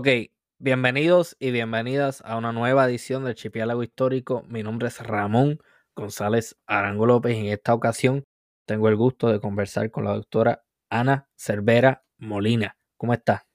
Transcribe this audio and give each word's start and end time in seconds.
Ok, 0.00 0.06
bienvenidos 0.60 1.36
y 1.40 1.50
bienvenidas 1.50 2.22
a 2.24 2.36
una 2.36 2.52
nueva 2.52 2.86
edición 2.86 3.24
del 3.24 3.34
Chipiálago 3.34 3.82
Histórico. 3.82 4.44
Mi 4.46 4.62
nombre 4.62 4.86
es 4.86 5.04
Ramón 5.04 5.58
González 5.96 6.56
Arango 6.68 7.04
López 7.04 7.34
y 7.34 7.40
en 7.40 7.46
esta 7.46 7.74
ocasión 7.74 8.24
tengo 8.64 8.88
el 8.88 8.94
gusto 8.94 9.26
de 9.26 9.40
conversar 9.40 9.90
con 9.90 10.04
la 10.04 10.12
doctora 10.14 10.62
Ana 10.88 11.28
Cervera 11.34 12.04
Molina. 12.16 12.76
¿Cómo 12.96 13.12
está? 13.12 13.48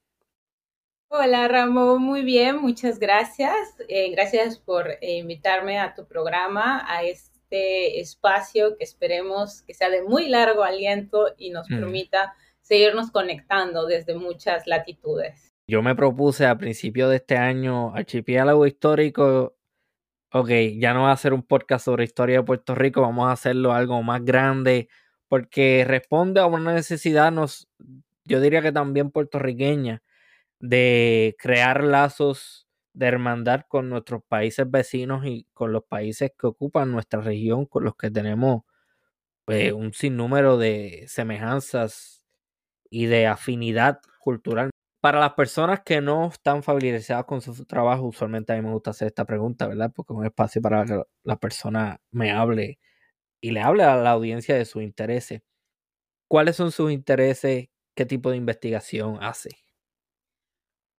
Hola 1.08 1.48
Ramón, 1.48 2.04
muy 2.04 2.24
bien, 2.24 2.58
muchas 2.58 3.00
gracias. 3.00 3.56
Eh, 3.88 4.12
gracias 4.12 4.60
por 4.60 4.90
eh, 5.00 5.20
invitarme 5.20 5.80
a 5.80 5.94
tu 5.94 6.06
programa, 6.06 6.84
a 6.94 7.04
este 7.04 8.02
espacio 8.02 8.76
que 8.76 8.84
esperemos 8.84 9.62
que 9.62 9.74
sea 9.74 9.90
de 9.90 10.04
muy 10.04 10.28
largo 10.28 10.66
aliento 10.66 11.36
y 11.38 11.52
nos 11.52 11.70
mm. 11.70 11.80
permita 11.80 12.36
seguirnos 12.60 13.12
conectando 13.12 13.86
desde 13.86 14.16
muchas 14.16 14.68
latitudes. 14.68 15.53
Yo 15.68 15.82
me 15.82 15.96
propuse 15.96 16.46
a 16.46 16.58
principio 16.58 17.08
de 17.08 17.18
este 17.18 17.38
año 17.38 17.96
archipiélago 17.96 18.68
histórico. 18.68 19.56
Ok, 20.34 20.50
ya 20.80 20.94
no 20.94 21.04
va 21.04 21.12
a 21.14 21.18
ser 21.18 21.34
un 21.34 21.44
podcast 21.44 21.86
sobre 21.86 22.04
historia 22.06 22.38
de 22.40 22.44
Puerto 22.44 22.76
Rico, 22.76 23.02
vamos 23.02 23.28
a 23.30 23.34
hacerlo 23.34 23.74
algo 23.74 24.02
más 24.04 24.26
grande, 24.26 24.90
porque 25.30 25.86
responde 25.88 26.42
a 26.42 26.48
una 26.48 26.74
necesidad, 26.74 27.32
nos, 27.32 27.70
yo 28.26 28.42
diría 28.42 28.62
que 28.62 28.72
también 28.72 29.12
puertorriqueña, 29.12 30.04
de 30.60 31.36
crear 31.40 31.84
lazos 31.84 32.68
de 32.94 33.08
hermandad 33.08 33.62
con 33.70 33.90
nuestros 33.90 34.24
países 34.28 34.70
vecinos 34.70 35.26
y 35.26 35.48
con 35.54 35.74
los 35.74 35.84
países 35.86 36.32
que 36.38 36.48
ocupan 36.48 36.92
nuestra 36.92 37.22
región, 37.22 37.66
con 37.68 37.84
los 37.86 37.96
que 37.96 38.12
tenemos 38.12 38.64
pues, 39.46 39.74
un 39.74 39.94
sinnúmero 39.94 40.58
de 40.58 41.06
semejanzas 41.08 42.26
y 42.90 43.08
de 43.08 43.28
afinidad 43.28 44.02
cultural. 44.20 44.73
Para 45.04 45.20
las 45.20 45.34
personas 45.34 45.82
que 45.82 46.00
no 46.00 46.28
están 46.28 46.64
familiarizadas 46.64 47.26
con 47.26 47.42
su 47.42 47.66
trabajo, 47.66 48.04
usualmente 48.04 48.54
a 48.54 48.56
mí 48.56 48.62
me 48.62 48.72
gusta 48.72 48.92
hacer 48.92 49.08
esta 49.10 49.26
pregunta, 49.26 49.68
¿verdad? 49.68 49.92
Porque 49.94 50.14
es 50.14 50.18
un 50.18 50.26
espacio 50.26 50.62
para 50.62 50.86
que 50.86 51.02
la 51.24 51.36
persona 51.36 52.00
me 52.12 52.32
hable 52.32 52.80
y 53.42 53.52
le 53.52 53.60
hable 53.60 53.84
a 53.84 53.98
la 53.98 54.12
audiencia 54.12 54.56
de 54.56 54.64
sus 54.64 54.82
intereses. 54.82 55.42
¿Cuáles 56.30 56.56
son 56.56 56.72
sus 56.72 56.90
intereses? 56.90 57.68
¿Qué 57.94 58.06
tipo 58.06 58.32
de 58.32 58.38
investigación 58.38 59.18
hace? 59.20 59.50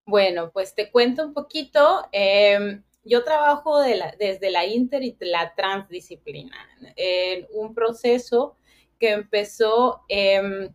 Bueno, 0.05 0.51
pues 0.51 0.75
te 0.75 0.91
cuento 0.91 1.25
un 1.25 1.33
poquito. 1.33 2.07
Em, 2.11 2.83
yo 3.03 3.23
trabajo 3.23 3.81
desde 3.81 4.51
la 4.51 4.67
inter 4.67 5.01
y 5.01 5.17
la 5.19 5.55
transdisciplina 5.55 6.55
en 6.95 7.47
un 7.55 7.73
proceso 7.73 8.55
que 8.99 9.13
empezó 9.13 10.03
em, 10.09 10.71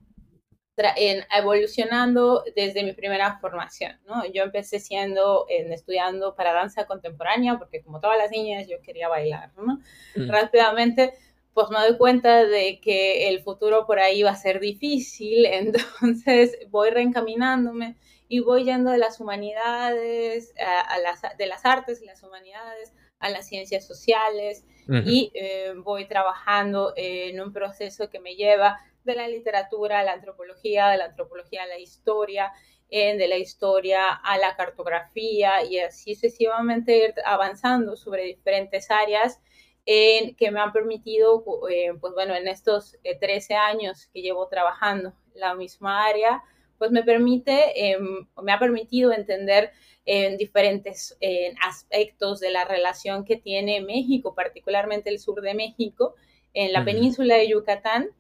en, 0.96 1.24
evolucionando 1.36 2.44
desde 2.56 2.82
mi 2.82 2.92
primera 2.92 3.38
formación, 3.38 3.98
¿no? 4.06 4.24
Yo 4.26 4.42
empecé 4.42 4.80
siendo, 4.80 5.46
en, 5.48 5.72
estudiando 5.72 6.34
para 6.34 6.52
danza 6.52 6.86
contemporánea, 6.86 7.58
porque 7.58 7.82
como 7.82 8.00
todas 8.00 8.18
las 8.18 8.30
niñas 8.30 8.66
yo 8.68 8.80
quería 8.82 9.08
bailar, 9.08 9.50
¿no? 9.56 9.80
Mm. 10.16 10.30
Rápidamente, 10.30 11.14
pues 11.54 11.69
me 11.70 11.78
doy 11.78 11.96
cuenta 11.96 12.44
de 12.44 12.80
que 12.80 13.28
el 13.28 13.42
futuro 13.42 13.86
por 13.86 13.98
ahí 13.98 14.22
va 14.22 14.30
a 14.30 14.36
ser 14.36 14.60
difícil, 14.60 15.46
entonces 16.02 16.58
voy 16.70 16.90
reencaminándome 16.90 17.96
y 18.28 18.40
voy 18.40 18.64
yendo 18.64 18.90
de 18.90 18.98
las 18.98 19.20
humanidades, 19.20 20.54
a, 20.58 20.98
las, 21.00 21.36
de 21.36 21.46
las 21.46 21.66
artes 21.66 22.00
y 22.00 22.06
las 22.06 22.22
humanidades, 22.22 22.92
a 23.19 23.28
las 23.28 23.48
ciencias 23.48 23.86
sociales, 23.86 24.64
y 25.04 25.30
eh, 25.34 25.72
voy 25.76 26.06
trabajando 26.06 26.92
en 26.96 27.40
un 27.40 27.52
proceso 27.52 28.10
que 28.10 28.19
me 28.19 28.34
lleva 28.34 28.80
de 29.05 29.15
la 29.15 29.28
literatura 29.28 30.00
a 30.00 30.05
la 30.05 30.12
antropología, 30.12 30.88
de 30.88 30.99
la 30.99 31.06
antropología 31.06 31.62
a 31.62 31.66
la 31.66 31.78
historia, 31.78 32.53
de 32.91 33.28
la 33.28 33.37
historia 33.37 34.12
a 34.12 34.37
la 34.38 34.56
cartografía 34.56 35.65
y 35.65 35.78
así 35.78 36.15
sucesivamente 36.15 36.97
ir 36.97 37.15
avanzando 37.25 37.97
sobre 37.97 38.25
diferentes 38.25 38.91
áreas 38.91 39.41
en, 39.87 40.34
que 40.34 40.50
me 40.50 40.61
han 40.61 40.72
permitido, 40.72 41.44
eh, 41.71 41.93
pues 42.00 42.15
bueno, 42.15 42.34
en 42.34 42.49
estos 42.49 42.97
13 43.21 43.53
eh, 43.53 43.56
años 43.56 44.09
que 44.12 44.22
llevo 44.22 44.49
trabajando 44.49 45.15
la 45.34 45.55
misma 45.55 46.05
área, 46.05 46.43
pues 46.78 46.91
me 46.91 47.05
permite, 47.05 47.93
em, 47.93 48.27
me 48.43 48.53
ha 48.53 48.59
permitido 48.59 49.12
entender 49.12 49.71
en 50.06 50.37
diferentes 50.37 51.17
aspectos 51.62 52.41
de 52.41 52.50
la 52.50 52.65
relación 52.65 53.25
que 53.25 53.37
tiene 53.37 53.82
México, 53.82 54.34
particularmente 54.34 55.11
el 55.11 55.21
sur 55.21 55.41
de 55.43 55.55
México, 55.55 56.17
en 56.55 56.72
la 56.72 56.84
península 56.84 57.37
de 57.37 57.49
Yucatán, 57.49 58.11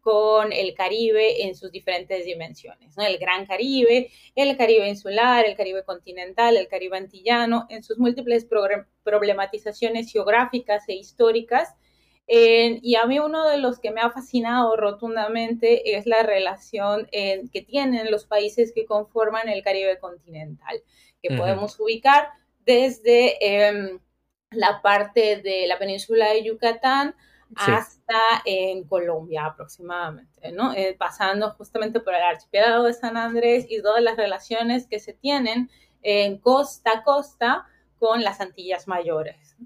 con 0.00 0.52
el 0.52 0.74
Caribe 0.74 1.44
en 1.44 1.54
sus 1.54 1.70
diferentes 1.70 2.24
dimensiones, 2.24 2.96
¿no? 2.96 3.04
El 3.04 3.18
Gran 3.18 3.46
Caribe, 3.46 4.10
el 4.34 4.56
Caribe 4.56 4.88
insular, 4.88 5.44
el 5.44 5.56
Caribe 5.56 5.84
continental, 5.84 6.56
el 6.56 6.68
Caribe 6.68 6.96
antillano, 6.96 7.66
en 7.68 7.82
sus 7.82 7.98
múltiples 7.98 8.46
problematizaciones 9.04 10.10
geográficas 10.10 10.88
e 10.88 10.94
históricas. 10.94 11.74
y 12.26 12.94
a 12.94 13.06
mí 13.06 13.18
uno 13.18 13.48
de 13.48 13.58
los 13.58 13.80
que 13.80 13.90
me 13.90 14.00
ha 14.00 14.10
fascinado 14.10 14.76
rotundamente 14.76 15.96
es 15.96 16.06
la 16.06 16.22
relación 16.22 17.08
que 17.10 17.62
tienen 17.66 18.10
los 18.10 18.24
países 18.24 18.72
que 18.72 18.86
conforman 18.86 19.48
el 19.48 19.62
Caribe 19.62 19.98
continental, 19.98 20.82
que 21.22 21.36
podemos 21.36 21.78
ubicar 21.78 22.28
desde 22.64 23.66
em, 23.66 24.00
la 24.50 24.80
parte 24.82 25.36
de 25.36 25.66
la 25.66 25.78
península 25.78 26.32
de 26.32 26.44
Yucatán 26.44 27.14
hasta 27.56 28.42
en 28.44 28.84
Colombia 28.84 29.46
aproximadamente, 29.46 30.52
¿no? 30.52 30.72
Eh, 30.72 30.96
pasando 30.98 31.50
justamente 31.52 32.00
por 32.00 32.14
el 32.14 32.22
archipiélago 32.22 32.84
de 32.84 32.92
San 32.92 33.16
Andrés 33.16 33.66
y 33.68 33.82
todas 33.82 34.02
las 34.02 34.16
relaciones 34.16 34.86
que 34.86 35.00
se 35.00 35.12
tienen 35.12 35.70
en 36.02 36.38
costa 36.38 36.90
a 36.98 37.02
costa 37.02 37.66
con 37.98 38.22
las 38.22 38.40
Antillas 38.40 38.88
Mayores. 38.88 39.56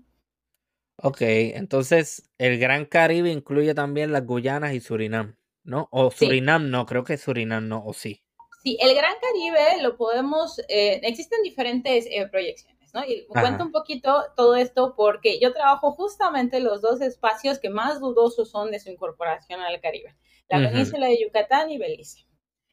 Ok, 0.96 1.18
entonces 1.20 2.30
el 2.38 2.58
Gran 2.58 2.86
Caribe 2.86 3.30
incluye 3.30 3.74
también 3.74 4.12
las 4.12 4.24
Guyanas 4.24 4.74
y 4.74 4.80
Surinam, 4.80 5.36
¿no? 5.62 5.88
O 5.90 6.10
Surinam 6.10 6.70
no, 6.70 6.86
creo 6.86 7.04
que 7.04 7.16
Surinam 7.16 7.68
no, 7.68 7.84
o 7.84 7.92
sí. 7.92 8.22
Sí, 8.62 8.78
el 8.80 8.94
Gran 8.94 9.14
Caribe 9.20 9.82
lo 9.82 9.96
podemos, 9.96 10.58
eh, 10.68 11.00
existen 11.02 11.42
diferentes 11.42 12.06
eh, 12.10 12.26
proyecciones. 12.30 12.73
Y 13.06 13.26
cuento 13.26 13.64
un 13.64 13.72
poquito 13.72 14.24
todo 14.36 14.56
esto 14.56 14.94
porque 14.96 15.40
yo 15.40 15.52
trabajo 15.52 15.92
justamente 15.92 16.60
los 16.60 16.80
dos 16.80 17.00
espacios 17.00 17.58
que 17.58 17.70
más 17.70 18.00
dudosos 18.00 18.50
son 18.50 18.70
de 18.70 18.78
su 18.78 18.90
incorporación 18.90 19.60
al 19.60 19.80
Caribe, 19.80 20.16
la 20.48 20.58
península 20.58 21.06
de 21.06 21.20
Yucatán 21.20 21.70
y 21.70 21.78
Belice, 21.78 22.26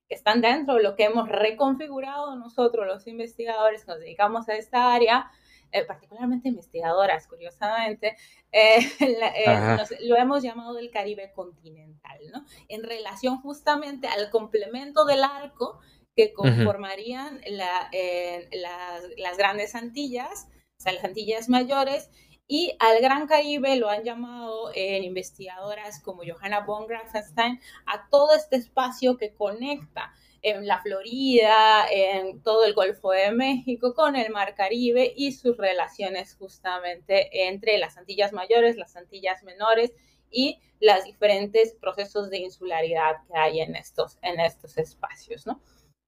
que 0.08 0.16
están 0.16 0.42
dentro 0.42 0.76
de 0.76 0.84
lo 0.84 0.96
que 0.96 1.06
hemos 1.06 1.30
reconfigurado 1.30 2.36
nosotros, 2.36 2.86
los 2.86 3.08
investigadores 3.08 3.86
que 3.86 3.92
nos 3.92 4.00
dedicamos 4.00 4.48
a 4.50 4.56
esta 4.56 4.94
área, 4.94 5.32
eh, 5.72 5.86
particularmente 5.86 6.50
investigadoras, 6.50 7.28
curiosamente, 7.28 8.18
eh, 8.52 8.80
eh, 9.00 9.78
lo 10.02 10.18
hemos 10.18 10.44
llamado 10.44 10.78
el 10.78 10.92
Caribe 10.92 11.32
continental, 11.34 12.20
¿no? 12.32 12.46
En 12.68 12.84
relación 12.84 13.38
justamente 13.42 14.08
al 14.08 14.30
complemento 14.30 15.06
del 15.06 15.24
arco 15.24 15.80
que 16.16 16.34
conformarían 16.34 17.42
las, 17.48 19.38
grandes 19.38 19.76
Antillas, 19.76 20.48
o 20.78 20.82
sea, 20.82 20.94
las 20.94 21.04
Antillas 21.04 21.50
mayores, 21.50 22.10
y 22.48 22.76
al 22.80 23.02
Gran 23.02 23.28
Caribe 23.28 23.78
lo 23.78 23.90
han 23.90 24.04
llamado 24.04 24.72
en 24.76 25.06
investigadoras 25.06 26.02
como 26.02 26.24
Johanna 26.26 26.66
von 26.66 26.86
Grafenstein 26.86 27.62
a 27.86 28.10
todo 28.10 28.36
este 28.36 28.58
espacio 28.58 29.16
que 29.16 29.34
conecta 29.34 30.14
en 30.42 30.68
la 30.68 30.82
Florida, 30.82 31.86
en 31.90 32.42
todo 32.42 32.66
el 32.66 32.74
Golfo 32.74 33.12
de 33.12 33.32
México, 33.32 33.94
con 33.94 34.16
el 34.16 34.32
Mar 34.32 34.56
Caribe 34.56 35.14
y 35.16 35.32
sus 35.32 35.56
relaciones 35.56 36.36
justamente 36.36 37.48
entre 37.48 37.78
las 37.78 37.98
Antillas 37.98 38.34
mayores, 38.34 38.76
las 38.76 38.98
Antillas 38.98 39.44
menores 39.44 39.94
y 40.30 40.60
los 40.80 41.04
diferentes 41.06 41.76
procesos 41.76 42.30
de 42.30 42.40
insularidad 42.40 43.18
que 43.28 43.38
hay 43.38 43.62
en 43.62 43.76
estos, 43.76 44.18
en 44.24 44.40
estos 44.40 44.78
espacios, 44.78 45.46
¿no? 45.46 45.62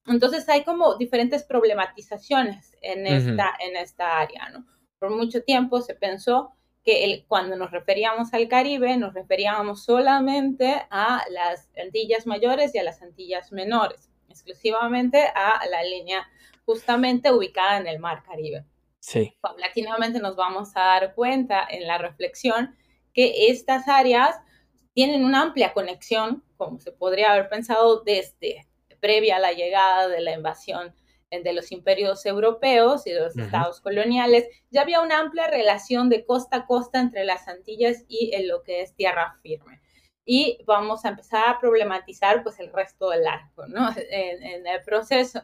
Entonces 0.05 0.47
hay 0.49 0.63
como 0.63 0.95
diferentes 0.95 1.43
problematizaciones 1.43 2.75
en 2.81 3.07
esta, 3.07 3.53
en 3.59 3.77
esta 3.77 4.19
área, 4.19 4.49
¿no? 4.49 4.65
Por 4.99 5.11
mucho 5.11 5.43
tiempo 5.43 5.81
se 5.81 5.95
pensó 5.95 6.53
que 6.83 7.05
el, 7.05 7.25
cuando 7.27 7.55
nos 7.55 7.71
referíamos 7.71 8.33
al 8.33 8.47
Caribe, 8.47 8.97
nos 8.97 9.13
referíamos 9.13 9.83
solamente 9.83 10.85
a 10.89 11.23
las 11.29 11.69
Antillas 11.81 12.27
mayores 12.27 12.75
y 12.75 12.79
a 12.79 12.83
las 12.83 13.01
Antillas 13.01 13.51
menores, 13.51 14.09
exclusivamente 14.29 15.23
a 15.35 15.61
la 15.69 15.83
línea 15.83 16.27
justamente 16.65 17.31
ubicada 17.31 17.77
en 17.77 17.87
el 17.87 17.99
Mar 17.99 18.23
Caribe. 18.23 18.65
Sí. 18.99 19.35
Paulatinamente 19.41 20.19
nos 20.19 20.35
vamos 20.35 20.71
a 20.75 20.81
dar 20.81 21.15
cuenta 21.15 21.65
en 21.69 21.87
la 21.87 21.97
reflexión 21.97 22.75
que 23.13 23.47
estas 23.47 23.87
áreas 23.87 24.35
tienen 24.93 25.25
una 25.25 25.41
amplia 25.41 25.73
conexión, 25.73 26.43
como 26.57 26.79
se 26.79 26.91
podría 26.91 27.31
haber 27.31 27.49
pensado 27.49 28.01
desde 28.01 28.67
previa 29.03 29.35
a 29.35 29.39
la 29.39 29.51
llegada 29.51 30.07
de 30.07 30.21
la 30.21 30.33
invasión 30.33 30.95
de 31.41 31.53
los 31.53 31.71
imperios 31.71 32.25
europeos 32.25 33.07
y 33.07 33.11
de 33.11 33.21
los 33.21 33.35
estados 33.35 33.81
coloniales, 33.81 34.45
ya 34.69 34.81
había 34.81 35.01
una 35.01 35.19
amplia 35.19 35.47
relación 35.47 36.09
de 36.09 36.25
costa 36.25 36.57
a 36.57 36.65
costa 36.67 36.99
entre 36.99 37.25
las 37.25 37.47
Antillas 37.47 38.05
y 38.07 38.35
en 38.35 38.47
lo 38.47 38.61
que 38.61 38.81
es 38.81 38.93
tierra 38.95 39.39
firme. 39.41 39.81
Y 40.25 40.59
vamos 40.65 41.03
a 41.03 41.09
empezar 41.09 41.49
a 41.49 41.59
problematizar 41.59 42.43
pues 42.43 42.59
el 42.59 42.71
resto 42.71 43.09
del 43.09 43.25
arco, 43.25 43.65
¿no? 43.67 43.89
En, 44.11 44.67
el 44.67 44.81
proceso. 44.83 45.41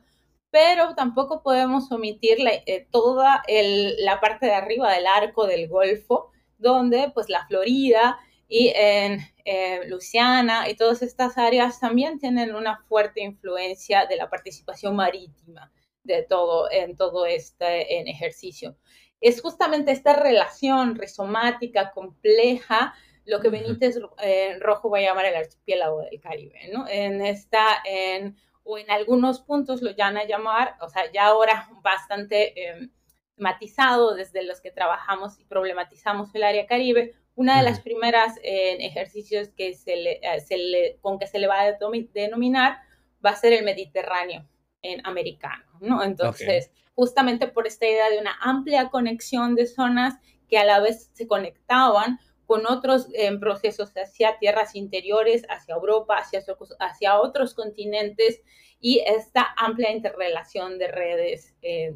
pero 0.51 0.95
tampoco 0.95 1.41
podemos 1.41 1.91
omitir 1.91 2.38
eh, 2.47 2.88
toda 2.91 3.44
la 3.47 4.19
parte 4.19 4.45
de 4.45 4.53
arriba 4.53 4.94
del 4.94 5.07
arco 5.07 5.47
del 5.47 5.67
Golfo, 5.67 6.31
donde 6.57 7.12
pues 7.13 7.29
la 7.29 7.45
Florida 7.47 8.19
y 8.50 8.74
en 8.75 9.19
eh, 9.46 9.88
Luisiana 9.88 10.68
y 10.68 10.75
todas 10.75 11.04
estas 11.04 11.38
áreas 11.38 11.80
también 11.80 12.18
tienen 12.18 12.56
una 12.56 12.78
fuerte 12.90 13.22
influencia 13.22 14.07
de 14.07 14.18
la 14.18 14.28
participación 14.28 14.96
marítima 14.96 15.72
de 16.04 16.24
todo, 16.24 16.69
en 16.72 16.98
todo 16.98 17.28
este 17.28 18.00
en 18.00 18.07
ejercicio. 18.07 18.75
Es 19.22 19.42
justamente 19.42 19.92
esta 19.92 20.13
relación 20.13 20.96
rizomática 20.96 21.92
compleja 21.92 22.96
lo 23.25 23.40
que 23.40 23.50
Benítez 23.50 24.00
eh, 24.24 24.57
Rojo 24.60 24.90
va 24.90 24.98
a 24.98 25.01
llamar 25.01 25.25
el 25.25 25.36
archipiélago 25.36 26.01
del 26.01 26.19
Caribe, 26.19 26.60
¿no? 26.74 26.88
En 26.88 27.22
esta, 27.22 27.84
en, 27.86 28.36
o 28.63 28.80
en 28.80 28.90
algunos 28.90 29.42
puntos 29.42 29.84
lo 29.84 29.96
van 29.96 30.18
a 30.18 30.25
llamar, 30.25 30.75
o 30.81 30.90
sea, 30.90 31.12
ya 31.12 31.28
ahora 31.28 31.69
bastante 31.84 32.60
eh, 32.60 32.90
matizado 33.38 34.16
desde 34.16 34.44
los 34.44 34.62
que 34.62 34.72
trabajamos 34.72 35.40
y 35.40 35.46
problematizamos 35.46 36.34
el 36.34 36.44
área 36.44 36.66
Caribe, 36.66 37.13
una 37.35 37.57
de 37.57 37.63
las 37.63 37.79
primeras 37.79 38.37
eh, 38.43 38.85
ejercicios 38.85 39.47
que 39.49 39.73
se 39.73 39.95
le, 39.95 40.19
eh, 40.21 40.41
se 40.41 40.57
le, 40.57 40.97
con 40.99 41.17
que 41.17 41.27
se 41.27 41.39
le 41.39 41.47
va 41.47 41.61
a 41.61 41.77
denominar 42.13 42.79
va 43.25 43.29
a 43.31 43.35
ser 43.35 43.53
el 43.53 43.63
Mediterráneo 43.63 44.45
en 44.81 45.05
americano, 45.05 45.65
¿no? 45.79 46.03
Entonces, 46.03 46.71
justamente 46.95 47.47
por 47.47 47.67
esta 47.67 47.87
idea 47.87 48.09
de 48.09 48.19
una 48.19 48.37
amplia 48.41 48.89
conexión 48.89 49.55
de 49.55 49.67
zonas 49.67 50.15
que 50.49 50.57
a 50.57 50.65
la 50.65 50.79
vez 50.79 51.11
se 51.13 51.27
conectaban 51.27 52.19
con 52.45 52.65
otros 52.65 53.07
eh, 53.13 53.31
procesos 53.37 53.91
hacia 53.95 54.37
tierras 54.39 54.75
interiores, 54.75 55.45
hacia 55.49 55.75
Europa, 55.75 56.17
hacia, 56.17 56.43
hacia 56.79 57.19
otros 57.19 57.53
continentes 57.53 58.41
y 58.81 59.03
esta 59.05 59.47
amplia 59.55 59.91
interrelación 59.91 60.77
de 60.77 60.87
redes 60.87 61.55
de, 61.61 61.95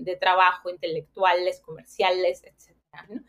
de, 0.00 0.16
trabajo 0.16 0.70
intelectuales, 0.70 1.60
comerciales, 1.60 2.44
etc. 2.44 2.76
¿no? 3.08 3.22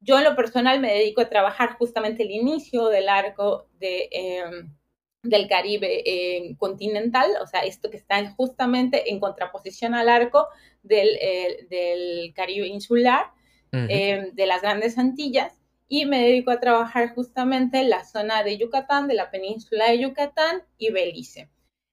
Yo 0.00 0.18
en 0.18 0.24
lo 0.24 0.36
personal 0.36 0.80
me 0.80 0.92
dedico 0.92 1.20
a 1.20 1.28
trabajar 1.28 1.76
justamente 1.76 2.22
el 2.22 2.30
inicio 2.30 2.86
del 2.86 3.08
arco 3.08 3.68
de, 3.78 4.08
em, 4.12 4.74
del 5.22 5.48
Caribe 5.48 6.02
eh, 6.06 6.56
continental, 6.58 7.30
o 7.42 7.46
sea, 7.46 7.60
esto 7.60 7.90
que 7.90 7.96
está 7.96 8.30
justamente 8.32 9.10
en 9.10 9.18
contraposición 9.18 9.94
al 9.94 10.08
arco 10.08 10.46
del, 10.82 11.08
eh, 11.20 11.66
del 11.68 12.32
Caribe 12.34 12.68
insular, 12.68 13.32
em, 13.72 14.34
de 14.34 14.46
las 14.46 14.62
grandes 14.62 14.96
Antillas, 14.98 15.58
y 15.88 16.06
me 16.06 16.22
dedico 16.22 16.50
a 16.50 16.60
trabajar 16.60 17.14
justamente 17.14 17.80
en 17.80 17.90
la 17.90 18.04
zona 18.04 18.42
de 18.42 18.56
Yucatán, 18.56 19.08
de 19.08 19.14
la 19.14 19.30
península 19.30 19.90
de 19.90 19.98
Yucatán 19.98 20.62
y 20.78 20.90
Belice. 20.90 21.50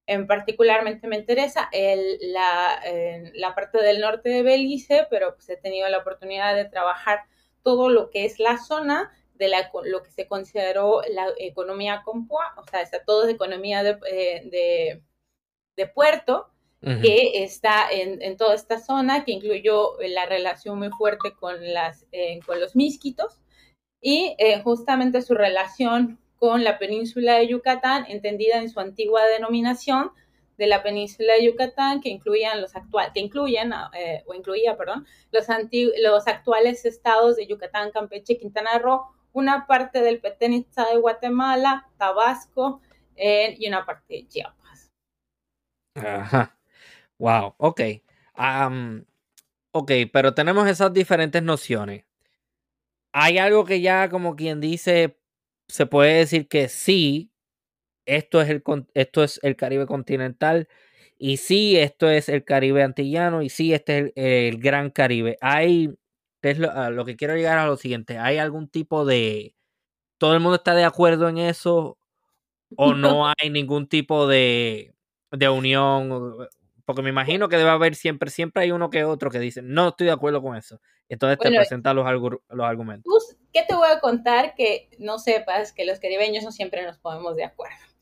En 0.07 0.28
particularmente 0.28 1.07
me 1.07 1.18
interesa 1.18 1.68
el, 1.72 2.18
la, 2.22 2.80
la, 3.34 3.56
parte 3.56 3.81
del 3.81 4.00
norte 4.00 4.30
de 4.30 4.44
Belice, 4.44 5.07
pero 5.10 5.34
pues 5.34 5.50
he 5.50 5.57
tenido 5.57 5.90
la 5.90 5.98
oportunidad 5.98 6.56
de 6.56 6.66
trabajar 6.66 7.22
todo 7.66 7.90
lo 7.90 8.12
que 8.12 8.26
es 8.26 8.40
la 8.40 8.60
zona 8.60 9.12
de 9.34 9.48
la, 9.48 9.72
lo 9.86 10.04
que 10.04 10.12
se 10.12 10.28
consideró 10.28 11.02
la 11.10 11.28
economía 11.40 12.04
compua, 12.06 12.54
o 12.58 12.64
sea, 12.70 12.82
está 12.82 13.04
todo 13.04 13.26
de 13.26 13.32
economía 13.32 13.82
de, 13.82 13.98
eh, 14.10 15.02
de, 15.76 15.88
puerto, 15.88 16.52
que 17.02 17.44
está 17.44 17.90
en, 17.92 18.22
en, 18.22 18.38
toda 18.38 18.54
esta 18.54 18.80
zona, 18.80 19.26
que 19.26 19.32
incluyó 19.32 19.98
la 20.02 20.28
relación 20.28 20.78
muy 20.78 20.90
fuerte 20.92 21.34
con, 21.34 21.74
las, 21.74 22.06
eh, 22.12 22.40
con 22.46 22.60
los 22.60 22.76
misquitos 22.76 23.42
y 24.00 24.36
eh, 24.38 24.62
justamente 24.62 25.24
su 25.24 25.34
relación 25.34 26.20
con 26.36 26.64
la 26.64 26.78
península 26.78 27.38
de 27.38 27.48
Yucatán, 27.48 28.06
entendida 28.08 28.60
en 28.60 28.70
su 28.70 28.80
antigua 28.80 29.26
denominación, 29.26 30.12
de 30.57 30.68
la 30.68 30.84
península 30.84 31.34
de 31.34 31.46
Yucatán 31.46 32.02
que 32.02 32.10
incluían 32.10 32.62
los 32.62 32.75
actuales, 32.75 33.12
que 33.13 33.19
incluyen, 33.19 33.74
eh, 33.94 34.24
o 34.25 34.34
incluía, 34.34 34.78
perdón, 34.78 35.06
los, 35.31 35.46
los 36.02 36.28
actuales 36.28 36.86
estados 36.86 37.36
de 37.36 37.48
Yucatán, 37.48 37.92
Campeche, 37.92 38.38
Quintana 38.38 38.80
Roo, 38.80 39.06
una 39.34 39.68
parte 39.68 40.02
del 40.02 40.22
Petén 40.22 40.66
de 40.74 40.98
Guatemala, 40.98 41.90
Tabasco 41.98 42.81
y 43.18 43.68
una 43.68 43.86
parte 43.86 44.13
de 44.13 44.28
Chiapas. 44.28 44.92
Ajá. 45.96 46.57
Wow, 47.18 47.56
ok. 47.57 47.81
ok, 49.72 49.92
pero 50.12 50.34
tenemos 50.34 50.68
esas 50.68 50.94
diferentes 50.94 51.42
nociones. 51.42 52.06
Hay 53.13 53.38
algo 53.38 53.63
que 53.63 53.81
ya, 53.81 54.10
como 54.10 54.36
quien 54.36 54.60
dice, 54.60 55.18
se 55.68 55.86
puede 55.86 56.16
decir 56.16 56.48
que 56.48 56.68
sí, 56.68 57.31
esto 58.06 58.42
es 58.42 58.50
el, 58.50 58.63
esto 58.94 59.24
es 59.24 59.40
el 59.44 59.56
Caribe 59.56 59.86
continental 59.86 60.68
y 61.18 61.38
sí, 61.38 61.78
esto 61.78 62.10
es 62.10 62.30
el 62.30 62.44
Caribe 62.44 62.84
antillano 62.84 63.42
y 63.42 63.50
sí, 63.50 63.74
este 63.74 64.00
es 64.16 64.54
el, 64.54 64.60
Gran 64.60 64.90
Caribe. 64.90 65.38
Hay, 65.42 65.96
es 66.42 66.60
lo, 66.60 67.06
que 67.06 67.16
quiero 67.16 67.36
llegar 67.36 67.57
a 67.57 67.68
lo 67.68 67.78
siguiente, 67.78 68.18
¿hay 68.18 68.38
algún 68.38 68.68
tipo 68.68 69.06
de, 69.06 69.56
todo 70.18 70.34
el 70.34 70.40
mundo 70.40 70.56
está 70.56 70.75
de 70.75 70.84
acuerdo 70.84 71.30
en 71.30 71.38
eso 71.38 71.98
o 72.75 72.94
no 72.94 73.28
hay 73.40 73.50
ningún 73.50 73.88
tipo 73.88 74.28
de, 74.28 74.94
de 75.31 75.50
unión? 75.50 76.48
Porque 76.86 77.02
me 77.02 77.10
imagino 77.10 77.50
que 77.50 77.57
debe 77.57 77.72
haber 77.72 77.96
siempre, 77.96 78.30
siempre 78.30 78.63
hay 78.63 78.72
uno 78.72 78.90
que 78.90 79.06
otro 79.06 79.31
que 79.31 79.40
dice, 79.40 79.62
no 79.62 79.90
estoy 79.90 80.07
de 80.07 80.13
acuerdo 80.13 80.42
con 80.42 80.56
eso. 80.56 80.80
Entonces 81.07 81.40
te 81.40 81.50
presenta 81.50 81.94
los, 81.94 82.06
los 82.50 82.66
argumentos. 82.66 83.38
¿Qué 83.54 83.64
te 83.68 83.76
voy 83.76 83.88
a 83.90 84.00
contar 84.00 84.54
que 84.56 84.90
no 85.00 85.18
sepas 85.18 85.71
que 85.71 85.85
los 85.85 86.00
caribeños 86.00 86.44
no 86.44 86.52
siempre 86.52 86.83
nos 86.83 86.97
ponemos 86.97 87.35
de 87.35 87.45
acuerdo? 87.45 87.94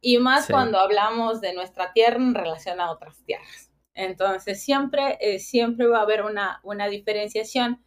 Y 0.00 0.18
más 0.18 0.46
cuando 0.46 0.78
hablamos 0.78 1.40
de 1.40 1.54
nuestra 1.54 1.92
tierra 1.92 2.16
en 2.16 2.34
relación 2.34 2.80
a 2.80 2.90
otras 2.90 3.22
tierras. 3.24 3.70
Entonces, 3.94 4.62
siempre, 4.62 5.16
eh, 5.20 5.38
siempre 5.38 5.86
va 5.86 5.98
a 5.98 6.02
haber 6.02 6.22
una, 6.22 6.60
una 6.62 6.86
diferenciación. 6.88 7.82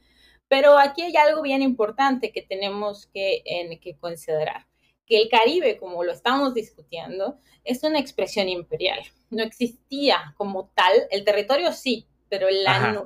Pero 0.47 0.79
aquí 0.79 1.03
hay 1.03 1.15
algo 1.15 1.43
bien 1.43 1.61
importante 1.61 2.31
que 2.31 2.41
tenemos 2.41 3.05
que, 3.13 3.43
en, 3.45 3.79
que 3.79 3.95
considerar, 3.95 4.65
que 5.05 5.21
el 5.21 5.29
Caribe, 5.29 5.77
como 5.77 6.03
lo 6.03 6.11
estamos 6.11 6.55
discutiendo, 6.55 7.39
es 7.63 7.83
una 7.83 7.99
expresión 7.99 8.49
imperial. 8.49 8.99
No 9.29 9.43
existía 9.43 10.33
como 10.37 10.71
tal, 10.73 10.93
el 11.11 11.23
territorio 11.23 11.71
sí, 11.71 12.07
pero 12.29 12.47
la, 12.49 13.05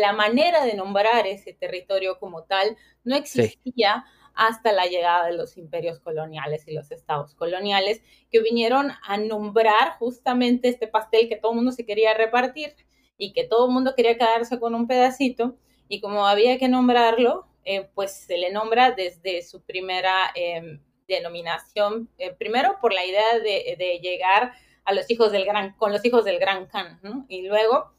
la 0.00 0.12
manera 0.14 0.64
de 0.64 0.74
nombrar 0.74 1.26
ese 1.26 1.52
territorio 1.52 2.18
como 2.18 2.44
tal 2.44 2.76
no 3.04 3.14
existía 3.14 4.04
hasta 4.34 4.72
la 4.72 4.86
llegada 4.86 5.26
de 5.26 5.36
los 5.36 5.56
imperios 5.56 6.00
coloniales 6.00 6.66
y 6.66 6.72
los 6.72 6.90
estados 6.90 7.34
coloniales, 7.34 8.02
que 8.30 8.40
vinieron 8.40 8.92
a 9.02 9.16
nombrar 9.16 9.98
justamente 9.98 10.68
este 10.68 10.86
pastel 10.86 11.28
que 11.28 11.36
todo 11.36 11.52
el 11.52 11.56
mundo 11.56 11.72
se 11.72 11.86
quería 11.86 12.14
repartir 12.14 12.74
y 13.16 13.32
que 13.32 13.44
todo 13.44 13.66
el 13.66 13.72
mundo 13.72 13.94
quería 13.94 14.16
quedarse 14.16 14.58
con 14.58 14.74
un 14.74 14.86
pedacito, 14.86 15.56
y 15.88 16.00
como 16.00 16.26
había 16.26 16.58
que 16.58 16.68
nombrarlo, 16.68 17.46
eh, 17.64 17.88
pues 17.94 18.12
se 18.12 18.38
le 18.38 18.52
nombra 18.52 18.92
desde 18.92 19.42
su 19.42 19.60
primera 19.62 20.30
em, 20.34 20.80
denominación, 21.06 22.08
eh, 22.16 22.32
primero 22.32 22.78
por 22.80 22.94
la 22.94 23.04
idea 23.04 23.38
de, 23.42 23.98
llegar 24.00 24.52
a 24.84 24.94
los 24.94 25.10
hijos 25.10 25.32
del 25.32 25.44
gran, 25.44 25.74
con 25.76 25.92
los 25.92 26.04
hijos 26.04 26.24
del 26.24 26.38
gran 26.38 26.66
Khan, 26.66 27.00
y 27.28 27.42
luego 27.42 27.92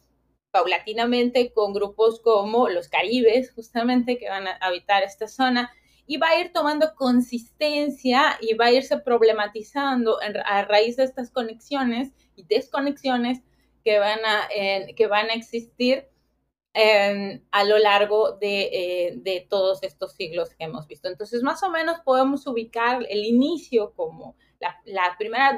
paulatinamente 0.51 1.53
con 1.53 1.73
grupos 1.73 2.19
como 2.21 2.69
los 2.69 2.87
caribes, 2.87 3.51
justamente, 3.51 4.17
que 4.17 4.29
van 4.29 4.47
a 4.47 4.57
habitar 4.61 5.03
esta 5.03 5.27
zona, 5.27 5.71
y 6.11 6.17
va 6.17 6.27
a 6.27 6.41
ir 6.41 6.51
tomando 6.51 6.93
consistencia 6.93 8.37
y 8.41 8.53
va 8.55 8.65
a 8.65 8.71
irse 8.73 8.97
problematizando 8.97 10.17
a 10.43 10.61
raíz 10.63 10.97
de 10.97 11.05
estas 11.05 11.31
conexiones 11.31 12.11
y 12.35 12.43
desconexiones 12.43 13.39
que 13.85 13.97
van 13.97 14.19
a, 14.25 14.49
que 14.93 15.07
van 15.07 15.29
a 15.29 15.33
existir 15.35 16.09
a 16.73 17.63
lo 17.63 17.77
largo 17.77 18.37
eh, 18.41 19.13
de, 19.15 19.47
todos 19.49 19.83
estos 19.83 20.11
siglos 20.11 20.49
que 20.49 20.65
hemos 20.65 20.85
visto. 20.85 21.07
Entonces, 21.07 21.43
más 21.43 21.63
o 21.63 21.69
menos 21.69 22.01
podemos 22.03 22.45
ubicar 22.45 23.05
el 23.09 23.23
inicio 23.23 23.93
como 23.95 24.35
la, 24.59 24.81
las 24.83 25.15
primeras 25.15 25.57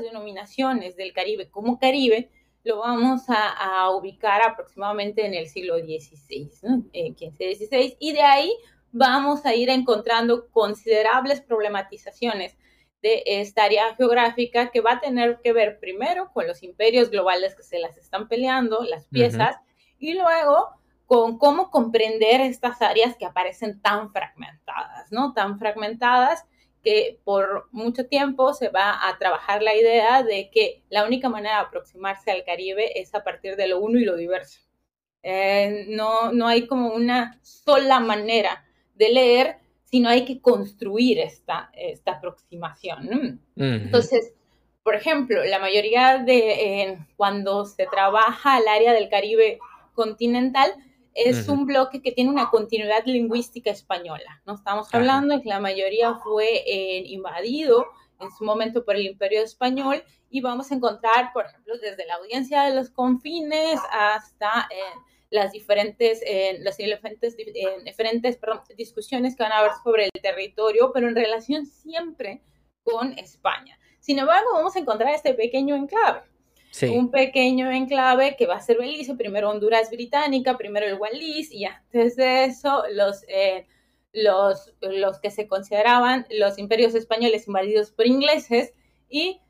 denominaciones 0.00 0.96
del 0.96 1.12
Caribe 1.12 1.50
como 1.50 1.78
Caribe, 1.78 2.30
lo 2.64 2.78
vamos 2.78 3.24
a, 3.28 3.90
ubicar 3.90 4.40
aproximadamente 4.40 5.26
en 5.26 5.34
el 5.34 5.48
siglo 5.48 5.76
XVI, 5.80 6.50
¿no? 6.62 6.78
XV-XVI, 6.94 7.98
y 7.98 8.12
de 8.12 8.22
ahí 8.22 8.54
vamos 8.92 9.46
a 9.46 9.54
ir 9.54 9.70
encontrando 9.70 10.48
considerables 10.50 11.40
problematizaciones 11.40 12.56
de 13.02 13.22
esta 13.24 13.64
área 13.64 13.94
geográfica 13.94 14.70
que 14.70 14.80
va 14.80 14.92
a 14.92 15.00
tener 15.00 15.40
que 15.42 15.52
ver 15.52 15.78
primero 15.80 16.30
con 16.32 16.46
los 16.46 16.62
imperios 16.62 17.10
globales 17.10 17.54
que 17.54 17.62
se 17.62 17.78
las 17.78 17.96
están 17.96 18.28
peleando, 18.28 18.82
las 18.84 19.06
piezas, 19.06 19.56
y 19.98 20.14
luego 20.14 20.68
con 21.06 21.38
cómo 21.38 21.70
comprender 21.70 22.40
estas 22.40 22.80
áreas 22.82 23.16
que 23.16 23.26
aparecen 23.26 23.80
tan 23.80 24.12
fragmentadas, 24.12 25.10
¿no? 25.10 25.32
Tan 25.32 25.58
fragmentadas 25.58 26.44
que 26.82 27.20
por 27.24 27.68
mucho 27.72 28.06
tiempo 28.06 28.52
se 28.54 28.68
va 28.68 29.08
a 29.08 29.18
trabajar 29.18 29.62
la 29.62 29.74
idea 29.74 30.22
de 30.22 30.50
que 30.50 30.82
la 30.88 31.04
única 31.04 31.28
manera 31.28 31.56
de 31.56 31.62
aproximarse 31.62 32.30
al 32.30 32.44
Caribe 32.44 33.00
es 33.00 33.14
a 33.14 33.24
partir 33.24 33.56
de 33.56 33.68
lo 33.68 33.80
uno 33.80 33.98
y 33.98 34.04
lo 34.04 34.16
diverso. 34.16 34.60
Eh, 35.22 35.86
no, 35.88 36.32
no 36.32 36.46
hay 36.46 36.66
como 36.66 36.92
una 36.92 37.38
sola 37.42 38.00
manera 38.00 38.64
de 39.00 39.08
leer, 39.08 39.56
sino 39.84 40.08
hay 40.08 40.24
que 40.24 40.40
construir 40.40 41.18
esta, 41.18 41.70
esta 41.72 42.12
aproximación. 42.12 43.40
Entonces, 43.56 44.34
por 44.84 44.94
ejemplo, 44.94 45.42
la 45.44 45.58
mayoría 45.58 46.18
de 46.18 46.98
cuando 47.16 47.64
se 47.64 47.86
trabaja 47.86 48.58
el 48.58 48.68
área 48.68 48.92
del 48.92 49.08
Caribe 49.08 49.58
continental, 49.94 50.72
es 51.12 51.48
un 51.48 51.66
bloque 51.66 52.02
que 52.02 52.12
tiene 52.12 52.30
una 52.30 52.50
continuidad 52.50 53.04
lingüística 53.04 53.70
española. 53.70 54.40
No 54.46 54.54
estamos 54.54 54.94
hablando 54.94 55.36
de 55.36 55.42
que 55.42 55.48
la 55.48 55.60
mayoría 55.60 56.14
fue 56.14 56.62
invadido 57.06 57.86
en 58.20 58.30
su 58.30 58.44
momento 58.44 58.84
por 58.84 58.96
el 58.96 59.06
Imperio 59.06 59.42
Español 59.42 60.04
y 60.30 60.40
vamos 60.40 60.70
a 60.70 60.74
encontrar, 60.76 61.32
por 61.32 61.46
ejemplo, 61.46 61.74
desde 61.78 62.06
la 62.06 62.14
audiencia 62.14 62.62
de 62.62 62.74
los 62.74 62.90
confines 62.90 63.80
hasta 63.90 64.68
eh, 64.70 64.98
las 65.30 65.52
diferentes, 65.52 66.22
eh, 66.26 66.58
las 66.60 66.76
diferentes, 66.76 67.36
eh, 67.38 67.76
diferentes 67.84 68.38
discusiones 68.76 69.36
que 69.36 69.44
van 69.44 69.52
a 69.52 69.58
haber 69.58 69.72
sobre 69.82 70.04
el 70.04 70.22
territorio, 70.22 70.90
pero 70.92 71.08
en 71.08 71.14
relación 71.14 71.66
siempre 71.66 72.42
con 72.82 73.16
España. 73.18 73.78
Sin 74.00 74.18
embargo, 74.18 74.50
vamos 74.52 74.74
a 74.76 74.80
encontrar 74.80 75.14
este 75.14 75.34
pequeño 75.34 75.76
enclave. 75.76 76.22
Un 76.82 77.10
pequeño 77.10 77.70
enclave 77.70 78.36
que 78.36 78.46
va 78.46 78.56
a 78.56 78.60
ser 78.60 78.78
Belice, 78.78 79.14
primero 79.14 79.50
Honduras 79.50 79.90
británica, 79.90 80.56
primero 80.56 80.86
el 80.86 80.94
Wallis, 80.94 81.50
y 81.50 81.64
antes 81.64 82.14
de 82.14 82.44
eso 82.44 82.84
los, 82.92 83.24
los, 84.12 84.72
los 84.80 85.18
que 85.18 85.30
se 85.32 85.48
consideraban 85.48 86.26
los 86.30 86.58
imperios 86.58 86.94
españoles 86.94 87.48
invadidos 87.48 87.90
por 87.90 88.06
ingleses, 88.06 88.72
y 89.08 89.40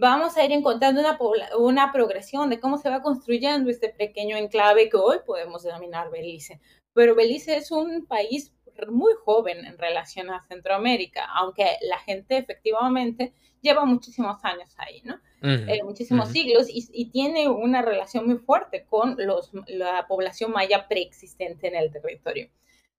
vamos 0.00 0.36
a 0.36 0.44
ir 0.44 0.52
encontrando 0.52 1.00
una, 1.00 1.18
una 1.58 1.92
progresión 1.92 2.48
de 2.48 2.58
cómo 2.58 2.78
se 2.78 2.88
va 2.88 3.02
construyendo 3.02 3.70
este 3.70 3.90
pequeño 3.90 4.36
enclave 4.36 4.88
que 4.88 4.96
hoy 4.96 5.18
podemos 5.26 5.62
denominar 5.62 6.10
Belice. 6.10 6.60
Pero 6.94 7.14
Belice 7.14 7.56
es 7.56 7.70
un 7.70 8.06
país 8.06 8.52
muy 8.88 9.12
joven 9.24 9.64
en 9.66 9.76
relación 9.76 10.30
a 10.30 10.42
Centroamérica, 10.48 11.26
aunque 11.34 11.76
la 11.82 11.98
gente 11.98 12.38
efectivamente 12.38 13.34
lleva 13.60 13.84
muchísimos 13.84 14.42
años 14.42 14.74
ahí, 14.78 15.02
¿no? 15.04 15.20
Eh, 15.42 15.82
muchísimos 15.84 16.30
siglos 16.30 16.68
y, 16.68 16.86
y, 16.92 17.10
tiene 17.10 17.48
una 17.48 17.80
relación 17.80 18.26
muy 18.26 18.36
fuerte 18.36 18.84
con 18.84 19.16
los, 19.18 19.50
la 19.66 20.06
población 20.06 20.52
maya 20.52 20.86
preexistente 20.86 21.68
en 21.68 21.76
el 21.76 21.90
territorio. 21.90 22.50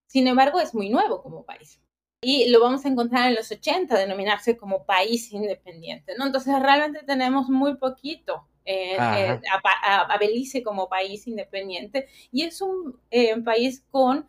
Sin 0.08 0.28
embargo, 0.28 0.60
es 0.60 0.74
muy 0.74 0.90
nuevo 0.90 1.22
como 1.22 1.46
país 1.46 1.80
y 2.24 2.50
lo 2.50 2.62
vamos 2.62 2.86
a 2.86 2.88
encontrar 2.88 3.30
en 3.30 3.36
los 3.36 3.52
80, 3.52 3.98
denominarse 3.98 4.56
como 4.56 4.86
país 4.86 5.32
independiente, 5.34 6.14
¿no? 6.18 6.28
Entonces 6.28 6.54
realmente 6.62 7.02
tenemos 7.04 7.50
muy 7.50 7.78
poquito 7.78 8.46
eh, 8.64 8.96
eh, 8.96 9.40
a, 9.84 10.18
Belice 10.20 10.62
como 10.62 10.88
país 10.88 11.26
independiente 11.26 12.08
y 12.32 12.44
es 12.44 12.62
un 12.62 13.00
eh, 13.10 13.36
país 13.42 13.84
con 13.90 14.28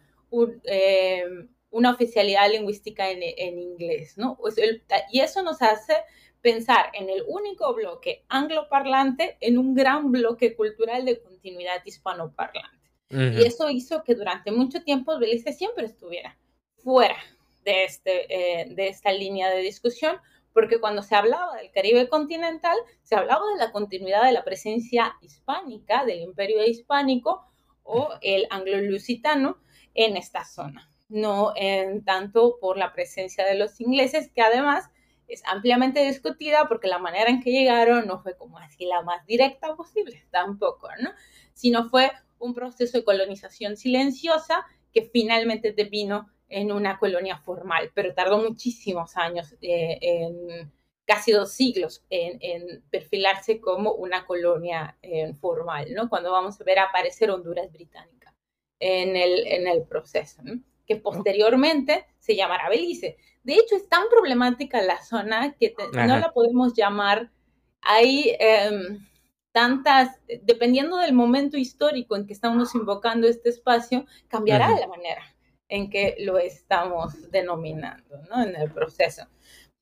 una 1.70 1.90
oficialidad 1.90 2.50
lingüística 2.50 3.10
en, 3.10 3.58
inglés, 3.58 4.16
¿no? 4.16 4.38
Pues 4.38 4.56
y 5.10 5.20
eso 5.20 5.42
nos 5.42 5.60
hace 5.60 5.92
pensar 6.40 6.86
en 6.94 7.10
el 7.10 7.22
único 7.28 7.74
bloque 7.74 8.24
angloparlante 8.30 9.36
en 9.40 9.58
un 9.58 9.74
gran 9.74 10.10
bloque 10.10 10.56
cultural 10.56 11.04
de 11.04 11.20
continuidad 11.20 11.84
hispanoparlante. 11.84 12.78
Y 13.10 13.42
eso 13.42 13.68
hizo 13.68 14.02
que 14.02 14.14
durante 14.14 14.50
mucho 14.50 14.82
tiempo 14.82 15.18
Belice 15.18 15.52
siempre 15.52 15.84
estuviera 15.84 16.38
fuera 16.78 17.16
de, 17.64 17.84
este, 17.84 18.60
eh, 18.62 18.66
de 18.74 18.88
esta 18.88 19.12
línea 19.12 19.50
de 19.50 19.60
discusión, 19.60 20.16
porque 20.52 20.80
cuando 20.80 21.02
se 21.02 21.14
hablaba 21.14 21.56
del 21.56 21.70
Caribe 21.70 22.08
continental, 22.08 22.76
se 23.02 23.14
hablaba 23.14 23.42
de 23.52 23.58
la 23.58 23.72
continuidad 23.72 24.24
de 24.24 24.32
la 24.32 24.44
presencia 24.44 25.16
hispánica, 25.20 26.04
del 26.04 26.20
imperio 26.20 26.64
hispánico 26.64 27.46
o 27.82 28.10
el 28.20 28.46
anglo-lusitano 28.50 29.58
en 29.94 30.16
esta 30.16 30.44
zona, 30.44 30.90
no 31.08 31.52
en 31.56 32.04
tanto 32.04 32.58
por 32.60 32.76
la 32.76 32.92
presencia 32.92 33.44
de 33.46 33.54
los 33.54 33.80
ingleses, 33.80 34.30
que 34.34 34.42
además 34.42 34.90
es 35.28 35.42
ampliamente 35.46 36.04
discutida 36.04 36.68
porque 36.68 36.88
la 36.88 36.98
manera 36.98 37.30
en 37.30 37.40
que 37.40 37.50
llegaron 37.50 38.06
no 38.06 38.22
fue 38.22 38.36
como 38.36 38.58
así 38.58 38.84
la 38.84 39.02
más 39.02 39.24
directa 39.26 39.74
posible, 39.74 40.26
tampoco, 40.30 40.88
¿no? 41.00 41.10
Sino 41.54 41.88
fue 41.88 42.12
un 42.38 42.54
proceso 42.54 42.98
de 42.98 43.04
colonización 43.04 43.76
silenciosa 43.76 44.66
que 44.92 45.08
finalmente 45.10 45.72
devino 45.72 46.28
en 46.52 46.70
una 46.70 46.98
colonia 46.98 47.38
formal, 47.38 47.90
pero 47.94 48.14
tardó 48.14 48.38
muchísimos 48.38 49.16
años, 49.16 49.54
eh, 49.62 49.98
en 50.00 50.70
casi 51.06 51.32
dos 51.32 51.52
siglos, 51.52 52.04
en, 52.10 52.82
perfilarse 52.90 53.60
como 53.60 53.92
una 53.92 54.26
colonia 54.26 54.96
eh, 55.02 55.32
formal, 55.40 55.92
¿no? 55.94 56.08
Cuando 56.08 56.30
vamos 56.30 56.60
a 56.60 56.64
ver 56.64 56.78
aparecer 56.78 57.30
Honduras 57.30 57.72
británica 57.72 58.34
en 58.78 59.16
el, 59.16 59.46
en 59.46 59.66
el 59.66 59.82
proceso, 59.84 60.42
que 60.86 60.96
posteriormente 60.96 62.06
se 62.18 62.36
llamará 62.36 62.68
Belice. 62.68 63.16
De 63.42 63.54
hecho, 63.54 63.74
es 63.74 63.88
tan 63.88 64.08
problemática 64.08 64.82
la 64.82 65.02
zona 65.02 65.54
que 65.58 65.74
no 65.92 66.18
la 66.18 66.32
podemos 66.32 66.74
llamar, 66.74 67.30
hay 67.80 68.36
em, 68.38 69.06
tantas, 69.52 70.20
dependiendo 70.42 70.98
del 70.98 71.14
momento 71.14 71.56
histórico 71.56 72.14
en 72.14 72.26
que 72.26 72.32
estamos 72.34 72.74
invocando 72.74 73.26
este 73.26 73.48
espacio, 73.48 74.06
cambiará 74.28 74.70
la 74.78 74.86
manera 74.86 75.31
en 75.72 75.88
que 75.88 76.16
lo 76.18 76.38
estamos 76.38 77.30
denominando 77.30 78.18
¿no? 78.28 78.42
en 78.42 78.54
el 78.54 78.70
proceso. 78.70 79.26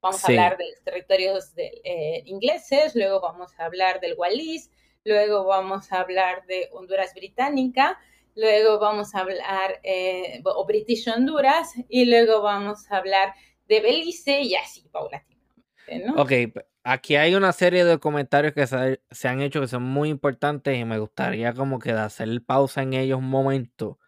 Vamos 0.01 0.25
a 0.25 0.29
hablar 0.29 0.57
de 0.57 0.71
los 0.71 0.81
territorios 0.85 1.53
de, 1.57 1.81
eh, 1.83 2.23
ingleses, 2.27 2.95
luego 2.95 3.21
vamos 3.21 3.51
a 3.59 3.65
hablar 3.65 3.99
del 3.99 4.15
Wallis, 4.17 4.71
luego 5.05 5.45
vamos 5.45 5.91
a 5.93 6.01
hablar 6.01 6.47
de 6.47 6.69
Honduras 6.71 7.13
Británica, 7.13 7.99
luego 8.37 8.79
vamos 8.79 9.17
a 9.17 9.19
hablar, 9.19 9.81
eh, 9.83 10.41
o 10.45 10.65
British 10.65 11.09
Honduras, 11.09 11.73
y 11.89 12.05
luego 12.05 12.41
vamos 12.41 12.89
a 12.89 12.97
hablar 12.97 13.35
de 13.67 13.81
Belice 13.81 14.43
y 14.43 14.55
así, 14.55 14.89
paulatinamente. 14.93 16.07
¿no? 16.07 16.23
Ok, 16.23 16.63
aquí 16.85 17.17
hay 17.17 17.35
una 17.35 17.53
serie 17.53 17.85
de 17.85 17.99
comentarios 17.99 18.55
que 18.55 18.69
se, 18.69 19.03
se, 19.11 19.27
han 19.27 19.41
hecho 19.43 19.61
que 19.61 19.67
son 19.67 19.83
muy 19.83 20.09
importantes 20.09 20.79
y 20.79 20.85
me 20.85 21.01
gustaría 21.01 21.53
como 21.53 21.81
que 21.81 21.91
hacer 21.91 22.29
pausa 22.47 22.83
en 22.83 22.95
ellos 22.95 23.19
un 23.19 23.29
momento, 23.29 23.99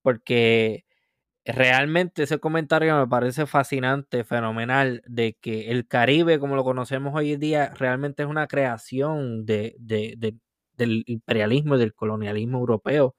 porque 0.00 0.85
realmente 1.46 2.24
ese 2.24 2.38
comentario 2.40 2.96
me 2.98 3.06
parece 3.08 3.46
fascinante, 3.46 4.24
fenomenal, 4.24 5.02
de 5.06 5.34
que 5.40 5.70
el 5.70 5.86
Caribe, 5.88 6.38
como 6.40 6.56
lo 6.56 6.64
conocemos 6.64 7.14
hoy 7.14 7.32
en 7.34 7.40
día, 7.40 7.72
realmente 7.76 8.22
es 8.24 8.28
una 8.28 8.46
creación 8.48 9.46
de, 9.46 9.76
del 10.76 11.04
imperialismo 11.06 11.76
y 11.76 11.78
del 11.80 11.94
colonialismo 11.94 12.58
europeo, 12.58 13.16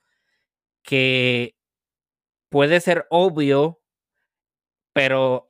que 0.83 1.55
puede 2.49 2.79
ser 2.81 3.05
obvio, 3.09 3.79
pero 4.93 5.49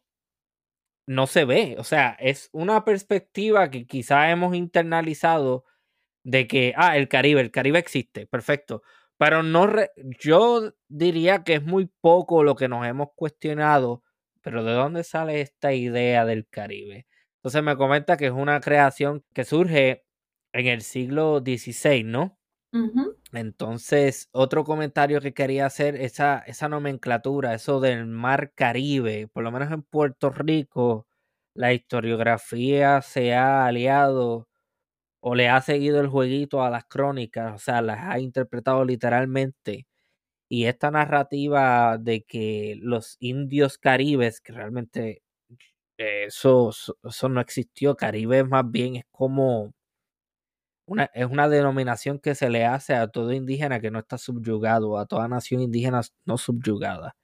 no 1.08 1.28
se 1.28 1.46
ve. 1.46 1.76
O 1.80 1.84
sea, 1.84 2.16
es 2.20 2.50
una 2.52 2.84
perspectiva 2.86 3.70
que 3.72 3.86
quizá 3.88 4.30
hemos 4.32 4.56
internalizado 4.56 5.66
de 6.24 6.48
que, 6.48 6.74
ah, 6.78 6.98
el 6.98 7.10
Caribe, 7.10 7.42
el 7.42 7.52
Caribe 7.52 7.80
existe, 7.80 8.28
perfecto. 8.28 8.84
Pero 9.18 9.44
no, 9.44 9.68
yo 10.20 10.74
diría 10.88 11.44
que 11.44 11.56
es 11.56 11.64
muy 11.64 11.90
poco 12.02 12.44
lo 12.44 12.56
que 12.56 12.68
nos 12.68 12.86
hemos 12.86 13.10
cuestionado, 13.16 14.04
pero 14.42 14.64
¿de 14.64 14.74
dónde 14.74 15.04
sale 15.04 15.42
esta 15.42 15.74
idea 15.74 16.26
del 16.26 16.48
Caribe? 16.48 17.08
Entonces 17.38 17.64
me 17.64 17.78
comenta 17.78 18.18
que 18.18 18.28
es 18.28 18.32
una 18.32 18.60
creación 18.62 19.24
que 19.34 19.44
surge 19.46 20.06
en 20.54 20.68
el 20.68 20.82
siglo 20.82 21.40
XVI, 21.40 22.04
¿no? 22.04 22.38
Entonces, 23.34 24.30
otro 24.32 24.64
comentario 24.64 25.20
que 25.22 25.34
quería 25.34 25.66
hacer, 25.66 25.96
esa, 25.96 26.40
esa 26.48 26.70
nomenclatura, 26.70 27.54
eso 27.54 27.80
del 27.82 28.06
mar 28.08 28.54
Caribe, 28.56 29.28
por 29.28 29.44
lo 29.44 29.52
menos 29.52 29.72
en 29.72 29.84
Puerto 29.84 30.30
Rico, 30.30 31.08
la 31.54 31.74
historiografía 31.74 33.02
se 33.02 33.34
ha 33.36 33.66
aliado 33.66 34.48
o 35.30 35.36
le 35.36 35.50
ha 35.50 35.62
seguido 35.62 36.00
el 36.00 36.08
jueguito 36.08 36.64
a 36.64 36.70
las 36.70 36.86
crónicas, 36.86 37.54
o 37.56 37.60
sea, 37.60 37.82
las 37.82 38.00
ha 38.02 38.18
interpretado 38.20 38.86
literalmente. 38.86 39.86
Y 40.50 40.66
esta 40.66 40.92
narrativa 40.92 41.98
de 42.00 42.24
que 42.24 42.78
los 42.82 43.18
indios 43.20 43.78
caribes, 43.78 44.42
que 44.42 44.54
realmente 44.54 45.24
eso, 45.98 46.72
eso 47.04 47.30
no 47.30 47.42
existió, 47.42 47.98
Caribe 47.98 48.46
más 48.46 48.72
bien 48.72 48.98
es 48.98 49.06
como 49.12 49.74
una, 50.86 51.10
es 51.14 51.26
una 51.26 51.50
denominación 51.50 52.20
que 52.20 52.34
se 52.34 52.50
le 52.50 52.66
hace 52.66 52.94
a 52.96 53.10
todo 53.10 53.34
indígena 53.34 53.82
que 53.82 53.92
no 53.92 54.00
está 54.00 54.18
subyugado, 54.18 54.98
a 54.98 55.06
toda 55.08 55.28
nación 55.28 55.62
indígena 55.62 56.02
no 56.26 56.38
subyugada. 56.38 57.18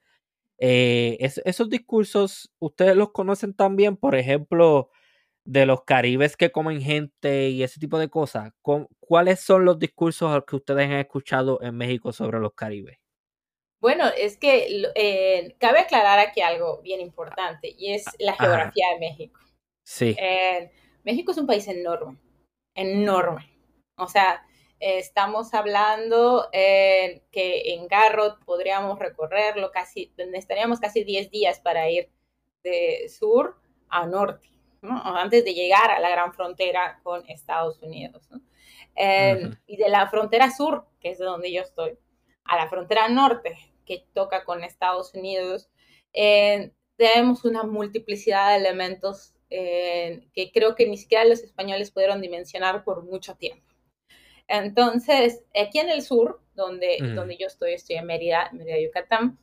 Eh, 0.58 1.18
esos 1.20 1.70
discursos, 1.70 2.52
ustedes 2.58 2.96
los 2.96 3.12
conocen 3.12 3.54
también, 3.54 3.96
por 3.96 4.14
ejemplo, 4.16 4.90
de 5.44 5.66
los 5.66 5.84
caribes 5.84 6.36
que 6.36 6.50
comen 6.50 6.80
gente 6.80 7.50
y 7.50 7.62
ese 7.62 7.78
tipo 7.78 7.98
de 7.98 8.08
cosas, 8.08 8.52
¿cuáles 9.00 9.40
son 9.40 9.64
los 9.64 9.78
discursos 9.78 10.42
que 10.46 10.56
ustedes 10.56 10.86
han 10.86 10.98
escuchado 10.98 11.60
en 11.62 11.76
México 11.76 12.12
sobre 12.12 12.40
los 12.40 12.54
caribes? 12.54 12.98
Bueno, 13.80 14.06
es 14.16 14.38
que 14.38 14.82
eh, 14.94 15.56
cabe 15.58 15.80
aclarar 15.80 16.18
aquí 16.18 16.40
algo 16.40 16.80
bien 16.80 17.02
importante 17.02 17.74
y 17.76 17.92
es 17.92 18.06
la 18.18 18.32
geografía 18.32 18.86
de 18.94 18.98
México. 18.98 19.38
Sí. 19.84 20.16
Eh, 20.18 20.70
México 21.02 21.32
es 21.32 21.38
un 21.38 21.46
país 21.46 21.68
enorme, 21.68 22.16
enorme. 22.74 23.50
O 23.98 24.08
sea, 24.08 24.42
estamos 24.80 25.52
hablando 25.52 26.48
eh, 26.52 27.24
que 27.30 27.74
en 27.74 27.86
Garrot 27.86 28.42
podríamos 28.46 28.98
recorrerlo 28.98 29.70
casi, 29.70 30.14
necesitaríamos 30.16 30.80
casi 30.80 31.04
10 31.04 31.30
días 31.30 31.60
para 31.60 31.90
ir 31.90 32.10
de 32.62 33.10
sur 33.10 33.58
a 33.90 34.06
norte. 34.06 34.53
Antes 34.88 35.44
de 35.44 35.54
llegar 35.54 35.90
a 35.90 36.00
la 36.00 36.10
gran 36.10 36.32
frontera 36.32 37.00
con 37.02 37.28
Estados 37.28 37.80
Unidos. 37.82 38.28
Y 39.66 39.76
de 39.76 39.88
la 39.88 40.08
frontera 40.08 40.50
sur, 40.50 40.86
que 41.00 41.10
es 41.10 41.18
de 41.18 41.24
donde 41.24 41.52
yo 41.52 41.62
estoy, 41.62 41.98
a 42.44 42.56
la 42.56 42.68
frontera 42.68 43.08
norte, 43.08 43.56
que 43.86 44.06
toca 44.12 44.44
con 44.44 44.64
Estados 44.64 45.14
Unidos, 45.14 45.70
tenemos 46.12 47.44
una 47.44 47.64
multiplicidad 47.64 48.50
de 48.50 48.56
elementos 48.56 49.34
que 49.48 50.50
creo 50.52 50.74
que 50.74 50.86
ni 50.86 50.96
siquiera 50.96 51.24
los 51.24 51.42
españoles 51.42 51.90
pudieron 51.90 52.20
dimensionar 52.20 52.84
por 52.84 53.04
mucho 53.04 53.36
tiempo. 53.36 53.64
Entonces, 54.46 55.42
aquí 55.58 55.78
en 55.78 55.88
el 55.88 56.02
sur, 56.02 56.40
donde, 56.54 56.98
donde 57.14 57.36
yo 57.36 57.46
estoy, 57.46 57.72
estoy 57.72 57.96
en 57.96 58.06
Mérida, 58.06 58.50
Mérida, 58.52 58.78
Yucatán, 58.78 59.38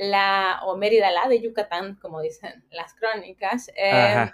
la, 0.00 0.60
o 0.64 0.76
Mérida, 0.76 1.10
la 1.10 1.28
de 1.28 1.40
Yucatán, 1.40 1.96
como 2.00 2.20
dicen 2.20 2.64
las 2.70 2.94
crónicas. 2.94 3.70
Eh, 3.76 4.30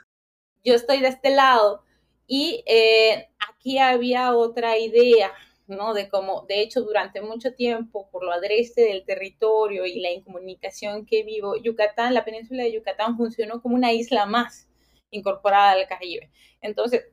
yo 0.65 0.75
estoy 0.75 1.01
de 1.01 1.09
este 1.09 1.31
lado 1.31 1.83
y 2.27 2.63
eh, 2.67 3.29
aquí 3.51 3.79
había 3.79 4.35
otra 4.35 4.79
idea, 4.79 5.33
¿no? 5.67 5.95
De 5.95 6.09
cómo, 6.09 6.45
de 6.49 6.61
hecho, 6.61 6.83
durante 6.83 7.21
mucho 7.21 7.55
tiempo, 7.55 8.09
por 8.11 8.25
lo 8.25 8.33
adreste 8.33 8.83
del 8.83 9.05
territorio 9.05 9.85
y 9.87 10.01
la 10.01 10.11
incomunicación 10.11 11.07
que 11.07 11.23
vivo, 11.23 11.57
Yucatán, 11.57 12.15
la 12.15 12.25
península 12.25 12.63
de 12.63 12.73
Yucatán 12.73 13.17
funcionó 13.17 13.61
como 13.61 13.75
una 13.75 13.93
isla 13.93 14.27
más 14.27 14.69
incorporada 15.11 15.73
al 15.73 15.87
Caribe. 15.87 16.31
Entonces, 16.61 17.07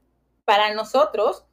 para 0.45 0.73
nosotros, 0.73 1.45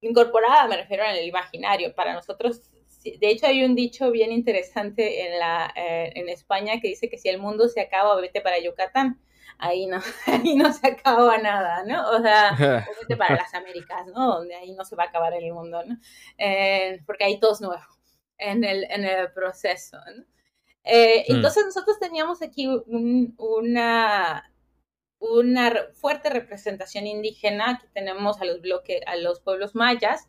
incorporada 0.00 0.66
me 0.66 0.76
refiero 0.76 1.04
en 1.04 1.16
el 1.16 1.26
imaginario, 1.26 1.94
para 1.94 2.14
nosotros 2.14 2.69
de 3.02 3.30
hecho, 3.30 3.46
hay 3.46 3.64
un 3.64 3.74
dicho 3.74 4.10
bien 4.10 4.32
interesante 4.32 5.26
en, 5.26 5.38
la, 5.38 5.72
eh, 5.74 6.12
en 6.14 6.28
España 6.28 6.80
que 6.80 6.88
dice 6.88 7.08
que 7.08 7.18
si 7.18 7.28
el 7.28 7.38
mundo 7.38 7.68
se 7.68 7.80
acaba, 7.80 8.20
vete 8.20 8.40
para 8.40 8.60
Yucatán. 8.60 9.20
Ahí 9.58 9.86
no, 9.86 10.00
ahí 10.26 10.54
no 10.56 10.72
se 10.72 10.86
acaba 10.86 11.38
nada, 11.38 11.84
¿no? 11.84 12.10
O 12.10 12.20
sea, 12.20 12.56
vete 13.00 13.16
para 13.16 13.36
las 13.36 13.54
Américas, 13.54 14.06
¿no? 14.06 14.36
Donde 14.36 14.54
ahí 14.54 14.72
no 14.72 14.84
se 14.84 14.96
va 14.96 15.04
a 15.04 15.06
acabar 15.08 15.34
el 15.34 15.52
mundo, 15.52 15.82
¿no? 15.84 15.96
Eh, 16.38 17.00
porque 17.06 17.24
ahí 17.24 17.38
todo 17.38 17.52
es 17.52 17.60
nuevo 17.60 17.82
en 18.38 18.64
el, 18.64 18.84
en 18.90 19.04
el 19.04 19.32
proceso, 19.32 19.98
¿no? 20.16 20.24
Eh, 20.84 21.24
hmm. 21.28 21.36
Entonces 21.36 21.64
nosotros 21.64 21.98
teníamos 21.98 22.42
aquí 22.42 22.68
una, 23.36 24.52
una 25.18 25.72
fuerte 25.94 26.30
representación 26.30 27.06
indígena. 27.06 27.70
Aquí 27.72 27.86
tenemos 27.92 28.40
a 28.40 28.44
los 28.44 28.60
bloques, 28.60 29.00
a 29.06 29.16
los 29.16 29.40
pueblos 29.40 29.74
mayas, 29.74 30.28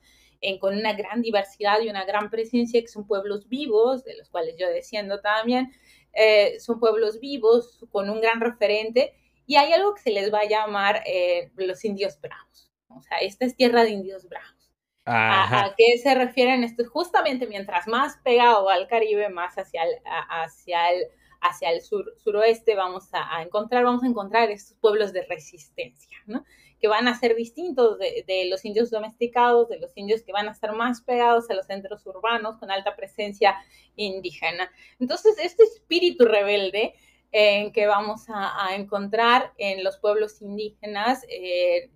con 0.60 0.76
una 0.76 0.94
gran 0.94 1.22
diversidad 1.22 1.82
y 1.82 1.90
una 1.90 2.06
gran 2.06 2.30
presencia, 2.30 2.82
que 2.82 2.88
son 2.88 3.06
pueblos 3.06 3.48
vivos, 3.48 4.04
de 4.04 4.18
los 4.18 4.30
cuales 4.30 4.56
yo 4.58 4.68
desciendo 4.68 5.22
también, 5.22 5.72
eh, 6.14 6.60
son 6.60 6.80
pueblos 6.80 7.20
vivos 7.20 7.86
con 7.92 8.10
un 8.10 8.22
gran 8.22 8.42
referente, 8.42 9.14
y 9.46 9.56
hay 9.56 9.74
algo 9.74 9.94
que 9.94 10.02
se 10.02 10.12
les 10.12 10.34
va 10.34 10.40
a 10.40 10.48
llamar 10.48 11.04
eh, 11.06 11.52
los 11.56 11.84
indios 11.86 12.20
bravos. 12.20 12.72
O 12.88 13.02
sea, 13.02 13.18
esta 13.20 13.46
es 13.46 13.56
tierra 13.56 13.84
de 13.84 13.92
indios 13.92 14.28
bravos. 14.28 14.72
¿A, 15.06 15.74
qué 15.78 15.98
se 15.98 16.14
refieren 16.14 16.64
esto? 16.64 16.84
Justamente 16.88 17.48
mientras 17.48 17.88
más 17.88 18.18
pegado 18.24 18.70
al 18.70 18.88
Caribe, 18.88 19.30
más 19.30 19.58
hacia 19.58 19.84
el, 19.84 19.96
hacia 20.06 20.92
el, 20.92 21.06
hacia 21.42 21.72
el 21.72 21.82
sur, 21.82 22.14
suroeste 22.18 22.76
vamos 22.76 23.14
a, 23.14 23.38
a, 23.38 23.42
encontrar, 23.42 23.84
vamos 23.84 24.04
a 24.04 24.08
encontrar 24.08 24.52
estos 24.52 24.78
pueblos 24.78 25.12
de 25.12 25.26
resistencia, 25.26 26.18
¿no? 26.28 26.46
Que 26.82 26.88
van 26.88 27.08
a 27.08 27.18
ser 27.18 27.36
distintos 27.36 28.00
de, 28.00 28.48
los 28.50 28.66
indios 28.66 28.90
domesticados, 28.90 29.70
de 29.70 29.80
los 29.80 29.96
indios 29.96 30.24
que 30.24 30.32
van 30.32 30.48
a 30.48 30.52
estar 30.52 30.74
más 30.74 31.02
pegados 31.02 31.48
a 31.50 31.54
los 31.54 31.68
centros 31.68 32.06
urbanos 32.08 32.58
con 32.58 32.72
alta 32.72 32.96
presencia 32.96 33.56
indígena. 33.96 34.70
Entonces, 35.00 35.38
este 35.38 35.64
espíritu 35.64 36.26
rebelde 36.26 36.96
eh, 37.32 37.72
que 37.72 37.86
vamos 37.86 38.26
a, 38.30 38.76
encontrar 38.76 39.54
en 39.58 39.84
los 39.84 40.00
pueblos 40.00 40.42
indígenas 40.42 41.24
eh, 41.30 41.92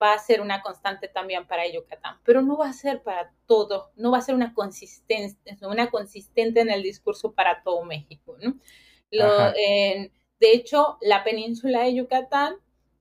va 0.00 0.14
a 0.14 0.18
ser 0.18 0.40
una 0.40 0.62
constante 0.62 1.08
también 1.08 1.46
para 1.48 1.68
Yucatán, 1.68 2.18
pero 2.24 2.40
no 2.40 2.56
va 2.56 2.68
a 2.68 2.72
ser 2.72 3.02
para 3.02 3.34
todo, 3.46 3.90
no 3.96 4.12
va 4.12 4.18
a 4.18 4.22
ser 4.22 4.36
una 4.36 4.54
consistente, 4.54 5.58
una 5.66 5.90
consistente 5.90 6.60
en 6.60 6.70
el 6.70 6.84
discurso 6.84 7.32
para 7.32 7.62
todo 7.64 7.84
México. 7.84 8.36
de 9.10 10.10
hecho, 10.40 10.98
la 11.00 11.24
península 11.24 11.82
de 11.82 11.96
Yucatán 11.96 12.56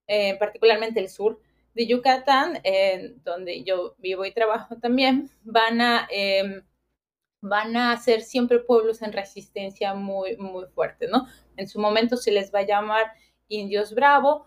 eh, 0.10 0.36
particularmente 0.38 1.00
el 1.00 1.08
sur 1.08 1.40
de 1.74 1.88
Yucatán, 1.88 2.62
donde 3.24 3.64
yo 3.64 3.96
vivo 4.00 4.26
y 4.26 4.34
trabajo 4.34 4.76
también, 4.78 5.30
van 5.44 5.80
a, 5.80 6.08
em, 6.12 6.64
van 7.42 7.78
a 7.78 7.96
ser 7.98 8.22
siempre 8.22 8.60
pueblos 8.60 9.02
en 9.02 9.14
resistencia 9.14 9.94
muy, 9.94 10.36
muy 10.38 10.66
fuerte, 10.66 11.08
¿no? 11.08 11.28
En 11.56 11.68
su 11.68 11.80
momento 11.80 12.18
se 12.18 12.32
les 12.32 12.54
va 12.54 12.60
a 12.60 12.66
llamar 12.66 13.12
indios, 13.48 13.94
bravo, 13.94 14.46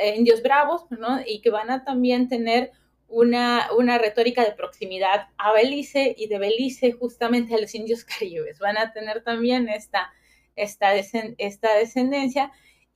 eh, 0.00 0.14
indios 0.16 0.42
bravos, 0.42 0.86
¿no? 0.90 1.20
Y 1.24 1.40
que 1.40 1.50
van 1.50 1.70
a 1.70 1.84
también 1.84 2.28
tener 2.28 2.72
una, 3.08 3.68
una, 3.76 3.98
retórica 3.98 4.44
de 4.44 4.52
proximidad 4.52 5.28
a 5.36 5.52
Belice 5.52 6.14
y 6.16 6.28
de 6.28 6.38
Belice 6.38 6.92
justamente 6.92 7.54
a 7.54 7.60
los 7.60 7.74
indios 7.74 8.04
caribes. 8.18 8.58
Van 8.58 8.78
a 8.78 8.92
tener 8.92 9.22
también 9.22 9.68
esta, 9.68 10.12
esta, 10.56 10.94
esta 10.94 11.74
descendencia 11.76 12.52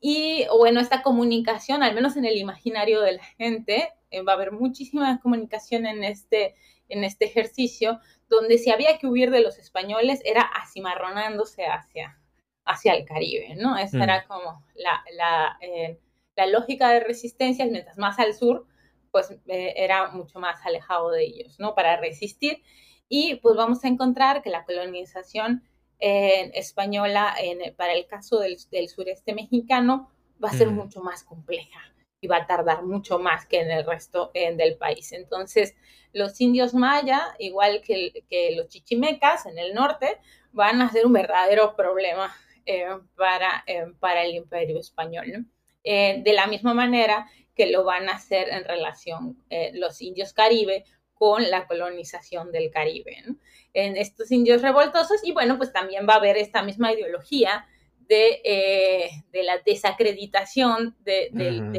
y 0.09 0.47
bueno, 0.57 0.79
esta 0.79 1.03
comunicación, 1.03 1.83
al 1.83 1.92
menos 1.92 2.16
en 2.16 2.25
el 2.25 2.37
imaginario 2.37 3.01
de 3.01 3.14
la 3.14 3.25
gente, 3.25 3.92
eh, 4.12 4.23
va 4.23 4.35
a 4.35 4.35
haber 4.37 4.53
muchísima 4.53 5.21
comunicación 5.21 5.85
en 5.85 6.05
este, 6.05 6.55
en 6.88 7.03
este 7.03 7.25
ejercicio, 7.25 7.99
donde 8.29 8.59
si 8.59 8.71
había 8.71 8.99
que 8.99 9.09
huir 9.09 9.33
de 9.33 9.40
los 9.40 9.59
españoles 9.59 10.23
era 10.25 10.42
asimarronándose 10.42 11.66
hacia, 11.66 12.21
hacia 12.64 12.95
el 12.95 13.05
Caribe, 13.05 13.57
¿no? 13.57 13.77
Esa 13.77 14.05
era 14.05 14.21
mm. 14.21 14.29
como 14.29 14.64
la, 14.77 15.03
la, 15.16 15.59
eh, 15.61 15.99
la, 16.37 16.47
lógica 16.47 16.88
de 16.90 17.01
resistencia, 17.01 17.66
mientras 17.66 17.99
más 17.99 18.21
al 18.21 18.33
sur, 18.33 18.64
pues 19.11 19.33
eh, 19.49 19.75
era 19.77 20.12
mucho 20.12 20.38
más 20.38 20.64
alejado 20.64 21.11
de 21.11 21.25
ellos, 21.25 21.59
¿no? 21.59 21.75
Para 21.75 21.97
resistir. 21.97 22.62
Y 23.09 23.40
pues 23.42 23.57
vamos 23.57 23.85
a 23.85 23.88
encontrar 23.88 24.40
que 24.42 24.51
la 24.51 24.64
colonización 24.64 25.64
española, 25.98 27.35
en, 27.40 27.74
para 27.74 27.94
el 27.94 28.06
caso 28.06 28.38
del, 28.38 28.59
sureste 28.88 29.35
mexicano, 29.35 30.11
va 30.42 30.50
a 30.50 30.52
ser 30.52 30.68
mucho 30.68 31.00
más 31.00 31.24
compleja 31.24 31.80
y 32.20 32.26
va 32.26 32.38
a 32.38 32.46
tardar 32.46 32.82
mucho 32.85 33.18
más 33.18 33.46
que 33.46 33.61
en 33.61 33.70
el 33.70 33.85
resto 33.85 34.30
del 34.35 34.76
país. 34.76 35.12
Entonces, 35.12 35.74
los 36.12 36.40
indios 36.40 36.74
maya, 36.74 37.35
igual 37.38 37.82
que, 37.82 38.24
que, 38.28 38.54
los 38.56 38.68
chichimecas 38.68 39.46
en 39.46 39.59
el 39.59 39.74
norte, 39.74 40.18
van 40.52 40.80
a 40.82 40.90
ser 40.90 41.06
un 41.06 41.12
verdadero 41.12 41.76
problema 41.76 42.35
eh, 42.68 42.85
para, 43.14 43.62
eh, 43.68 43.92
para 44.00 44.24
el 44.24 44.35
imperio 44.35 44.80
español. 44.80 45.46
Eh, 45.85 46.20
de 46.24 46.32
la 46.32 46.48
misma 46.48 46.74
manera 46.74 47.30
que 47.54 47.68
lo 47.68 47.85
van 47.85 48.09
a 48.09 48.14
hacer 48.14 48.48
en 48.48 48.64
relación 48.64 49.40
los 49.74 50.02
indios 50.02 50.32
caribe 50.32 50.85
con 51.18 51.50
la 51.50 51.66
colonización 51.66 52.52
del 52.52 52.70
Caribe, 52.70 53.24
en 53.72 53.96
estos 53.96 54.31
indios 54.31 54.62
revoltosos 54.62 55.24
y 55.24 55.33
bueno, 55.33 55.57
pues 55.57 55.72
también 55.72 56.07
va 56.09 56.14
a 56.14 56.16
haber 56.18 56.37
esta 56.37 56.62
misma 56.62 56.92
ideología 56.92 57.66
de, 58.09 58.40
eh, 58.44 59.11
de 59.33 59.42
la 59.42 59.59
desacreditación 59.64 60.94
de, 61.00 61.31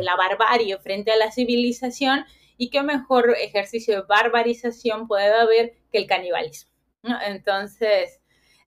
la 0.01 0.15
barbarie 0.15 0.77
frente 0.79 1.11
a 1.11 1.17
la 1.17 1.31
civilización 1.31 2.25
y 2.57 2.69
qué 2.69 2.81
mejor 2.81 3.35
ejercicio 3.39 3.95
de 3.95 4.07
barbarización 4.07 5.07
puede 5.07 5.27
haber 5.27 5.73
que 5.91 5.99
el 5.99 6.07
canibalismo. 6.07 6.71
Entonces, 7.25 8.19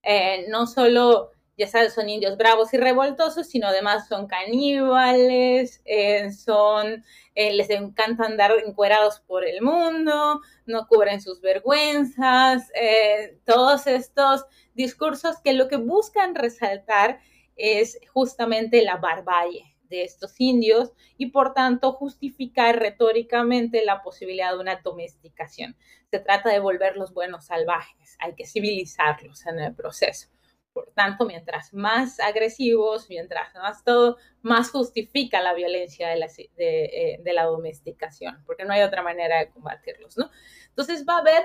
eh, 0.03 0.47
no 0.49 0.67
solo 0.67 1.33
ya 1.61 1.67
sabes, 1.67 1.93
son 1.93 2.09
indios 2.09 2.39
bravos 2.39 2.73
y 2.73 2.79
revoltosos, 2.79 3.47
sino 3.47 3.67
además 3.67 4.09
son 4.09 4.27
caníbales, 4.27 5.83
eh, 5.85 6.33
son, 6.33 7.05
eh, 7.35 7.53
les 7.53 7.69
encanta 7.69 8.25
andar 8.25 8.53
encuerados 8.65 9.21
por 9.21 9.45
el 9.45 9.61
mundo, 9.61 10.41
no 10.65 10.89
cubren 10.89 11.21
sus 11.21 11.43
vergüenzas, 11.43 12.71
eh, 12.75 13.39
todos 13.45 13.87
estos 13.87 14.47
discursos 14.73 15.37
que 15.45 15.53
lo 15.53 15.69
que 15.69 15.77
buscan 15.77 16.35
resaltar 16.35 17.21
es 17.57 18.01
justamente 18.11 18.83
la 18.83 18.97
barbarie 18.97 19.77
de 19.91 20.05
estos 20.05 20.41
indios 20.41 20.93
y 21.19 21.27
por 21.27 21.53
tanto 21.53 21.93
justificar 21.93 22.79
retóricamente 22.79 23.85
la 23.85 24.03
posibilidad 24.03 24.53
de 24.53 24.61
una 24.61 24.77
domesticación. 24.77 25.77
Se 26.11 26.21
trata 26.21 26.49
de 26.49 26.59
volverlos 26.59 27.13
buenos 27.13 27.45
salvajes, 27.45 28.17
hay 28.19 28.35
que 28.35 28.47
civilizarlos 28.47 29.45
en 29.45 29.59
el 29.59 29.75
proceso. 29.75 30.29
Por 30.73 30.93
tanto, 30.95 31.27
mientras 31.27 31.75
más 31.75 32.21
agresivos, 32.21 33.09
mientras 33.09 33.53
más 33.55 33.83
todo, 33.83 34.19
más 34.43 34.71
justifica 34.71 35.41
la 35.41 35.53
violencia 35.53 36.09
de 36.09 36.17
la, 36.17 36.27
eh, 36.57 37.19
de, 37.23 37.33
la 37.33 37.45
domesticación, 37.45 38.43
porque 38.47 38.65
no 38.65 38.73
hay 38.73 38.83
otra 38.83 39.03
manera 39.03 39.39
de 39.39 39.51
combatirlos, 39.51 40.17
¿no? 40.17 40.31
Entonces 40.69 41.05
va 41.09 41.17
a 41.17 41.21
haber, 41.21 41.45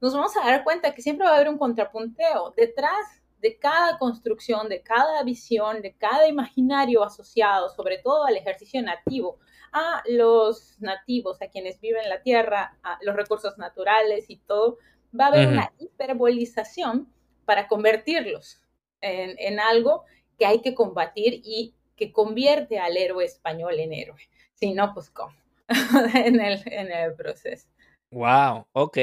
nos 0.00 0.12
vamos 0.12 0.36
a 0.36 0.44
dar 0.44 0.62
cuenta 0.62 0.94
que 0.94 1.00
siempre 1.00 1.26
va 1.26 1.32
a 1.32 1.36
haber 1.36 1.48
un 1.48 1.56
contrapunteo 1.56 2.52
detrás 2.54 3.22
de 3.40 3.58
cada 3.58 3.98
construcción, 3.98 4.68
de 4.68 4.82
cada 4.82 5.22
visión, 5.22 5.80
de 5.80 5.94
cada 5.94 6.26
imaginario 6.28 7.02
asociado, 7.02 7.70
sobre 7.70 7.98
todo 7.98 8.24
al 8.24 8.36
ejercicio 8.36 8.82
nativo, 8.82 9.38
a 9.72 10.02
los 10.06 10.80
nativos, 10.80 11.40
a 11.40 11.48
quienes 11.48 11.80
viven 11.80 12.08
la 12.08 12.22
tierra, 12.22 12.78
a 12.82 12.98
los 13.02 13.16
recursos 13.16 13.56
naturales 13.56 14.26
y 14.28 14.36
todo, 14.36 14.78
va 15.18 15.26
a 15.26 15.28
haber 15.28 15.48
una 15.48 15.72
hiperbolización 15.78 17.10
para 17.44 17.68
convertirlos 17.68 18.60
en, 19.00 19.60
algo 19.60 20.04
que 20.38 20.46
hay 20.46 20.60
que 20.60 20.74
combatir 20.74 21.40
y 21.44 21.74
que 21.96 22.12
convierte 22.12 22.78
al 22.78 22.96
héroe 22.96 23.24
español 23.24 23.78
en 23.78 23.92
héroe. 23.92 24.20
Si 24.54 24.72
no, 24.72 24.92
pues 24.92 25.10
cómo, 25.10 25.34
en, 26.14 26.40
el, 26.40 26.62
en 26.66 26.92
el 26.92 27.14
proceso. 27.14 27.68
Wow, 28.10 28.66
ok, 28.72 28.94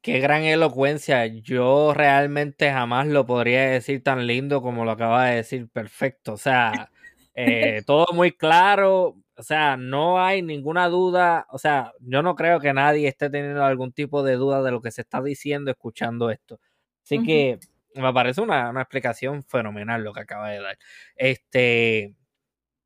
qué 0.00 0.18
gran 0.20 0.42
elocuencia. 0.42 1.26
Yo 1.26 1.92
realmente 1.94 2.72
jamás 2.72 3.06
lo 3.06 3.26
podría 3.26 3.68
decir 3.70 4.02
tan 4.02 4.26
lindo 4.26 4.62
como 4.62 4.84
lo 4.84 4.92
acaba 4.92 5.26
de 5.26 5.36
decir. 5.36 5.68
Perfecto, 5.68 6.32
o 6.32 6.36
sea, 6.36 6.90
eh, 7.34 7.82
todo 7.86 8.06
muy 8.14 8.32
claro. 8.32 9.16
O 9.36 9.42
sea, 9.42 9.76
no 9.76 10.22
hay 10.22 10.42
ninguna 10.42 10.88
duda. 10.88 11.46
O 11.50 11.58
sea, 11.58 11.92
yo 12.00 12.22
no 12.22 12.34
creo 12.34 12.60
que 12.60 12.72
nadie 12.72 13.08
esté 13.08 13.30
teniendo 13.30 13.64
algún 13.64 13.92
tipo 13.92 14.22
de 14.22 14.36
duda 14.36 14.62
de 14.62 14.70
lo 14.70 14.80
que 14.80 14.90
se 14.90 15.02
está 15.02 15.22
diciendo 15.22 15.70
escuchando 15.70 16.30
esto. 16.30 16.60
Así 17.04 17.22
que 17.22 17.58
me 17.94 18.12
parece 18.12 18.40
una, 18.40 18.70
explicación 18.80 19.42
fenomenal 19.44 20.02
lo 20.04 20.12
que 20.12 20.20
acaba 20.20 20.50
de 20.50 20.60
dar. 20.60 20.78
Este, 21.16 22.14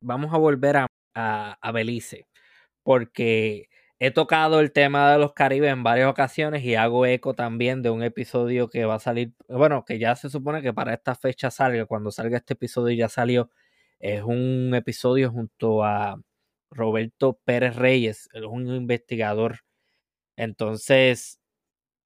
vamos 0.01 0.33
a 0.33 0.37
volver 0.37 0.77
a, 0.77 0.87
a, 1.15 1.71
Belice, 1.71 2.27
porque 2.83 3.69
he 3.99 4.11
tocado 4.11 4.59
el 4.59 4.71
tema 4.71 5.11
de 5.11 5.19
los 5.19 5.33
Caribes 5.33 5.71
en 5.71 5.83
varias 5.83 6.09
ocasiones 6.09 6.63
y 6.63 6.75
hago 6.75 7.05
eco 7.05 7.33
también 7.35 7.81
de 7.81 7.89
un 7.91 8.03
episodio 8.03 8.69
que 8.69 8.85
va 8.85 8.95
a 8.95 8.99
salir, 8.99 9.33
bueno, 9.49 9.85
que 9.85 9.99
ya 9.99 10.15
se 10.15 10.29
supone 10.29 10.61
que 10.61 10.73
para 10.73 10.93
esta 10.93 11.15
fecha 11.15 11.51
salga, 11.51 11.85
cuando 11.85 12.11
salga 12.11 12.37
este 12.37 12.53
episodio 12.55 12.95
ya 12.95 13.09
salió, 13.09 13.49
es 13.99 14.23
un 14.23 14.73
episodio 14.75 15.31
junto 15.31 15.83
a 15.83 16.17
Roberto 16.71 17.39
Pérez 17.45 17.75
Reyes, 17.75 18.29
es 18.33 18.43
un 18.43 18.67
investigador. 18.69 19.61
Entonces, 20.37 21.39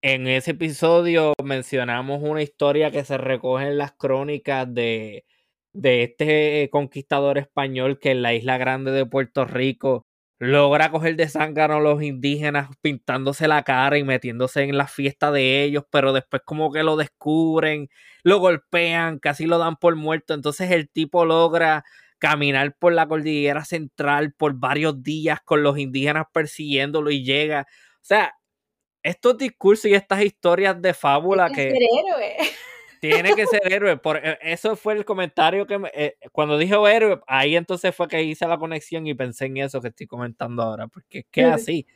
en 0.02 0.28
ese 0.28 0.52
episodio 0.52 1.34
mencionamos 1.44 2.22
una 2.24 2.42
historia 2.42 2.92
que 2.92 3.04
se 3.04 3.18
recoge 3.18 3.68
en 3.68 3.78
las 3.78 3.92
crónicas 3.94 4.74
de, 4.74 5.26
de 5.74 6.04
este 6.04 6.70
conquistador 6.72 7.38
español 7.38 8.00
que 8.00 8.12
en 8.12 8.22
la 8.22 8.34
isla 8.34 8.58
grande 8.58 8.92
de 8.92 9.06
Puerto 9.06 9.46
Rico 9.46 10.06
logra 10.40 10.90
coger 10.92 11.18
de 11.18 11.28
zángano 11.28 11.76
a 11.76 11.80
los 11.82 12.02
indígenas 12.02 12.70
pintándose 12.82 13.48
la 13.50 13.64
cara 13.64 13.98
y 13.98 14.06
metiéndose 14.06 14.64
en 14.64 14.78
la 14.78 14.88
fiesta 14.88 15.32
de 15.32 15.64
ellos, 15.64 15.84
pero 15.92 16.14
después 16.14 16.42
como 16.46 16.72
que 16.72 16.84
lo 16.84 16.96
descubren, 16.96 17.90
lo 18.24 18.40
golpean, 18.40 19.20
casi 19.20 19.46
lo 19.46 19.58
dan 19.58 19.76
por 19.76 19.96
muerto, 19.98 20.34
entonces 20.34 20.72
el 20.72 20.90
tipo 20.90 21.26
logra 21.26 21.84
caminar 22.20 22.76
por 22.78 22.94
la 22.94 23.08
cordillera 23.08 23.66
central 23.66 24.34
por 24.34 24.54
varios 24.56 25.04
días 25.04 25.40
con 25.44 25.64
los 25.64 25.78
indígenas 25.78 26.26
persiguiéndolo 26.34 27.12
y 27.12 27.24
llega, 27.26 27.68
o 27.96 28.00
sea, 28.02 28.34
estos 29.10 29.38
discursos 29.38 29.86
y 29.86 29.94
estas 29.94 30.22
historias 30.22 30.80
de 30.82 30.94
fábula 30.94 31.50
que... 31.50 31.74
Tiene 33.00 33.34
que 33.34 33.48
ser 33.48 33.62
héroe. 33.72 33.98
Por, 33.98 34.18
e, 34.18 34.38
eso 34.42 34.76
fue 34.76 34.94
el 34.94 35.06
comentario 35.06 35.66
que 35.66 35.80
eh, 35.94 36.18
cuando 36.32 36.58
dije 36.58 36.76
héroe, 36.76 37.20
ahí 37.28 37.56
entonces 37.56 37.96
fue 37.96 38.08
que 38.08 38.22
hice 38.22 38.48
la 38.48 38.58
conexión 38.58 39.08
y 39.08 39.14
pensé 39.14 39.46
en 39.46 39.58
eso 39.58 39.82
que 39.82 39.88
estoy 39.88 40.06
comentando 40.06 40.62
ahora, 40.62 40.88
porque 40.88 41.20
es 41.20 41.26
que 41.32 41.44
así. 41.44 41.88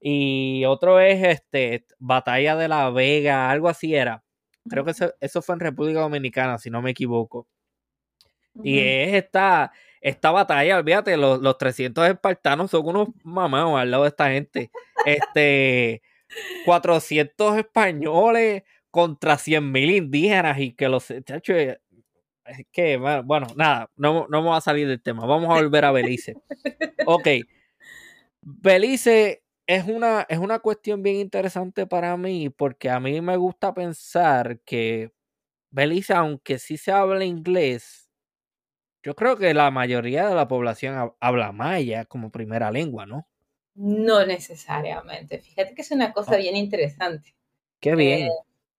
Y 0.00 0.64
otro 0.66 1.00
es 1.00 1.22
este 1.24 1.86
Batalla 1.98 2.56
de 2.56 2.68
la 2.68 2.90
Vega, 2.90 3.50
algo 3.50 3.68
así 3.68 3.94
era. 3.94 4.22
Creo 4.68 4.84
que 4.84 4.92
eso, 5.20 5.42
fue 5.42 5.54
en 5.54 5.60
República 5.60 6.00
Dominicana, 6.00 6.58
si 6.58 6.70
no 6.70 6.82
me 6.82 6.90
equivoco. 6.90 7.48
Y 8.62 8.78
es 8.78 9.14
esta, 9.14 9.72
esta 10.00 10.30
batalla, 10.30 10.78
olvídate, 10.78 11.16
los, 11.16 11.40
los 11.40 11.58
300 11.58 12.06
espartanos 12.10 12.70
son 12.70 12.86
unos 12.86 13.08
mamados 13.24 13.78
al 13.80 13.90
lado 13.90 14.04
de 14.04 14.10
esta 14.10 14.30
gente. 14.30 14.70
Este, 15.04 16.02
400 16.64 17.58
españoles 17.58 18.62
contra 18.90 19.36
100.000 19.36 19.96
indígenas 19.96 20.58
y 20.60 20.72
que 20.72 20.88
los 20.88 21.12
chachos 21.24 21.56
es 21.56 21.78
bueno, 23.24 23.46
nada, 23.56 23.90
no, 23.96 24.26
no 24.28 24.42
vamos 24.42 24.58
a 24.58 24.60
salir 24.60 24.86
del 24.86 25.02
tema, 25.02 25.26
vamos 25.26 25.50
a 25.50 25.60
volver 25.60 25.84
a 25.84 25.92
Belice. 25.92 26.34
Ok, 27.06 27.28
Belice 28.42 29.42
es 29.66 29.84
una, 29.86 30.26
es 30.28 30.38
una 30.38 30.58
cuestión 30.58 31.02
bien 31.02 31.16
interesante 31.16 31.86
para 31.86 32.16
mí 32.16 32.50
porque 32.50 32.90
a 32.90 33.00
mí 33.00 33.20
me 33.20 33.36
gusta 33.36 33.72
pensar 33.72 34.60
que 34.60 35.12
Belice, 35.70 36.12
aunque 36.14 36.58
sí 36.58 36.76
se 36.76 36.92
habla 36.92 37.24
inglés, 37.24 38.10
yo 39.02 39.14
creo 39.14 39.36
que 39.36 39.52
la 39.54 39.70
mayoría 39.70 40.28
de 40.28 40.34
la 40.34 40.48
población 40.48 41.12
habla 41.20 41.52
maya 41.52 42.04
como 42.04 42.30
primera 42.30 42.70
lengua, 42.70 43.06
¿no? 43.06 43.26
No 43.74 44.24
necesariamente. 44.24 45.38
Fíjate 45.38 45.74
que 45.74 45.82
es 45.82 45.90
una 45.90 46.12
cosa 46.12 46.36
bien 46.36 46.56
interesante. 46.56 47.34
Qué 47.80 47.94
bien. 47.94 48.28
Eh, 48.28 48.30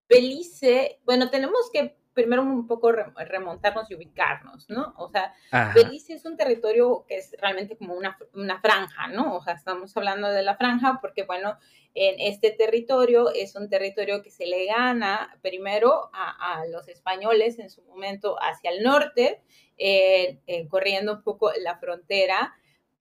Belice, 0.07 0.99
bueno, 1.03 1.29
tenemos 1.29 1.69
que 1.71 1.97
primero 2.13 2.43
un 2.43 2.65
poco 2.65 2.93
remontarnos 2.93 3.91
y 3.91 3.95
ubicarnos, 3.95 4.69
¿no? 4.69 4.93
O 4.97 5.09
sea, 5.09 5.33
Belice 5.75 6.13
es 6.13 6.25
un 6.25 6.37
territorio 6.37 7.05
que 7.07 7.17
es 7.17 7.35
realmente 7.41 7.77
como 7.77 7.93
una, 7.93 8.17
una, 8.33 8.61
franja, 8.61 9.07
¿no? 9.09 9.35
O 9.35 9.43
sea, 9.43 9.53
estamos 9.53 9.95
hablando 9.97 10.29
de 10.29 10.41
la 10.41 10.55
franja 10.55 10.99
porque, 11.01 11.23
bueno, 11.23 11.57
en 11.93 12.15
este 12.19 12.51
territorio 12.51 13.33
es 13.33 13.55
un 13.55 13.69
territorio 13.69 14.23
que 14.23 14.31
se 14.31 14.45
le 14.45 14.65
gana 14.65 15.37
primero 15.41 16.09
a, 16.13 16.61
a 16.61 16.65
los 16.67 16.87
españoles 16.87 17.59
en 17.59 17.69
su 17.69 17.83
momento 17.83 18.37
hacia 18.41 18.71
el 18.71 18.81
norte, 18.81 19.41
eh, 19.77 20.39
eh, 20.47 20.67
corriendo 20.69 21.15
un 21.15 21.21
poco 21.21 21.51
la 21.61 21.77
frontera 21.79 22.55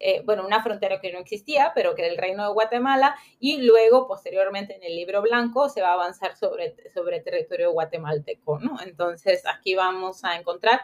eh, 0.06 0.20
bueno, 0.22 0.46
una 0.46 0.62
frontera 0.62 1.00
que 1.00 1.10
no 1.10 1.18
existía, 1.18 1.72
pero 1.74 1.94
que 1.94 2.02
era 2.02 2.10
el 2.12 2.18
reino 2.18 2.46
de 2.46 2.52
Guatemala, 2.52 3.16
y 3.40 3.62
luego, 3.62 4.06
posteriormente, 4.06 4.76
en 4.76 4.82
el 4.82 4.94
libro 4.94 5.22
blanco 5.22 5.70
se 5.70 5.80
va 5.80 5.88
a 5.88 5.94
avanzar 5.94 6.36
sobre, 6.36 6.76
sobre 6.92 7.20
territorio 7.20 7.72
guatemalteco, 7.72 8.58
¿no? 8.58 8.76
Entonces, 8.84 9.42
aquí 9.46 9.74
vamos 9.74 10.22
a 10.22 10.36
encontrar 10.36 10.82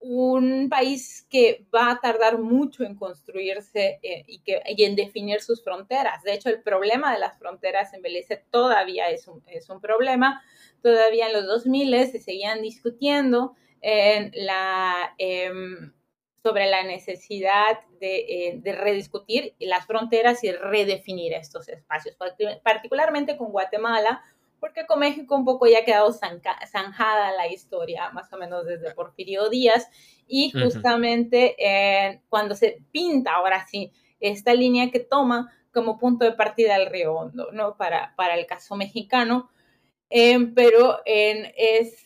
un 0.00 0.68
país 0.68 1.26
que 1.30 1.66
va 1.74 1.90
a 1.90 1.98
tardar 1.98 2.38
mucho 2.38 2.84
en 2.84 2.94
construirse 2.94 4.00
eh, 4.02 4.24
y, 4.26 4.40
que, 4.40 4.62
y 4.66 4.84
en 4.84 4.96
definir 4.96 5.40
sus 5.40 5.64
fronteras. 5.64 6.22
De 6.22 6.34
hecho, 6.34 6.50
el 6.50 6.62
problema 6.62 7.12
de 7.12 7.20
las 7.20 7.38
fronteras 7.38 7.94
en 7.94 8.02
Belice 8.02 8.44
todavía 8.50 9.08
es 9.08 9.28
un, 9.28 9.42
es 9.46 9.70
un 9.70 9.80
problema. 9.80 10.42
Todavía 10.82 11.28
en 11.28 11.32
los 11.32 11.46
2000 11.46 12.06
se 12.10 12.18
seguían 12.18 12.60
discutiendo 12.60 13.56
en 13.80 14.30
la... 14.34 15.14
Em, 15.16 15.93
sobre 16.44 16.66
la 16.66 16.84
necesidad 16.84 17.80
de, 18.00 18.18
eh, 18.18 18.60
rediscutir 18.74 19.54
las 19.58 19.86
fronteras 19.86 20.44
y 20.44 20.52
redefinir 20.52 21.32
estos 21.32 21.70
espacios, 21.70 22.16
particularmente 22.62 23.38
con 23.38 23.50
Guatemala, 23.50 24.22
porque 24.60 24.84
con 24.86 24.98
México 24.98 25.34
un 25.34 25.46
poco 25.46 25.66
ya 25.66 25.78
ha 25.78 25.84
quedado 25.86 26.12
zanjada 26.12 27.32
la 27.32 27.48
historia, 27.48 28.10
más 28.10 28.30
o 28.30 28.36
menos 28.36 28.66
desde 28.66 28.94
Porfirio 28.94 29.48
Díaz, 29.48 29.88
y 30.28 30.50
justamente 30.50 31.56
eh, 31.58 32.20
cuando 32.28 32.54
se 32.54 32.82
pinta 32.92 33.36
ahora 33.36 33.66
sí 33.66 33.90
esta 34.20 34.52
línea 34.52 34.90
que 34.90 35.00
toma 35.00 35.50
como 35.72 35.98
punto 35.98 36.26
de 36.26 36.32
partida 36.32 36.76
el 36.76 36.90
río 36.90 37.14
Hondo, 37.14 37.52
¿no? 37.52 37.78
Para, 37.78 38.14
para 38.16 38.34
el 38.34 38.44
caso 38.44 38.76
mexicano, 38.76 39.50
eh, 40.10 40.38
pero 40.54 41.00
es 41.06 42.04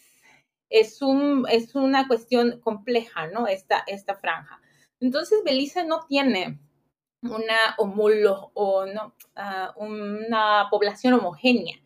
es, 0.70 1.02
un, 1.02 1.46
es 1.50 1.74
una 1.74 2.06
cuestión 2.06 2.60
compleja, 2.60 3.28
¿no? 3.28 3.46
Esta, 3.46 3.84
esta 3.86 4.14
franja. 4.14 4.60
Entonces, 5.00 5.42
Belice 5.44 5.84
no 5.84 6.06
tiene 6.06 6.58
una, 7.22 7.74
o 7.78 8.86
no, 8.86 9.14
ah, 9.36 9.74
una 9.76 10.68
población 10.70 11.14
homogénea. 11.14 11.76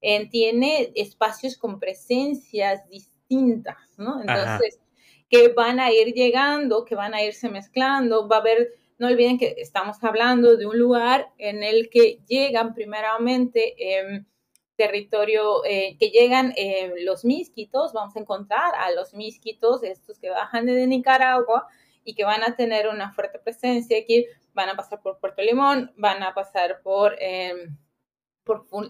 Eh, 0.00 0.28
tiene 0.30 0.92
espacios 0.94 1.56
con 1.56 1.80
presencias 1.80 2.88
distintas, 2.88 3.76
¿no? 3.96 4.20
Entonces, 4.20 4.80
que 5.28 5.48
van 5.48 5.80
a 5.80 5.90
ir 5.90 6.14
llegando, 6.14 6.84
que 6.84 6.94
van 6.94 7.14
a 7.14 7.22
irse 7.22 7.48
mezclando, 7.48 8.28
va 8.28 8.36
a 8.36 8.40
haber, 8.40 8.68
no 8.98 9.08
olviden 9.08 9.38
que 9.38 9.56
estamos 9.58 10.02
hablando 10.04 10.56
de 10.56 10.66
un 10.66 10.78
lugar 10.78 11.32
en 11.38 11.62
el 11.62 11.90
que 11.90 12.20
llegan 12.26 12.74
primeramente... 12.74 13.74
Eh, 13.78 14.24
territorio 14.78 15.64
eh, 15.64 15.96
que 15.98 16.10
llegan 16.10 16.54
eh, 16.56 16.94
los 17.00 17.24
misquitos, 17.24 17.92
vamos 17.92 18.14
a 18.14 18.20
encontrar 18.20 18.74
a 18.76 18.92
los 18.92 19.12
misquitos, 19.12 19.82
estos 19.82 20.20
que 20.20 20.30
bajan 20.30 20.66
de 20.66 20.86
Nicaragua 20.86 21.66
y 22.04 22.14
que 22.14 22.24
van 22.24 22.44
a 22.44 22.54
tener 22.54 22.86
una 22.88 23.12
fuerte 23.12 23.40
presencia 23.40 23.98
aquí, 23.98 24.24
van 24.54 24.68
a 24.68 24.76
pasar 24.76 25.02
por 25.02 25.18
Puerto 25.18 25.42
Limón, 25.42 25.92
van 25.96 26.22
a 26.22 26.32
pasar 26.32 26.80
por, 26.82 27.16
em, 27.18 27.76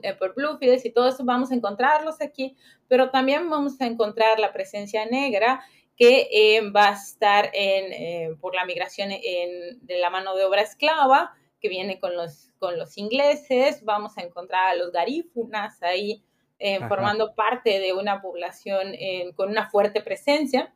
eh, 0.03 0.15
por 0.15 0.35
Bluefields 0.35 0.85
y 0.85 0.91
todo 0.91 1.09
eso 1.09 1.25
vamos 1.25 1.51
a 1.51 1.55
encontrarlos 1.55 2.21
aquí, 2.21 2.55
pero 2.87 3.11
también 3.11 3.49
vamos 3.49 3.81
a 3.81 3.87
encontrar 3.87 4.39
la 4.39 4.53
presencia 4.53 5.07
negra 5.07 5.65
que 5.97 6.29
em, 6.31 6.71
va 6.71 6.91
a 6.91 6.93
estar 6.93 7.51
en, 7.55 7.93
em, 7.93 8.39
por 8.39 8.55
la 8.55 8.67
migración 8.67 9.11
en, 9.11 9.85
de 9.87 9.99
la 9.99 10.11
mano 10.11 10.37
de 10.37 10.45
obra 10.45 10.61
esclava, 10.61 11.33
que 11.61 11.71
viene 11.71 11.99
con 11.99 12.15
los, 12.15 12.48
con 12.59 12.79
los 12.79 12.99
ingleses, 12.99 13.85
vamos 13.85 14.19
a 14.19 14.23
encontrar 14.23 14.67
a 14.67 14.75
los 14.75 14.93
garífunas 14.93 15.83
ahí 15.83 16.25
eh, 16.61 16.81
formando 16.89 17.35
parte 17.35 17.79
de 17.79 17.93
una 17.93 18.21
población 18.21 18.95
eh, 18.95 19.33
con 19.37 19.49
una 19.49 19.71
fuerte 19.71 20.01
presencia 20.01 20.75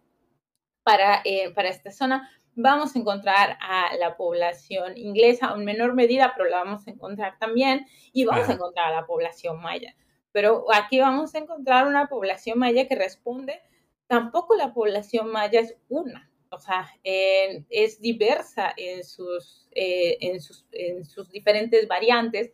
para, 0.85 1.23
eh, 1.25 1.51
para 1.51 1.71
esta 1.71 1.91
zona. 1.91 2.31
Vamos 2.55 2.95
a 2.95 2.99
encontrar 2.99 3.59
a 3.61 3.97
la 3.97 4.17
población 4.17 4.97
inglesa 4.97 5.53
en 5.57 5.65
menor 5.65 5.95
medida, 5.95 6.35
pero 6.37 6.49
la 6.49 6.59
vamos 6.59 6.87
a 6.87 6.91
encontrar 6.91 7.39
también, 7.39 7.87
y 8.13 8.25
vamos 8.25 8.49
a 8.49 8.53
encontrar 8.53 8.93
a 8.93 9.01
la 9.01 9.07
población 9.07 9.61
maya. 9.61 9.97
Pero 10.31 10.67
aquí 10.73 11.01
vamos 11.01 11.35
a 11.35 11.39
encontrar 11.39 11.87
una 11.87 12.09
población 12.09 12.59
maya 12.59 12.87
que 12.87 12.95
responde, 12.95 13.61
tampoco 14.07 14.55
la 14.55 14.73
población 14.73 15.33
maya 15.33 15.61
es 15.61 15.77
una, 15.89 16.31
o 16.53 16.59
sea, 16.59 16.89
es 17.03 18.01
diversa 18.01 18.73
en 18.77 19.05
sus, 19.05 19.67
eh, 19.73 20.19
en, 20.21 20.41
sus, 20.41 20.67
en 20.73 21.05
sus 21.05 21.31
diferentes 21.31 21.89
variantes, 21.89 22.51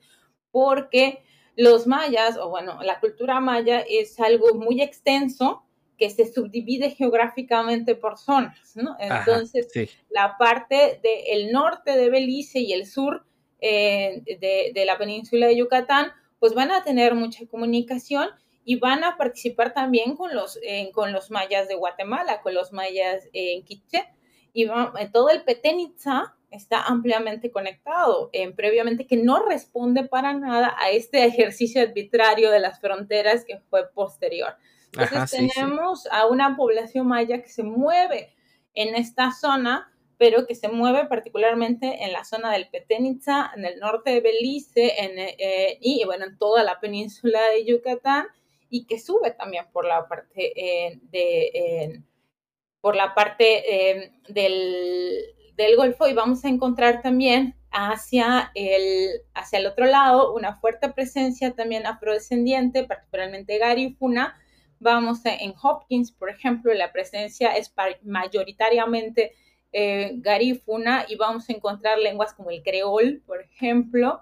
porque 0.51 1.23
los 1.57 1.87
mayas, 1.87 2.39
o 2.39 2.49
bueno, 2.49 2.81
la 2.83 3.01
cultura 3.01 3.41
maya 3.41 3.81
es 3.81 4.19
algo 4.21 4.55
muy 4.55 4.81
extenso 4.81 5.65
que 5.99 6.11
se 6.11 6.33
subdivide 6.33 6.91
geográficamente 6.91 7.97
por 7.97 8.19
zonas, 8.19 8.77
¿no? 8.77 8.97
Entonces, 9.01 9.69
la 10.11 10.37
parte 10.39 11.01
del 11.03 11.51
norte 11.51 11.97
de 11.97 12.09
Belice 12.09 12.61
y 12.61 12.73
el 12.73 12.87
sur 12.87 13.27
eh, 13.61 14.23
de, 14.25 14.71
de, 14.73 14.85
la 14.85 14.97
península 14.97 15.49
de 15.49 15.57
Yucatán, 15.57 16.13
pues 16.39 16.55
van 16.55 16.71
a 16.71 16.85
tener 16.85 17.17
mucha 17.17 17.45
comunicación 17.47 18.29
y 18.69 18.77
van 18.77 19.03
a 19.03 19.17
participar 19.17 19.73
también 19.73 20.15
con 20.15 20.35
los, 20.35 20.61
con 20.93 21.11
los 21.11 21.31
mayas 21.31 21.69
de 21.69 21.75
Guatemala, 21.75 22.43
con 22.43 22.53
los 22.53 22.71
mayas 22.71 23.27
en 23.33 23.65
Quiché. 23.65 24.05
Y 24.53 24.69
todo 25.11 25.31
el 25.31 25.43
Petén 25.43 25.81
está 26.51 26.83
ampliamente 26.83 27.51
conectado, 27.51 28.29
eh, 28.35 28.53
previamente 28.53 29.07
que 29.07 29.17
no 29.17 29.43
responde 29.43 30.05
para 30.05 30.35
nada 30.35 30.77
a 30.79 30.91
este 30.91 31.25
ejercicio 31.25 31.81
arbitrario 31.81 32.51
de 32.51 32.61
las 32.61 32.79
fronteras 32.79 33.47
que 33.47 33.59
fue 33.71 33.91
posterior. 33.91 34.55
Entonces 34.93 35.31
tenemos 35.55 36.07
a 36.13 36.27
una 36.27 36.55
población 36.55 37.07
maya 37.07 37.41
que 37.41 37.49
se 37.49 37.63
mueve 37.63 38.35
en 38.75 38.95
esta 38.97 39.33
zona, 39.33 39.91
pero 40.19 40.47
que 40.47 40.55
se 40.55 40.69
mueve 40.69 41.07
particularmente 41.07 42.05
en 42.05 42.13
la 42.13 42.23
zona 42.23 42.53
del 42.53 42.69
Petén 42.69 43.07
en 43.07 43.65
el 43.65 43.81
norte 43.81 44.11
de 44.11 44.21
Belice 44.21 44.93
en, 44.99 45.13
eh, 45.17 45.79
y 45.81 46.05
bueno, 46.05 46.27
en 46.27 46.37
toda 46.37 46.63
la 46.65 46.81
península 46.81 47.41
de 47.55 47.65
Yucatán 47.65 48.27
y 48.71 48.87
que 48.87 48.99
sube 48.99 49.31
también 49.33 49.67
por 49.73 49.85
la 49.85 50.09
parte 50.09 50.53
eh, 50.57 50.99
de 51.11 52.03
por 52.81 52.95
la 52.95 53.15
parte 53.15 54.13
del, 54.29 55.35
del 55.57 55.77
Golfo 55.77 56.07
y 56.07 56.15
vamos 56.15 56.45
a 56.45 56.49
encontrar 56.49 57.03
también 57.03 57.59
hacia 57.71 58.51
el, 58.55 59.23
hacia 59.35 59.59
el 59.59 59.67
otro 59.67 59.87
lado 59.87 60.35
una 60.35 60.55
fuerte 60.55 60.89
presencia 60.91 61.55
también 61.55 61.87
afrodescendiente, 61.87 62.85
particularmente 62.85 63.59
garífuna. 63.59 64.39
Vamos 64.81 65.21
en 65.25 65.55
Hopkins, 65.61 66.13
por 66.13 66.31
ejemplo, 66.31 66.73
la 66.73 66.93
presencia 66.93 67.57
es 67.57 67.75
mayoritariamente 68.03 69.33
eh, 69.73 70.13
garífuna 70.17 71.05
y 71.09 71.17
vamos 71.17 71.49
a 71.49 71.53
encontrar 71.53 71.99
lenguas 71.99 72.33
como 72.33 72.51
el 72.51 72.63
creol, 72.63 73.23
por 73.27 73.43
ejemplo, 73.43 74.21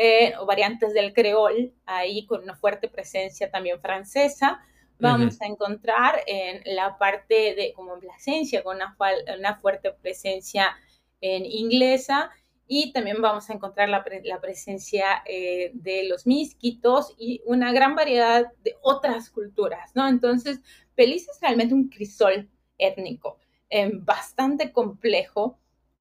eh, 0.00 0.32
o 0.38 0.46
variantes 0.46 0.94
del 0.94 1.12
creol, 1.12 1.74
ahí 1.84 2.24
con 2.26 2.42
una 2.42 2.54
fuerte 2.54 2.88
presencia 2.88 3.50
también 3.50 3.80
francesa 3.80 4.60
vamos 4.98 5.40
a 5.40 5.46
encontrar 5.46 6.20
en 6.26 6.62
la 6.74 6.98
parte 6.98 7.54
de 7.54 7.72
como 7.74 7.94
en 7.94 8.00
Plasencia 8.00 8.62
con 8.62 8.76
una, 8.76 8.96
una 9.38 9.56
fuerte 9.56 9.92
presencia 9.92 10.76
en 11.20 11.44
inglesa 11.44 12.30
y 12.66 12.92
también 12.92 13.22
vamos 13.22 13.48
a 13.48 13.54
encontrar 13.54 13.88
la, 13.88 14.04
la 14.24 14.40
presencia 14.40 15.22
eh, 15.24 15.70
de 15.74 16.04
los 16.04 16.26
misquitos 16.26 17.14
y 17.18 17.40
una 17.46 17.72
gran 17.72 17.94
variedad 17.94 18.52
de 18.62 18.76
otras 18.82 19.30
culturas, 19.30 19.92
¿no? 19.94 20.06
Entonces, 20.06 20.60
Belice 20.94 21.30
es 21.30 21.40
realmente 21.40 21.74
un 21.74 21.88
crisol 21.88 22.48
étnico 22.76 23.38
eh, 23.70 23.90
bastante 23.94 24.70
complejo 24.70 25.58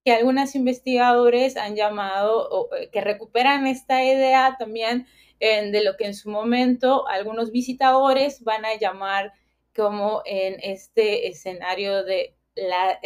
que 0.07 0.13
algunos 0.13 0.55
investigadores 0.55 1.57
han 1.57 1.75
llamado, 1.75 2.47
o, 2.49 2.73
eh, 2.73 2.89
que 2.93 3.01
recuperan 3.01 3.67
esta 3.67 4.01
idea 4.05 4.55
también 4.57 5.05
de 5.37 5.83
lo 5.83 5.97
que 5.97 6.05
en 6.05 6.13
su 6.13 6.29
momento 6.29 7.05
algunos 7.09 7.51
visitadores 7.51 8.41
van 8.45 8.63
a 8.63 8.75
llamar 8.75 9.33
como 9.75 10.21
en 10.23 10.55
este 10.63 11.27
escenario 11.27 12.05
de, 12.05 12.37
la, 12.55 13.01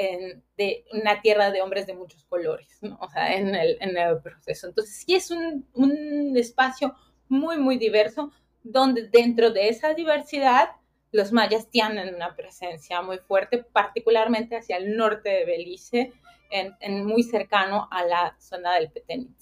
de 0.58 0.86
una 0.94 1.22
tierra 1.22 1.50
de 1.50 1.64
hombres 1.64 1.88
de 1.88 1.96
muchos 1.96 2.24
colores, 2.26 2.80
o 3.00 3.10
sea, 3.10 3.36
en 3.36 3.56
el, 3.56 3.78
en 3.82 3.98
el, 3.98 4.22
proceso. 4.22 4.68
Entonces, 4.68 5.04
sí 5.04 5.16
es 5.16 5.32
un, 5.32 5.68
un 5.74 6.38
espacio 6.38 6.94
muy, 7.28 7.58
muy 7.58 7.78
diverso, 7.78 8.32
donde 8.62 9.08
dentro 9.08 9.50
de 9.50 9.70
esa 9.70 9.96
diversidad 9.96 10.70
los 11.12 11.32
mayas 11.32 11.68
tienen 11.68 12.14
una 12.14 12.36
presencia 12.36 13.02
muy 13.02 13.18
fuerte, 13.18 13.58
particularmente 13.64 14.56
hacia 14.56 14.78
el 14.78 14.96
norte 14.96 15.30
de 15.30 15.46
Belice, 15.46 16.14
en, 16.52 16.76
en 16.80 17.06
muy 17.06 17.24
cercano 17.24 17.88
a 17.92 18.06
la 18.06 18.36
zona 18.40 18.76
del 18.76 18.92
Petén 18.92 19.36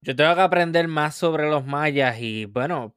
yo 0.00 0.14
tengo 0.16 0.34
que 0.34 0.40
aprender 0.40 0.88
más 0.88 1.16
sobre 1.16 1.48
los 1.50 1.66
mayas 1.66 2.20
y 2.20 2.44
bueno, 2.46 2.96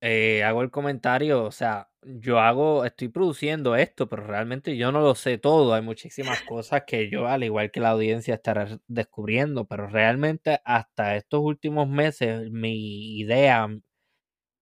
eh, 0.00 0.44
hago 0.44 0.62
el 0.62 0.70
comentario, 0.70 1.44
o 1.44 1.52
sea, 1.52 1.90
yo 2.02 2.40
hago, 2.40 2.84
estoy 2.84 3.08
produciendo 3.08 3.76
esto, 3.76 4.08
pero 4.08 4.26
realmente 4.26 4.76
yo 4.76 4.92
no 4.92 5.00
lo 5.00 5.14
sé 5.14 5.38
todo. 5.38 5.74
Hay 5.74 5.82
muchísimas 5.82 6.42
cosas 6.48 6.82
que 6.86 7.08
yo, 7.10 7.26
al 7.28 7.44
igual 7.44 7.70
que 7.70 7.80
la 7.80 7.90
audiencia, 7.90 8.34
estará 8.34 8.80
descubriendo, 8.88 9.66
pero 9.66 9.88
realmente 9.88 10.60
hasta 10.64 11.16
estos 11.16 11.40
últimos 11.42 11.88
meses 11.88 12.50
mi 12.50 13.18
idea, 13.18 13.68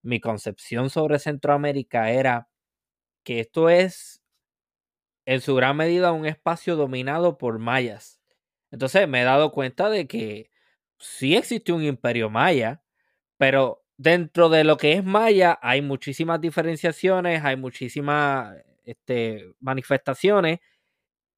mi 0.03 0.19
concepción 0.19 0.89
sobre 0.89 1.19
Centroamérica 1.19 2.11
era 2.11 2.49
que 3.23 3.41
esto 3.41 3.69
es 3.69 4.20
en 5.25 5.41
su 5.41 5.55
gran 5.55 5.77
medida 5.77 6.11
un 6.11 6.25
espacio 6.25 6.75
dominado 6.75 7.37
por 7.37 7.59
mayas. 7.59 8.19
Entonces 8.71 9.07
me 9.07 9.21
he 9.21 9.25
dado 9.25 9.51
cuenta 9.51 9.89
de 9.89 10.07
que 10.07 10.49
sí 10.97 11.35
existe 11.35 11.73
un 11.73 11.83
imperio 11.83 12.29
maya, 12.29 12.83
pero 13.37 13.83
dentro 13.97 14.49
de 14.49 14.63
lo 14.63 14.77
que 14.77 14.93
es 14.93 15.03
maya 15.05 15.59
hay 15.61 15.81
muchísimas 15.81 16.41
diferenciaciones, 16.41 17.43
hay 17.43 17.57
muchísimas 17.57 18.55
este, 18.85 19.53
manifestaciones 19.59 20.59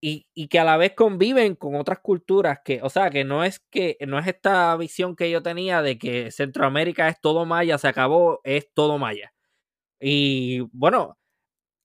y, 0.01 0.27
y, 0.33 0.49
que 0.49 0.59
a 0.59 0.65
la 0.65 0.77
vez 0.77 0.93
conviven 0.95 1.55
con 1.55 1.75
otras 1.75 1.99
culturas 1.99 2.59
que, 2.65 2.81
o 2.83 2.89
sea, 2.89 3.09
que 3.09 3.23
no 3.23 3.43
es 3.45 3.59
que 3.71 3.97
no 4.07 4.19
es 4.19 4.27
esta 4.27 4.75
visión 4.77 5.15
que 5.15 5.31
yo 5.31 5.41
tenía 5.43 5.81
de 5.81 5.97
que 5.97 6.31
Centroamérica 6.31 7.07
es 7.09 7.21
todo 7.21 7.45
maya, 7.45 7.77
se 7.77 7.87
acabó, 7.87 8.41
es 8.43 8.69
todo 8.73 8.97
maya. 8.97 9.33
Y 9.99 10.61
bueno, 10.73 11.17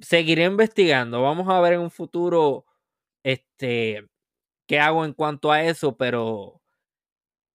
seguiré 0.00 0.44
investigando, 0.44 1.22
vamos 1.22 1.48
a 1.48 1.61
ver 1.61 1.74
en 1.74 1.80
un 1.80 1.90
futuro 1.90 2.66
este 3.24 4.06
qué 4.66 4.80
hago 4.80 5.04
en 5.04 5.14
cuanto 5.14 5.52
a 5.52 5.64
eso, 5.64 5.96
pero 5.96 6.61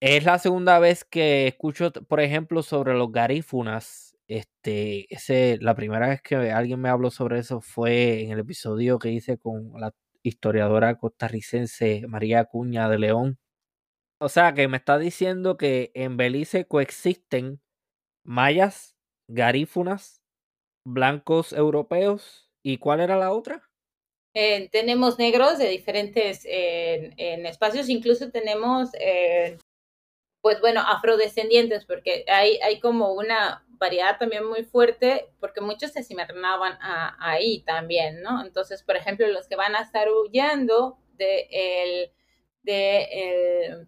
es 0.02 0.26
la 0.26 0.40
segunda 0.40 0.80
vez 0.80 1.06
que 1.06 1.48
escucho, 1.48 1.92
por 1.94 2.20
ejemplo, 2.20 2.64
sobre 2.64 2.94
los 2.94 3.12
garífunas. 3.12 4.18
Este, 4.28 5.08
la 5.62 5.76
primera 5.76 6.08
vez 6.10 6.22
que 6.22 6.36
alguien 6.52 6.82
me 6.82 6.90
habló 6.90 7.12
sobre 7.12 7.40
eso 7.40 7.62
fue 7.62 8.24
en 8.24 8.32
el 8.32 8.40
episodio 8.40 9.00
que 9.00 9.12
hice 9.12 9.38
con 9.38 9.72
la 9.80 9.94
historiadora 10.24 10.98
costarricense 10.98 12.04
María 12.08 12.42
Acuña 12.42 12.90
de 12.90 13.00
León. 13.00 13.38
O 14.20 14.30
sea, 14.30 14.54
que 14.54 14.68
me 14.68 14.78
está 14.78 14.98
diciendo 14.98 15.58
que 15.58 15.92
en 15.94 16.18
Belice 16.18 16.66
coexisten 16.66 17.62
mayas, 18.24 18.96
garífunas, 19.28 20.23
blancos 20.86 21.54
europeos. 21.54 22.50
¿Y 22.62 22.78
cuál 22.78 23.02
era 23.02 23.18
la 23.18 23.32
otra? 23.32 23.70
Eh, 24.34 24.70
tenemos 24.72 25.20
negros 25.20 25.58
de 25.60 25.70
diferentes 25.70 26.42
en 26.46 27.46
espacios, 27.46 27.90
incluso 27.90 28.32
tenemos 28.32 28.90
eh, 29.00 29.60
pues 30.44 30.60
bueno, 30.60 30.82
afrodescendientes, 30.82 31.86
porque 31.86 32.26
hay, 32.28 32.58
hay 32.58 32.82
como 32.82 33.14
una 33.14 33.66
variedad 33.70 34.18
también 34.18 34.46
muy 34.46 34.64
fuerte, 34.64 35.30
porque 35.40 35.62
muchos 35.62 35.92
se 35.92 36.04
cimernaban 36.04 36.78
ahí 36.82 37.62
también, 37.62 38.22
¿no? 38.22 38.44
Entonces, 38.44 38.84
por 38.84 38.98
ejemplo, 38.98 39.26
los 39.28 39.48
que 39.48 39.56
van 39.56 39.74
a 39.76 39.82
estar 39.82 40.10
huyendo 40.10 40.98
de, 41.14 41.48
el, 41.50 42.12
de, 42.64 43.88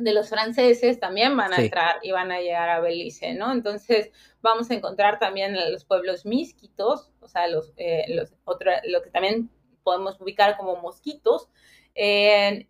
de 0.00 0.12
los 0.12 0.28
franceses 0.28 0.98
también 0.98 1.36
van 1.36 1.52
a 1.52 1.56
entrar 1.56 1.96
y 2.02 2.10
van 2.10 2.32
a 2.32 2.40
llegar 2.40 2.68
a 2.68 2.80
Belice, 2.80 3.34
¿no? 3.34 3.52
Entonces, 3.52 4.10
vamos 4.42 4.70
a 4.70 4.74
encontrar 4.74 5.18
también 5.18 5.56
los 5.72 5.84
pueblos 5.84 6.26
misquitos, 6.26 7.10
o 7.20 7.28
sea, 7.28 7.46
los, 7.46 7.72
eh, 7.76 8.06
los 8.08 8.32
otro, 8.44 8.72
lo 8.84 9.02
que 9.02 9.10
también 9.10 9.50
podemos 9.82 10.20
ubicar 10.20 10.56
como 10.56 10.76
mosquitos, 10.76 11.48
en, 11.94 12.66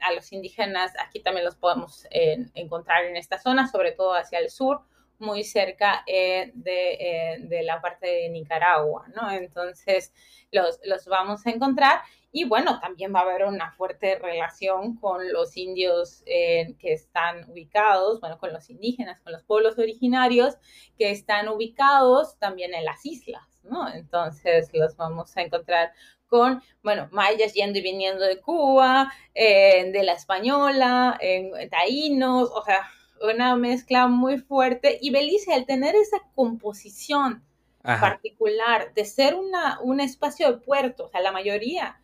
a 0.00 0.12
los 0.12 0.32
indígenas, 0.32 0.92
aquí 0.98 1.20
también 1.20 1.44
los 1.44 1.56
podemos 1.56 2.06
encontrar 2.10 3.04
en 3.04 3.16
esta 3.16 3.38
zona, 3.38 3.68
sobre 3.68 3.92
todo 3.92 4.14
hacia 4.14 4.38
el 4.38 4.50
sur, 4.50 4.82
muy 5.18 5.44
cerca 5.44 6.04
eh, 6.06 6.52
de, 6.54 6.92
eh, 6.92 7.36
de, 7.40 7.62
la 7.62 7.80
parte 7.80 8.06
de 8.06 8.28
Nicaragua, 8.28 9.06
¿no? 9.14 9.30
Entonces 9.30 10.12
los, 10.52 10.80
los 10.84 11.06
vamos 11.06 11.46
a 11.46 11.50
encontrar 11.50 12.02
y 12.30 12.44
bueno, 12.44 12.78
también 12.80 13.14
va 13.14 13.20
a 13.20 13.22
haber 13.22 13.44
una 13.44 13.72
fuerte 13.72 14.18
relación 14.18 14.96
con 14.96 15.32
los 15.32 15.56
indios 15.56 16.22
eh, 16.26 16.74
que 16.78 16.92
están 16.92 17.50
ubicados, 17.50 18.20
bueno, 18.20 18.38
con 18.38 18.52
los 18.52 18.68
indígenas, 18.68 19.20
con 19.20 19.32
los 19.32 19.42
pueblos 19.44 19.78
originarios 19.78 20.56
que 20.98 21.10
están 21.10 21.48
ubicados 21.48 22.38
también 22.38 22.74
en 22.74 22.84
las 22.84 23.06
islas, 23.06 23.46
¿no? 23.62 23.90
Entonces 23.92 24.68
los 24.74 24.94
vamos 24.96 25.34
a 25.36 25.42
encontrar 25.42 25.92
con, 26.26 26.62
bueno, 26.82 27.08
mayas 27.12 27.54
yendo 27.54 27.78
y 27.78 27.82
viniendo 27.82 28.24
de 28.24 28.38
Cuba, 28.40 29.10
eh, 29.34 29.90
de 29.90 30.02
la 30.02 30.12
española, 30.12 31.16
en 31.20 31.52
taínos, 31.70 32.50
o 32.52 32.62
sea, 32.62 32.90
una 33.22 33.56
mezcla 33.56 34.06
muy 34.06 34.36
fuerte. 34.36 34.98
Y 35.00 35.08
Belice, 35.10 35.54
al 35.54 35.64
tener 35.64 35.94
esa 35.94 36.18
composición 36.34 37.42
particular 37.82 38.92
de 38.92 39.06
ser 39.06 39.34
una, 39.34 39.80
un 39.80 40.00
espacio 40.00 40.52
de 40.52 40.58
puerto, 40.58 41.06
o 41.06 41.08
sea, 41.08 41.22
la 41.22 41.32
mayoría 41.32 41.98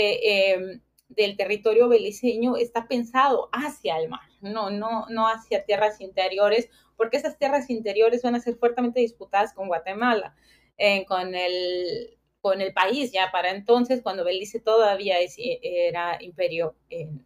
em, 0.00 0.80
del 1.08 1.36
territorio 1.36 1.88
beliceño 1.88 2.56
está 2.56 2.86
pensado 2.86 3.48
hacia 3.52 3.98
el 3.98 4.08
mar, 4.08 4.28
no, 4.40 4.70
no, 4.70 5.06
no 5.08 5.26
hacia 5.26 5.64
tierras 5.64 6.00
interiores, 6.00 6.68
porque 6.96 7.16
esas 7.16 7.38
tierras 7.38 7.70
interiores 7.70 8.22
van 8.22 8.34
a 8.34 8.40
ser 8.40 8.56
fuertemente 8.56 9.00
disputadas 9.00 9.54
con 9.54 9.68
Guatemala, 9.68 10.34
eh, 10.76 11.04
con, 11.06 11.34
el, 11.34 12.18
con 12.40 12.60
el 12.60 12.72
país 12.72 13.12
ya 13.12 13.30
para 13.32 13.50
entonces, 13.50 14.02
cuando 14.02 14.24
Belice 14.24 14.60
todavía 14.60 15.16
era 15.62 16.18
imperio, 16.20 16.76
em, 16.90 17.20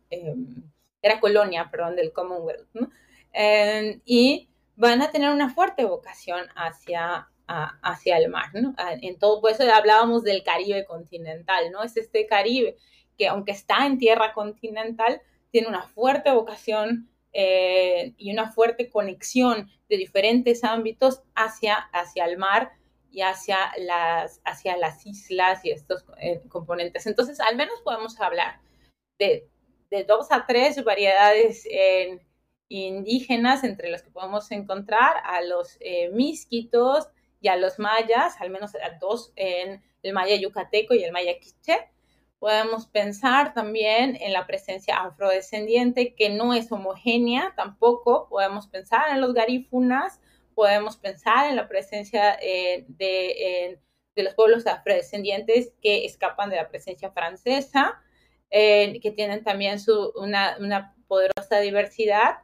era 1.03 1.21
colonia, 1.21 1.69
perdón, 1.71 1.97
del 1.97 2.13
Commonwealth, 2.13 2.69
y 4.05 4.49
van 4.77 5.03
a 5.03 5.11
tener 5.11 5.31
una 5.31 5.53
fuerte 5.53 5.85
vocación 5.85 6.47
hacia, 6.55 7.29
hacia 7.83 8.19
el 8.19 8.29
mar, 8.31 8.51
¿no? 8.55 8.75
En 9.01 9.19
todo, 9.19 9.41
por 9.41 9.51
eso 9.51 9.65
hablábamos 9.73 10.23
del 10.23 10.43
Caribe 10.43 10.85
continental, 10.85 11.71
¿no? 11.71 11.83
Es 11.83 11.97
este 11.97 12.27
Caribe 12.27 12.77
que 13.17 13.29
aunque 13.29 13.53
está 13.53 13.87
en 13.87 13.99
tierra 13.99 14.33
continental, 14.33 15.21
tiene 15.51 15.69
una 15.69 15.83
fuerte 15.83 16.31
vocación 16.31 17.11
eh, 17.33 18.15
y 18.17 18.33
una 18.33 18.51
fuerte 18.53 18.91
conexión 18.91 19.71
de 19.89 19.97
diferentes 19.97 20.65
ámbitos 20.65 21.23
hacia, 21.35 21.77
hacia 21.93 22.25
el 22.25 22.39
mar 22.39 22.73
y 23.11 23.21
hacia 23.21 23.59
las, 23.79 24.41
hacia 24.45 24.77
las 24.77 25.05
islas 25.07 25.65
y 25.65 25.71
estos 25.71 26.05
eh, 26.19 26.41
componentes. 26.49 27.07
Entonces, 27.07 27.39
al 27.41 27.57
menos 27.57 27.81
podemos 27.83 28.19
hablar 28.19 28.61
de, 29.19 29.47
de 29.91 30.05
dos 30.05 30.33
a 30.33 30.47
tres 30.47 30.83
variedades 30.83 31.67
indígenas 32.73 33.65
entre 33.65 33.91
las 33.91 34.03
que 34.03 34.11
podemos 34.11 34.51
encontrar 34.51 35.17
a 35.25 35.43
los 35.43 35.77
eh, 35.81 36.09
misquitos 36.11 37.09
y 37.43 37.49
a 37.49 37.57
los 37.57 37.79
mayas, 37.79 38.41
al 38.41 38.51
menos 38.51 38.73
dos 39.01 39.33
en 39.37 39.83
el 40.03 40.13
maya 40.15 40.37
yucateco 40.37 40.95
y 40.95 41.03
el 41.03 41.13
maya 41.13 41.39
quiché. 41.41 41.91
Podemos 42.39 42.87
pensar 42.87 43.53
también 43.53 44.17
en 44.21 44.33
la 44.33 44.47
presencia 44.47 44.97
afrodescendiente 44.97 46.15
que 46.15 46.31
no 46.31 46.55
es 46.55 46.71
homogénea 46.71 47.53
tampoco. 47.57 48.29
Podemos 48.29 48.69
pensar 48.69 49.11
en 49.11 49.21
los 49.21 49.35
garífunas, 49.35 50.21
podemos 50.55 50.97
pensar 50.97 51.51
en 51.51 51.57
la 51.57 51.69
presencia 51.69 52.39
eh, 52.41 52.85
de, 52.89 53.79
de, 54.15 54.23
los 54.23 54.35
pueblos 54.35 54.67
afrodescendientes 54.67 55.73
que 55.83 56.05
escapan 56.05 56.51
de 56.51 56.57
la 56.57 56.69
presencia 56.69 57.11
francesa, 57.11 58.01
eh, 58.51 59.01
que 59.01 59.11
tienen 59.11 59.43
también 59.43 59.81
su, 59.81 60.13
una, 60.15 60.57
una 60.61 60.95
poderosa 61.09 61.59
diversidad 61.61 62.39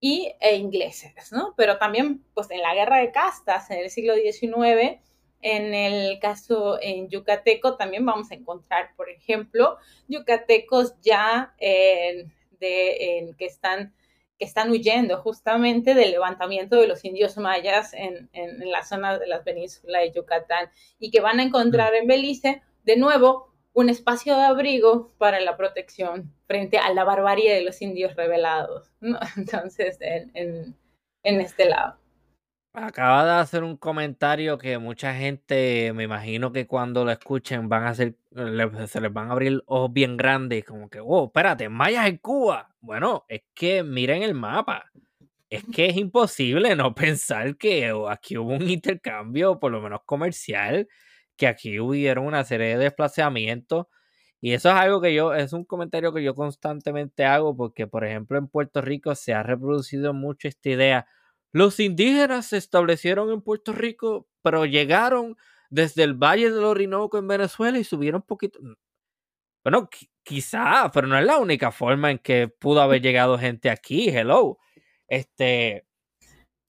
y 0.00 0.32
e 0.40 0.56
ingleses, 0.56 1.30
¿no? 1.30 1.54
Pero 1.56 1.78
también, 1.78 2.24
pues 2.34 2.50
en 2.50 2.62
la 2.62 2.74
guerra 2.74 2.98
de 2.98 3.12
castas 3.12 3.70
en 3.70 3.80
el 3.80 3.90
siglo 3.90 4.14
XIX, 4.14 4.98
en 5.42 5.74
el 5.74 6.18
caso 6.18 6.78
en 6.80 7.08
yucateco, 7.08 7.76
también 7.76 8.04
vamos 8.04 8.30
a 8.30 8.34
encontrar, 8.34 8.94
por 8.96 9.10
ejemplo, 9.10 9.76
yucatecos 10.08 10.94
ya 11.02 11.54
de, 11.58 13.34
que, 13.38 13.46
están, 13.46 13.94
que 14.38 14.44
están 14.44 14.70
huyendo 14.70 15.18
justamente 15.18 15.94
del 15.94 16.12
levantamiento 16.12 16.76
de 16.76 16.88
los 16.88 17.04
indios 17.04 17.36
mayas 17.36 17.92
en, 17.92 18.28
en, 18.32 18.70
la 18.70 18.82
zona 18.82 19.18
de 19.18 19.26
la 19.26 19.42
península 19.42 20.00
de 20.00 20.12
Yucatán 20.12 20.70
y 20.98 21.10
que 21.10 21.20
van 21.20 21.40
a 21.40 21.42
encontrar 21.42 21.92
mm. 21.92 21.96
en 21.96 22.06
Belice, 22.06 22.62
de 22.84 22.96
nuevo, 22.96 23.49
un 23.80 23.88
espacio 23.88 24.36
de 24.36 24.42
abrigo 24.42 25.12
para 25.18 25.40
la 25.40 25.56
protección 25.56 26.32
frente 26.46 26.78
a 26.78 26.92
la 26.92 27.04
barbarie 27.04 27.54
de 27.54 27.64
los 27.64 27.80
indios 27.80 28.14
rebelados, 28.14 28.92
Entonces, 29.36 29.98
en, 30.00 30.76
este 31.22 31.68
lado. 31.68 31.98
Acaba 32.72 33.24
de 33.24 33.40
hacer 33.40 33.64
un 33.64 33.76
comentario 33.76 34.56
que 34.56 34.78
mucha 34.78 35.14
gente, 35.14 35.92
me 35.92 36.04
imagino 36.04 36.52
que 36.52 36.66
cuando 36.66 37.04
lo 37.04 37.10
escuchen 37.10 37.68
van 37.68 37.84
a 37.84 37.88
hacer, 37.88 38.16
se 38.86 39.00
les 39.00 39.12
van 39.12 39.28
a 39.28 39.32
abrir 39.32 39.62
ojos 39.66 39.92
bien 39.92 40.16
grandes, 40.16 40.64
como 40.64 40.88
que, 40.88 41.00
oh, 41.00 41.26
espérate, 41.26 41.68
mayas 41.68 42.06
en 42.06 42.18
Cuba. 42.18 42.74
Bueno, 42.80 43.24
es 43.28 43.42
que 43.54 43.82
miren 43.82 44.22
el 44.22 44.34
mapa. 44.34 44.90
Es 45.48 45.64
que 45.64 45.86
es 45.86 45.96
imposible 45.96 46.76
no 46.76 46.94
pensar 46.94 47.56
que 47.56 47.92
aquí 48.08 48.38
hubo 48.38 48.54
un 48.54 48.68
intercambio, 48.70 49.58
por 49.58 49.72
lo 49.72 49.80
menos 49.80 50.02
comercial, 50.06 50.86
que 51.40 51.46
aquí 51.48 51.80
hubieron 51.80 52.26
una 52.26 52.44
serie 52.44 52.68
de 52.68 52.84
desplazamientos. 52.84 53.86
Y 54.42 54.52
eso 54.52 54.68
es 54.68 54.74
algo 54.74 55.00
que 55.00 55.14
yo, 55.14 55.34
es 55.34 55.54
un 55.54 55.64
comentario 55.64 56.12
que 56.12 56.22
yo 56.22 56.34
constantemente 56.34 57.24
hago 57.24 57.56
porque, 57.56 57.86
por 57.86 58.04
ejemplo, 58.04 58.38
en 58.38 58.46
Puerto 58.48 58.82
Rico 58.82 59.14
se 59.14 59.32
ha 59.34 59.42
reproducido 59.42 60.12
mucho 60.14 60.48
esta 60.48 60.68
idea. 60.70 61.06
Los 61.52 61.80
indígenas 61.80 62.46
se 62.46 62.58
establecieron 62.58 63.30
en 63.32 63.40
Puerto 63.40 63.72
Rico, 63.72 64.28
pero 64.42 64.66
llegaron 64.66 65.36
desde 65.70 66.02
el 66.04 66.14
Valle 66.14 66.50
del 66.50 66.64
Orinoco 66.64 67.18
en 67.18 67.28
Venezuela 67.28 67.78
y 67.78 67.84
subieron 67.84 68.22
poquito. 68.22 68.60
Bueno, 69.64 69.88
quizá, 70.22 70.90
pero 70.92 71.06
no 71.06 71.18
es 71.18 71.24
la 71.24 71.38
única 71.38 71.72
forma 71.72 72.10
en 72.10 72.18
que 72.18 72.48
pudo 72.48 72.82
haber 72.82 73.00
llegado 73.02 73.38
gente 73.38 73.70
aquí. 73.70 74.10
Hello. 74.10 74.58
Este, 75.08 75.86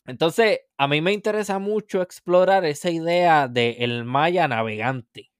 entonces, 0.05 0.61
a 0.77 0.87
mí 0.87 1.01
me 1.01 1.13
interesa 1.13 1.59
mucho 1.59 2.01
explorar 2.01 2.65
esa 2.65 2.89
idea 2.89 3.47
del 3.47 4.03
maya 4.03 4.47
navegante. 4.47 5.31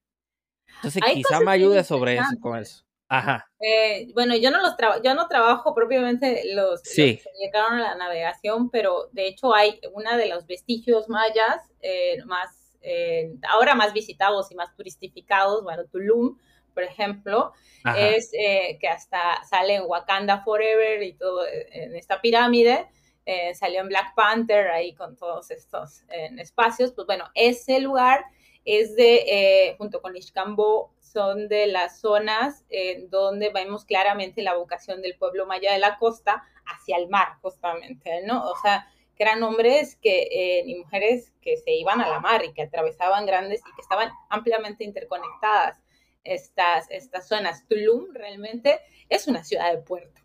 Entonces, 0.76 1.02
quizá 1.12 1.40
me 1.40 1.52
ayude 1.52 1.84
sobre 1.84 2.14
eso, 2.14 2.40
con 2.40 2.58
eso. 2.58 2.84
Ajá. 3.08 3.46
Eh, 3.60 4.08
bueno, 4.14 4.34
yo 4.36 4.50
no 4.50 4.62
los 4.62 4.74
yo 5.04 5.14
no 5.14 5.28
trabajo 5.28 5.74
propiamente 5.74 6.44
los, 6.54 6.82
que 6.82 7.20
llegaron 7.38 7.74
a 7.74 7.90
la 7.90 7.94
navegación, 7.94 8.70
pero 8.70 9.10
de 9.12 9.28
hecho 9.28 9.54
hay 9.54 9.78
una 9.92 10.16
de 10.16 10.28
los 10.28 10.46
vestigios 10.46 11.10
mayas 11.10 11.60
eh, 11.82 12.24
más, 12.24 12.72
eh, 12.80 13.34
ahora 13.50 13.74
más 13.74 13.92
visitados 13.92 14.50
y 14.50 14.54
más 14.54 14.74
turistificados, 14.74 15.62
bueno, 15.62 15.84
Tulum, 15.84 16.38
por 16.72 16.84
ejemplo, 16.84 17.52
es 17.98 18.30
que 18.32 18.88
hasta 18.88 19.44
sale 19.44 19.74
en 19.74 19.82
Wakanda 19.84 20.42
Forever 20.42 21.02
y 21.02 21.12
todo 21.12 21.44
en 21.46 21.94
esta 21.94 22.22
pirámide. 22.22 22.88
Eh, 23.24 23.54
salió 23.54 23.80
en 23.80 23.88
Black 23.88 24.14
Panther 24.14 24.68
ahí 24.68 24.94
con 24.94 25.16
todos 25.16 25.50
estos 25.50 26.04
espacios, 26.38 26.92
pues 26.92 27.06
bueno, 27.06 27.24
ese 27.34 27.78
lugar 27.80 28.24
es 28.64 28.96
de, 28.96 29.24
eh, 29.26 29.74
junto 29.78 30.02
con 30.02 30.16
Ixcambó, 30.16 30.92
son 31.00 31.48
de 31.48 31.66
las 31.66 32.00
zonas 32.00 32.64
donde 33.10 33.50
vemos 33.50 33.84
claramente 33.84 34.42
la 34.42 34.54
vocación 34.56 35.02
del 35.02 35.16
pueblo 35.16 35.46
maya 35.46 35.72
de 35.72 35.78
la 35.78 35.98
costa 35.98 36.42
hacia 36.64 36.96
el 36.96 37.08
mar, 37.08 37.36
justamente, 37.42 38.22
¿no? 38.22 38.48
O 38.50 38.56
sea, 38.62 38.88
que 39.16 39.22
eran 39.22 39.42
hombres 39.42 39.96
que, 39.96 40.22
eh, 40.22 40.64
y 40.66 40.74
mujeres 40.76 41.32
que 41.42 41.56
se 41.56 41.72
iban 41.72 42.00
a 42.00 42.08
la 42.08 42.20
mar 42.20 42.44
y 42.44 42.52
que 42.52 42.62
atravesaban 42.62 43.26
grandes 43.26 43.60
y 43.60 43.74
que 43.74 43.82
estaban 43.82 44.10
ampliamente 44.30 44.84
interconectadas 44.84 45.78
estas, 46.24 46.90
estas 46.90 47.28
zonas. 47.28 47.66
Tulum 47.68 48.12
realmente 48.14 48.80
es 49.08 49.28
una 49.28 49.44
ciudad 49.44 49.72
de 49.72 49.82
puerto 49.82 50.21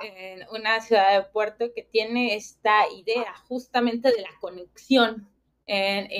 en 0.00 0.46
una 0.50 0.80
ciudad 0.80 1.16
de 1.16 1.28
puerto 1.30 1.72
que 1.74 1.82
tiene 1.82 2.34
esta 2.34 2.88
idea 2.90 3.34
justamente 3.48 4.10
de 4.10 4.22
la 4.22 4.30
conexión 4.40 5.28
en 5.66 6.10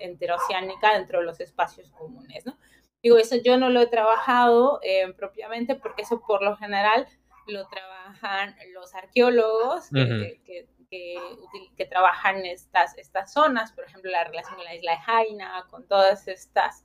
interoceánica 0.00 0.94
dentro 0.94 1.20
de 1.20 1.24
los 1.24 1.40
espacios 1.40 1.90
comunes, 1.92 2.44
¿no? 2.44 2.58
Digo, 3.00 3.16
eso 3.16 3.36
yo 3.36 3.56
no 3.56 3.70
lo 3.70 3.80
he 3.80 3.86
trabajado 3.86 4.80
eh, 4.82 5.12
propiamente 5.12 5.76
porque 5.76 6.02
eso 6.02 6.20
por 6.26 6.42
lo 6.42 6.56
general 6.56 7.06
lo 7.46 7.66
trabajan 7.68 8.56
los 8.74 8.94
arqueólogos 8.94 9.88
que, 9.90 10.40
que, 10.90 11.86
trabajan 11.86 12.44
estas, 12.44 12.98
estas 12.98 13.32
zonas, 13.32 13.72
por 13.72 13.84
ejemplo, 13.84 14.10
la 14.10 14.24
relación 14.24 14.56
con 14.56 14.64
la 14.64 14.74
isla 14.74 14.92
de 14.92 14.98
Jaina, 14.98 15.66
con 15.70 15.86
todas 15.86 16.28
estas 16.28 16.84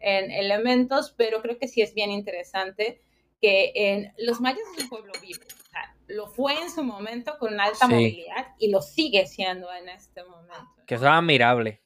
elementos, 0.00 1.14
pero 1.16 1.40
creo 1.42 1.58
que 1.58 1.68
sí 1.68 1.80
es 1.80 1.94
bien 1.94 2.10
interesante 2.10 3.02
que 3.42 3.72
en, 3.74 4.14
los 4.18 4.40
mayas 4.40 4.62
es 4.76 4.84
un 4.84 4.88
pueblo 4.88 5.12
vivo, 5.20 5.40
lo 6.06 6.28
fue 6.28 6.54
en 6.60 6.70
su 6.70 6.84
momento 6.84 7.36
con 7.38 7.60
alta 7.60 7.88
movilidad 7.88 8.54
y 8.58 8.70
lo 8.70 8.80
sigue 8.80 9.26
siendo 9.26 9.72
en 9.72 9.88
este 9.88 10.22
momento. 10.24 10.84
Que 10.86 10.94
eso 10.94 11.04
es 11.04 11.10
admirable. 11.10 11.82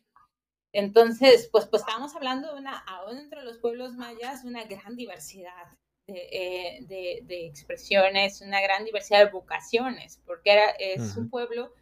Entonces, 0.72 1.48
pues, 1.50 1.64
pues 1.66 1.82
estamos 1.82 2.14
hablando 2.14 2.52
de 2.52 2.60
una, 2.60 2.76
aún 2.80 3.16
entre 3.16 3.42
los 3.42 3.56
pueblos 3.58 3.94
mayas, 3.94 4.44
una 4.44 4.64
gran 4.64 4.94
diversidad 4.96 5.72
de, 6.06 6.28
eh, 6.30 7.22
de, 7.24 7.46
expresiones, 7.46 8.42
una 8.42 8.60
gran 8.60 8.84
diversidad 8.84 9.24
de 9.24 9.30
vocaciones, 9.30 10.20
porque 10.26 10.52
era, 10.52 10.66
es 10.78 11.16
un 11.16 11.30
pueblo 11.30 11.72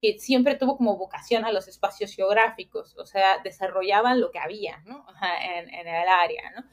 que 0.00 0.18
siempre 0.18 0.54
tuvo 0.54 0.76
como 0.76 0.96
vocación 0.96 1.44
a 1.44 1.50
los 1.50 1.66
espacios 1.66 2.14
geográficos, 2.14 2.96
o 2.96 3.06
sea, 3.06 3.38
desarrollaban 3.42 4.20
lo 4.20 4.30
que 4.30 4.38
había, 4.38 4.78
¿no? 4.86 5.04
en, 5.42 5.74
en 5.74 5.88
el 5.88 6.08
área, 6.08 6.50
¿no? 6.52 6.64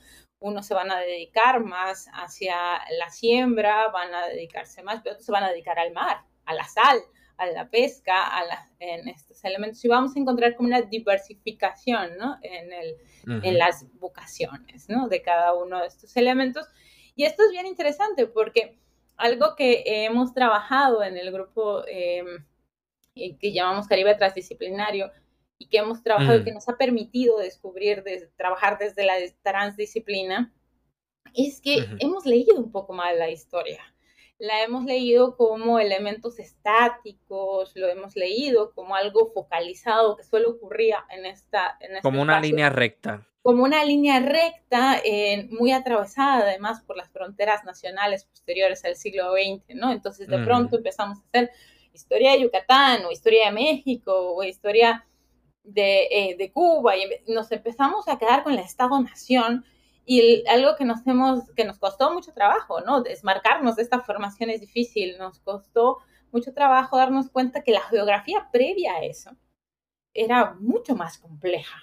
Unos 0.41 0.65
se 0.65 0.73
van 0.73 0.91
a 0.91 0.99
dedicar 0.99 1.63
más 1.63 2.09
hacia 2.13 2.55
la 2.97 3.09
siembra, 3.09 3.87
van 3.89 4.13
a 4.13 4.27
dedicarse 4.27 4.83
más, 4.83 5.01
pero 5.01 5.13
otros 5.13 5.25
se 5.25 5.31
van 5.31 5.43
a 5.43 5.51
dedicar 5.51 5.79
al 5.79 5.93
mar, 5.93 6.25
a 6.45 6.53
la 6.53 6.65
sal, 6.65 6.99
a 7.37 7.45
la 7.45 7.69
pesca, 7.69 8.37
a 8.37 8.43
en 8.79 9.07
estos 9.07 9.43
elementos. 9.45 9.85
Y 9.85 9.87
vamos 9.87 10.15
a 10.15 10.19
encontrar 10.19 10.55
como 10.55 10.67
una 10.67 10.81
diversificación 10.81 12.17
¿no? 12.17 12.37
en, 12.41 12.73
el, 12.73 12.97
en 13.43 13.57
las 13.57 13.85
vocaciones 13.99 14.89
¿no? 14.89 15.07
de 15.07 15.21
cada 15.21 15.53
uno 15.53 15.79
de 15.79 15.87
estos 15.87 16.17
elementos. 16.17 16.67
Y 17.15 17.25
esto 17.25 17.43
es 17.43 17.51
bien 17.51 17.67
interesante 17.67 18.25
porque 18.25 18.79
algo 19.17 19.55
que 19.55 19.83
hemos 19.85 20.33
trabajado 20.33 21.03
en 21.03 21.17
el 21.17 21.31
grupo 21.31 21.83
eh, 21.87 22.23
que 23.13 23.53
llamamos 23.53 23.87
Caribe 23.87 24.15
Transdisciplinario 24.15 25.11
y 25.61 25.67
que 25.67 25.77
hemos 25.77 26.01
trabajado 26.01 26.37
y 26.37 26.41
mm. 26.41 26.45
que 26.45 26.53
nos 26.53 26.67
ha 26.69 26.75
permitido 26.75 27.37
descubrir, 27.37 28.01
de, 28.01 28.31
trabajar 28.35 28.79
desde 28.79 29.05
la 29.05 29.13
transdisciplina, 29.43 30.51
es 31.35 31.61
que 31.61 31.87
hemos 31.99 32.25
leído 32.25 32.55
un 32.55 32.71
poco 32.71 32.93
mal 32.93 33.19
la 33.19 33.29
historia. 33.29 33.79
La 34.39 34.63
hemos 34.63 34.85
leído 34.85 35.37
como 35.37 35.77
elementos 35.77 36.39
estáticos, 36.39 37.73
lo 37.75 37.87
hemos 37.89 38.15
leído 38.15 38.73
como 38.73 38.95
algo 38.95 39.31
focalizado 39.31 40.17
que 40.17 40.23
solo 40.23 40.49
ocurría 40.49 41.05
en 41.11 41.27
esta... 41.27 41.77
En 41.79 41.91
este 41.91 42.01
como 42.01 42.23
una 42.23 42.41
línea 42.41 42.71
recta. 42.71 43.27
Como 43.43 43.63
una 43.63 43.85
línea 43.85 44.19
recta, 44.19 44.99
eh, 45.05 45.47
muy 45.51 45.71
atravesada 45.73 46.39
además 46.39 46.81
por 46.81 46.97
las 46.97 47.11
fronteras 47.11 47.63
nacionales 47.65 48.25
posteriores 48.25 48.83
al 48.83 48.95
siglo 48.95 49.31
XX, 49.33 49.75
¿no? 49.75 49.91
Entonces 49.91 50.27
de 50.27 50.39
pronto 50.39 50.77
empezamos 50.77 51.19
a 51.19 51.21
hacer 51.27 51.51
historia 51.93 52.31
de 52.31 52.41
Yucatán 52.41 53.05
o 53.05 53.11
historia 53.11 53.45
de 53.45 53.51
México 53.51 54.33
o 54.33 54.43
historia 54.43 55.05
de, 55.63 56.07
eh, 56.11 56.35
de 56.37 56.51
Cuba 56.51 56.97
y 56.97 57.03
nos 57.27 57.51
empezamos 57.51 58.07
a 58.07 58.17
quedar 58.17 58.43
con 58.43 58.53
el 58.53 58.59
Estado-Nación 58.59 59.65
y 60.05 60.43
algo 60.47 60.75
que 60.75 60.85
nos, 60.85 61.05
hemos, 61.05 61.51
que 61.51 61.65
nos 61.65 61.77
costó 61.77 62.11
mucho 62.11 62.33
trabajo, 62.33 62.81
¿no? 62.81 63.01
Desmarcarnos 63.01 63.75
de 63.75 63.83
esta 63.83 64.01
formación 64.01 64.49
es 64.49 64.61
difícil, 64.61 65.17
nos 65.17 65.39
costó 65.39 65.99
mucho 66.31 66.53
trabajo 66.53 66.97
darnos 66.97 67.29
cuenta 67.29 67.63
que 67.63 67.71
la 67.71 67.81
geografía 67.81 68.49
previa 68.51 68.95
a 68.95 69.03
eso 69.03 69.31
era 70.13 70.55
mucho 70.59 70.95
más 70.95 71.17
compleja 71.17 71.77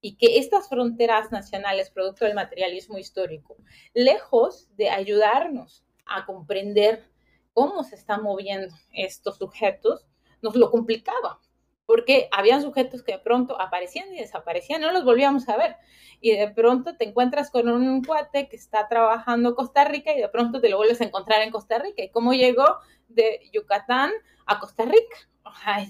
y 0.00 0.16
que 0.16 0.38
estas 0.38 0.68
fronteras 0.68 1.32
nacionales, 1.32 1.90
producto 1.90 2.26
del 2.26 2.34
materialismo 2.34 2.98
histórico, 2.98 3.56
lejos 3.94 4.68
de 4.76 4.90
ayudarnos 4.90 5.82
a 6.04 6.26
comprender 6.26 7.08
cómo 7.54 7.82
se 7.84 7.94
están 7.94 8.22
moviendo 8.22 8.74
estos 8.92 9.38
sujetos, 9.38 10.06
nos 10.42 10.56
lo 10.56 10.70
complicaba 10.70 11.40
porque 11.86 12.28
habían 12.32 12.62
sujetos 12.62 13.02
que 13.02 13.12
de 13.12 13.18
pronto 13.18 13.60
aparecían 13.60 14.12
y 14.12 14.18
desaparecían, 14.18 14.80
no 14.80 14.92
los 14.92 15.04
volvíamos 15.04 15.48
a 15.48 15.56
ver. 15.56 15.76
Y 16.20 16.32
de 16.32 16.48
pronto 16.48 16.96
te 16.96 17.08
encuentras 17.08 17.50
con 17.50 17.68
un 17.68 18.02
cuate 18.02 18.48
que 18.48 18.56
está 18.56 18.88
trabajando 18.88 19.50
en 19.50 19.54
Costa 19.54 19.84
Rica 19.84 20.12
y 20.14 20.20
de 20.20 20.28
pronto 20.28 20.60
te 20.60 20.70
lo 20.70 20.78
vuelves 20.78 21.00
a 21.00 21.04
encontrar 21.04 21.42
en 21.42 21.50
Costa 21.50 21.78
Rica. 21.78 22.02
¿Y 22.02 22.10
cómo 22.10 22.32
llegó 22.32 22.64
de 23.08 23.40
Yucatán 23.52 24.12
a 24.46 24.58
Costa 24.58 24.84
Rica? 24.84 25.16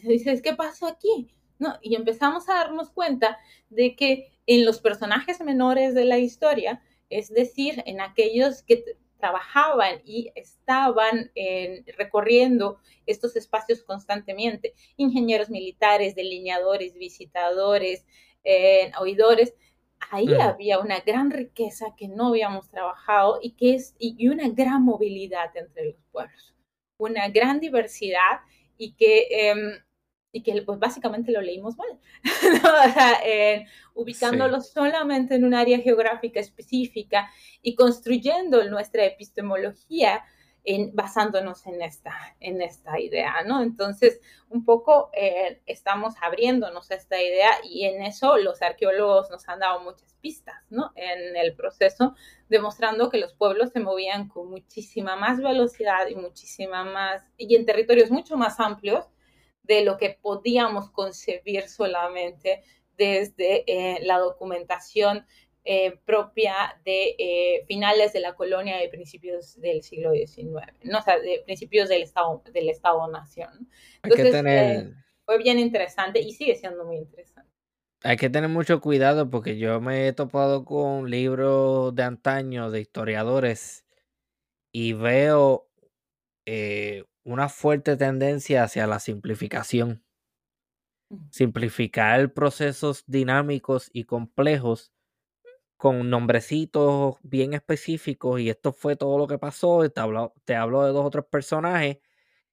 y 0.03 0.09
dices, 0.09 0.43
¿qué 0.43 0.55
pasó 0.55 0.87
aquí? 0.87 1.35
¿No? 1.59 1.79
Y 1.83 1.95
empezamos 1.95 2.49
a 2.49 2.55
darnos 2.55 2.91
cuenta 2.91 3.39
de 3.71 3.95
que 3.95 4.33
en 4.47 4.65
los 4.65 4.81
personajes 4.81 5.41
menores 5.41 5.95
de 5.95 6.05
la 6.05 6.19
historia, 6.19 6.83
es 7.11 7.31
decir, 7.31 7.83
en 7.87 8.01
aquellos 8.01 8.63
que 8.63 8.85
trabajaban 9.19 10.01
y 10.05 10.31
estaban 10.35 11.31
recorriendo 11.97 12.79
estos 13.07 13.37
espacios 13.37 13.83
constantemente. 13.83 14.75
Ingenieros 14.97 15.51
militares, 15.51 16.15
delineadores, 16.15 16.95
visitadores, 16.95 18.05
eh, 18.45 18.93
oidores. 19.01 19.55
Ahí 20.11 20.35
había 20.35 20.79
una 20.79 21.01
gran 21.01 21.31
riqueza 21.31 21.95
que 21.97 22.09
no 22.09 22.29
habíamos 22.29 22.69
trabajado 22.69 23.39
y 23.43 23.53
que 23.53 23.75
es 23.75 23.95
y 23.99 24.29
una 24.29 24.49
gran 24.51 24.83
movilidad 24.85 25.57
entre 25.57 25.87
los 25.87 26.05
pueblos, 26.13 26.55
una 26.99 27.29
gran 27.29 27.59
diversidad 27.59 28.41
y 28.77 28.93
que 28.93 29.27
em, 29.31 29.84
y 30.35 30.43
que 30.43 30.61
pues 30.63 30.81
básicamente 30.81 31.31
lo 31.31 31.41
leímos 31.41 31.77
mal, 31.77 31.89
ubicándolo 33.95 34.61
solamente 34.61 35.37
en 35.37 35.45
un 35.45 35.55
área 35.55 35.79
geográfica 35.79 36.41
específica 36.41 37.31
y 37.63 37.77
construyendo 37.77 38.65
nuestra 38.65 39.05
epistemología 39.05 40.25
en, 40.65 40.93
basándonos 40.93 41.65
en 41.67 41.81
esta, 41.83 42.17
en 42.41 42.63
esta 42.63 42.99
idea, 42.99 43.45
¿no? 43.47 43.63
Entonces, 43.63 44.21
un 44.49 44.65
poco 44.65 45.11
eh, 45.13 45.63
estamos 45.67 46.15
abriéndonos 46.21 46.91
a 46.91 46.97
esta 46.97 47.23
idea 47.23 47.51
y 47.63 47.85
en 47.85 48.03
eso 48.03 48.37
los 48.37 48.61
arqueólogos 48.61 49.31
nos 49.31 49.49
han 49.49 49.61
dado 49.61 49.83
muchas 49.83 50.15
pistas, 50.15 50.57
¿no? 50.69 50.91
En 50.97 51.37
el 51.37 51.55
proceso, 51.55 52.17
demostrando 52.49 53.09
que 53.09 53.19
los 53.19 53.35
pueblos 53.35 53.71
se 53.71 53.79
movían 53.79 54.27
con 54.27 54.51
muchísima 54.51 55.15
más 55.15 55.41
velocidad 55.41 56.09
y 56.09 56.17
muchísima 56.17 56.83
más, 56.83 57.23
y 57.37 57.55
en 57.55 57.67
territorios 57.67 58.11
mucho 58.11 58.37
más 58.37 58.59
amplios 58.59 59.14
de 59.65 59.85
lo 59.85 59.97
que 59.97 60.19
podíamos 60.21 60.91
concebir 60.91 61.69
solamente 61.69 62.63
desde 62.97 63.65
eh, 63.67 63.99
la 64.03 64.19
documentación 64.19 65.27
eh, 65.65 65.99
propia 66.05 66.79
de 66.85 67.17
eh, 67.19 67.65
finales 67.67 68.13
de 68.13 68.21
la 68.21 68.35
colonia 68.35 68.77
de 68.77 68.89
principios 68.89 69.59
del 69.61 69.83
siglo 69.83 70.13
XIX, 70.13 70.47
¿no? 70.83 70.99
o 70.99 71.03
sea, 71.03 71.19
de 71.19 71.43
principios 71.45 71.89
del 71.89 72.03
Estado 72.03 72.43
del 72.53 72.69
Estado 72.69 73.09
Nación. 73.09 73.69
Entonces, 74.03 74.95
fue 75.25 75.39
bien 75.39 75.59
interesante 75.59 76.21
y 76.21 76.33
sigue 76.33 76.55
siendo 76.55 76.85
muy 76.85 76.97
interesante. 76.97 77.51
Hay 78.03 78.19
que 78.19 78.29
tener 78.29 78.51
mucho 78.51 78.83
cuidado 78.83 79.31
porque 79.31 79.57
yo 79.57 79.81
me 79.81 80.07
he 80.07 80.13
topado 80.13 80.67
con 80.67 81.09
libros 81.09 81.95
de 81.95 82.03
antaño 82.03 82.71
de 82.71 82.83
historiadores 82.83 83.87
y 84.71 84.93
veo 84.93 85.67
una 87.25 87.49
fuerte 87.49 87.97
tendencia 87.97 88.65
hacia 88.65 88.87
la 88.87 89.01
simplificación. 89.01 90.05
Simplificar 91.31 92.33
procesos 92.33 93.05
dinámicos 93.07 93.91
y 93.93 94.05
complejos 94.05 94.93
con 95.77 96.11
nombrecitos 96.11 97.17
bien 97.23 97.55
específicos 97.55 98.41
y 98.41 98.51
esto 98.51 98.73
fue 98.73 98.97
todo 98.97 99.19
lo 99.19 99.27
que 99.27 99.39
pasó, 99.39 99.89
te 99.91 100.01
hablo, 100.01 100.35
te 100.45 100.57
hablo 100.57 100.85
de 100.85 100.93
dos 100.93 101.07
otros 101.07 101.27
personajes 101.27 101.99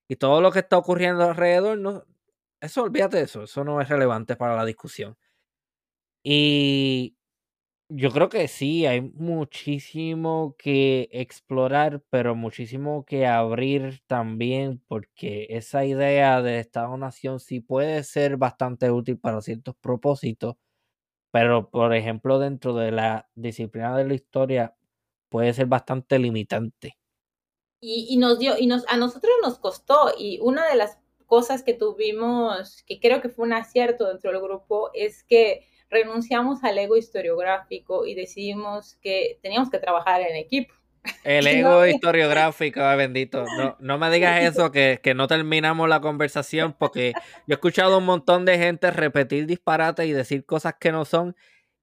y 0.07 0.17
todo 0.17 0.41
lo 0.41 0.51
que 0.51 0.59
está 0.59 0.77
ocurriendo 0.77 1.23
alrededor, 1.25 1.77
no, 1.79 2.05
eso 2.61 2.83
olvídate 2.83 3.17
de 3.17 3.23
eso, 3.23 3.43
eso 3.43 3.63
no 3.65 3.81
es 3.81 3.89
relevante 3.89 4.35
para 4.35 4.55
la 4.55 4.65
discusión. 4.65 5.17
Y 6.23 7.15
yo 7.93 8.09
creo 8.11 8.29
que 8.29 8.47
sí, 8.47 8.85
hay 8.85 9.01
muchísimo 9.01 10.55
que 10.57 11.09
explorar, 11.11 12.01
pero 12.09 12.35
muchísimo 12.35 13.03
que 13.03 13.27
abrir 13.27 14.01
también, 14.07 14.81
porque 14.87 15.47
esa 15.49 15.83
idea 15.83 16.41
de 16.41 16.59
Estado-Nación 16.59 17.41
sí 17.41 17.59
puede 17.59 18.03
ser 18.05 18.37
bastante 18.37 18.89
útil 18.91 19.19
para 19.19 19.41
ciertos 19.41 19.75
propósitos, 19.75 20.55
pero 21.31 21.69
por 21.69 21.93
ejemplo 21.93 22.39
dentro 22.39 22.73
de 22.75 22.91
la 22.91 23.29
disciplina 23.35 23.97
de 23.97 24.07
la 24.07 24.13
historia 24.13 24.75
puede 25.29 25.53
ser 25.53 25.65
bastante 25.65 26.17
limitante. 26.17 26.97
Y, 27.81 28.07
y 28.09 28.17
nos 28.17 28.39
dio, 28.39 28.57
y 28.57 28.67
nos, 28.67 28.85
a 28.87 28.95
nosotros 28.95 29.33
nos 29.41 29.59
costó, 29.59 30.13
y 30.17 30.39
una 30.41 30.69
de 30.69 30.75
las 30.75 30.97
cosas 31.25 31.61
que 31.63 31.73
tuvimos, 31.73 32.83
que 32.83 33.01
creo 33.01 33.21
que 33.21 33.29
fue 33.29 33.45
un 33.45 33.53
acierto 33.53 34.07
dentro 34.07 34.31
del 34.31 34.41
grupo, 34.41 34.91
es 34.93 35.23
que 35.23 35.67
renunciamos 35.91 36.63
al 36.63 36.77
ego 36.77 36.97
historiográfico 36.97 38.05
y 38.07 38.15
decidimos 38.15 38.95
que 39.01 39.37
teníamos 39.43 39.69
que 39.69 39.77
trabajar 39.77 40.21
en 40.21 40.37
equipo. 40.37 40.73
El 41.23 41.45
ego 41.47 41.85
historiográfico, 41.85 42.79
bendito. 42.95 43.45
No, 43.57 43.75
no 43.79 43.97
me 43.97 44.09
digas 44.09 44.41
eso, 44.55 44.71
que, 44.71 44.99
que, 45.03 45.13
no 45.13 45.27
terminamos 45.27 45.89
la 45.89 45.99
conversación, 45.99 46.73
porque 46.77 47.13
yo 47.45 47.53
he 47.53 47.53
escuchado 47.53 47.97
un 47.97 48.05
montón 48.05 48.45
de 48.45 48.57
gente 48.57 48.89
repetir 48.89 49.45
disparates 49.45 50.07
y 50.07 50.13
decir 50.13 50.45
cosas 50.45 50.75
que 50.79 50.91
no 50.91 51.05
son, 51.05 51.35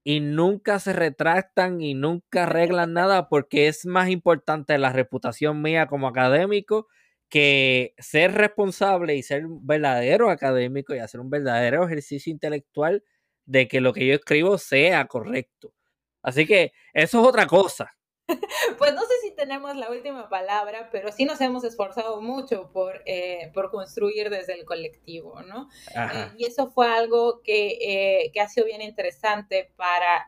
y 0.03 0.21
nunca 0.21 0.79
se 0.79 0.93
retractan 0.93 1.81
y 1.81 1.93
nunca 1.93 2.43
arreglan 2.43 2.93
nada, 2.93 3.29
porque 3.29 3.67
es 3.67 3.85
más 3.85 4.09
importante 4.09 4.77
la 4.79 4.91
reputación 4.91 5.61
mía 5.61 5.85
como 5.85 6.07
académico 6.07 6.87
que 7.29 7.93
ser 7.99 8.33
responsable 8.33 9.15
y 9.15 9.21
ser 9.21 9.45
un 9.45 9.65
verdadero 9.67 10.31
académico 10.31 10.95
y 10.95 10.99
hacer 10.99 11.19
un 11.21 11.29
verdadero 11.29 11.85
ejercicio 11.85 12.31
intelectual 12.31 13.03
de 13.49 13.67
que 13.67 13.81
lo 13.81 13.93
que 13.93 14.05
yo 14.05 14.13
escribo 14.13 14.59
sea 14.59 15.07
correcto. 15.07 15.73
Así 16.21 16.45
que 16.45 16.71
eso 16.93 17.21
es 17.21 17.27
otra 17.27 17.47
cosa. 17.47 17.91
Pues 18.77 18.93
no 18.93 19.01
sé 19.01 19.13
si 19.23 19.31
tenemos 19.31 19.75
la 19.75 19.89
última 19.89 20.29
palabra, 20.29 20.89
pero 20.91 21.11
sí 21.11 21.25
nos 21.25 21.41
hemos 21.41 21.63
esforzado 21.63 22.21
mucho 22.21 22.71
por, 22.71 23.01
eh, 23.07 23.49
por 23.55 23.71
construir 23.71 24.29
desde 24.29 24.53
el 24.53 24.65
colectivo, 24.65 25.41
¿no? 25.41 25.67
Eh, 25.95 26.31
y 26.37 26.45
eso 26.45 26.69
fue 26.69 26.87
algo 26.87 27.41
que, 27.41 27.79
eh, 27.81 28.31
que, 28.31 28.39
ha 28.39 28.47
sido 28.47 28.67
bien 28.67 28.83
interesante 28.83 29.71
para, 29.75 30.27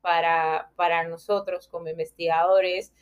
para, 0.00 0.72
para 0.74 1.04
nosotros 1.06 1.68
como 1.68 1.88
investigadores. 1.88 2.92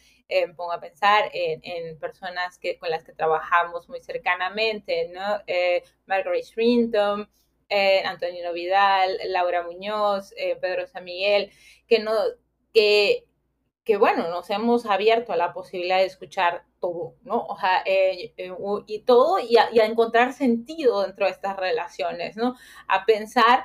pongo 0.55 0.73
a 0.73 0.81
pensar 0.81 1.31
en, 1.33 1.61
en, 1.65 1.99
personas 1.99 2.59
que, 2.59 2.79
con 2.79 2.91
las 2.91 3.03
que 3.03 3.13
trabajamos 3.15 3.89
muy 3.89 4.01
cercanamente, 4.03 5.11
¿no? 5.15 5.41
Margaret 6.07 6.45
Shrinton, 6.45 7.27
eh, 7.71 8.03
Antonio 8.05 8.53
Vidal, 8.53 9.17
Laura 9.29 9.63
Muñoz, 9.63 10.35
eh, 10.37 10.57
Pedro 10.61 10.89
San 10.89 11.05
Miguel, 11.05 11.53
que, 11.87 12.01
no, 12.01 12.13
que, 12.75 13.27
que, 13.85 13.97
bueno, 13.97 14.29
nos 14.29 14.51
hemos 14.51 14.87
abierto 14.87 15.33
a 15.33 15.37
la 15.37 15.53
posibilidad 15.53 15.99
de 15.99 16.07
escuchar 16.07 16.65
todo, 16.81 17.15
¿no? 17.23 17.47
O 17.47 17.57
sea, 17.59 17.83
eh, 17.87 18.35
y 18.87 18.99
todo 19.03 19.39
y 19.39 19.57
a, 19.57 19.87
encontrar 19.87 20.33
sentido 20.33 21.03
dentro 21.03 21.27
de 21.27 21.33
estas 21.33 21.57
relaciones, 21.57 22.37
¿no? 22.37 22.57
A 22.89 23.05
pensar 23.07 23.65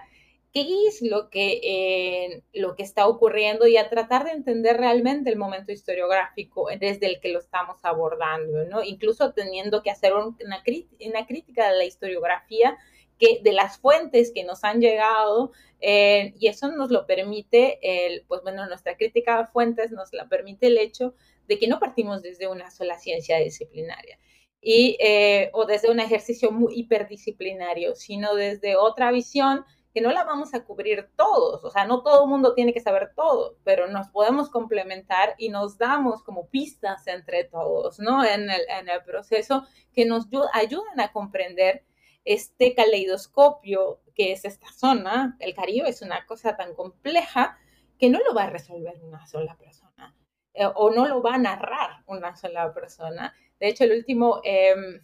qué 0.54 0.66
es 0.88 1.02
lo 1.02 1.30
que, 1.32 2.44
lo 2.54 2.76
que 2.76 2.84
está 2.84 3.08
ocurriendo 3.08 3.68
y 3.68 3.78
a 3.78 3.90
tratar 3.90 4.26
de 4.26 4.32
entender 4.32 4.78
realmente 4.78 5.30
el 5.30 5.38
momento 5.38 5.72
historiográfico 5.72 6.68
desde 6.80 7.08
el 7.08 7.20
que 7.20 7.30
lo 7.30 7.40
estamos 7.40 7.84
abordando, 7.84 8.66
¿no? 8.66 8.84
Incluso 8.84 9.34
teniendo 9.34 9.82
que 9.82 9.90
hacer 9.92 10.14
una, 10.14 10.36
una 10.46 11.26
crítica 11.26 11.72
de 11.72 11.78
la 11.78 11.86
historiografía 11.86 12.78
que, 13.20 13.40
de 13.44 13.54
las 13.54 13.78
fuentes 13.78 14.32
que 14.34 14.44
nos 14.44 14.64
han 14.64 14.82
llegado 14.82 15.52
eh, 15.82 16.34
y 16.40 16.48
eso 16.48 16.72
nos 16.72 16.92
lo 16.92 17.06
permite, 17.06 17.80
el, 17.82 18.26
pues 18.28 18.42
bueno, 18.42 18.68
nuestra 18.68 18.98
crítica 18.98 19.40
a 19.40 19.48
fuentes 19.48 19.92
nos 19.92 20.14
la 20.14 20.28
permite 20.28 20.68
el 20.68 20.78
hecho 20.78 21.14
de 21.48 21.60
que 21.60 21.68
no 21.68 21.80
partimos 21.80 22.22
desde 22.22 22.48
una 22.48 22.72
sola 22.72 22.98
ciencia 22.98 23.38
disciplinaria 23.38 24.20
y, 24.62 24.98
eh, 25.00 25.52
o 25.54 25.66
desde 25.66 25.92
un 25.92 26.00
ejercicio 26.00 26.52
muy 26.52 26.74
hiperdisciplinario, 26.74 27.96
sino 27.96 28.34
desde 28.34 28.76
otra 28.76 29.12
visión 29.12 29.64
que 29.94 30.02
no 30.02 30.12
la 30.12 30.26
vamos 30.26 30.54
a 30.54 30.66
cubrir 30.66 31.08
todos, 31.16 31.64
o 31.64 31.70
sea, 31.70 31.86
no 31.86 32.04
todo 32.04 32.24
el 32.24 32.30
mundo 32.30 32.54
tiene 32.54 32.74
que 32.74 32.82
saber 32.82 33.14
todo, 33.16 33.58
pero 33.64 33.88
nos 33.88 34.10
podemos 34.10 34.50
complementar 34.50 35.36
y 35.38 35.48
nos 35.50 35.78
damos 35.78 36.22
como 36.22 36.48
pistas 36.50 37.08
entre 37.08 37.46
todos, 37.46 38.00
¿no? 38.00 38.26
En 38.26 38.50
el, 38.50 38.62
en 38.68 38.90
el 38.90 39.04
proceso 39.06 39.66
que 39.94 40.04
nos 40.04 40.26
ayudan 40.52 41.00
a 41.00 41.14
comprender 41.14 41.86
este 42.26 42.74
caleidoscopio 42.74 44.02
que 44.16 44.32
es 44.32 44.46
esta 44.46 44.72
zona, 44.72 45.38
el 45.40 45.54
Caribe 45.54 45.90
es 45.90 46.02
una 46.02 46.26
cosa 46.26 46.58
tan 46.58 46.74
compleja 46.74 47.58
que 48.00 48.10
no 48.10 48.20
lo 48.20 48.34
va 48.34 48.44
a 48.44 48.50
resolver 48.50 48.96
una 49.04 49.26
sola 49.28 49.56
persona 49.58 50.16
eh, 50.56 50.68
o 50.74 50.90
no 50.90 51.06
lo 51.06 51.22
va 51.22 51.36
a 51.36 51.38
narrar 51.38 52.04
una 52.08 52.36
sola 52.36 52.74
persona. 52.74 53.34
De 53.60 53.68
hecho, 53.68 53.84
el 53.84 53.92
último 53.92 54.42
em, 54.44 55.02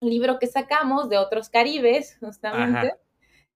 libro 0.00 0.38
que 0.38 0.46
sacamos 0.46 1.10
de 1.10 1.18
otros 1.18 1.50
Caribes, 1.50 2.16
justamente, 2.18 2.94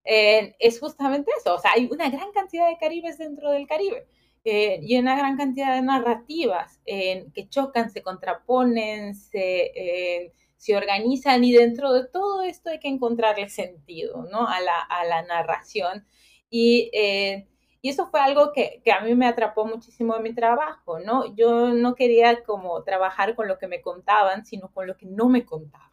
eh, 0.05 0.55
es 0.59 0.79
justamente 0.79 1.31
eso. 1.39 1.55
O 1.55 1.59
sea, 1.59 1.73
hay 1.73 1.89
una 1.91 2.11
gran 2.11 2.31
cantidad 2.33 2.69
de 2.69 2.77
Caribes 2.79 3.19
dentro 3.19 3.51
del 3.51 3.67
Caribe. 3.67 4.07
Eh, 4.45 4.81
y 4.83 4.99
una 4.99 5.17
gran 5.17 5.39
cantidad 5.39 5.75
de 5.75 5.81
narrativas 5.81 6.79
que 6.85 7.49
chocan, 7.49 7.91
se 7.91 8.03
contraponen, 8.03 9.15
se, 9.15 10.33
se 10.57 10.77
organizan 10.77 11.45
y 11.45 11.53
dentro 11.53 11.93
de 11.93 12.07
todo 12.07 12.43
esto 12.43 12.71
hay 12.71 12.81
que 12.81 12.89
encontrarle 12.89 13.49
sentido, 13.49 14.27
¿no? 14.31 14.47
A 14.49 14.61
la, 14.61 14.81
a 14.81 15.05
la 15.05 15.23
narración. 15.23 16.07
Y, 16.51 16.91
eh, 16.95 17.49
y, 17.83 17.91
eso 17.91 18.07
fue 18.07 18.21
algo 18.21 18.53
que, 18.53 18.81
que, 18.85 18.93
a 18.93 19.01
mí 19.01 19.15
me 19.15 19.27
atrapó 19.27 19.67
muchísimo 19.67 20.17
en 20.17 20.23
mi 20.23 20.35
trabajo, 20.35 21.01
¿no? 21.01 21.35
Yo 21.35 21.75
no 21.75 21.95
quería 21.95 22.43
como 22.45 22.83
trabajar 22.85 23.35
con 23.35 23.49
lo 23.49 23.59
que 23.59 23.69
me 23.69 23.83
contaban, 23.83 24.47
sino 24.47 24.73
con 24.73 24.87
lo 24.87 24.97
que 24.97 25.07
no 25.07 25.29
me 25.29 25.45
contaban. 25.45 25.91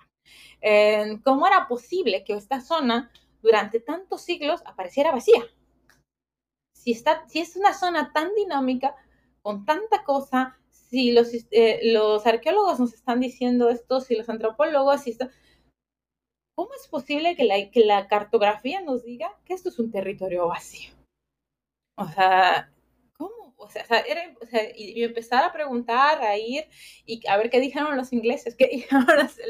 ¿Cómo 1.23 1.47
era 1.47 1.67
posible 1.67 2.23
que 2.23 2.33
esta 2.33 2.61
zona 2.61 3.11
durante 3.41 3.79
tantos 3.79 4.21
siglos 4.21 4.61
apareciera 4.65 5.11
vacía? 5.11 5.43
Si, 6.73 6.91
está, 6.91 7.27
si 7.27 7.39
es 7.39 7.55
una 7.55 7.73
zona 7.73 8.11
tan 8.13 8.33
dinámica, 8.35 8.95
con 9.41 9.65
tanta 9.65 10.03
cosa, 10.03 10.59
si 10.91 11.13
los, 11.13 11.29
eh, 11.51 11.79
los 11.83 12.27
arqueólogos 12.27 12.79
nos 12.79 12.93
están 12.93 13.21
diciendo 13.21 13.69
esto, 13.69 14.01
si 14.01 14.15
los 14.15 14.27
antropólogos, 14.27 15.01
si 15.01 15.17
¿cómo 16.53 16.69
es 16.75 16.87
posible 16.89 17.37
que 17.37 17.45
la, 17.45 17.71
que 17.71 17.85
la 17.85 18.07
cartografía 18.09 18.81
nos 18.81 19.03
diga 19.03 19.31
que 19.45 19.53
esto 19.53 19.69
es 19.69 19.79
un 19.79 19.89
territorio 19.89 20.49
vacío? 20.49 20.93
O 21.97 22.07
sea, 22.09 22.69
o 23.61 23.69
sea, 23.69 23.85
o 24.41 24.45
sea, 24.47 24.61
y, 24.75 25.03
empezar 25.03 25.43
a 25.43 25.53
preguntar, 25.53 26.21
a 26.21 26.37
ir 26.37 26.65
y 27.05 27.21
a 27.27 27.37
ver 27.37 27.49
qué 27.49 27.59
dijeron 27.59 27.95
los 27.95 28.11
ingleses, 28.11 28.55
qué 28.55 28.67
dijeron 28.71 29.05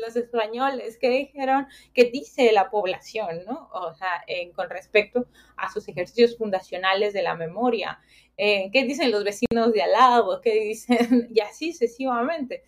los, 0.06 0.16
españoles, 0.16 0.98
qué 1.00 1.10
dijeron, 1.10 1.68
qué 1.94 2.06
dice 2.06 2.52
la 2.52 2.70
población, 2.70 3.46
¿no? 3.48 3.70
O 3.74 3.94
sea, 3.96 4.24
con 4.56 4.70
respecto 4.70 5.28
a 5.56 5.72
sus 5.72 5.88
ejercicios 5.88 6.38
fundacionales 6.38 7.14
de 7.14 7.24
la 7.24 7.36
memoria, 7.36 8.00
eh, 8.38 8.70
qué 8.74 8.84
dicen 8.84 9.12
los 9.12 9.24
vecinos 9.24 9.74
de 9.74 9.82
al 9.82 9.92
lado, 9.94 10.42
qué 10.42 10.54
dicen, 10.60 11.28
y 11.34 11.40
así 11.40 11.72
sucesivamente. 11.72 12.64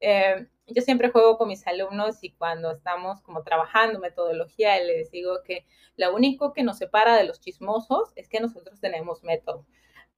Eh, 0.00 0.46
yo 0.66 0.82
siempre 0.82 1.10
juego 1.10 1.36
con 1.36 1.48
mis 1.48 1.66
alumnos 1.66 2.22
y 2.22 2.30
cuando 2.30 2.70
estamos 2.70 3.20
como 3.22 3.42
trabajando 3.42 4.00
metodología, 4.00 4.80
les 4.80 5.10
digo 5.10 5.42
que 5.44 5.66
lo 5.96 6.14
único 6.14 6.52
que 6.52 6.62
nos 6.62 6.78
separa 6.78 7.16
de 7.16 7.24
los 7.24 7.40
chismosos 7.40 8.12
es 8.16 8.28
que 8.28 8.40
nosotros 8.40 8.80
tenemos 8.80 9.22
método. 9.22 9.66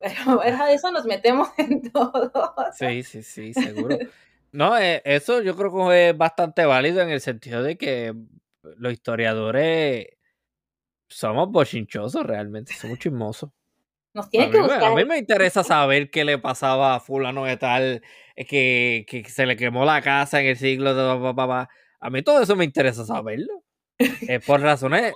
Pero 0.44 0.66
de 0.66 0.74
eso 0.74 0.90
nos 0.90 1.04
metemos 1.04 1.48
en 1.58 1.90
todo. 1.90 2.32
Sí, 2.72 3.02
sí, 3.02 3.22
sí, 3.22 3.54
seguro. 3.54 3.98
No, 4.52 4.78
eh, 4.78 5.02
eso 5.04 5.42
yo 5.42 5.56
creo 5.56 5.88
que 5.88 6.10
es 6.10 6.16
bastante 6.16 6.64
válido 6.64 7.00
en 7.02 7.10
el 7.10 7.20
sentido 7.20 7.62
de 7.62 7.76
que 7.76 8.14
los 8.62 8.92
historiadores 8.92 10.06
somos 11.08 11.50
bochinchosos 11.50 12.24
realmente, 12.24 12.72
somos 12.74 12.98
chismosos. 12.98 13.50
Nos 14.14 14.30
tiene 14.30 14.46
a 14.46 14.50
que 14.50 14.62
mí, 14.62 14.68
A 14.70 14.94
mí 14.94 15.04
me 15.04 15.18
interesa 15.18 15.62
saber 15.64 16.10
qué 16.10 16.24
le 16.24 16.38
pasaba 16.38 16.94
a 16.94 17.00
fulano 17.00 17.44
de 17.44 17.56
tal, 17.56 18.02
que, 18.34 19.04
que 19.06 19.28
se 19.28 19.46
le 19.46 19.56
quemó 19.56 19.84
la 19.84 20.00
casa 20.00 20.40
en 20.40 20.46
el 20.46 20.56
siglo 20.56 20.94
de. 20.94 21.66
A 22.00 22.10
mí 22.10 22.22
todo 22.22 22.40
eso 22.40 22.56
me 22.56 22.64
interesa 22.64 23.04
saberlo. 23.04 23.62
Eh, 23.98 24.40
por 24.40 24.60
razones 24.60 25.14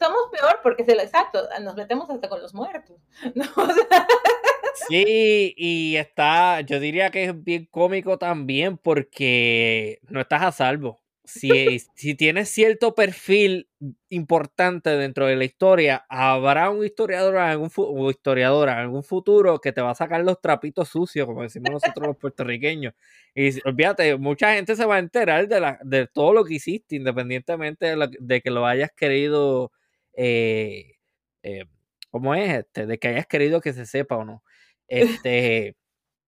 somos 0.00 0.30
peor 0.32 0.60
porque 0.62 0.84
se 0.84 0.94
lo 0.94 1.02
exacto, 1.02 1.46
nos 1.60 1.76
metemos 1.76 2.08
hasta 2.10 2.28
con 2.28 2.40
los 2.40 2.54
muertos. 2.54 2.96
Sí, 4.88 5.52
y 5.56 5.96
está, 5.96 6.60
yo 6.62 6.80
diría 6.80 7.10
que 7.10 7.24
es 7.24 7.44
bien 7.44 7.66
cómico 7.70 8.18
también 8.18 8.78
porque 8.78 10.00
no 10.08 10.20
estás 10.20 10.42
a 10.42 10.52
salvo. 10.52 11.00
Si, 11.24 11.50
si 11.94 12.14
tienes 12.14 12.48
cierto 12.48 12.94
perfil 12.94 13.68
importante 14.08 14.90
dentro 14.90 15.26
de 15.26 15.36
la 15.36 15.44
historia, 15.44 16.06
habrá 16.08 16.70
un 16.70 16.84
historiador 16.84 17.36
algún 17.36 17.70
o 17.76 18.10
historiadora 18.10 18.72
en 18.72 18.78
algún 18.78 19.04
futuro 19.04 19.60
que 19.60 19.72
te 19.72 19.80
va 19.80 19.90
a 19.90 19.94
sacar 19.94 20.22
los 20.24 20.40
trapitos 20.40 20.88
sucios, 20.88 21.26
como 21.26 21.42
decimos 21.42 21.72
nosotros 21.72 22.06
los 22.08 22.16
puertorriqueños. 22.16 22.94
Y 23.34 23.50
olvídate, 23.68 24.16
mucha 24.16 24.54
gente 24.54 24.76
se 24.76 24.86
va 24.86 24.96
a 24.96 24.98
enterar 25.00 25.46
de, 25.46 25.60
la, 25.60 25.78
de 25.82 26.06
todo 26.06 26.32
lo 26.32 26.44
que 26.44 26.54
hiciste, 26.54 26.96
independientemente 26.96 27.94
de, 27.96 28.08
de 28.18 28.40
que 28.40 28.50
lo 28.50 28.66
hayas 28.66 28.90
querido 28.92 29.70
eh, 30.14 30.98
eh, 31.42 31.64
¿cómo 32.10 32.34
es? 32.34 32.50
Este, 32.50 32.86
de 32.86 32.98
que 32.98 33.08
hayas 33.08 33.26
querido 33.26 33.60
que 33.60 33.72
se 33.72 33.86
sepa 33.86 34.16
o 34.16 34.24
no. 34.24 34.42
Este. 34.88 35.76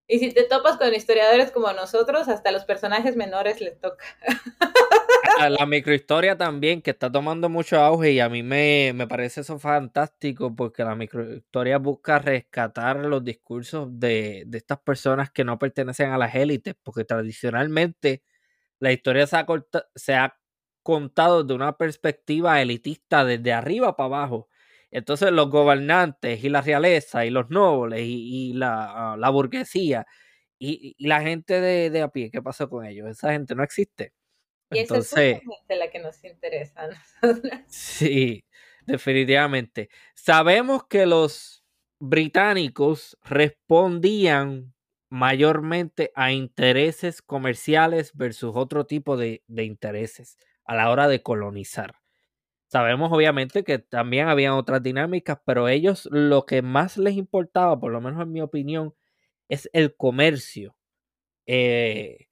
y 0.07 0.19
si 0.19 0.33
te 0.33 0.45
topas 0.45 0.77
con 0.77 0.95
historiadores 0.95 1.51
como 1.51 1.73
nosotros, 1.73 2.29
hasta 2.29 2.53
los 2.53 2.65
personajes 2.65 3.17
menores 3.17 3.61
les 3.61 3.81
toca. 3.81 4.05
la 5.49 5.67
microhistoria 5.67 6.37
también, 6.37 6.83
que 6.83 6.91
está 6.91 7.11
tomando 7.11 7.49
mucho 7.49 7.79
auge 7.79 8.13
y 8.13 8.21
a 8.21 8.29
mí 8.29 8.43
me, 8.43 8.93
me 8.95 9.07
parece 9.07 9.41
eso 9.41 9.59
fantástico 9.59 10.55
porque 10.55 10.85
la 10.85 10.95
microhistoria 10.95 11.79
busca 11.79 12.19
rescatar 12.19 12.97
los 12.97 13.25
discursos 13.25 13.89
de, 13.99 14.45
de 14.47 14.59
estas 14.59 14.81
personas 14.81 15.31
que 15.31 15.45
no 15.45 15.59
pertenecen 15.59 16.11
a 16.11 16.19
las 16.19 16.35
élites, 16.35 16.75
porque 16.83 17.05
tradicionalmente 17.05 18.23
la 18.79 18.93
historia 18.93 19.27
se 19.27 19.37
ha, 19.37 19.47
se 19.95 20.15
ha 20.15 20.37
contado 20.83 21.45
de 21.45 21.55
una 21.55 21.77
perspectiva 21.77 22.61
elitista 22.61 23.25
desde 23.25 23.53
arriba 23.53 23.97
para 23.97 24.07
abajo. 24.07 24.49
Entonces 24.91 25.31
los 25.33 25.49
gobernantes 25.49 26.45
y 26.45 26.49
la 26.51 26.61
realeza 26.61 27.25
y 27.25 27.31
los 27.31 27.49
nobles 27.51 28.03
y, 28.05 28.53
la, 28.53 29.17
la, 29.19 29.31
burguesía 29.31 30.07
y, 30.59 30.95
la 30.99 31.23
gente 31.23 31.61
de, 31.61 32.03
a 32.03 32.09
pie, 32.09 32.31
¿qué 32.31 32.43
pasó 32.43 32.69
con 32.69 32.85
ellos? 32.85 33.09
Esa 33.09 33.33
gente 33.33 33.55
no 33.55 33.65
existe. 33.65 34.13
Y 34.71 34.81
Entonces, 34.81 35.41
esa 35.43 35.53
es 35.69 35.79
la 35.79 35.91
que 35.91 35.99
nos 35.99 36.23
interesa. 36.25 36.89
sí, 37.69 38.45
definitivamente. 38.87 39.89
Sabemos 40.15 40.87
que 40.87 41.07
los 41.07 41.65
británicos 41.99 43.17
respondían 43.23 44.75
mayormente 45.09 46.11
a 46.15 46.33
intereses 46.33 47.23
comerciales 47.23 48.13
versus 48.15 48.53
otro 48.55 48.87
tipo 48.87 49.17
de, 49.17 49.43
de 49.47 49.65
intereses 49.65 50.39
a 50.65 50.75
la 50.77 50.91
hora 50.91 51.09
de 51.09 51.23
colonizar. 51.23 51.95
Sabemos 52.69 53.13
obviamente 53.13 53.65
que 53.65 53.79
también 53.79 54.29
habían 54.29 54.55
otras 54.55 54.83
dinámicas, 54.83 55.39
pero 55.45 55.69
ellos 55.69 56.09
lo 56.11 56.47
que 56.47 56.63
más 56.63 56.97
les 56.97 57.17
importaba, 57.17 57.79
por 57.79 57.93
lo 57.93 58.01
menos 58.01 58.23
en 58.23 58.33
mi 58.33 58.41
opinión, 58.41 58.95
es 59.49 59.69
el 59.75 59.95
comercio. 59.95 60.75
Eh, 61.45 62.29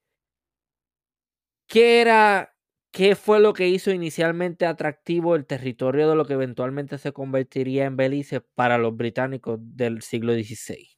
¿Qué 1.67 2.01
era, 2.01 2.55
qué 2.91 3.15
fue 3.15 3.39
lo 3.39 3.53
que 3.53 3.67
hizo 3.67 3.91
inicialmente 3.91 4.65
atractivo 4.65 5.35
el 5.35 5.45
territorio 5.45 6.09
de 6.09 6.15
lo 6.15 6.25
que 6.25 6.33
eventualmente 6.33 6.97
se 6.97 7.13
convertiría 7.13 7.85
en 7.85 7.95
Belice 7.95 8.41
para 8.41 8.77
los 8.77 8.97
británicos 8.97 9.59
del 9.61 10.01
siglo 10.01 10.33
XVI? 10.33 10.89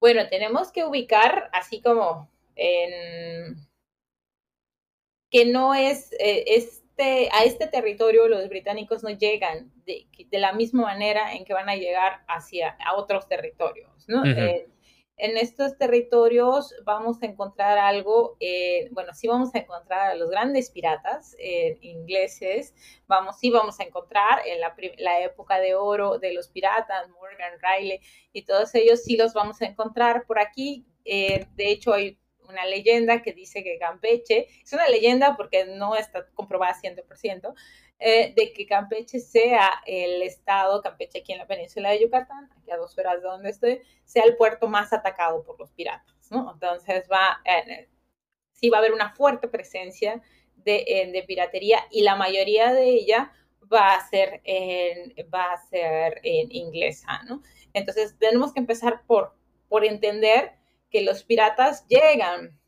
Bueno, 0.00 0.28
tenemos 0.28 0.70
que 0.70 0.84
ubicar 0.84 1.48
así 1.52 1.80
como 1.80 2.30
en 2.56 3.56
que 5.32 5.46
no 5.46 5.74
es 5.74 6.12
eh, 6.20 6.44
este, 6.46 7.30
a 7.32 7.44
este 7.44 7.66
territorio 7.66 8.28
los 8.28 8.48
británicos 8.50 9.02
no 9.02 9.08
llegan 9.08 9.72
de, 9.86 10.06
la 10.30 10.52
misma 10.52 10.82
manera 10.82 11.34
en 11.34 11.44
que 11.44 11.54
van 11.54 11.70
a 11.70 11.74
llegar 11.74 12.22
hacia 12.28 12.76
a 12.84 12.94
otros 12.94 13.26
territorios, 13.28 14.06
¿no? 14.08 14.24
Eh, 14.24 14.68
en 15.18 15.36
estos 15.36 15.76
territorios 15.78 16.74
vamos 16.84 17.22
a 17.22 17.26
encontrar 17.26 17.78
algo, 17.78 18.36
eh, 18.40 18.88
bueno, 18.92 19.14
sí 19.14 19.28
vamos 19.28 19.54
a 19.54 19.58
encontrar 19.58 20.10
a 20.10 20.14
los 20.14 20.30
grandes 20.30 20.70
piratas 20.70 21.36
ingleses, 21.80 22.74
vamos, 23.06 23.38
sí 23.38 23.50
vamos 23.50 23.78
a 23.80 23.84
encontrar 23.84 24.40
en 24.46 24.60
la, 24.60 24.74
la, 24.98 25.20
época 25.20 25.60
de 25.60 25.74
oro 25.74 26.18
de 26.18 26.32
los 26.32 26.48
piratas, 26.48 27.08
Morgan, 27.10 27.52
Riley 27.60 28.00
y 28.32 28.42
todos 28.44 28.74
ellos 28.74 29.02
sí 29.02 29.16
los 29.16 29.32
vamos 29.32 29.62
a 29.62 29.66
encontrar 29.66 30.24
por 30.26 30.38
aquí. 30.38 30.86
de 31.04 31.46
hecho, 31.56 31.92
hay 31.92 32.18
una 32.52 32.66
leyenda 32.66 33.22
que 33.22 33.32
dice 33.32 33.64
que 33.64 33.78
Campeche, 33.78 34.48
es 34.62 34.72
una 34.72 34.88
leyenda 34.88 35.36
porque 35.36 35.64
no 35.64 35.96
está 35.96 36.26
comprobada 36.34 36.74
100%, 36.74 37.54
eh, 37.98 38.32
de 38.34 38.52
que 38.52 38.66
Campeche 38.66 39.20
sea 39.20 39.70
el 39.86 40.22
estado, 40.22 40.82
Campeche 40.82 41.20
aquí 41.20 41.32
en 41.32 41.38
la 41.38 41.46
península 41.46 41.90
de 41.90 42.00
Yucatán, 42.00 42.50
aquí 42.56 42.70
a 42.70 42.76
dos 42.76 42.96
horas 42.98 43.22
de 43.22 43.28
donde 43.28 43.50
estoy, 43.50 43.80
sea 44.04 44.24
el 44.24 44.36
puerto 44.36 44.68
más 44.68 44.92
atacado 44.92 45.44
por 45.44 45.58
los 45.58 45.70
piratas. 45.72 46.14
Entonces 46.30 47.06
va, 47.10 47.42
sí 48.52 48.70
va 48.70 48.78
a 48.78 48.80
haber 48.80 48.92
una 48.92 49.14
fuerte 49.14 49.48
presencia 49.48 50.22
de, 50.56 51.24
piratería 51.26 51.80
y 51.90 52.02
la 52.02 52.16
mayoría 52.16 52.72
de 52.72 52.88
ella 52.88 53.32
va 53.72 53.94
a 53.94 54.08
ser 54.08 54.40
en, 54.44 55.14
va 55.32 55.52
a 55.52 55.58
ser 55.66 56.20
inglesa. 56.22 57.20
Entonces 57.72 58.16
tenemos 58.18 58.52
que 58.52 58.60
empezar 58.60 59.02
por, 59.06 59.34
por 59.68 59.84
entender 59.84 60.52
que 60.92 61.02
los 61.02 61.24
piratas 61.24 61.86
llegan 61.88 62.58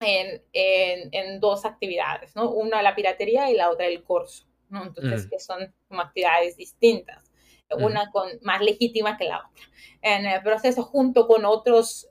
en, 0.00 0.42
en, 0.52 1.08
en 1.12 1.40
dos 1.40 1.64
actividades, 1.64 2.34
¿no? 2.34 2.50
Una 2.50 2.82
la 2.82 2.94
piratería 2.94 3.50
y 3.50 3.54
la 3.54 3.70
otra 3.70 3.86
el 3.86 4.02
corso. 4.02 4.50
¿no? 4.70 4.84
Entonces, 4.84 5.26
que 5.26 5.38
son 5.38 5.74
como 5.88 6.00
actividades 6.00 6.56
distintas, 6.56 7.30
una 7.70 8.10
con, 8.10 8.28
más 8.42 8.60
legítima 8.60 9.16
que 9.16 9.24
la 9.24 9.38
otra. 9.38 9.64
En 10.02 10.26
el 10.26 10.42
proceso, 10.42 10.82
junto 10.82 11.26
con 11.26 11.44
otros, 11.44 12.08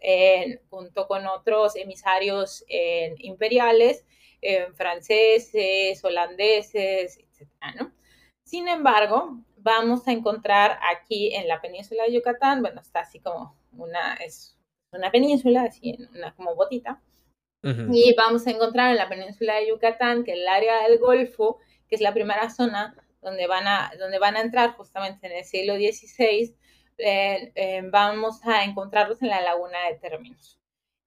junto 0.69 1.07
con 1.07 1.25
otros 1.27 1.75
emisarios 1.75 2.63
imperiales, 3.17 4.05
franceses, 4.75 6.03
holandeses, 6.03 7.17
etc. 7.17 7.49
¿no? 7.79 7.91
Sin 8.43 8.67
embargo, 8.67 9.39
vamos 9.57 10.07
a 10.07 10.11
encontrar 10.11 10.79
aquí 10.93 11.33
en 11.35 11.47
la 11.47 11.61
península 11.61 12.03
de 12.03 12.13
Yucatán, 12.13 12.61
bueno, 12.61 12.81
está 12.81 13.01
así 13.01 13.19
como 13.19 13.55
una, 13.73 14.15
es 14.15 14.58
una 14.91 15.11
península, 15.11 15.63
así 15.63 15.91
en 15.91 16.09
una 16.15 16.33
como 16.35 16.55
botita, 16.55 17.01
y 17.61 18.13
vamos 18.15 18.47
a 18.47 18.51
encontrar 18.51 18.91
en 18.91 18.97
la 18.97 19.09
península 19.09 19.55
de 19.55 19.67
Yucatán 19.67 20.23
que 20.23 20.31
el 20.31 20.47
área 20.47 20.87
del 20.87 20.97
Golfo 20.97 21.59
que 21.89 21.95
es 21.95 22.01
la 22.01 22.13
primera 22.13 22.49
zona 22.49 22.95
donde 23.21 23.47
van 23.47 23.67
a, 23.67 23.91
donde 23.99 24.19
van 24.19 24.37
a 24.37 24.41
entrar 24.41 24.75
justamente 24.75 25.27
en 25.27 25.33
el 25.33 25.43
siglo 25.43 25.75
XVI, 25.75 26.55
eh, 26.99 27.51
eh, 27.55 27.81
vamos 27.91 28.45
a 28.45 28.63
encontrarlos 28.63 29.21
en 29.21 29.29
la 29.29 29.41
laguna 29.41 29.77
de 29.89 29.95
términos. 29.95 30.57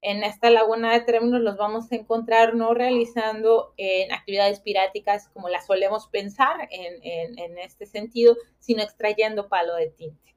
En 0.03 0.25
esta 0.25 0.51
laguna 0.51 0.93
de 0.93 1.01
términos 1.03 1.41
los 1.41 1.57
vamos 1.57 1.91
a 1.91 1.95
encontrar 1.95 2.55
no 2.55 2.75
realizando 2.75 3.73
en 3.77 4.11
eh, 4.11 4.15
actividades 4.15 4.61
piráticas 4.61 5.29
como 5.29 5.49
las 5.49 5.67
solemos 5.67 6.09
pensar 6.09 6.69
en, 6.71 7.39
en, 7.39 7.59
este 7.59 7.87
sentido, 7.87 8.37
sino 8.59 8.83
extrayendo 8.83 9.49
palo 9.49 9.77
de 9.77 9.91
tinte. 9.91 10.32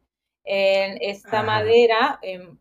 En 0.45 0.99
esta 1.01 1.41
madera 1.41 2.19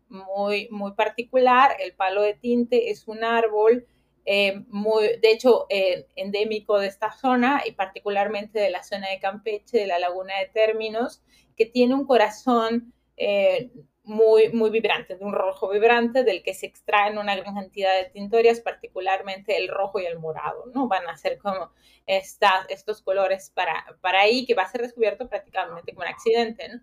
muy, 0.09 0.67
muy 0.71 0.93
particular, 0.93 1.77
el 1.79 1.93
palo 1.93 2.23
de 2.23 2.33
tinte 2.33 2.89
es 2.89 3.07
un 3.07 3.23
árbol 3.23 3.85
eh, 4.25 4.63
muy, 4.69 5.17
de 5.21 5.31
hecho, 5.31 5.67
eh, 5.69 6.07
endémico 6.15 6.79
de 6.79 6.87
esta 6.87 7.11
zona 7.11 7.61
y 7.65 7.73
particularmente 7.73 8.59
de 8.59 8.71
la 8.71 8.83
zona 8.83 9.09
de 9.09 9.19
Campeche, 9.19 9.77
de 9.77 9.85
la 9.85 9.99
laguna 9.99 10.33
de 10.39 10.47
Términos, 10.47 11.21
que 11.55 11.67
tiene 11.67 11.93
un 11.93 12.05
corazón 12.05 12.91
eh, 13.17 13.69
muy, 14.03 14.49
muy 14.49 14.71
vibrante, 14.71 15.15
de 15.15 15.23
un 15.23 15.33
rojo 15.33 15.69
vibrante, 15.69 16.23
del 16.23 16.41
que 16.41 16.55
se 16.55 16.65
extraen 16.65 17.19
una 17.19 17.35
gran 17.35 17.53
cantidad 17.53 17.93
de 17.95 18.09
tintorias, 18.09 18.61
particularmente 18.61 19.57
el 19.57 19.67
rojo 19.67 19.99
y 19.99 20.05
el 20.05 20.17
morado, 20.19 20.65
¿no? 20.73 20.87
Van 20.87 21.07
a 21.07 21.17
ser 21.17 21.37
como 21.37 21.71
esta, 22.07 22.65
estos 22.69 23.01
colores 23.01 23.51
para, 23.53 23.85
para 24.01 24.21
ahí, 24.21 24.45
que 24.45 24.55
va 24.55 24.63
a 24.63 24.71
ser 24.71 24.81
descubierto 24.81 25.29
prácticamente 25.29 25.93
como 25.93 26.05
un 26.05 26.11
accidente, 26.11 26.67
¿no? 26.69 26.81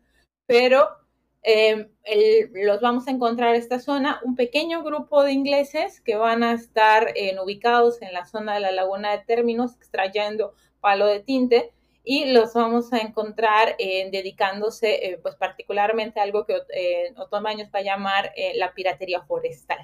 Pero 0.53 1.03
Em, 1.45 1.89
los 2.55 2.81
vamos 2.81 3.09
a 3.09 3.11
encontrar 3.11 3.55
en 3.55 3.61
esta 3.61 3.81
zona, 3.81 4.21
un 4.25 4.37
pequeño 4.37 4.85
grupo 4.85 5.25
de 5.25 5.33
ingleses 5.33 6.01
que 6.01 6.15
van 6.15 6.45
a 6.45 6.53
estar 6.53 7.13
ubicados 7.43 8.01
en 8.01 8.13
la 8.13 8.25
zona 8.27 8.55
de 8.55 8.61
la 8.61 8.71
laguna 8.71 9.11
de 9.11 9.25
términos 9.25 9.75
extrayendo 9.75 10.55
palo 10.81 11.07
de 11.07 11.21
tinte 11.21 11.73
y 12.05 12.27
los 12.27 12.55
vamos 12.55 12.93
a 12.93 12.99
encontrar 12.99 13.77
dedicándose 13.77 15.07
eh, 15.07 15.19
pues 15.21 15.35
particularmente 15.35 16.21
a 16.21 16.23
algo 16.23 16.47
que 16.47 16.59
eh, 16.75 17.13
Años 17.45 17.71
va 17.75 17.81
a 17.81 17.83
llamar 17.83 18.33
eh, 18.37 18.53
la 18.55 18.73
piratería 18.73 19.23
forestal. 19.23 19.81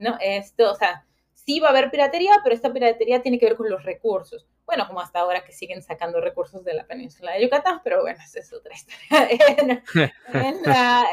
¿no? 0.00 0.16
Esto, 0.20 0.72
o 0.72 0.74
sea, 0.74 1.06
sí 1.46 1.60
va 1.60 1.68
a 1.68 1.70
haber 1.70 1.90
piratería, 1.90 2.32
pero 2.42 2.54
esta 2.54 2.72
piratería 2.72 3.22
tiene 3.22 3.38
que 3.38 3.46
ver 3.46 3.56
con 3.56 3.70
los 3.70 3.84
recursos. 3.84 4.48
Bueno, 4.66 4.86
como 4.88 5.00
hasta 5.00 5.20
ahora 5.20 5.44
que 5.44 5.52
siguen 5.52 5.80
sacando 5.80 6.20
recursos 6.20 6.64
de 6.64 6.74
la 6.74 6.86
península 6.86 7.32
de 7.32 7.44
Yucatán, 7.44 7.80
pero 7.84 8.02
bueno, 8.02 8.18
esa 8.22 8.40
es 8.40 8.52
otra 8.52 8.74
historia. 8.74 9.82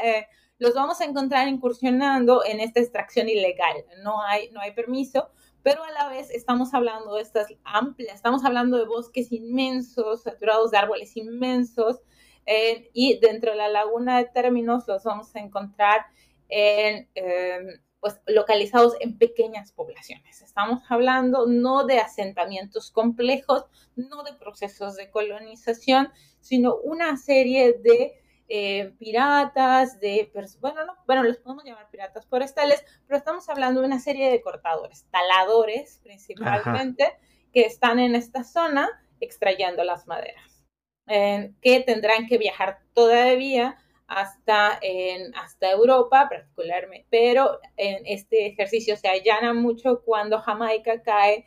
Eh, 0.04 0.28
los 0.58 0.74
vamos 0.74 1.02
a 1.02 1.06
encontrar 1.06 1.48
incursionando 1.48 2.44
en 2.46 2.60
esta 2.60 2.80
extracción 2.80 3.30
ilegal. 3.30 3.86
No 4.04 4.22
hay, 4.22 4.50
no 4.52 4.60
hay 4.60 4.72
permiso, 4.72 5.30
pero 5.62 5.84
a 5.84 5.92
la 5.92 6.10
vez 6.10 6.30
estamos 6.32 6.74
hablando 6.74 7.16
de 7.16 7.22
estas 7.22 7.48
amplias, 7.64 8.16
estamos 8.16 8.44
hablando 8.44 8.78
de 8.78 8.86
bosques 8.86 9.32
inmensos, 9.32 10.24
saturados 10.24 10.72
de 10.72 10.78
árboles 10.78 11.16
inmensos, 11.16 12.02
eh, 12.46 12.90
y 12.94 13.20
dentro 13.20 13.52
de 13.52 13.58
la 13.58 13.70
laguna 13.70 14.18
de 14.18 14.26
términos 14.26 14.88
los 14.88 15.04
vamos 15.04 15.36
a 15.36 15.40
encontrar 15.40 16.08
en... 16.50 17.08
Em, 17.14 17.68
pues 18.04 18.20
localizados 18.28 18.96
en 19.00 19.18
pequeñas 19.18 19.72
poblaciones. 19.72 20.42
Estamos 20.42 20.84
hablando 20.90 21.48
no 21.48 21.86
de 21.86 22.00
asentamientos 22.00 22.92
complejos, 22.92 23.64
no 23.96 24.24
de 24.24 24.34
procesos 24.34 24.98
de 24.98 25.10
colonización, 25.10 26.12
sino 26.42 26.76
una 26.76 27.16
serie 27.16 27.80
de 27.82 28.22
eh, 28.50 28.94
piratas, 29.00 30.02
de, 30.02 30.30
bueno, 30.60 30.86
no, 30.86 30.98
bueno, 31.08 31.24
los 31.24 31.38
podemos 31.38 31.64
llamar 31.64 31.90
piratas 31.92 32.26
forestales, 32.26 32.84
pero 33.08 33.18
estamos 33.18 33.48
hablando 33.48 33.80
de 33.80 33.88
una 33.88 34.02
serie 34.02 34.30
de 34.30 34.42
cortadores, 34.42 35.08
taladores 35.10 36.02
principalmente, 36.04 37.14
que 37.54 37.62
están 37.62 38.00
en 38.00 38.16
esta 38.16 38.44
zona 38.44 38.90
extrayendo 39.22 39.86
las 39.86 40.08
maderas, 40.08 40.62
eh, 41.08 41.54
que 41.62 41.80
tendrán 41.80 42.28
que 42.28 42.38
viajar 42.38 42.82
todavía 42.94 43.78
hasta, 44.08 44.78
en, 44.82 45.34
hasta 45.36 45.72
Europa 45.72 46.28
particularmente, 46.30 47.08
pero 47.10 47.60
en 47.78 48.06
este 48.06 48.48
ejercicio 48.48 48.96
se 48.98 49.08
allana 49.08 49.54
mucho 49.54 50.02
cuando 50.04 50.40
Jamaica 50.40 51.02
cae 51.02 51.46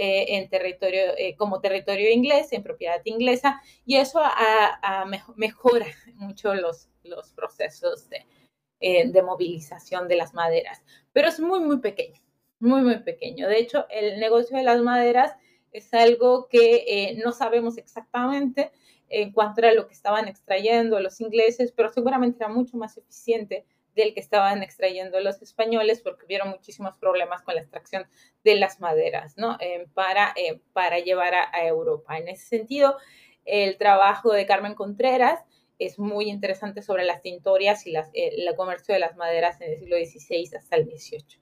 eh, 0.00 0.36
en 0.36 0.48
territorio, 0.48 1.16
eh, 1.16 1.34
como 1.36 1.60
territorio 1.60 2.08
inglés, 2.10 2.52
en 2.52 2.62
propiedad 2.62 3.00
inglesa, 3.04 3.60
y 3.84 3.96
eso 3.96 4.20
mejora 5.36 5.86
mucho 6.14 6.54
los, 6.54 6.88
los 7.02 7.32
procesos 7.32 8.08
eh, 8.80 9.08
de 9.10 9.22
movilización 9.22 10.06
de 10.06 10.14
las 10.14 10.34
maderas, 10.34 10.84
pero 11.12 11.28
es 11.28 11.40
muy, 11.40 11.58
muy 11.60 11.78
pequeño, 11.78 12.20
muy, 12.60 12.82
muy 12.82 13.00
pequeño. 13.00 13.48
De 13.48 13.58
hecho, 13.58 13.86
el 13.90 14.20
negocio 14.20 14.56
de 14.56 14.62
las 14.62 14.80
maderas 14.80 15.34
es 15.72 15.92
algo 15.92 16.46
que 16.48 17.18
no 17.24 17.32
sabemos 17.32 17.76
exactamente, 17.76 18.70
en 19.08 19.32
cuanto 19.32 19.66
a 19.66 19.72
lo 19.72 19.86
que 19.86 19.94
estaban 19.94 20.28
extrayendo 20.28 21.00
los 21.00 21.20
ingleses, 21.20 21.72
pero 21.72 21.88
seguramente 21.88 22.38
era 22.42 22.52
mucho 22.52 22.76
más 22.76 22.96
eficiente 22.96 23.64
del 23.94 24.14
que 24.14 24.20
estaban 24.20 24.62
extrayendo 24.62 25.18
los 25.20 25.42
españoles 25.42 26.00
porque 26.00 26.24
hubieron 26.24 26.50
muchísimos 26.50 26.96
problemas 26.96 27.42
con 27.42 27.56
la 27.56 27.62
extracción 27.62 28.06
de 28.44 28.56
las 28.56 28.80
maderas, 28.80 29.36
¿no? 29.36 29.56
Eh, 29.60 29.88
para, 29.92 30.32
eh, 30.36 30.60
para 30.72 31.00
llevar 31.00 31.34
a, 31.34 31.66
Europa. 31.66 32.16
En 32.16 32.28
ese 32.28 32.46
sentido, 32.46 32.96
el 33.44 33.76
trabajo 33.76 34.32
de 34.32 34.46
Carmen 34.46 34.74
Contreras 34.74 35.40
es 35.78 35.98
muy 35.98 36.28
interesante 36.28 36.82
sobre 36.82 37.04
las 37.04 37.22
tintorias 37.22 37.86
y 37.86 37.90
las, 37.90 38.08
eh, 38.14 38.34
el 38.36 38.54
comercio 38.56 38.94
de 38.94 39.00
las 39.00 39.16
maderas 39.16 39.60
en 39.60 39.72
el 39.72 39.78
siglo 39.78 39.96
XVI 39.96 40.56
hasta 40.56 40.76
el 40.76 40.84
XVIII. 40.84 41.40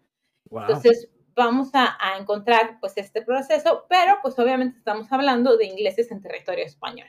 Entonces, 0.50 1.10
vamos 1.34 1.70
a, 1.74 1.96
a, 2.00 2.18
encontrar 2.18 2.78
pues 2.80 2.94
este 2.96 3.20
proceso, 3.20 3.84
pero 3.88 4.18
pues 4.22 4.38
obviamente 4.38 4.78
estamos 4.78 5.12
hablando 5.12 5.58
de 5.58 5.66
ingleses 5.66 6.10
en 6.10 6.22
territorio 6.22 6.64
español 6.64 7.08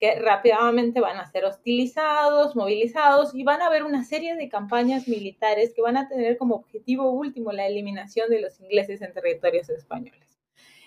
que 0.00 0.18
rápidamente 0.18 1.00
van 1.00 1.18
a 1.18 1.30
ser 1.30 1.44
hostilizados, 1.44 2.56
movilizados 2.56 3.34
y 3.34 3.44
van 3.44 3.60
a 3.60 3.66
haber 3.66 3.84
una 3.84 4.02
serie 4.02 4.34
de 4.34 4.48
campañas 4.48 5.06
militares 5.06 5.74
que 5.76 5.82
van 5.82 5.98
a 5.98 6.08
tener 6.08 6.38
como 6.38 6.54
objetivo 6.54 7.10
último 7.10 7.52
la 7.52 7.66
eliminación 7.66 8.30
de 8.30 8.40
los 8.40 8.58
ingleses 8.60 9.02
en 9.02 9.12
territorios 9.12 9.68
españoles. 9.68 10.38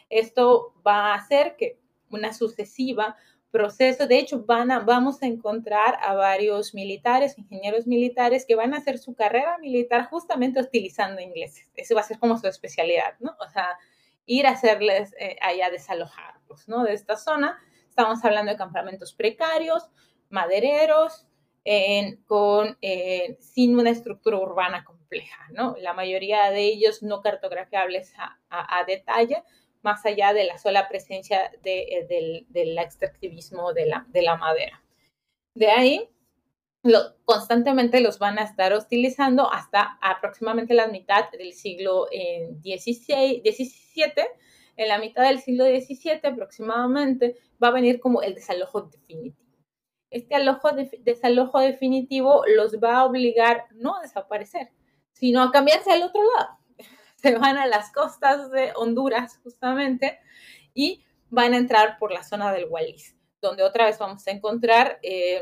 Esto 0.09 0.73
va 0.85 1.11
a 1.11 1.15
hacer 1.15 1.55
que 1.57 1.77
una 2.09 2.33
sucesiva 2.33 3.15
proceso, 3.51 4.07
de 4.07 4.17
hecho, 4.17 4.43
van 4.45 4.71
a, 4.71 4.79
vamos 4.79 5.21
a 5.21 5.27
encontrar 5.27 5.99
a 6.01 6.15
varios 6.15 6.73
militares, 6.73 7.37
ingenieros 7.37 7.85
militares, 7.85 8.45
que 8.47 8.55
van 8.55 8.73
a 8.73 8.77
hacer 8.77 8.97
su 8.97 9.13
carrera 9.13 9.59
militar 9.59 10.07
justamente 10.09 10.59
hostilizando 10.59 11.21
ingleses. 11.21 11.69
Eso 11.75 11.93
va 11.93 12.01
a 12.01 12.05
ser 12.05 12.17
como 12.17 12.39
su 12.39 12.47
especialidad, 12.47 13.13
¿no? 13.19 13.35
O 13.39 13.47
sea, 13.47 13.77
ir 14.25 14.47
a 14.47 14.51
hacerles 14.51 15.13
eh, 15.19 15.37
allá 15.39 15.69
desalojarlos, 15.69 16.67
¿no? 16.67 16.83
De 16.83 16.93
esta 16.93 17.15
zona 17.15 17.59
Estamos 17.93 18.25
hablando 18.25 18.51
de 18.51 18.57
campamentos 18.57 19.13
precarios, 19.13 19.87
madereros, 20.31 21.27
con, 22.25 22.75
sin 23.37 23.77
una 23.77 23.91
estructura 23.91 24.39
urbana 24.39 24.83
compleja, 24.83 25.47
¿no? 25.51 25.75
La 25.79 25.93
mayoría 25.93 26.49
de 26.49 26.61
ellos 26.61 27.03
no 27.03 27.21
cartografiables 27.21 28.11
a, 28.49 28.83
detalle, 28.87 29.43
más 29.83 30.03
allá 30.07 30.33
de 30.33 30.45
la 30.45 30.57
sola 30.57 30.89
presencia 30.89 31.51
de, 31.61 32.47
del, 32.49 32.77
extractivismo 32.79 33.73
de 33.73 33.85
la, 33.85 34.07
de 34.09 34.23
la 34.23 34.37
madera. 34.37 34.83
De 35.53 35.69
ahí, 35.69 36.09
constantemente 37.25 38.01
los 38.01 38.17
van 38.17 38.39
a 38.39 38.43
estar 38.43 38.73
hostilizando 38.73 39.53
hasta 39.53 39.99
aproximadamente 40.01 40.73
la 40.73 40.87
mitad 40.87 41.29
del 41.29 41.53
siglo 41.53 42.07
XVII, 42.07 43.43
en 44.75 44.87
la 44.87 44.97
mitad 44.97 45.23
del 45.23 45.39
siglo 45.39 45.65
XVII 45.65 46.21
aproximadamente, 46.23 47.37
va 47.61 47.69
a 47.69 47.71
venir 47.71 47.99
como 47.99 48.21
el 48.21 48.35
desalojo 48.35 48.83
definitivo. 48.83 49.43
Este 50.09 50.35
desalojo 50.99 51.59
definitivo 51.59 52.43
los 52.55 52.75
va 52.75 52.97
a 52.97 53.05
obligar 53.05 53.65
no 53.71 53.97
a 53.97 54.01
desaparecer, 54.01 54.69
sino 55.11 55.41
a 55.41 55.51
cambiarse 55.51 55.91
al 55.91 56.03
otro 56.03 56.21
lado. 56.35 56.59
Se 57.15 57.35
van 57.35 57.57
a 57.57 57.65
las 57.65 57.91
costas 57.91 58.51
de 58.51 58.73
Honduras 58.75 59.39
justamente 59.43 60.19
y 60.73 61.03
van 61.29 61.53
a 61.53 61.57
entrar 61.57 61.97
por 61.97 62.11
la 62.11 62.23
zona 62.23 62.51
del 62.51 62.67
Wallis, 62.69 63.15
donde 63.41 63.63
otra 63.63 63.85
vez 63.85 63.97
vamos 63.97 64.27
a 64.27 64.31
encontrar 64.31 64.99
eh, 65.01 65.41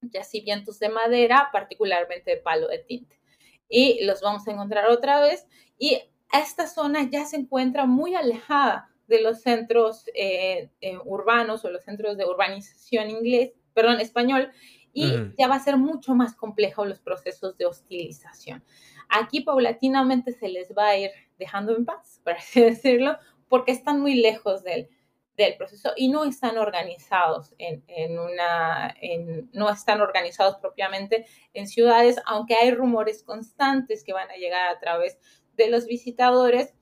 yacimientos 0.00 0.78
de 0.78 0.88
madera, 0.88 1.50
particularmente 1.52 2.30
de 2.30 2.36
palo 2.38 2.68
de 2.68 2.78
tinte. 2.78 3.20
Y 3.68 4.04
los 4.04 4.22
vamos 4.22 4.46
a 4.48 4.52
encontrar 4.52 4.88
otra 4.88 5.20
vez. 5.20 5.46
Y 5.78 6.02
esta 6.40 6.66
zona 6.66 7.08
ya 7.10 7.24
se 7.24 7.36
encuentra 7.36 7.86
muy 7.86 8.14
alejada 8.14 8.88
de 9.06 9.20
los 9.20 9.42
centros 9.42 10.06
eh, 10.14 10.70
eh, 10.80 10.98
urbanos 11.04 11.64
o 11.64 11.70
los 11.70 11.84
centros 11.84 12.16
de 12.16 12.24
urbanización 12.24 13.10
inglés, 13.10 13.52
perdón, 13.74 14.00
español, 14.00 14.50
y 14.94 15.10
ya 15.38 15.48
va 15.48 15.54
a 15.54 15.60
ser 15.60 15.78
mucho 15.78 16.14
más 16.14 16.34
complejo 16.34 16.84
los 16.84 17.00
procesos 17.00 17.56
de 17.56 17.66
hostilización. 17.66 18.62
Aquí 19.08 19.40
paulatinamente 19.40 20.32
se 20.32 20.48
les 20.48 20.72
va 20.76 20.88
a 20.88 20.98
ir 20.98 21.10
dejando 21.38 21.76
en 21.76 21.84
paz, 21.84 22.20
por 22.24 22.34
así 22.34 22.60
decirlo, 22.60 23.18
porque 23.48 23.72
están 23.72 24.00
muy 24.00 24.14
lejos 24.14 24.62
del, 24.62 24.88
del 25.36 25.56
proceso 25.56 25.92
y 25.96 26.08
no 26.08 26.24
están 26.24 26.58
organizados 26.58 27.54
en, 27.58 27.84
en 27.86 28.18
una, 28.18 28.94
en, 29.00 29.50
no 29.52 29.70
están 29.70 30.00
organizados 30.00 30.56
propiamente 30.56 31.26
en 31.52 31.66
ciudades, 31.66 32.16
aunque 32.26 32.54
hay 32.54 32.70
rumores 32.70 33.22
constantes 33.22 34.04
que 34.04 34.12
van 34.12 34.30
a 34.30 34.36
llegar 34.36 34.68
a 34.68 34.78
través 34.78 35.18
de 35.56 35.68
los 35.68 35.86
visitadores 35.86 36.74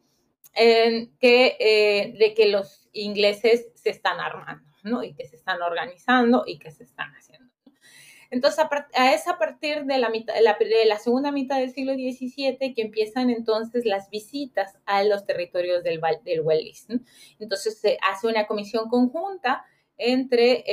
en 0.54 1.16
que, 1.18 1.56
eh, 1.60 2.14
de 2.18 2.34
que 2.34 2.48
los 2.48 2.88
ingleses 2.92 3.68
se 3.74 3.90
están 3.90 4.20
armando, 4.20 4.68
¿no? 4.82 5.02
Y 5.02 5.14
que 5.14 5.26
se 5.26 5.36
están 5.36 5.62
organizando 5.62 6.44
y 6.46 6.58
que 6.58 6.70
se 6.70 6.84
están 6.84 7.10
haciendo. 7.14 7.50
Entonces, 8.30 8.64
a, 8.94 9.12
es 9.12 9.26
a 9.26 9.38
partir 9.38 9.84
de 9.84 9.98
la, 9.98 10.08
mitad, 10.08 10.34
de 10.34 10.84
la, 10.86 10.98
segunda 10.98 11.32
mitad 11.32 11.58
del 11.58 11.72
siglo 11.72 11.94
XVII 11.94 12.74
que 12.74 12.82
empiezan 12.82 13.28
entonces 13.28 13.84
las 13.84 14.08
visitas 14.08 14.78
a 14.86 15.02
los 15.02 15.26
territorios 15.26 15.82
del, 15.82 16.00
del 16.24 16.40
Wallis. 16.42 16.86
Entonces, 17.40 17.80
se 17.80 17.98
hace 18.08 18.28
una 18.28 18.46
comisión 18.46 18.88
conjunta 18.88 19.64
entre 19.96 20.64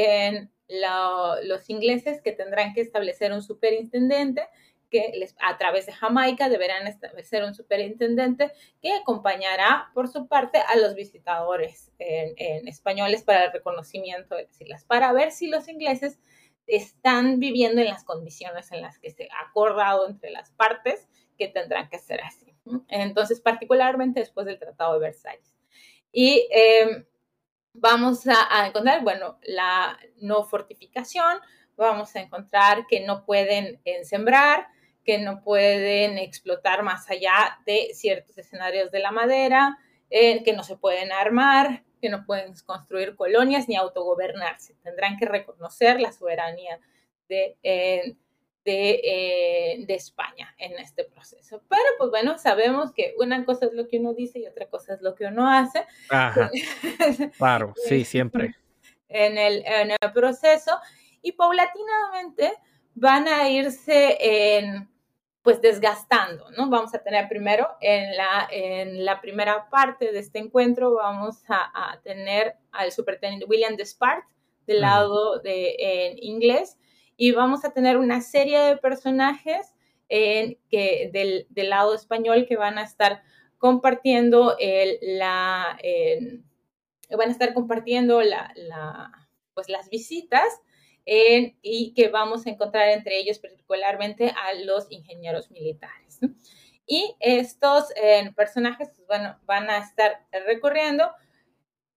los 0.70 1.70
ingleses 1.70 2.22
que 2.22 2.32
tendrán 2.32 2.74
que 2.74 2.82
establecer 2.82 3.34
un 3.34 3.42
superintendente 3.42 4.48
que 4.90 5.12
les, 5.16 5.36
a 5.42 5.58
través 5.58 5.86
de 5.86 5.94
Jamaica 5.94 6.50
deberán 6.50 6.88
establecer 6.88 7.44
un 7.44 7.54
superintendente 7.54 8.52
que 8.82 8.94
acompañará 8.94 9.92
por 9.94 10.08
su 10.08 10.28
parte 10.28 10.60
a 10.60 10.76
los 10.78 10.96
visitadores 10.96 11.92
en, 12.00 12.68
españoles 12.68 13.24
para 13.24 13.46
el 13.46 13.52
reconocimiento 13.52 14.36
de 14.36 14.44
las 14.44 14.62
islas, 14.62 14.86
para 14.86 15.12
ver 15.12 15.32
si 15.32 15.48
los 15.48 15.68
ingleses 15.68 16.20
están 16.68 17.40
viviendo 17.40 17.82
en 17.82 17.88
las 17.88 18.04
condiciones 18.04 18.72
en 18.72 18.82
las 18.82 19.00
que 19.00 19.12
se 19.12 19.30
ha 19.32 19.50
acordado 19.50 20.08
entre 20.10 20.32
las 20.32 20.52
partes 20.52 21.08
que 21.38 21.48
tendrán 21.48 21.90
que 21.90 22.00
ser 22.00 22.22
así. 22.22 22.54
Entonces, 22.90 23.40
particularmente 23.40 24.20
después 24.20 24.46
del 24.46 24.60
Tratado 24.60 24.94
de 24.94 25.00
Versalles. 25.00 25.56
Y 26.12 26.48
em, 26.52 27.06
vamos 27.74 28.28
a, 28.28 28.48
a, 28.50 28.68
encontrar, 28.68 29.04
bueno, 29.04 29.40
la 29.44 29.98
no 30.18 30.44
fortificación, 30.44 31.40
vamos 31.78 32.14
a 32.16 32.22
encontrar 32.22 32.88
que 32.88 33.02
no 33.02 33.24
pueden 33.26 33.80
sembrar, 34.04 34.68
que 35.08 35.18
no 35.20 35.42
pueden 35.42 36.18
explotar 36.18 36.84
más 36.84 37.10
allá 37.10 37.58
de 37.66 37.92
ciertos 37.94 38.38
escenarios 38.38 38.92
de 38.92 39.00
la 39.00 39.12
madera, 39.12 39.78
eh, 40.10 40.44
que 40.44 40.52
no 40.52 40.64
se 40.64 40.76
pueden 40.76 41.14
armar, 41.14 41.86
que 42.02 42.10
no 42.10 42.26
pueden 42.26 42.54
construir 42.66 43.16
colonias 43.16 43.70
ni 43.70 43.78
autogobernarse. 43.78 44.76
Tendrán 44.84 45.16
que 45.16 45.26
reconocer 45.26 46.02
la 46.02 46.12
soberanía 46.12 46.82
de, 47.30 47.56
eh, 47.64 48.18
eh, 48.66 49.86
de, 49.88 49.94
España 49.94 50.54
en 50.58 50.78
este 50.78 51.06
proceso. 51.06 51.64
Pero 51.70 51.86
pues 51.98 52.10
bueno, 52.10 52.38
sabemos 52.38 52.92
que 52.92 53.14
una 53.18 53.46
cosa 53.46 53.68
es 53.68 53.74
lo 53.74 53.88
que 53.88 54.00
uno 54.00 54.14
dice 54.14 54.40
y 54.40 54.46
otra 54.46 54.66
cosa 54.66 54.96
es 54.96 55.02
lo 55.02 55.16
que 55.16 55.24
uno 55.28 55.50
hace. 55.50 55.86
claro, 57.38 57.74
sí, 57.78 58.04
siempre. 58.04 58.56
En 59.08 59.38
el, 59.38 59.64
en 59.66 59.92
el 59.92 60.12
proceso 60.14 60.78
y 61.22 61.32
paulatinamente 61.32 62.52
van 62.94 63.30
a 63.30 63.50
irse 63.50 64.18
en 64.20 64.90
pues 65.48 65.62
desgastando, 65.62 66.52
¿no? 66.58 66.70
Vamos 66.70 66.94
a 66.94 67.02
tener 67.02 67.30
primero 67.30 67.70
en 67.80 68.18
la, 68.18 68.50
en 68.52 69.06
la 69.06 69.22
primera 69.22 69.70
parte 69.70 70.12
de 70.12 70.20
este 70.20 70.40
encuentro, 70.40 70.96
vamos 70.96 71.42
a, 71.48 72.02
tener 72.04 72.58
al 72.74 72.92
superteniente 72.92 73.46
William 73.46 73.78
Despart 73.78 74.26
del 74.66 74.82
lado 74.82 75.40
de 75.40 75.78
en 75.80 76.22
inglés 76.22 76.78
y 77.16 77.32
vamos 77.32 77.64
a 77.64 77.72
tener 77.72 77.96
una 77.96 78.20
serie 78.20 78.60
de 78.60 78.76
personajes 78.76 79.74
en, 80.10 80.58
que, 80.70 81.12
del, 81.14 81.48
del, 81.50 81.70
lado 81.70 81.96
español 81.96 82.46
que 82.46 82.58
van 82.58 82.78
a 82.78 82.84
estar 82.84 83.24
compartiendo 83.58 84.58
el, 84.60 85.00
la, 85.02 85.80
van 87.10 87.30
a 87.30 87.32
estar 87.32 87.54
compartiendo 87.54 88.22
la, 88.22 88.52
la, 88.58 89.30
pues 89.54 89.70
las 89.70 89.90
visitas 89.90 90.60
y 91.10 91.94
que 91.94 92.10
vamos 92.10 92.46
a 92.46 92.50
encontrar 92.50 92.90
entre 92.90 93.18
ellos 93.18 93.40
particularmente 93.40 94.30
a 94.30 94.54
los 94.66 94.92
ingenieros 94.92 95.50
militares. 95.52 96.20
Y 96.86 97.16
estos 97.20 97.86
eh, 97.96 98.32
personajes 98.36 98.90
pues, 98.96 99.08
bueno, 99.08 99.38
van 99.46 99.70
a 99.70 99.78
estar 99.78 100.26
recorriendo. 100.46 101.10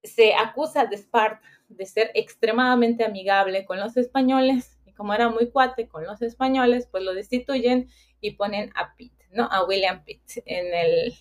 Se 0.02 0.34
acusa 0.34 0.86
de 0.86 0.96
Sparta 0.96 1.46
de 1.68 1.86
ser 1.86 2.10
extremadamente 2.14 3.04
amigable 3.04 3.64
con 3.64 3.78
los 3.78 3.96
españoles 3.96 4.76
y 4.84 4.92
como 4.92 5.14
era 5.14 5.28
muy 5.28 5.50
cuate 5.50 5.88
con 5.88 6.04
los 6.04 6.20
españoles, 6.20 6.88
pues 6.90 7.04
lo 7.04 7.14
destituyen 7.14 7.88
y 8.20 8.32
ponen 8.32 8.72
a 8.74 8.96
Pitt, 8.96 9.14
¿no? 9.30 9.48
A 9.50 9.64
William 9.64 10.04
Pitt 10.04 10.22
en 10.44 10.74
el, 10.74 11.14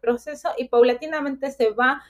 proceso 0.00 0.48
y 0.56 0.68
paulatinamente 0.68 1.50
se 1.50 1.68
va 1.70 2.02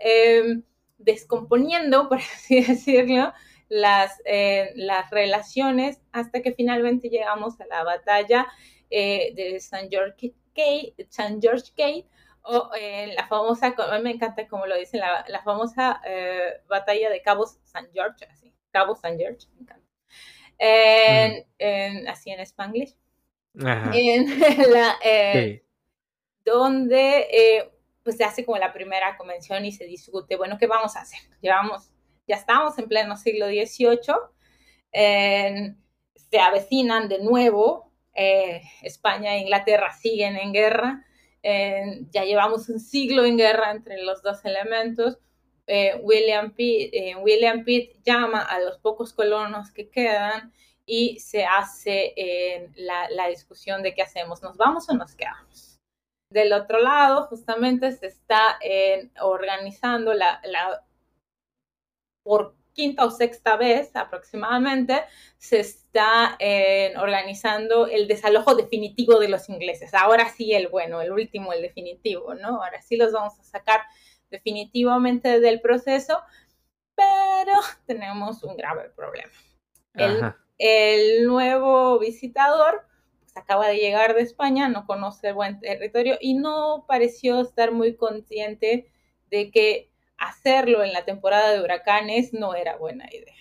eh, 0.00 0.62
descomponiendo, 0.98 2.08
por 2.08 2.18
así 2.18 2.60
decirlo, 2.60 3.32
las, 3.74 4.22
eh, 4.24 4.70
las 4.76 5.10
relaciones 5.10 6.00
hasta 6.12 6.42
que 6.42 6.52
finalmente 6.52 7.08
llegamos 7.08 7.60
a 7.60 7.66
la 7.66 7.82
batalla 7.82 8.46
eh, 8.88 9.32
de 9.34 9.58
San 9.58 9.90
George 9.90 10.32
Gate, 10.54 10.94
San 11.08 11.42
George 11.42 11.72
Gate 11.76 12.06
o 12.42 12.70
eh, 12.78 13.12
la 13.16 13.26
famosa, 13.26 13.74
a 13.76 13.96
mí 13.96 14.04
me 14.04 14.10
encanta 14.12 14.46
como 14.46 14.66
lo 14.66 14.76
dicen, 14.76 15.00
la, 15.00 15.24
la 15.26 15.42
famosa 15.42 16.00
batalla 16.68 17.10
de 17.10 17.20
Cabo 17.20 17.46
San 17.46 17.88
George, 17.92 18.24
así, 18.26 18.54
Cabo 18.70 18.94
San 18.94 19.18
George, 19.18 19.48
me 19.54 19.62
encanta. 19.62 19.84
En, 21.58 22.06
así 22.06 22.30
en 22.30 22.38
Spanglish. 22.40 22.94
En 23.54 24.38
la, 24.72 24.98
Donde 26.44 27.72
pues 28.04 28.18
se 28.18 28.24
hace 28.24 28.44
como 28.44 28.58
la 28.58 28.72
primera 28.72 29.16
convención 29.16 29.64
y 29.64 29.72
se 29.72 29.84
discute, 29.84 30.36
bueno, 30.36 30.58
¿qué 30.58 30.68
vamos 30.68 30.94
a 30.94 31.00
hacer? 31.00 31.18
Llevamos 31.40 31.93
ya 32.26 32.36
estamos 32.36 32.78
en 32.78 32.88
pleno 32.88 33.16
siglo 33.16 33.46
XVIII, 33.46 34.14
se 36.34 36.40
avecinan 36.40 37.08
de 37.08 37.20
nuevo, 37.20 37.92
eh, 38.14 38.62
España 38.82 39.34
e 39.34 39.40
Inglaterra 39.40 39.92
siguen 39.92 40.36
en 40.36 40.52
guerra, 40.52 41.04
ya 41.42 42.24
llevamos 42.24 42.68
un 42.68 42.80
siglo 42.80 43.24
en 43.24 43.36
guerra 43.36 43.70
entre 43.70 44.02
los 44.02 44.22
dos 44.22 44.44
elementos. 44.44 45.18
Eh, 45.66 46.00
William, 46.02 46.52
Pitt, 46.54 46.90
eh, 46.92 47.16
William 47.16 47.64
Pitt 47.64 48.02
llama 48.04 48.40
a 48.40 48.60
los 48.60 48.78
pocos 48.78 49.12
colonos 49.12 49.70
que 49.70 49.90
quedan 49.90 50.52
y 50.86 51.18
se 51.20 51.44
hace 51.44 52.14
la, 52.76 53.28
discusión 53.28 53.82
de 53.82 53.94
qué 53.94 54.02
hacemos, 54.02 54.42
¿nos 54.42 54.56
vamos 54.56 54.88
o 54.88 54.94
nos 54.94 55.14
quedamos? 55.14 55.78
Del 56.30 56.52
otro 56.52 56.80
lado, 56.80 57.26
justamente 57.26 57.92
se 57.92 58.06
está 58.06 58.58
organizando 59.20 60.14
la 60.14 60.40
por 62.24 62.56
quinta 62.74 63.04
o 63.04 63.10
sexta 63.10 63.56
vez 63.56 63.94
aproximadamente, 63.94 65.02
se 65.38 65.60
está 65.60 66.36
eh, 66.40 66.92
organizando 66.98 67.86
el 67.86 68.08
desalojo 68.08 68.56
definitivo 68.56 69.20
de 69.20 69.28
los 69.28 69.48
ingleses. 69.48 69.94
Ahora 69.94 70.28
sí 70.28 70.52
el 70.52 70.68
bueno, 70.68 71.00
el 71.00 71.12
último, 71.12 71.52
el 71.52 71.62
definitivo, 71.62 72.34
¿no? 72.34 72.62
Ahora 72.62 72.82
sí 72.82 72.96
los 72.96 73.12
vamos 73.12 73.38
a 73.38 73.44
sacar 73.44 73.80
definitivamente 74.30 75.38
del 75.40 75.60
proceso, 75.60 76.18
pero 76.96 77.52
tenemos 77.86 78.42
un 78.42 78.56
grave 78.56 78.90
problema. 78.90 79.30
El, 80.58 81.26
nuevo 81.26 81.98
visitador 82.00 82.86
pues, 83.20 83.36
acaba 83.36 83.68
de 83.68 83.76
llegar 83.76 84.14
de 84.14 84.22
España, 84.22 84.68
no 84.68 84.86
conoce 84.86 85.32
buen 85.32 85.60
territorio 85.60 86.18
y 86.20 86.34
no 86.34 86.84
pareció 86.88 87.40
estar 87.40 87.70
muy 87.70 87.96
consciente 87.96 88.90
de 89.30 89.50
que 89.52 89.93
hacerlo 90.28 90.82
en 90.82 90.92
la 90.92 91.04
temporada 91.04 91.52
de 91.52 91.62
huracanes 91.62 92.32
no 92.32 92.54
era 92.54 92.76
buena 92.76 93.06
idea. 93.12 93.34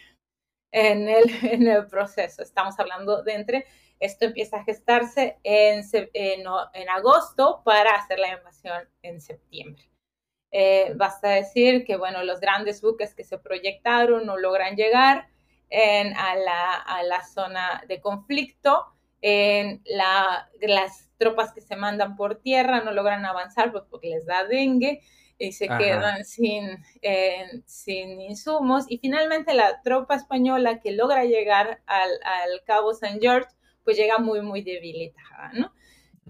En 0.71 1.07
el, 1.07 1.87
proceso, 1.89 2.41
estamos 2.41 2.79
hablando 2.79 3.23
de 3.23 3.33
entre, 3.33 3.65
esto 3.99 4.25
empieza 4.25 4.57
a 4.57 4.63
gestarse 4.63 5.37
en, 5.43 5.83
agosto 6.89 7.61
para 7.63 7.95
hacer 7.95 8.19
la 8.19 8.33
invasión 8.33 8.89
en 9.01 9.21
septiembre. 9.21 9.89
Eh, 10.51 10.93
basta 10.95 11.29
decir 11.29 11.83
que, 11.85 11.95
bueno, 11.95 12.23
los 12.23 12.39
grandes 12.39 12.81
buques 12.81 13.15
que 13.15 13.23
se 13.23 13.37
proyectaron 13.37 14.25
no 14.25 14.37
logran 14.37 14.75
llegar 14.75 15.27
a, 15.71 16.35
la, 17.03 17.23
zona 17.23 17.83
de 17.87 18.01
conflicto. 18.01 18.85
Las 19.21 21.11
tropas 21.17 21.53
que 21.53 21.61
se 21.61 21.75
mandan 21.75 22.15
por 22.15 22.35
tierra 22.41 22.81
no 22.81 22.91
logran 22.91 23.25
avanzar 23.25 23.71
pues, 23.71 23.85
porque 23.89 24.09
les 24.09 24.25
da 24.25 24.43
dengue 24.45 25.01
y 25.43 25.51
se 25.51 25.67
quedan 25.67 26.23
sin, 26.25 26.83
sin 27.65 28.21
insumos. 28.21 28.85
Y 28.87 28.97
finalmente 28.97 29.53
la 29.53 29.81
tropa 29.81 30.15
española 30.15 30.79
que 30.79 30.91
logra 30.91 31.25
llegar 31.25 31.81
al, 31.85 32.11
al 32.23 32.63
Cabo 32.65 32.93
San 32.93 33.19
George, 33.19 33.49
pues 33.83 33.97
llega 33.97 34.17
muy, 34.17 34.41
muy 34.41 34.61
debilitada, 34.61 35.51
¿no? 35.53 35.73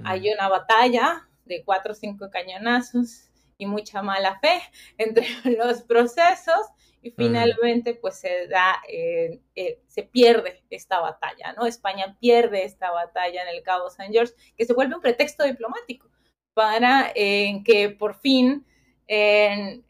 Hay 0.03 0.31
una 0.31 0.49
batalla 0.49 1.27
de 1.45 1.63
cuatro 1.63 1.91
o 1.91 1.95
cinco 1.95 2.29
cañonazos 2.31 3.29
y 3.57 3.65
mucha 3.65 4.01
mala 4.01 4.39
fe 4.39 4.61
entre 4.97 5.27
los 5.57 5.83
procesos 5.83 6.67
y 7.01 7.11
finalmente 7.11 7.95
pues 7.95 8.15
se 8.15 8.47
da, 8.47 8.81
eh, 8.87 9.41
eh, 9.55 9.81
se 9.87 10.03
pierde 10.03 10.63
esta 10.69 11.01
batalla, 11.01 11.53
¿no? 11.53 11.65
España 11.65 12.17
pierde 12.19 12.63
esta 12.63 12.91
batalla 12.91 13.43
en 13.43 13.49
el 13.49 13.61
Cabo 13.61 13.89
San 13.89 14.11
George, 14.11 14.33
que 14.55 14.63
se 14.63 14.73
vuelve 14.73 14.95
un 14.95 15.01
pretexto 15.01 15.43
diplomático 15.43 16.09
para 16.53 17.11
eh, 17.13 17.61
que 17.65 17.89
por 17.89 18.15
fin 18.15 18.65
en, 19.07 19.83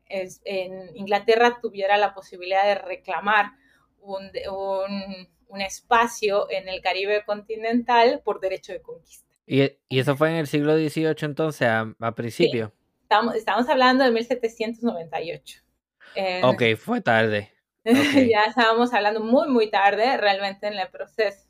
Inglaterra 0.96 1.60
tuviera 1.62 1.98
la 1.98 2.14
posibilidad 2.14 2.66
de 2.66 2.76
reclamar 2.76 3.52
un, 4.02 4.30
un, 5.48 5.62
espacio 5.62 6.50
en 6.50 6.68
el 6.68 6.82
Caribe 6.82 7.24
continental 7.26 8.22
por 8.24 8.40
derecho 8.40 8.74
de 8.74 8.82
conquista. 8.82 9.24
¿Y, 9.46 9.72
eso 9.90 10.16
fue 10.16 10.30
en 10.30 10.38
el 10.38 10.48
siglo 10.48 10.76
XVIII 10.76 11.16
entonces, 11.22 11.68
a, 11.68 11.94
principio? 12.16 12.74
Estamos, 13.04 13.36
estamos, 13.36 13.70
hablando 13.70 14.04
de 14.04 14.10
1798. 14.12 15.62
ok, 16.44 16.64
fue 16.78 17.02
tarde. 17.02 17.52
ya 17.84 18.46
estábamos 18.48 18.94
hablando 18.94 19.20
muy, 19.20 19.50
muy 19.50 19.70
tarde 19.70 20.18
realmente 20.18 20.68
en 20.68 20.74
el 20.74 20.90
proceso. 20.90 21.48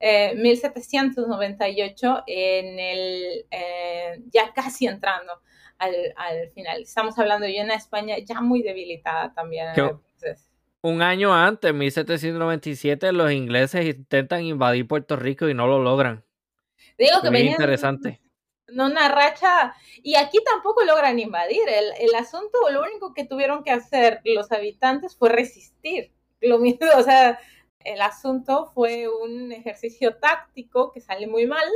1798, 0.00 2.24
eh, 2.26 2.58
en 2.58 2.78
el, 2.78 3.46
eh, 3.50 4.22
ya 4.32 4.52
casi 4.54 4.86
entrando 4.86 5.42
al, 5.80 6.50
final. 6.54 6.82
Estamos 6.82 7.18
hablando 7.18 7.46
de 7.46 7.62
una 7.62 7.74
España 7.74 8.16
ya 8.18 8.40
muy 8.40 8.62
debilitada 8.62 9.32
también. 9.32 9.68
un 10.82 11.02
año 11.02 11.34
antes, 11.34 11.74
1797, 11.74 13.12
los 13.12 13.32
ingleses 13.32 13.86
intentan 13.86 14.44
invadir 14.44 14.86
Puerto 14.86 15.16
Rico 15.16 15.48
y 15.48 15.54
no 15.54 15.66
lo 15.66 15.78
logran. 15.78 16.24
Digo 16.98 17.20
que 17.22 17.30
venía 17.30 17.52
interesante. 17.52 18.20
No, 18.68 18.86
una 18.86 19.08
racha. 19.08 19.74
Y 20.02 20.14
aquí 20.14 20.38
tampoco 20.44 20.84
logran 20.84 21.18
invadir. 21.18 21.62
El, 21.68 22.08
el, 22.08 22.14
asunto, 22.14 22.58
lo 22.70 22.82
único 22.82 23.14
que 23.14 23.24
tuvieron 23.24 23.64
que 23.64 23.72
hacer 23.72 24.20
los 24.24 24.52
habitantes 24.52 25.16
fue 25.16 25.30
resistir. 25.30 26.12
Lo 26.40 26.58
mismo, 26.58 26.86
o 26.96 27.02
sea, 27.02 27.38
el 27.80 28.00
asunto 28.00 28.70
fue 28.74 29.08
un 29.08 29.50
ejercicio 29.50 30.16
táctico 30.16 30.92
que 30.92 31.00
sale 31.00 31.26
muy 31.26 31.46
mal. 31.46 31.66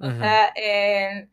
O 0.00 0.10
sea, 0.10 0.52
en 0.56 1.30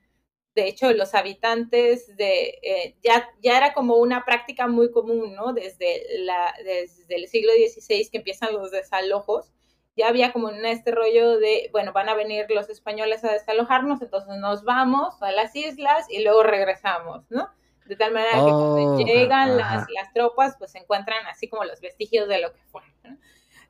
de 0.55 0.67
hecho, 0.67 0.91
los 0.91 1.15
habitantes 1.15 2.15
de, 2.17 2.59
eh, 2.61 2.95
ya, 3.01 3.29
ya 3.41 3.57
era 3.57 3.73
como 3.73 3.95
una 3.95 4.25
práctica 4.25 4.67
muy 4.67 4.91
común, 4.91 5.33
¿no? 5.33 5.53
Desde, 5.53 6.03
la, 6.19 6.53
desde 6.63 7.15
el 7.15 7.27
siglo 7.27 7.51
XVI 7.53 8.09
que 8.09 8.17
empiezan 8.17 8.53
los 8.53 8.71
desalojos, 8.71 9.53
ya 9.95 10.07
había 10.07 10.33
como 10.33 10.49
en 10.49 10.65
este 10.65 10.91
rollo 10.91 11.37
de, 11.37 11.69
bueno, 11.71 11.93
van 11.93 12.09
a 12.09 12.15
venir 12.15 12.45
los 12.49 12.69
españoles 12.69 13.23
a 13.23 13.31
desalojarnos, 13.31 14.01
entonces 14.01 14.37
nos 14.37 14.63
vamos 14.63 15.21
a 15.21 15.31
las 15.31 15.55
islas 15.55 16.05
y 16.09 16.23
luego 16.23 16.43
regresamos, 16.43 17.23
¿no? 17.29 17.49
De 17.85 17.95
tal 17.95 18.13
manera 18.13 18.31
que 18.31 18.39
cuando 18.39 18.95
oh, 18.95 18.97
llegan 18.97 19.57
las, 19.57 19.85
las, 19.89 20.13
tropas, 20.13 20.55
pues 20.57 20.71
se 20.71 20.79
encuentran 20.79 21.25
así 21.27 21.49
como 21.49 21.65
los 21.65 21.81
vestigios 21.81 22.27
de 22.27 22.39
lo 22.39 22.53
que 22.53 22.61
fue. 22.71 22.81
¿no? 23.03 23.17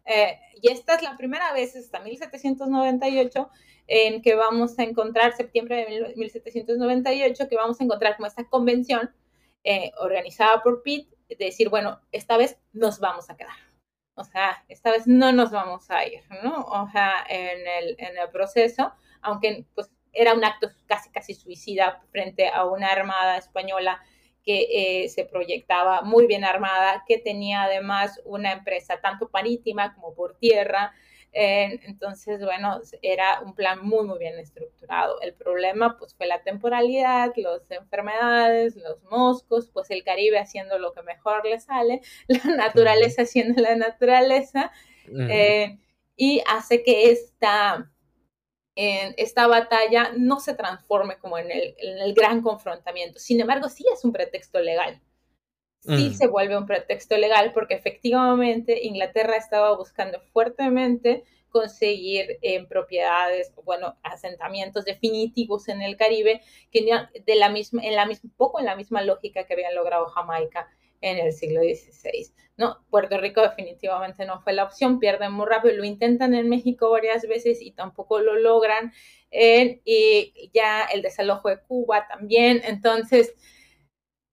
Eh, 0.06 0.40
y 0.62 0.72
esta 0.72 0.96
es 0.96 1.04
la 1.04 1.18
primera 1.18 1.54
vez, 1.54 1.76
hasta 1.76 2.00
1798, 2.00 3.50
en 3.88 4.22
que 4.22 4.36
vamos 4.36 4.78
a 4.80 4.84
encontrar, 4.84 5.34
septiembre 5.34 5.86
de 5.86 6.14
1798, 6.16 7.50
que 7.50 7.56
vamos 7.56 7.80
a 7.80 7.84
encontrar 7.84 8.16
como 8.16 8.28
esta 8.28 8.46
convención 8.46 9.12
eh, 9.64 9.92
organizada 10.00 10.62
por 10.64 10.84
Pitt, 10.84 11.10
de 11.30 11.46
decir, 11.46 11.70
bueno, 11.70 12.00
esta 12.12 12.38
vez 12.38 12.58
nos 12.74 13.00
vamos 13.00 13.30
a 13.30 13.38
quedar. 13.38 13.56
O 14.16 14.24
sea, 14.24 14.64
esta 14.68 14.92
vez 14.92 15.08
no 15.08 15.32
nos 15.32 15.52
vamos 15.52 15.90
a 15.90 16.06
ir, 16.06 16.22
¿no? 16.44 16.60
O 16.60 16.90
sea, 16.92 17.26
en 17.30 17.68
el, 17.68 17.96
en 17.98 18.18
el 18.18 18.30
proceso, 18.30 18.94
aunque 19.22 19.66
pues 19.74 19.90
era 20.14 20.34
un 20.34 20.44
acto 20.44 20.70
casi, 20.86 21.10
casi 21.10 21.34
suicida 21.34 22.02
frente 22.12 22.50
a 22.50 22.66
una 22.66 22.92
armada 22.92 23.38
española 23.38 24.02
que 24.44 25.04
eh, 25.04 25.10
se 25.10 25.26
proyectaba 25.26 26.02
muy 26.02 26.28
bien 26.28 26.44
armada, 26.44 27.04
que 27.08 27.18
tenía 27.18 27.64
además 27.64 28.20
una 28.26 28.54
empresa 28.54 29.00
tanto 29.02 29.30
marítima 29.34 29.94
como 29.96 30.14
por 30.14 30.36
tierra. 30.36 30.94
entonces, 31.34 32.44
bueno, 32.44 32.82
era 33.02 33.42
un 33.42 33.56
plan 33.56 33.80
muy, 33.86 34.06
muy 34.06 34.20
bien 34.20 34.38
estructurado. 34.38 35.22
El 35.22 35.34
problema, 35.34 35.98
pues, 35.98 36.14
fue 36.14 36.26
la 36.28 36.44
temporalidad, 36.44 37.32
las 37.38 37.72
enfermedades, 37.72 38.76
los 38.76 39.02
moscos, 39.04 39.70
pues 39.72 39.92
el 39.92 40.04
Caribe 40.04 40.40
haciendo 40.40 40.78
lo 40.78 40.92
que 40.92 41.04
mejor 41.04 41.46
le 41.46 41.60
sale, 41.60 42.02
la 42.28 42.56
naturaleza 42.56 43.22
haciendo 43.22 43.62
la 43.62 43.76
naturaleza, 43.76 44.72
eh, 45.30 45.78
y 46.16 46.42
hace 46.48 46.84
que 46.84 47.12
esta 47.12 47.92
en 48.76 49.14
esta 49.18 49.48
batalla 49.48 50.12
no 50.16 50.40
se 50.40 50.54
transforme 50.54 51.18
como 51.18 51.38
en 51.38 51.52
el, 51.52 52.14
gran 52.14 52.42
confrontamiento. 52.42 53.20
Sin 53.20 53.40
embargo, 53.40 53.70
sí 53.70 53.86
es 53.94 54.04
un 54.06 54.12
pretexto 54.12 54.60
legal. 54.60 55.02
Sí 55.82 56.10
mm. 56.10 56.14
se 56.14 56.28
vuelve 56.28 56.58
un 56.58 56.68
pretexto 56.68 57.18
legal 57.18 57.54
porque 57.54 57.74
efectivamente 57.74 58.86
Inglaterra 58.86 59.36
estaba 59.36 59.76
buscando 59.76 60.22
fuertemente 60.32 61.24
conseguir 61.50 62.38
en 62.42 62.68
propiedades, 62.68 63.52
bueno, 63.66 63.98
asentamientos 64.04 64.86
definitivos 64.86 65.68
en 65.68 65.82
el 65.82 65.98
Caribe, 65.98 66.42
que 66.72 66.86
de 67.26 67.36
la 67.36 67.50
misma, 67.50 67.84
en 67.84 67.96
la 67.96 68.06
misma, 68.06 68.32
poco 68.38 68.60
en 68.60 68.68
la 68.68 68.76
misma 68.76 69.02
lógica 69.02 69.46
que 69.46 69.54
habían 69.54 69.76
logrado 69.76 70.06
Jamaica 70.06 70.70
en 71.02 71.18
el 71.18 71.34
siglo 71.34 71.62
XVI. 71.62 72.34
No, 72.58 72.86
Puerto 72.90 73.18
Rico 73.18 73.42
definitivamente 73.42 74.26
no 74.26 74.40
fue 74.42 74.54
la 74.54 74.64
opción, 74.64 75.00
pierden 75.00 75.32
muy 75.32 75.48
rápido, 75.48 75.76
lo 75.76 75.84
intentan 75.84 76.36
en 76.36 76.48
México 76.48 76.92
varias 76.92 77.28
veces 77.28 77.62
y 77.62 77.72
tampoco 77.72 78.20
lo 78.20 78.36
logran, 78.36 78.94
y 79.32 80.52
ya 80.54 80.84
el 80.86 81.02
desalojo 81.02 81.50
de 81.50 81.62
Cuba 81.62 82.08
también, 82.08 82.62
entonces 82.64 83.34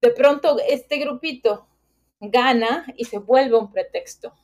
de 0.03 0.11
pronto 0.11 0.59
este 0.69 0.99
grupito 0.99 1.69
gana 2.21 2.85
y 2.97 3.05
se 3.05 3.19
vuelve 3.19 3.57
un 3.57 3.71
pretexto 3.71 4.35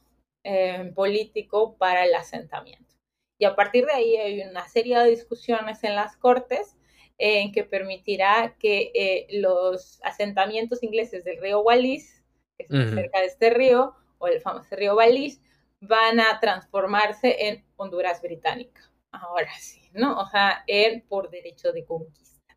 eh, 0.45 0.93
político 0.95 1.77
para 1.77 2.05
el 2.05 2.15
asentamiento. 2.15 2.95
Y 3.39 3.45
a 3.45 3.57
partir 3.57 3.85
de 3.87 3.93
ahí 3.93 4.17
hay 4.17 4.41
una 4.43 4.69
serie 4.69 4.99
de 4.99 5.11
discusiones 5.11 5.83
en 5.85 5.95
las 5.97 6.17
cortes 6.17 6.77
en 7.19 7.53
que 7.53 7.65
permitirá 7.65 8.57
que 8.59 8.91
eh, 8.95 9.27
los 9.31 10.01
asentamientos 10.03 10.83
ingleses 10.83 11.25
del 11.25 11.41
río 11.41 11.61
Wallis 11.61 12.15
que 12.59 12.67
cerca 12.69 13.21
de 13.21 13.27
este 13.27 13.51
río, 13.51 13.95
o 14.19 14.27
el 14.29 14.41
famoso 14.41 14.75
río 14.77 14.95
Balish, 14.95 15.41
van 15.81 16.21
a 16.21 16.41
transformarse 16.41 17.49
en 17.49 17.65
Honduras 17.77 18.23
británica. 18.23 18.91
Ahora 19.11 19.51
sí, 19.59 19.83
¿no? 19.93 20.19
O 20.19 20.27
sea, 20.29 20.65
en 20.67 21.03
por 21.03 21.31
derecho 21.31 21.73
de 21.73 21.85
conquista. 21.85 22.57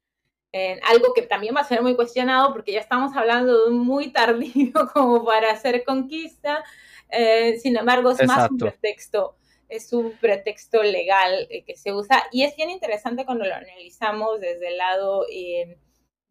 En 0.52 0.80
algo 0.86 1.14
que 1.14 1.24
también 1.24 1.56
va 1.56 1.62
a 1.62 1.66
ser 1.66 1.82
muy 1.82 1.96
cuestionado 1.96 2.52
porque 2.54 2.72
ya 2.72 2.80
estamos 2.80 3.16
hablando 3.16 3.66
de 3.66 3.72
un 3.72 3.80
muy 3.80 4.12
tardío 4.12 4.72
como 4.94 5.24
para 5.26 5.52
hacer 5.52 5.84
conquista. 5.84 6.64
Eh, 7.10 7.58
sin 7.60 7.78
embargo, 7.78 8.12
es 8.12 8.26
más 8.26 8.50
un 8.50 8.58
pretexto, 8.58 9.38
es 9.70 9.94
un 9.94 10.12
pretexto 10.18 10.84
legal 10.84 11.48
eh, 11.50 11.64
que 11.64 11.76
se 11.76 11.94
usa 11.94 12.24
y 12.32 12.44
es 12.44 12.56
bien 12.56 12.70
interesante 12.70 13.26
cuando 13.26 13.46
lo 13.46 13.54
analizamos 13.54 14.40
desde 14.40 14.70
el 14.70 14.78
lado, 14.78 15.26
eh, 15.32 15.78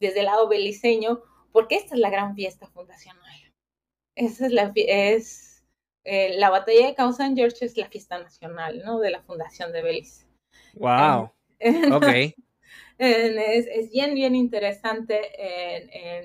desde 0.01 0.20
el 0.20 0.26
lado 0.26 0.49
beliceño, 0.49 1.22
porque 1.53 1.76
esta 1.76 1.95
es 1.95 2.01
la 2.01 2.11
gran 2.11 2.34
fiesta 2.34 2.66
fundacional. 2.68 3.22
Esa 4.14 4.47
es 4.47 4.53
la, 4.53 4.72
es, 4.74 5.64
eh, 6.05 6.37
la 6.39 6.51
batalla 6.51 6.87
de 6.87 6.95
Cabo 6.95 7.12
San 7.12 7.37
George 7.37 7.64
es 7.64 7.76
la 7.76 7.89
fiesta 7.89 8.18
nacional, 8.18 8.82
¿no? 8.84 8.99
De 8.99 9.11
la 9.11 9.22
Fundación 9.22 9.72
de 9.72 9.82
Belice. 9.82 10.26
Wow. 10.74 11.32
ok. 11.93 12.34
Es, 12.99 13.66
es, 13.66 13.91
bien, 13.91 14.14
bien 14.14 14.34
interesante. 14.34 15.20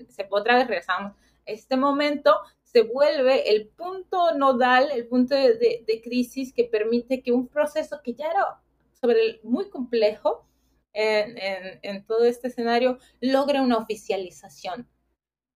se 0.07 0.28
otra 0.30 0.55
vez 0.55 0.68
regresamos. 0.68 1.14
Este 1.45 1.76
momento 1.76 2.39
se 2.72 2.84
vuelve 2.84 3.53
el 3.53 3.67
punto 3.67 4.34
nodal, 4.38 4.89
el 4.93 5.07
punto 5.07 5.36
de, 5.36 5.84
de, 5.86 6.01
crisis 6.01 6.53
que 6.53 6.63
permite 6.63 7.22
que 7.22 7.32
un 7.32 7.47
proceso 7.47 7.99
que 8.01 8.13
ya 8.13 8.28
era 8.32 8.45
sobre 8.93 9.22
el, 9.26 9.39
muy 9.43 9.69
complejo 9.69 10.47
en, 10.93 11.38
en, 11.38 11.80
en, 11.82 12.05
todo 12.05 12.26
este 12.26 12.47
escenario 12.47 12.97
logre 13.19 13.59
una 13.59 13.78
oficialización 13.78 14.88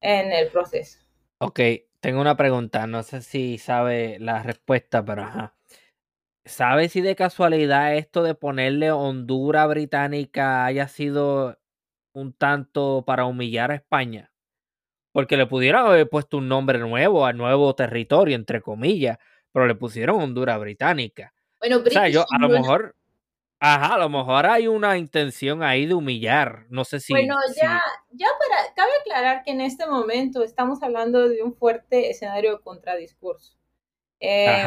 en 0.01 0.31
el 0.31 0.49
proceso. 0.49 0.99
Ok, 1.37 1.59
tengo 2.01 2.19
una 2.19 2.35
pregunta, 2.35 2.85
no 2.85 3.01
sé 3.03 3.21
si 3.21 3.57
sabe 3.57 4.19
la 4.19 4.43
respuesta, 4.43 5.03
pero 5.03 5.23
ajá. 5.23 5.55
¿Sabe 6.43 6.89
si 6.89 7.01
de 7.01 7.15
casualidad 7.15 7.95
esto 7.95 8.21
de 8.23 8.35
ponerle 8.35 8.91
Honduras 8.91 9.67
británica 9.67 10.65
haya 10.65 10.87
sido 10.87 11.57
un 12.13 12.33
tanto 12.33 13.03
para 13.05 13.25
humillar 13.25 13.71
a 13.71 13.75
España? 13.75 14.31
Porque 15.15 15.37
le 15.37 15.47
pudieron 15.47 15.85
haber 15.85 16.09
puesto 16.09 16.39
un 16.39 16.49
nombre 16.49 16.77
nuevo 16.77 17.25
al 17.25 17.37
nuevo 17.37 17.73
territorio, 17.73 18.35
entre 18.35 18.59
comillas, 18.59 19.17
pero 19.53 19.65
le 19.65 19.73
pusieron 19.73 20.21
Honduras 20.21 20.59
Británica. 20.59 21.33
Bueno, 21.57 21.77
o 21.77 21.89
sea, 21.89 22.09
yo 22.09 22.25
a 22.29 22.37
lo 22.37 22.49
mejor, 22.49 22.97
ajá, 23.61 23.95
a 23.95 23.97
lo 23.97 24.09
mejor 24.09 24.45
hay 24.45 24.67
una 24.67 24.97
intención 24.97 25.63
ahí 25.63 25.85
de 25.85 25.93
humillar, 25.93 26.65
no 26.67 26.83
sé 26.83 26.99
si... 26.99 27.13
Bueno, 27.13 27.37
ya, 27.55 27.81
ya 28.11 28.27
para, 28.37 28.73
cabe 28.75 28.91
aclarar 28.99 29.43
que 29.43 29.51
en 29.51 29.61
este 29.61 29.87
momento 29.87 30.43
estamos 30.43 30.83
hablando 30.83 31.29
de 31.29 31.41
un 31.41 31.55
fuerte 31.55 32.09
escenario 32.09 32.57
de 32.57 32.61
contradiscurso. 32.61 33.55
Eh, 34.19 34.65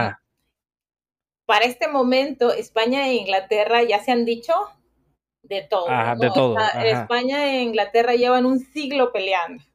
para 1.45 1.67
este 1.67 1.89
momento, 1.89 2.55
España 2.55 3.07
e 3.07 3.17
Inglaterra 3.17 3.83
ya 3.83 3.99
se 3.99 4.13
han 4.13 4.25
dicho 4.25 4.55
de 5.43 5.61
todo. 5.61 5.89
de 6.19 6.31
todo. 6.31 6.57
España 6.83 7.45
e 7.53 7.61
Inglaterra 7.61 8.15
llevan 8.15 8.47
un 8.47 8.61
siglo 8.61 9.13
peleando 9.13 9.68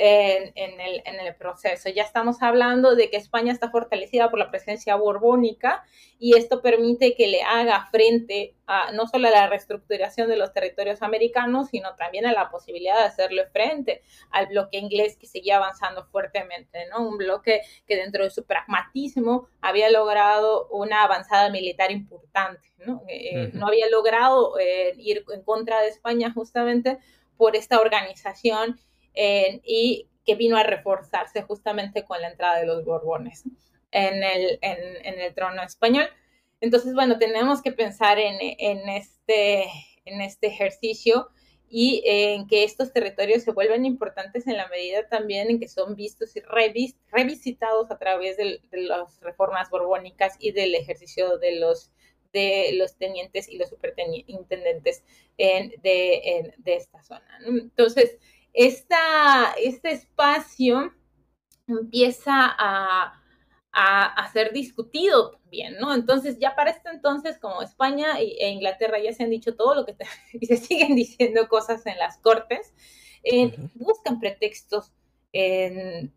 en, 0.00 0.80
el, 0.80 1.02
en, 1.04 1.18
el, 1.18 1.34
proceso. 1.34 1.88
Ya 1.88 2.04
estamos 2.04 2.40
hablando 2.40 2.94
de 2.94 3.10
que 3.10 3.16
España 3.16 3.52
está 3.52 3.68
fortalecida 3.68 4.30
por 4.30 4.38
la 4.38 4.48
presencia 4.48 4.94
borbónica 4.94 5.84
y 6.20 6.36
esto 6.36 6.62
permite 6.62 7.16
que 7.16 7.26
le 7.26 7.42
haga 7.42 7.88
frente 7.90 8.54
a 8.68 8.92
no 8.92 9.08
solo 9.08 9.26
a 9.26 9.32
la 9.32 9.48
reestructuración 9.48 10.28
de 10.28 10.36
los 10.36 10.52
territorios 10.52 11.02
americanos, 11.02 11.70
sino 11.70 11.96
también 11.96 12.26
a 12.26 12.32
la 12.32 12.48
posibilidad 12.48 12.96
de 12.96 13.04
hacerle 13.06 13.46
frente 13.46 14.02
al 14.30 14.46
bloque 14.46 14.78
inglés 14.78 15.16
que 15.16 15.26
seguía 15.26 15.56
avanzando 15.56 16.04
fuertemente, 16.06 16.86
¿no? 16.90 17.08
Un 17.08 17.18
bloque 17.18 17.62
que 17.84 17.96
dentro 17.96 18.22
de 18.22 18.30
su 18.30 18.44
pragmatismo 18.44 19.48
había 19.60 19.90
logrado 19.90 20.68
una 20.68 21.02
avanzada 21.02 21.50
militar 21.50 21.90
importante, 21.90 22.70
¿no? 22.86 23.02
Eh, 23.08 23.50
no 23.52 23.66
había 23.66 23.88
logrado 23.90 24.56
eh, 24.60 24.94
ir 24.96 25.24
en 25.34 25.42
contra 25.42 25.80
de 25.80 25.88
España 25.88 26.32
justamente 26.32 26.98
por 27.36 27.56
esta 27.56 27.80
organización 27.80 28.78
y 29.64 30.08
que 30.24 30.34
vino 30.34 30.56
a 30.56 30.62
reforzarse 30.62 31.42
justamente 31.42 32.04
con 32.04 32.20
la 32.20 32.28
entrada 32.28 32.60
de 32.60 32.66
los 32.66 32.84
Borbones 32.84 33.44
en 33.90 34.22
el, 34.22 34.58
en, 34.60 35.20
el 35.20 35.34
trono 35.34 35.62
español. 35.62 36.06
Entonces, 36.60 36.92
bueno, 36.94 37.18
tenemos 37.18 37.62
que 37.62 37.72
pensar 37.72 38.18
en, 38.18 38.36
en, 38.40 38.88
este, 38.90 39.64
en 40.04 40.20
este 40.20 40.48
ejercicio 40.48 41.30
y 41.70 42.02
en 42.04 42.46
que 42.46 42.64
estos 42.64 42.92
territorios 42.92 43.42
se 43.42 43.52
vuelven 43.52 43.84
importantes 43.84 44.46
en 44.46 44.56
la 44.56 44.68
medida 44.68 45.08
también 45.08 45.50
en 45.50 45.60
que 45.60 45.68
son 45.68 45.96
vistos 45.96 46.34
y 46.36 46.40
revisitados 47.10 47.90
a 47.90 47.98
través 47.98 48.36
de, 48.36 48.60
las 48.72 49.20
reformas 49.20 49.68
borbónicas 49.70 50.36
y 50.38 50.52
del 50.52 50.74
ejercicio 50.74 51.38
de 51.38 51.56
los, 51.56 51.90
de 52.32 52.72
los 52.74 52.96
tenientes 52.96 53.48
y 53.48 53.58
los 53.58 53.68
superintendentes 53.68 55.04
en, 55.36 55.70
de, 55.82 56.54
de, 56.58 56.74
esta 56.74 57.02
zona. 57.02 57.38
Entonces, 57.46 58.18
esta, 58.52 59.52
este 59.62 59.92
espacio 59.92 60.92
empieza 61.66 62.32
a, 62.58 63.14
ser 64.32 64.52
discutido 64.52 65.30
también, 65.30 65.76
¿no? 65.78 65.94
Entonces, 65.94 66.38
ya 66.38 66.54
para 66.54 66.70
este 66.70 66.90
entonces, 66.90 67.38
como 67.38 67.62
España 67.62 68.18
e 68.18 68.48
Inglaterra 68.50 68.98
ya 68.98 69.12
se 69.12 69.22
han 69.22 69.30
dicho 69.30 69.54
todo 69.54 69.74
lo 69.74 69.86
que 69.86 69.96
y 70.32 70.46
se 70.46 70.56
siguen 70.56 70.94
diciendo 70.96 71.48
cosas 71.48 71.86
en 71.86 71.96
las 71.98 72.18
cortes, 72.18 72.74
eh, 73.22 73.54
buscan 73.74 74.20
pretextos 74.20 74.92
en 75.32 76.12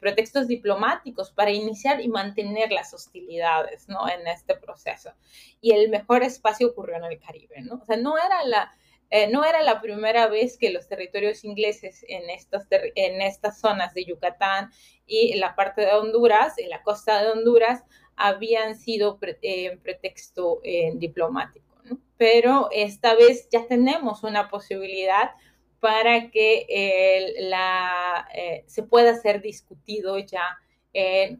pretextos 0.00 0.46
diplomáticos 0.46 1.30
para 1.30 1.50
iniciar 1.50 2.00
y 2.00 2.08
mantener 2.08 2.70
las 2.70 2.92
hostilidades, 2.92 3.88
¿no? 3.88 4.08
En 4.08 4.26
este 4.26 4.54
proceso. 4.54 5.12
Y 5.60 5.72
el 5.72 5.88
mejor 5.88 6.22
espacio 6.22 6.68
ocurrió 6.68 6.96
en 6.96 7.04
el 7.04 7.18
Caribe, 7.18 7.62
¿no? 7.62 7.76
O 7.76 7.84
sea, 7.84 7.96
no 7.96 8.16
era 8.18 8.44
la, 8.44 8.72
eh, 9.14 9.28
no 9.28 9.44
era 9.44 9.62
la 9.62 9.82
primera 9.82 10.26
vez 10.26 10.56
que 10.56 10.70
los 10.70 10.88
territorios 10.88 11.44
ingleses 11.44 12.02
en 12.08 12.30
estas, 12.30 12.66
en 12.70 13.20
estas 13.20 13.60
zonas 13.60 13.92
de 13.92 14.06
Yucatán 14.06 14.70
y 15.04 15.34
la 15.34 15.54
parte 15.54 15.82
de 15.82 15.92
Honduras, 15.92 16.56
en 16.56 16.70
la 16.70 16.82
costa 16.82 17.22
de 17.22 17.30
Honduras, 17.30 17.84
habían 18.16 18.74
sido 18.74 19.18
eh, 19.42 19.76
pretexto 19.82 20.60
eh, 20.64 20.92
diplomático. 20.94 21.76
Pero 22.16 22.70
esta 22.72 23.14
vez 23.14 23.50
ya 23.50 23.66
tenemos 23.66 24.22
una 24.24 24.48
posibilidad 24.48 25.32
para 25.78 26.30
que 26.30 27.34
la, 27.38 28.26
se 28.64 28.82
pueda 28.82 29.14
ser 29.16 29.42
discutido 29.42 30.18
ya 30.20 30.56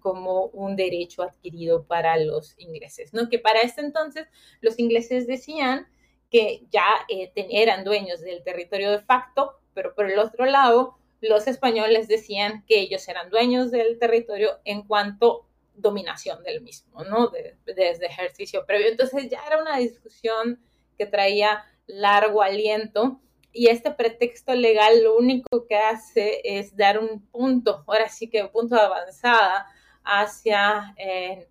como 0.00 0.46
un 0.46 0.76
derecho 0.76 1.22
adquirido 1.22 1.86
para 1.86 2.18
los 2.18 2.54
ingleses, 2.58 3.14
¿no? 3.14 3.30
Que 3.30 3.38
para 3.38 3.60
este 3.60 3.80
entonces 3.80 4.26
los 4.60 4.78
ingleses 4.78 5.26
decían 5.26 5.86
que 6.32 6.64
ya 6.70 6.86
eh, 7.08 7.30
eran 7.36 7.84
dueños 7.84 8.22
del 8.22 8.42
territorio 8.42 8.90
de 8.90 9.00
facto, 9.00 9.60
pero 9.74 9.94
por 9.94 10.10
el 10.10 10.18
otro 10.18 10.46
lado, 10.46 10.96
los 11.20 11.46
españoles 11.46 12.08
decían 12.08 12.64
que 12.66 12.80
ellos 12.80 13.06
eran 13.06 13.28
dueños 13.28 13.70
del 13.70 13.98
territorio 13.98 14.58
en 14.64 14.82
cuanto 14.82 15.46
dominación 15.74 16.42
del 16.42 16.62
mismo, 16.62 17.04
¿no? 17.04 17.30
desde 17.64 18.06
ejercicio 18.06 18.64
previo. 18.66 18.88
Entonces 18.88 19.28
ya 19.30 19.40
era 19.46 19.60
una 19.60 19.76
discusión 19.76 20.60
que 20.96 21.06
traía 21.06 21.64
largo 21.86 22.42
aliento 22.42 23.20
y 23.52 23.68
este 23.68 23.90
pretexto 23.90 24.54
legal 24.54 25.02
lo 25.02 25.16
único 25.16 25.66
que 25.66 25.76
hace 25.76 26.40
es 26.44 26.74
dar 26.76 26.98
un 26.98 27.26
punto, 27.26 27.84
ahora 27.86 28.08
sí 28.08 28.30
que 28.30 28.42
un 28.42 28.50
punto 28.50 28.74
de 28.74 28.82
avanzada 28.82 29.66
hacia 30.02 30.94
eh, 30.96 31.48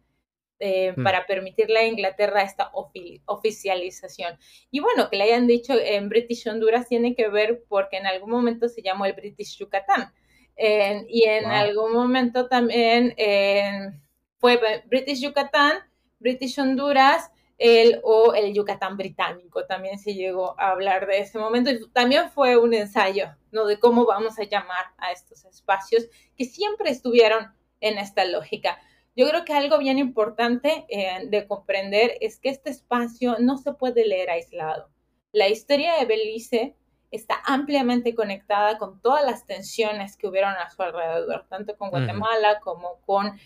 eh, 0.62 0.94
mm. 0.96 1.04
para 1.04 1.26
permitirle 1.26 1.80
a 1.80 1.88
Inglaterra 1.88 2.44
esta 2.44 2.72
oficialización. 3.26 4.38
Y 4.70 4.80
bueno, 4.80 5.10
que 5.10 5.18
le 5.18 5.26
hayan 5.26 5.48
dicho 5.48 5.74
en 5.78 6.08
British 6.08 6.48
Honduras 6.48 6.88
tiene 6.88 7.16
que 7.16 7.28
ver 7.28 7.64
porque 7.68 7.98
en 7.98 8.08
algún 8.08 8.30
momento 8.30 8.70
se 8.70 8.82
llamó 8.82 9.06
el 9.06 9.14
British 9.14 9.58
Yucatán. 9.58 10.14
y 10.58 11.24
en 11.24 11.46
algún 11.46 11.94
momento 11.94 12.48
también 12.48 13.16
fue 14.38 14.60
British 14.86 15.22
Yucatán, 15.22 15.80
British 16.20 16.60
Honduras, 16.60 17.32
el, 17.62 18.00
o 18.04 18.34
el 18.34 18.54
Yucatán 18.54 18.98
británico. 18.98 19.66
También 19.66 20.00
se 20.00 20.16
llegó 20.16 20.60
a 20.60 20.72
hablar 20.72 21.06
de 21.06 21.20
ese 21.20 21.38
momento. 21.38 21.70
Y 21.70 21.88
también 21.92 22.32
fue 22.32 22.58
un 22.58 22.74
ensayo, 22.74 23.36
¿no? 23.52 23.66
De 23.66 23.80
cómo 23.80 24.06
vamos 24.06 24.40
a 24.40 24.44
llamar 24.44 24.86
a 24.98 25.12
estos 25.12 25.46
espacios 25.46 26.08
que 26.36 26.46
siempre 26.46 26.90
estuvieron 26.90 27.54
en 27.80 28.00
esta 28.00 28.26
lógica. 28.26 28.80
Yo 29.16 29.28
creo 29.28 29.44
que 29.44 29.54
algo 29.54 29.78
bien 29.78 30.00
importante 30.00 30.86
eh, 30.90 31.28
de 31.28 31.46
comprender 31.48 32.18
es 32.22 32.40
que 32.40 32.50
este 32.50 32.70
espacio 32.70 33.38
no 33.40 33.58
se 33.58 33.74
puede 33.74 34.06
leer 34.06 34.30
aislado. 34.30 34.90
La 35.34 35.50
historia 35.50 35.96
de 35.96 36.06
Belice 36.06 36.76
está 37.12 37.42
ampliamente 37.46 38.16
conectada 38.16 38.78
con 38.78 39.02
todas 39.02 39.26
las 39.26 39.46
tensiones 39.46 40.16
que 40.16 40.28
hubieron 40.28 40.54
a 40.54 40.70
su 40.70 40.82
alrededor, 40.82 41.46
tanto 41.50 41.78
con 41.78 41.90
Guatemala 41.90 42.62
como 42.62 43.02
con, 43.02 43.38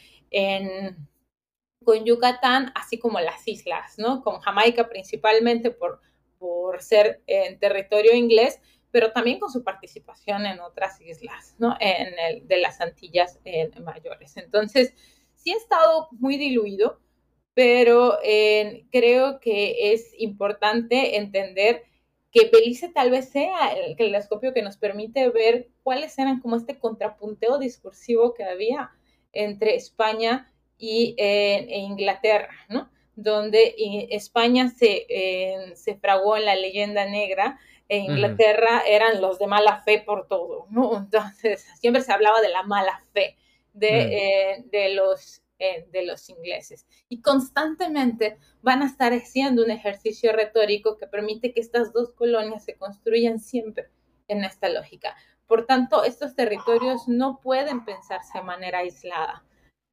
con 1.84 2.05
Yucatán, 2.05 2.72
así 2.76 2.99
como 2.99 3.20
las 3.20 3.47
islas, 3.47 3.97
¿no? 3.97 4.22
Con 4.22 4.39
Jamaica 4.39 4.88
principalmente 4.88 5.72
por, 5.72 5.99
por 6.38 6.82
ser 6.84 7.24
en 7.26 7.57
territorio 7.57 8.13
inglés, 8.13 8.61
pero 8.91 9.11
también 9.11 9.39
con 9.39 9.51
su 9.51 9.63
participación 9.63 10.45
en 10.45 10.59
otras 10.59 11.01
islas, 11.01 11.55
¿no? 11.57 11.76
En 11.80 12.13
el, 12.20 12.47
de 12.47 12.57
las 12.57 12.82
Antillas 12.82 13.39
mayores. 13.84 14.38
Entonces, 14.38 14.93
sí 15.46 15.54
ha 15.54 15.58
estado 15.58 16.08
muy 16.12 16.38
diluido, 16.38 17.00
pero 17.54 18.18
eh, 18.24 18.88
creo 18.91 19.39
que 19.39 19.93
es 19.93 20.12
importante 20.18 21.18
entender 21.18 21.84
que 22.32 22.50
Belice 22.52 22.89
tal 22.89 23.12
vez 23.12 23.30
sea 23.30 23.72
el 23.74 23.96
telescopio 23.96 24.54
que 24.54 24.64
nos 24.64 24.76
permite 24.76 25.30
ver 25.30 25.70
cuáles 25.84 26.18
eran 26.18 26.41
como 26.41 26.58
este 26.58 26.80
contrapunteo 26.80 27.60
discursivo 27.60 28.34
que 28.34 28.43
había 28.43 28.89
entre 29.32 29.76
España 29.76 30.52
y 30.80 31.16
eh, 31.18 31.68
e 31.70 31.78
Inglaterra, 31.78 32.50
¿no? 32.68 32.89
Donde 33.16 33.76
eh, 33.78 34.08
España 34.12 34.70
se, 34.70 35.06
se 35.76 35.96
fragó 35.96 36.36
en 36.36 36.46
la 36.46 36.56
leyenda 36.56 37.06
negra 37.06 37.60
e 37.88 38.00
Inglaterra 38.00 38.82
eran 38.86 39.22
los 39.22 39.38
de 39.38 39.46
mala 39.46 39.84
fe 39.84 40.00
por 40.00 40.28
todo, 40.28 40.66
¿no? 40.72 40.98
Entonces, 40.98 41.66
siempre 41.80 42.02
se 42.02 42.12
hablaba 42.12 42.41
de 42.41 42.50
la 42.50 42.64
mala 42.64 43.04
fe 43.14 43.38
de, 43.76 43.91
mm. 43.91 44.11
eh, 44.11 44.65
de, 44.71 44.93
los, 44.95 45.43
eh, 45.59 45.88
de 45.91 46.05
los 46.05 46.30
ingleses. 46.30 46.88
Y 47.09 47.21
constantemente 47.21 48.38
van 48.61 48.82
a 48.82 48.88
estar 48.88 49.13
haciendo 49.13 49.63
un 49.63 49.71
ejercicio 49.71 50.32
retórico 50.34 50.97
que 50.97 51.07
permite 51.07 51.53
que 51.53 51.61
estas 51.61 51.93
dos 51.93 52.11
colonias 52.13 52.65
se 52.65 52.76
construyan 52.76 53.39
siempre 53.39 53.89
en 54.28 54.43
esta 54.43 54.69
lógica. 54.69 55.15
Por 55.45 55.67
tanto, 55.67 56.03
estos 56.03 56.36
territorios 56.36 57.07
no 57.07 57.39
pueden 57.39 57.86
pensarse 57.86 58.39
de 58.39 58.43
manera 58.43 58.80
aislada. 58.80 59.43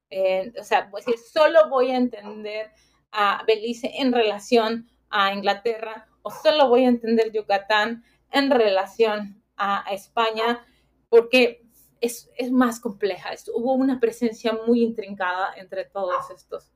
Eh, 0.09 0.51
o 0.59 0.63
sea, 0.63 0.89
pues, 0.89 1.05
solo 1.31 1.69
voy 1.69 1.91
a 1.91 1.97
entender 1.97 2.71
a 3.11 3.43
Belice 3.45 3.91
en 3.99 4.11
relación 4.11 4.89
a 5.09 5.33
Inglaterra 5.33 6.07
o 6.23 6.31
solo 6.31 6.69
voy 6.69 6.85
a 6.85 6.89
entender 6.89 7.31
Yucatán 7.31 8.03
en 8.31 8.49
relación 8.49 9.43
a 9.57 9.85
España, 9.91 10.65
porque 11.09 11.62
es, 12.03 12.51
más 12.51 12.79
compleja. 12.79 13.29
hubo 13.53 13.73
una 13.73 13.99
presencia 13.99 14.57
muy 14.67 14.83
intrincada 14.83 15.53
entre 15.55 15.85
todos 15.85 16.29
estos 16.31 16.71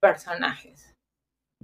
personajes. 0.00 0.92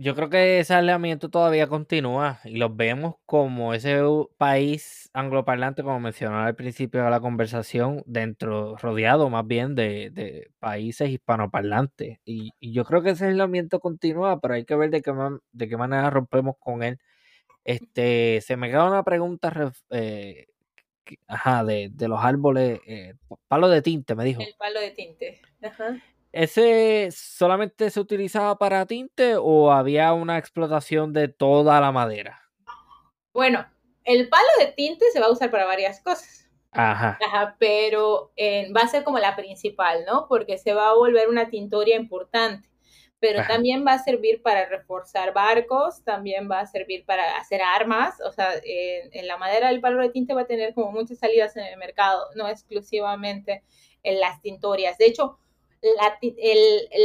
Yo 0.00 0.14
creo 0.14 0.30
que 0.30 0.60
ese 0.60 0.74
alineamiento 0.74 1.28
todavía 1.28 1.66
continúa 1.66 2.38
y 2.44 2.56
los 2.58 2.76
vemos 2.76 3.16
como 3.26 3.74
ese 3.74 4.00
país 4.36 5.10
angloparlante, 5.12 5.82
como 5.82 5.98
mencionaba 5.98 6.46
al 6.46 6.54
principio 6.54 7.02
de 7.02 7.10
la 7.10 7.18
conversación, 7.18 8.04
dentro, 8.06 8.76
rodeado 8.76 9.28
más 9.28 9.44
bien 9.44 9.74
de, 9.74 10.50
países 10.60 11.10
hispanoparlantes. 11.10 12.18
Y, 12.24 12.52
yo 12.60 12.84
creo 12.84 13.02
que 13.02 13.10
ese 13.10 13.26
aislamiento 13.26 13.80
continúa, 13.80 14.40
pero 14.40 14.54
hay 14.54 14.64
que 14.64 14.76
ver 14.76 14.90
de 14.90 15.02
qué, 15.02 15.12
de 15.50 15.68
qué 15.68 15.76
manera 15.76 16.10
rompemos 16.10 16.54
con 16.60 16.84
él. 16.84 16.98
Este, 17.64 18.40
se 18.40 18.56
me 18.56 18.68
queda 18.70 18.86
una 18.86 19.02
pregunta 19.02 19.72
eh, 19.90 20.46
ajá, 21.26 21.64
de, 21.64 21.90
los 22.00 22.22
árboles, 22.22 22.80
eh, 22.86 23.14
palo 23.48 23.68
de 23.68 23.82
tinte, 23.82 24.14
me 24.14 24.24
dijo. 24.24 24.40
El 24.40 24.54
palo 24.58 24.80
de 24.80 24.90
tinte. 24.90 25.40
Ajá. 25.62 26.00
¿Ese 26.32 27.08
solamente 27.10 27.90
se 27.90 28.00
utilizaba 28.00 28.58
para 28.58 28.86
tinte 28.86 29.36
o 29.36 29.72
había 29.72 30.12
una 30.12 30.38
explotación 30.38 31.12
de 31.12 31.28
toda 31.28 31.80
la 31.80 31.90
madera? 31.90 32.42
Bueno, 33.32 33.66
el 34.04 34.28
palo 34.28 34.48
de 34.58 34.66
tinte 34.72 35.06
se 35.12 35.20
va 35.20 35.26
a 35.26 35.32
usar 35.32 35.50
para 35.50 35.64
varias 35.64 36.00
cosas. 36.00 36.50
Ajá. 36.72 37.18
Ajá 37.26 37.56
pero 37.58 38.32
eh, 38.36 38.70
va 38.72 38.82
a 38.82 38.88
ser 38.88 39.04
como 39.04 39.18
la 39.18 39.36
principal, 39.36 40.04
¿no? 40.06 40.26
Porque 40.28 40.58
se 40.58 40.74
va 40.74 40.90
a 40.90 40.94
volver 40.94 41.28
una 41.28 41.48
tintoria 41.48 41.96
importante. 41.96 42.68
Pero 43.20 43.42
también 43.48 43.84
va 43.84 43.94
a 43.94 43.98
servir 43.98 44.42
para 44.42 44.66
reforzar 44.66 45.32
barcos, 45.32 46.04
también 46.04 46.48
va 46.48 46.60
a 46.60 46.66
servir 46.66 47.04
para 47.04 47.36
hacer 47.36 47.60
armas. 47.62 48.20
O 48.20 48.32
sea, 48.32 48.50
en 48.62 49.26
la 49.26 49.36
madera 49.36 49.68
del 49.68 49.80
palo 49.80 50.00
de 50.00 50.10
tinte 50.10 50.34
va 50.34 50.42
a 50.42 50.46
tener 50.46 50.72
como 50.72 50.92
muchas 50.92 51.18
salidas 51.18 51.56
en 51.56 51.64
el 51.64 51.76
mercado, 51.78 52.26
no 52.36 52.48
exclusivamente 52.48 53.64
en 54.04 54.20
las 54.20 54.40
tintorias. 54.40 54.98
De 54.98 55.06
hecho, 55.06 55.38
la, 55.80 56.18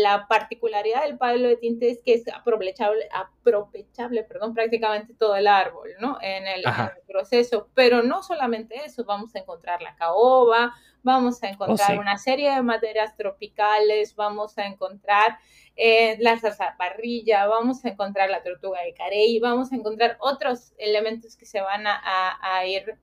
la, 0.02 0.28
particularidad 0.28 1.04
del 1.04 1.18
palo 1.18 1.48
de 1.48 1.58
tinte 1.58 1.90
es 1.90 2.00
que 2.04 2.14
es 2.14 2.28
aprovechable, 2.34 3.08
aprovechable 3.12 4.24
perdón, 4.24 4.54
prácticamente 4.54 5.14
todo 5.14 5.36
el 5.36 5.48
árbol, 5.48 5.90
¿no? 6.00 6.18
En 6.22 6.48
el, 6.48 6.64
proceso. 7.08 7.70
Pero 7.76 8.02
no 8.02 8.24
solamente 8.24 8.76
eso, 8.84 9.04
vamos 9.04 9.36
a 9.36 9.40
encontrar 9.40 9.82
la 9.82 9.96
caoba, 9.96 10.74
vamos 11.04 11.44
a 11.44 11.50
encontrar 11.50 11.98
oh, 11.98 12.02
una 12.02 12.18
serie 12.18 12.54
de 12.54 12.62
maderas 12.62 13.16
tropicales, 13.16 14.16
vamos 14.16 14.58
a 14.58 14.66
encontrar 14.66 15.38
eh, 15.76 16.18
la 16.20 16.40
parrilla, 16.78 17.48
vamos 17.48 17.84
a 17.84 17.90
encontrar 17.90 18.30
la 18.30 18.42
tortuga 18.42 18.82
de 18.82 18.94
carey, 18.94 19.40
vamos 19.40 19.72
a 19.72 19.76
encontrar 19.76 20.18
otros 20.20 20.74
elementos 20.78 21.36
que 21.36 21.46
se 21.46 21.62
van 21.62 21.86
a, 21.88 22.02
a, 22.42 22.66
ir, 22.66 22.98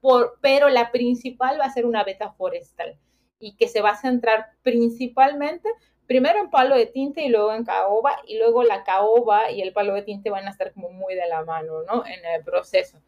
por, 0.00 0.38
pero 0.40 0.68
la 0.68 0.90
principal 0.90 1.58
va 1.60 1.64
a 1.64 1.72
ser 1.72 1.86
una 1.86 2.04
beta 2.04 2.32
forestal 2.32 2.98
y 3.38 3.56
que 3.56 3.68
se 3.68 3.80
va 3.80 3.90
a 3.90 3.96
centrar 3.96 4.50
principalmente 4.62 5.68
primero 6.06 6.40
en 6.40 6.50
palo 6.50 6.76
de 6.76 6.86
tinte 6.86 7.22
y 7.22 7.28
luego 7.28 7.52
en 7.52 7.64
caoba 7.64 8.16
y 8.26 8.38
luego 8.38 8.62
la 8.62 8.84
caoba 8.84 9.50
y 9.50 9.62
el 9.62 9.72
palo 9.72 9.94
de 9.94 10.02
tinte 10.02 10.30
van 10.30 10.46
a 10.46 10.50
estar 10.50 10.72
como 10.72 10.90
muy 10.90 11.14
de 11.14 11.26
la 11.26 11.44
mano, 11.44 11.82
¿no? 11.82 12.04
En 12.06 12.24
el 12.24 12.44
proceso. 12.44 13.00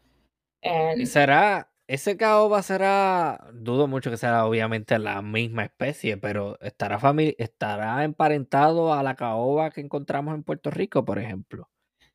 ¿Será, 1.05 1.69
ese 1.87 2.17
caoba 2.17 2.61
será, 2.63 3.47
dudo 3.53 3.87
mucho 3.87 4.09
que 4.09 4.17
sea 4.17 4.45
obviamente 4.45 4.97
la 4.97 5.21
misma 5.21 5.65
especie, 5.65 6.17
pero 6.17 6.59
¿estará, 6.61 6.99
estará 7.37 8.03
emparentado 8.03 8.93
a 8.93 9.03
la 9.03 9.15
caoba 9.15 9.69
que 9.69 9.81
encontramos 9.81 10.33
en 10.33 10.43
Puerto 10.43 10.71
Rico, 10.71 11.05
por 11.05 11.19
ejemplo? 11.19 11.69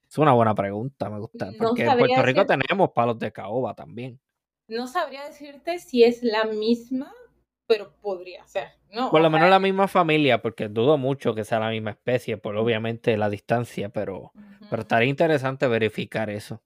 Es 0.08 0.18
una 0.18 0.32
buena 0.32 0.54
pregunta, 0.54 1.08
me 1.08 1.20
gusta, 1.20 1.52
porque 1.56 1.84
en 1.84 1.98
Puerto 1.98 2.22
Rico 2.22 2.46
tenemos 2.46 2.90
palos 2.90 3.18
de 3.20 3.30
caoba 3.30 3.74
también. 3.74 4.20
No 4.66 4.88
sabría 4.88 5.24
decirte 5.24 5.78
si 5.78 6.02
es 6.02 6.22
la 6.22 6.44
misma, 6.44 7.12
pero 7.66 7.92
podría 8.00 8.44
ser, 8.46 8.68
¿no? 8.92 9.10
Por 9.10 9.20
lo 9.20 9.30
menos 9.30 9.48
la 9.48 9.60
misma 9.60 9.86
familia, 9.86 10.42
porque 10.42 10.68
dudo 10.68 10.98
mucho 10.98 11.34
que 11.34 11.44
sea 11.44 11.60
la 11.60 11.70
misma 11.70 11.90
especie, 11.90 12.36
por 12.36 12.56
obviamente 12.56 13.16
la 13.16 13.30
distancia, 13.30 13.90
pero, 13.90 14.32
pero 14.68 14.82
estaría 14.82 15.08
interesante 15.08 15.68
verificar 15.68 16.28
eso. 16.28 16.60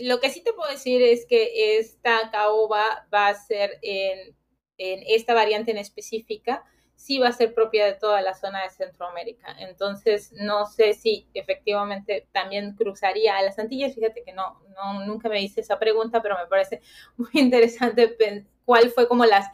Lo 0.00 0.20
que 0.20 0.30
sí 0.30 0.42
te 0.42 0.52
puedo 0.52 0.70
decir 0.70 1.02
es 1.02 1.26
que 1.26 1.78
esta 1.78 2.30
caoba 2.30 3.06
va 3.12 3.28
a 3.28 3.34
ser 3.34 3.78
en, 3.82 4.36
en 4.78 5.04
esta 5.06 5.34
variante 5.34 5.70
en 5.70 5.78
específica, 5.78 6.64
sí 6.94 7.18
va 7.18 7.28
a 7.28 7.32
ser 7.32 7.52
propia 7.52 7.86
de 7.86 7.94
toda 7.94 8.22
la 8.22 8.34
zona 8.34 8.62
de 8.62 8.70
Centroamérica. 8.70 9.56
Entonces, 9.58 10.32
no 10.32 10.66
sé 10.66 10.94
si 10.94 11.28
efectivamente 11.34 12.28
también 12.32 12.74
cruzaría 12.76 13.36
a 13.36 13.42
las 13.42 13.58
Antillas. 13.58 13.94
Fíjate 13.94 14.22
que 14.22 14.32
no, 14.32 14.60
no 14.76 15.04
nunca 15.04 15.28
me 15.28 15.42
hice 15.42 15.62
esa 15.62 15.78
pregunta, 15.78 16.22
pero 16.22 16.36
me 16.38 16.46
parece 16.46 16.80
muy 17.16 17.30
interesante 17.34 18.16
cuál 18.64 18.90
fue 18.90 19.08
como 19.08 19.24
las 19.24 19.48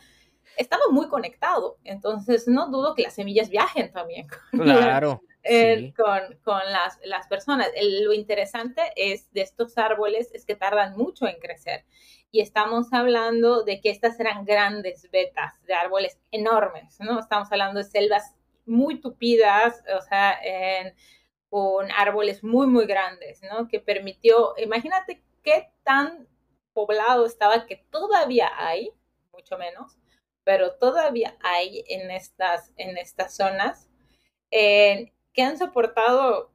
estaba 0.58 0.82
muy 0.90 1.08
conectado. 1.08 1.78
Entonces, 1.84 2.48
no 2.48 2.68
dudo 2.68 2.94
que 2.94 3.04
las 3.04 3.14
semillas 3.14 3.48
viajen 3.48 3.92
también 3.92 4.26
con, 5.48 5.92
claro, 5.92 6.36
con, 6.44 6.72
las, 6.72 6.98
las, 7.04 7.26
personas. 7.26 7.68
lo 8.02 8.12
interesante 8.12 8.82
es 8.96 9.32
de 9.32 9.40
estos 9.40 9.78
árboles 9.78 10.30
es 10.34 10.44
que 10.44 10.54
tardan 10.54 10.96
mucho 10.96 11.26
en 11.26 11.38
crecer. 11.40 11.84
Y 12.30 12.40
estamos 12.40 12.92
hablando 12.92 13.64
de 13.64 13.80
que 13.80 13.90
estas 13.90 14.20
eran 14.20 14.44
grandes 14.44 15.10
vetas 15.10 15.54
de 15.64 15.74
árboles 15.74 16.18
enormes, 16.30 16.98
¿no? 17.00 17.18
Estamos 17.18 17.50
hablando 17.50 17.78
de 17.78 17.84
selvas 17.84 18.34
muy 18.66 19.00
tupidas, 19.00 19.82
o 19.98 20.02
sea, 20.02 20.38
con 21.48 21.90
árboles 21.90 22.44
muy, 22.44 22.66
muy 22.66 22.86
grandes, 22.86 23.40
¿no? 23.42 23.66
Que 23.68 23.80
permitió, 23.80 24.54
imagínate 24.58 25.22
qué 25.42 25.70
tan 25.82 26.28
poblado 26.74 27.26
estaba 27.26 27.66
que 27.66 27.76
todavía 27.90 28.50
hay, 28.56 28.92
mucho 29.32 29.56
menos, 29.56 29.98
pero 30.44 30.74
todavía 30.76 31.36
hay 31.40 31.84
en 31.88 32.10
estas, 32.10 32.72
en 32.76 32.96
estas 32.98 33.34
zonas 33.34 33.88
eh, 34.50 35.12
que 35.38 35.44
han 35.44 35.56
soportado 35.56 36.50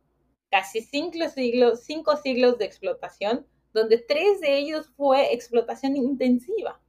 casi 0.51 0.81
cinco 0.81 1.29
siglos, 1.29 1.85
cinco 1.85 2.17
siglos 2.17 2.57
de 2.57 2.65
explotación, 2.65 3.47
donde 3.73 3.97
tres 3.97 4.41
de 4.41 4.57
ellos 4.57 4.91
fue 4.97 5.33
explotación 5.33 5.95
intensiva. 5.95 6.81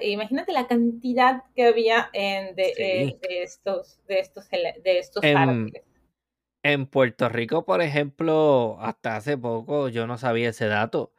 imagínate 0.00 0.52
la 0.52 0.68
cantidad 0.68 1.42
que 1.56 1.64
había 1.66 2.08
en 2.12 2.54
de, 2.54 2.72
eh, 2.78 3.18
estos, 3.30 3.98
de 4.06 4.20
estos, 4.20 4.48
de 4.48 4.98
estos 5.00 5.24
árboles. 5.24 5.82
En 6.62 6.86
Puerto 6.86 7.28
Rico, 7.28 7.64
por 7.64 7.82
ejemplo, 7.82 8.76
hasta 8.78 9.16
hace 9.16 9.36
poco 9.36 9.88
yo 9.88 10.06
no 10.06 10.18
sabía 10.18 10.50
ese 10.50 10.66
dato 10.66 11.15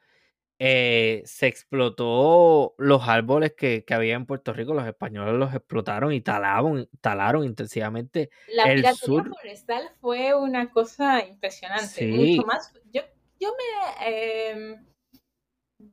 eh, 0.59 1.21
se 1.25 1.47
explotó 1.47 2.73
los 2.77 3.07
árboles 3.07 3.53
que, 3.53 3.85
que, 3.85 3.93
había 3.93 4.15
en 4.15 4.25
Puerto 4.25 4.53
Rico, 4.53 4.73
los 4.73 4.87
españoles 4.87 5.35
los 5.35 5.53
explotaron 5.53 6.13
y 6.13 6.21
talaron, 6.21 6.89
talaron 6.99 7.45
intensivamente. 7.45 8.29
La 8.47 8.71
el 8.71 8.83
forestal 8.85 9.89
fue 10.01 10.33
una 10.33 10.71
cosa 10.71 11.23
impresionante, 11.25 12.07
mucho 12.07 12.45
más. 12.47 12.73
Yo, 12.91 13.01
yo 13.39 13.53
me 13.55 14.49
em, 14.49 14.87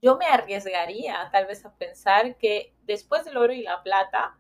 yo 0.01 0.17
me 0.17 0.27
arriesgaría 0.27 1.29
tal 1.33 1.47
vez 1.47 1.65
a 1.65 1.77
pensar 1.77 2.37
que 2.39 2.75
después 2.83 3.25
del 3.25 3.37
oro 3.37 3.53
y 3.53 3.63
la 3.63 3.83
plata 3.83 4.39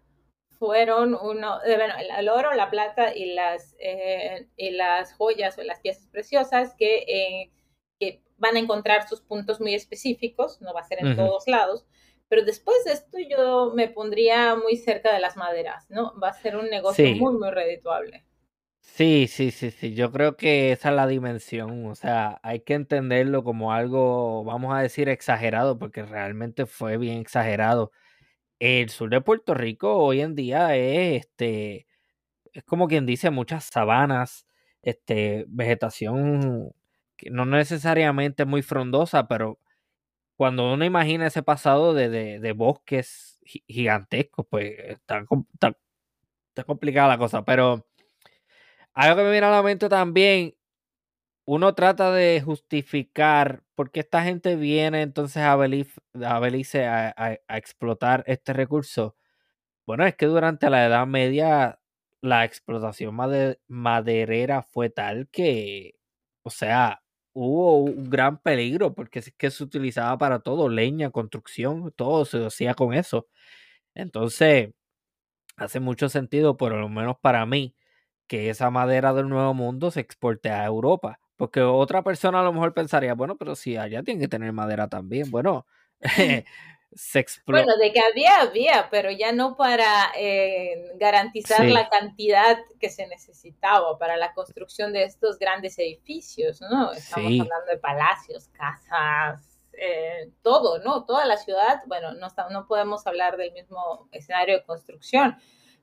fueron 0.58 1.14
uno, 1.14 1.62
eh, 1.64 1.76
bueno, 1.76 1.94
el, 1.98 2.28
oro, 2.28 2.54
la 2.54 2.70
plata 2.70 3.14
y 3.14 3.34
las, 3.34 3.74
eh, 3.78 4.48
y 4.56 4.70
las 4.70 5.12
joyas 5.14 5.58
o 5.58 5.62
las 5.62 5.80
piezas 5.80 6.06
preciosas 6.06 6.74
que, 6.78 7.04
que 7.06 7.52
van 8.36 8.56
a 8.56 8.58
encontrar 8.58 9.08
sus 9.08 9.20
puntos 9.20 9.60
muy 9.60 9.74
específicos, 9.74 10.60
no 10.60 10.74
va 10.74 10.80
a 10.80 10.84
ser 10.84 11.04
en 11.04 11.16
todos 11.16 11.46
lados, 11.46 11.86
pero 12.28 12.44
después 12.44 12.76
de 12.84 12.92
esto 12.92 13.18
yo 13.18 13.72
me 13.74 13.88
pondría 13.88 14.56
muy 14.56 14.76
cerca 14.76 15.12
de 15.12 15.20
las 15.20 15.36
maderas, 15.36 15.88
¿no? 15.90 16.18
Va 16.18 16.28
a 16.28 16.32
ser 16.32 16.56
un 16.56 16.68
negocio 16.68 17.04
muy, 17.14 17.34
muy 17.34 17.50
redituable. 17.50 18.24
Sí, 18.80 19.26
sí, 19.28 19.50
sí, 19.50 19.70
sí, 19.70 19.94
yo 19.94 20.12
creo 20.12 20.36
que 20.36 20.70
esa 20.70 20.90
es 20.90 20.94
la 20.94 21.06
dimensión, 21.06 21.86
o 21.86 21.94
sea, 21.94 22.38
hay 22.42 22.60
que 22.60 22.74
entenderlo 22.74 23.42
como 23.42 23.72
algo, 23.72 24.44
vamos 24.44 24.74
a 24.74 24.80
decir, 24.80 25.08
exagerado, 25.08 25.78
porque 25.78 26.04
realmente 26.04 26.66
fue 26.66 26.96
bien 26.98 27.18
exagerado. 27.18 27.90
El 28.60 28.90
sur 28.90 29.10
de 29.10 29.20
Puerto 29.20 29.54
Rico 29.54 29.96
hoy 29.96 30.20
en 30.20 30.34
día 30.34 30.76
es, 30.76 31.24
este, 31.24 31.86
es 32.52 32.64
como 32.64 32.86
quien 32.88 33.06
dice, 33.06 33.30
muchas 33.30 33.64
sabanas, 33.64 34.46
este, 34.82 35.44
vegetación 35.48 36.72
no 37.30 37.46
necesariamente 37.46 38.44
muy 38.44 38.62
frondosa, 38.62 39.28
pero 39.28 39.58
cuando 40.36 40.72
uno 40.72 40.84
imagina 40.84 41.26
ese 41.26 41.42
pasado 41.42 41.94
de, 41.94 42.08
de, 42.08 42.52
bosques 42.52 43.38
gigantescos, 43.44 44.46
pues 44.50 44.74
está, 44.88 45.24
complicada 46.66 47.08
la 47.08 47.18
cosa. 47.18 47.44
Pero 47.44 47.86
algo 48.94 49.16
que 49.16 49.22
me 49.22 49.30
viene 49.30 49.46
a 49.46 49.50
la 49.50 49.62
mente 49.62 49.88
también, 49.88 50.56
uno 51.46 51.74
trata 51.74 52.12
de 52.12 52.40
justificar 52.44 53.62
por 53.74 53.90
qué 53.90 54.00
esta 54.00 54.22
gente 54.24 54.56
viene 54.56 55.02
entonces 55.02 55.42
a 55.42 55.56
Belice 55.56 56.86
a, 56.86 57.14
a, 57.16 57.56
explotar 57.58 58.24
este 58.26 58.52
recurso. 58.52 59.16
Bueno, 59.86 60.06
es 60.06 60.16
que 60.16 60.26
durante 60.26 60.70
la 60.70 60.86
Edad 60.86 61.06
Media 61.06 61.80
la 62.22 62.44
explotación 62.44 63.14
maderera 63.68 64.62
fue 64.62 64.90
tal 64.90 65.28
que, 65.30 65.96
o 66.42 66.50
sea, 66.50 67.03
hubo 67.34 67.78
un 67.84 68.10
gran 68.10 68.38
peligro 68.38 68.94
porque 68.94 69.20
es 69.20 69.32
que 69.38 69.50
se 69.52 69.64
utilizaba 69.64 70.18
para 70.18 70.40
todo, 70.40 70.68
leña, 70.70 71.10
construcción, 71.10 71.92
todo 71.96 72.24
se 72.26 72.46
hacía 72.46 72.74
con 72.74 72.94
eso. 72.94 73.26
Entonces, 73.94 74.70
hace 75.56 75.80
mucho 75.80 76.08
sentido, 76.08 76.56
por 76.56 76.72
lo 76.72 76.88
menos 76.88 77.16
para 77.20 77.46
mí, 77.46 77.74
que 78.28 78.50
esa 78.50 78.70
madera 78.70 79.14
del 79.14 79.28
Nuevo 79.28 79.54
Mundo 79.54 79.90
se 79.90 80.00
exporte 80.00 80.50
a 80.50 80.64
Europa. 80.66 81.20
Porque 81.36 81.62
otra 81.62 82.02
persona 82.04 82.40
a 82.40 82.44
lo 82.44 82.52
mejor 82.52 82.74
pensaría, 82.74 83.14
bueno, 83.14 83.36
pero 83.36 83.56
si 83.56 83.76
allá 83.76 84.02
tienen 84.02 84.20
que 84.22 84.28
tener 84.28 84.52
madera 84.52 84.88
también. 84.88 85.30
Bueno, 85.30 85.66
se 86.94 87.24
Bueno, 87.46 87.76
de 87.76 87.92
que 87.92 88.00
había, 88.00 88.40
había, 88.40 88.88
pero 88.90 89.10
ya 89.10 89.32
no 89.32 89.56
para 89.56 90.12
eh, 90.16 90.92
garantizar 90.96 91.64
la 91.66 91.88
cantidad 91.88 92.58
que 92.78 92.90
se 92.90 93.06
necesitaba 93.06 93.98
para 93.98 94.16
la 94.16 94.32
construcción 94.34 94.92
de 94.92 95.04
estos 95.04 95.38
grandes 95.38 95.78
edificios, 95.78 96.60
¿no? 96.60 96.92
Estamos 96.92 97.32
hablando 97.32 97.70
de 97.70 97.78
palacios, 97.78 98.48
casas, 98.48 99.58
eh, 99.72 100.30
todo, 100.42 100.78
¿no? 100.78 101.04
Toda 101.04 101.24
la 101.24 101.36
ciudad, 101.36 101.82
bueno, 101.86 102.12
no, 102.14 102.28
no 102.50 102.66
podemos 102.66 103.06
hablar 103.06 103.36
del 103.36 103.52
mismo 103.52 104.08
escenario 104.12 104.58
de 104.58 104.64
construcción, 104.64 105.36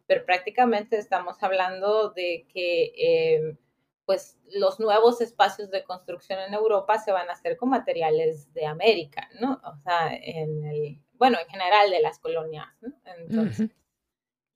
pero 0.07 0.25
prácticamente 0.25 0.97
estamos 0.97 1.41
hablando 1.43 2.11
de 2.11 2.45
que 2.53 2.93
eh, 2.97 3.57
pues 4.06 4.38
los 4.52 4.80
nuevos 4.80 5.22
espacios 5.22 5.69
de 5.72 5.84
construcción 5.84 6.40
en 6.40 6.53
Europa 6.53 6.98
se 6.98 7.11
van 7.11 7.30
a 7.30 7.34
hacer 7.34 7.57
con 7.57 7.69
materiales 7.69 8.53
de 8.53 8.65
América, 8.65 9.30
¿no? 9.40 9.61
O 9.64 9.78
sea, 9.84 10.14
en 10.14 10.65
el, 10.65 10.99
bueno, 11.14 11.38
en 11.40 11.48
general 11.48 11.90
de 11.90 12.02
las 12.02 12.19
colonias, 12.19 12.68
¿no? 12.82 12.94
Entonces, 13.18 13.69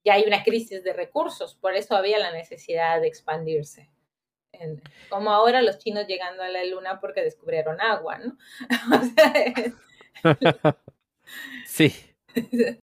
ya 0.04 0.14
hay 0.14 0.24
una 0.24 0.44
crisis 0.44 0.84
de 0.84 0.94
recursos, 0.94 1.56
por 1.56 1.76
eso 1.76 1.96
había 1.96 2.20
la 2.20 2.32
necesidad 2.32 3.02
de 3.02 3.08
expandirse. 3.08 3.90
como 5.10 5.32
ahora 5.32 5.62
los 5.62 5.80
chinos 5.80 6.08
llegando 6.08 6.44
a 6.44 6.50
la 6.50 6.64
luna 6.66 7.00
porque 7.00 7.22
descubrieron 7.22 7.82
agua, 7.82 8.20
¿no? 8.20 8.38
sí. 11.66 11.94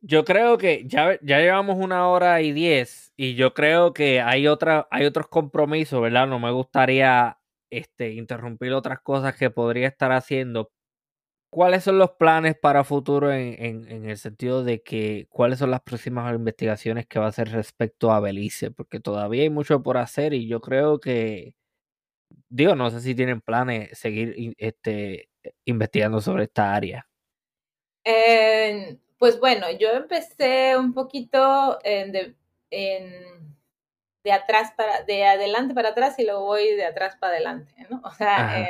Yo 0.00 0.24
creo 0.24 0.58
que 0.58 0.84
ya, 0.86 1.18
ya 1.22 1.38
llevamos 1.40 1.76
una 1.76 2.08
hora 2.08 2.40
y 2.40 2.52
diez 2.52 3.12
y 3.16 3.34
yo 3.34 3.52
creo 3.52 3.92
que 3.92 4.20
hay, 4.20 4.46
otra, 4.46 4.86
hay 4.90 5.06
otros 5.06 5.26
compromisos, 5.28 6.00
¿verdad? 6.00 6.28
No 6.28 6.38
me 6.38 6.52
gustaría 6.52 7.38
este, 7.70 8.12
interrumpir 8.12 8.72
otras 8.72 9.00
cosas 9.00 9.36
que 9.36 9.50
podría 9.50 9.88
estar 9.88 10.12
haciendo. 10.12 10.70
¿Cuáles 11.50 11.84
son 11.84 11.98
los 11.98 12.12
planes 12.12 12.56
para 12.60 12.84
futuro 12.84 13.32
en, 13.32 13.88
en, 13.88 14.04
el 14.08 14.18
sentido 14.18 14.64
de 14.64 14.82
que 14.82 15.26
cuáles 15.30 15.58
son 15.58 15.70
las 15.70 15.80
próximas 15.80 16.34
investigaciones 16.34 17.06
que 17.06 17.18
va 17.18 17.26
a 17.26 17.28
hacer 17.30 17.50
respecto 17.50 18.12
a 18.12 18.20
Belice? 18.20 18.70
Porque 18.70 19.00
todavía 19.00 19.42
hay 19.42 19.50
mucho 19.50 19.82
por 19.82 19.96
hacer 19.96 20.34
y 20.34 20.46
yo 20.46 20.60
creo 20.60 21.00
que, 21.00 21.54
digo, 22.48 22.74
no 22.76 22.90
sé 22.90 23.00
si 23.00 23.14
tienen 23.14 23.40
planes 23.40 23.98
seguir 23.98 24.54
este, 24.58 25.30
investigando 25.64 26.20
sobre 26.20 26.44
esta 26.44 26.74
área. 26.74 27.08
Eh, 28.04 28.98
pues 29.18 29.40
bueno, 29.40 29.70
yo 29.70 29.90
empecé 29.90 30.76
un 30.76 30.94
poquito 30.94 31.78
de, 31.82 32.34
de, 32.70 34.32
atrás 34.32 34.72
para, 34.76 35.02
de 35.02 35.24
adelante 35.24 35.74
para 35.74 35.90
atrás 35.90 36.18
y 36.18 36.24
luego 36.24 36.44
voy 36.44 36.74
de 36.76 36.84
atrás 36.84 37.16
para 37.16 37.34
adelante, 37.34 37.74
¿no? 37.90 38.00
O 38.04 38.10
sea, 38.12 38.66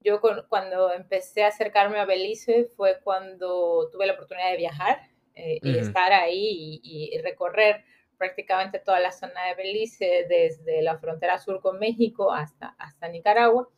yo 0.00 0.20
cuando 0.48 0.92
empecé 0.92 1.44
a 1.44 1.48
acercarme 1.48 1.98
a 1.98 2.04
Belice 2.04 2.66
fue 2.76 3.00
cuando 3.02 3.88
tuve 3.90 4.06
la 4.06 4.12
oportunidad 4.12 4.50
de 4.50 4.56
viajar 4.58 5.00
eh, 5.34 5.58
y 5.62 5.78
estar 5.78 6.12
ahí 6.12 6.80
y, 6.82 7.18
recorrer 7.22 7.84
prácticamente 8.16 8.78
toda 8.78 9.00
la 9.00 9.10
zona 9.10 9.46
de 9.48 9.54
Belice, 9.54 10.26
desde 10.28 10.82
la 10.82 10.98
frontera 10.98 11.38
sur 11.38 11.60
con 11.60 11.78
México 11.78 12.32
hasta, 12.32 12.76
hasta 12.78 13.08
Nicaragua 13.08 13.68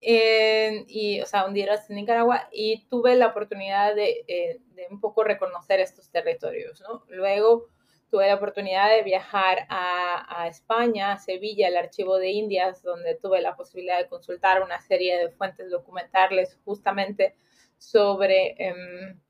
y, 0.00 1.20
o 1.20 1.26
sea, 1.26 1.46
Nicaragua 1.48 2.48
y 2.52 2.86
tuve 2.88 3.16
la 3.16 3.28
oportunidad 3.28 3.94
de, 3.94 4.24
eh, 4.26 4.60
de, 4.74 4.86
un 4.90 5.00
poco 5.00 5.24
reconocer 5.24 5.80
estos 5.80 6.10
territorios. 6.10 6.82
Luego 7.08 7.66
tuve 8.10 8.26
la 8.26 8.34
oportunidad 8.34 8.90
de 8.90 9.02
viajar 9.02 9.66
a, 9.68 10.42
a, 10.42 10.48
España, 10.48 11.12
a 11.12 11.18
Sevilla, 11.18 11.68
al 11.68 11.76
Archivo 11.76 12.18
de 12.18 12.30
Indias, 12.30 12.82
donde 12.82 13.14
tuve 13.14 13.40
la 13.40 13.56
posibilidad 13.56 13.98
de 13.98 14.08
consultar 14.08 14.62
una 14.62 14.80
serie 14.80 15.16
de 15.18 15.30
fuentes 15.30 15.70
documentales 15.70 16.58
justamente 16.64 17.36
sobre 17.78 18.54
em, 18.58 19.20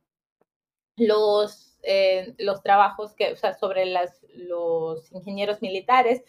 los, 0.96 1.78
eh, 1.82 2.34
los 2.38 2.62
trabajos 2.62 3.14
que, 3.14 3.32
o 3.32 3.36
sea, 3.36 3.54
sobre 3.54 3.86
las, 3.86 4.24
los 4.34 5.12
ingenieros 5.12 5.62
militares 5.62 6.22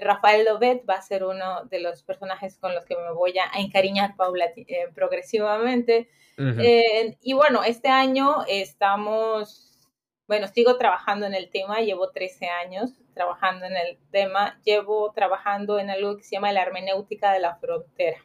Rafael 0.00 0.44
Lovet 0.44 0.88
va 0.88 0.94
a 0.94 1.02
ser 1.02 1.24
uno 1.24 1.64
de 1.64 1.80
los 1.80 2.02
personajes 2.02 2.58
con 2.58 2.74
los 2.74 2.84
que 2.84 2.96
me 2.96 3.12
voy 3.12 3.34
a 3.38 3.58
encariñar 3.58 4.14
eh, 4.56 4.88
progresivamente. 4.94 6.08
Eh, 6.36 7.16
y 7.20 7.32
bueno, 7.32 7.64
este 7.64 7.88
año 7.88 8.44
estamos, 8.46 9.76
bueno, 10.28 10.46
sigo 10.46 10.76
trabajando 10.76 11.26
en 11.26 11.34
el 11.34 11.50
tema, 11.50 11.80
llevo 11.80 12.10
13 12.10 12.46
años 12.46 12.92
trabajando 13.12 13.66
en 13.66 13.76
el 13.76 13.98
tema, 14.12 14.60
llevo 14.64 15.10
trabajando 15.12 15.80
en 15.80 15.90
algo 15.90 16.16
que 16.16 16.22
se 16.22 16.36
llama 16.36 16.52
la 16.52 16.62
hermenéutica 16.62 17.32
de 17.32 17.40
la 17.40 17.56
frontera. 17.56 18.18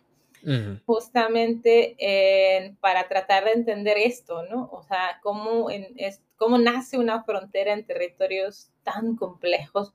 Justamente 0.86 2.76
para 2.82 3.08
tratar 3.08 3.46
de 3.46 3.54
entender 3.54 3.98
esto, 3.98 4.44
¿no? 4.44 4.70
O 4.72 4.84
sea, 4.84 5.20
cómo, 5.24 5.70
es, 5.70 6.22
cómo 6.36 6.60
nace 6.60 7.00
una 7.00 7.24
frontera 7.24 7.74
en 7.74 7.86
territorios 7.86 8.70
tan 8.84 9.16
complejos 9.16 9.94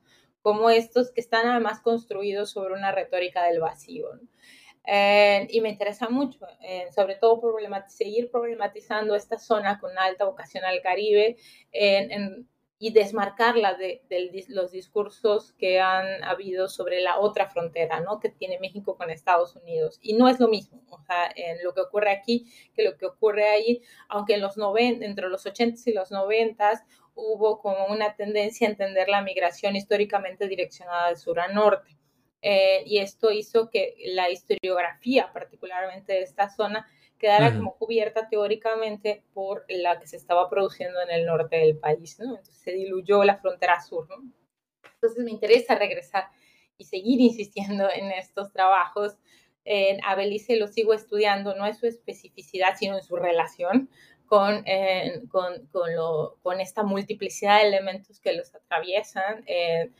como 0.49 0.71
estos 0.71 1.11
que 1.11 1.21
están 1.21 1.47
además 1.47 1.81
construidos 1.81 2.53
sobre 2.53 2.73
una 2.73 2.91
retórica 2.91 3.45
del 3.45 3.61
vacío. 3.61 4.09
Eh, 4.87 5.47
y 5.51 5.61
me 5.61 5.69
interesa 5.69 6.09
mucho, 6.09 6.39
eh, 6.63 6.87
sobre 6.95 7.17
todo 7.17 7.43
seguir 7.89 8.31
problematizando 8.31 9.15
esta 9.15 9.39
zona 9.39 9.79
con 9.79 9.99
alta 9.99 10.25
vocación 10.25 10.65
al 10.65 10.81
Caribe 10.81 11.37
y 12.79 12.93
desmarcarla 12.93 13.75
de, 13.75 14.03
los 14.49 14.71
discursos 14.71 15.53
que 15.53 15.81
han 15.81 16.25
habido 16.25 16.69
sobre 16.69 17.03
la 17.03 17.19
otra 17.19 17.51
frontera 17.51 18.01
¿no? 18.01 18.19
que 18.19 18.31
tiene 18.31 18.59
México 18.59 18.97
con 18.97 19.11
Estados 19.11 19.55
Unidos. 19.55 19.99
Y 20.01 20.15
no 20.15 20.31
es 20.31 20.41
lo 20.41 20.49
mismo, 20.49 20.83
o 20.89 21.03
sea, 21.03 21.31
en 21.37 21.63
lo 21.63 21.75
que 21.75 21.83
ocurre 21.83 22.11
aquí 22.11 22.47
que 22.75 22.85
lo 22.85 22.97
que 22.97 23.05
ocurre 23.05 23.49
ahí, 23.49 23.83
aunque 24.09 24.35
en 24.35 24.41
los 24.41 24.57
90, 24.57 25.05
entre 25.05 25.29
los 25.29 25.45
80 25.45 25.79
y 25.85 25.93
los 25.93 26.11
90 26.11 26.87
hubo 27.19 27.61
como 27.61 27.87
una 27.87 28.15
tendencia 28.15 28.69
a 28.69 28.71
entender 28.71 29.09
la 29.09 29.23
migración 29.23 29.75
históricamente 29.75 30.47
direccionada 30.47 31.11
de 31.11 31.17
sur 31.17 31.41
a 31.41 31.49
norte. 31.49 31.99
Eh, 32.41 32.85
y 32.87 32.99
esto 32.99 33.33
hizo 33.33 33.69
que 33.69 33.97
la 34.15 34.31
historiografía, 34.31 35.33
particularmente 35.33 36.13
de 36.13 36.23
esta 36.23 36.49
zona, 36.49 36.87
quedara 37.19 37.53
como 37.53 37.77
cubierta 37.77 38.29
teóricamente 38.29 39.25
por 39.35 39.65
la 39.69 39.99
que 39.99 40.07
se 40.07 40.17
estaba 40.17 40.49
produciendo 40.49 41.01
en 41.01 41.11
el 41.11 41.27
norte 41.27 41.57
del 41.57 41.77
país, 41.77 42.21
¿no? 42.21 42.37
Entonces 42.37 42.55
se 42.55 42.71
diluyó 42.71 43.25
la 43.25 43.39
frontera 43.39 43.83
sur, 43.83 44.09
¿no? 44.09 44.33
Entonces 44.95 45.25
me 45.25 45.33
interesa 45.33 45.75
regresar 45.75 46.29
y 46.77 46.85
seguir 46.85 47.21
insistiendo 47.21 47.91
en 47.93 48.13
estos 48.13 48.53
trabajos. 48.53 49.17
En 49.65 49.99
Abelice 50.05 50.57
lo 50.57 50.69
sigo 50.69 50.95
estudiando, 50.95 51.57
no 51.57 51.67
es 51.67 51.79
su 51.79 51.89
especificidad, 51.89 52.77
sino 52.79 52.97
en 52.97 53.03
su 53.03 53.17
relación 53.17 53.91
con, 54.29 54.63
eh, 54.67 55.23
con, 55.31 55.67
con, 55.69 55.95
lo, 55.95 56.39
con, 56.43 56.61
esta 56.61 56.85
multiplicidad 56.85 57.61
de 57.61 57.69
elementos 57.69 58.21
que 58.21 58.35
los 58.35 58.55
atraviesan. 58.55 59.43
Eh, 59.47 59.91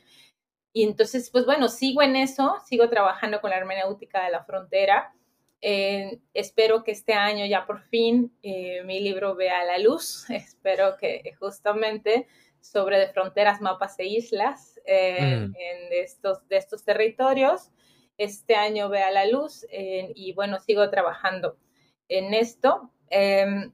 y 0.71 0.83
entonces, 0.83 1.29
pues 1.31 1.45
bueno, 1.45 1.67
sigo 1.67 2.01
en 2.01 2.15
eso, 2.15 2.55
sigo 2.65 2.87
trabajando 2.89 3.41
con 3.41 3.49
la 3.49 3.57
hermenéutica 3.57 4.23
de 4.23 4.31
la 4.31 4.43
frontera. 4.43 5.13
Eh, 5.61 6.19
espero 6.33 6.83
que 6.83 6.91
este 6.91 7.13
año 7.13 7.45
ya 7.45 7.65
por 7.65 7.81
fin 7.81 8.33
mi 8.85 9.01
libro 9.01 9.35
vea 9.35 9.65
la 9.65 9.77
luz. 9.79 10.25
Espero 10.29 10.95
que 10.95 11.35
justamente 11.39 12.27
sobre 12.61 12.99
de 12.99 13.07
fronteras, 13.07 13.59
mapas 13.59 13.97
e 13.99 14.05
islas 14.05 14.79
en 14.85 15.53
estos, 15.91 16.47
de 16.47 16.57
estos 16.57 16.83
territorios, 16.83 17.71
este 18.17 18.55
año 18.55 18.89
vea 18.89 19.11
la 19.11 19.25
luz. 19.25 19.65
y 19.71 20.33
bueno, 20.33 20.59
sigo 20.59 20.89
trabajando 20.89 21.57
en 22.07 22.33
esto. 22.33 22.91
Em, 23.09 23.71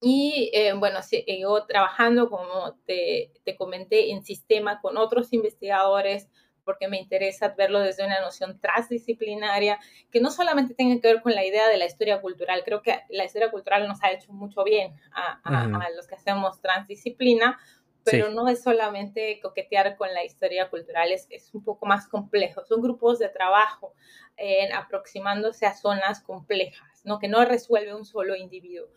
y 0.00 0.50
eh, 0.52 0.72
bueno, 0.74 1.02
sigo 1.02 1.66
trabajando, 1.66 2.30
como 2.30 2.74
te, 2.86 3.32
te, 3.44 3.56
comenté, 3.56 4.12
en 4.12 4.22
sistema 4.22 4.80
con 4.80 4.96
otros 4.96 5.32
investigadores, 5.32 6.28
porque 6.64 6.86
me 6.86 6.98
interesa 6.98 7.54
verlo 7.56 7.80
desde 7.80 8.04
una 8.04 8.20
noción 8.20 8.60
transdisciplinaria, 8.60 9.80
que 10.10 10.20
no 10.20 10.30
solamente 10.30 10.74
tenga 10.74 11.00
que 11.00 11.08
ver 11.08 11.22
con 11.22 11.34
la 11.34 11.44
idea 11.44 11.66
de 11.66 11.78
la 11.78 11.86
historia 11.86 12.20
cultural, 12.20 12.62
creo 12.62 12.82
que 12.82 13.00
la 13.08 13.24
historia 13.24 13.50
cultural 13.50 13.88
nos 13.88 14.02
ha 14.04 14.12
hecho 14.12 14.32
mucho 14.32 14.64
bien 14.64 14.94
a, 15.12 15.40
a, 15.44 15.90
los 15.96 16.06
que 16.06 16.14
hacemos 16.14 16.60
transdisciplina, 16.60 17.58
pero 18.04 18.30
no 18.30 18.48
es 18.48 18.62
solamente 18.62 19.40
coquetear 19.40 19.96
con 19.96 20.12
la 20.12 20.24
historia 20.24 20.68
cultural, 20.70 21.10
es, 21.10 21.26
es, 21.30 21.52
un 21.54 21.64
poco 21.64 21.86
más 21.86 22.06
complejo. 22.06 22.64
Son 22.64 22.80
grupos 22.80 23.18
de 23.18 23.28
trabajo 23.28 23.94
en 24.36 24.72
aproximándose 24.72 25.66
a 25.66 25.74
zonas 25.74 26.20
complejas, 26.20 27.02
¿no? 27.04 27.18
que 27.18 27.28
no 27.28 27.44
resuelve 27.44 27.94
un 27.94 28.04
solo 28.04 28.36
individuo 28.36 28.88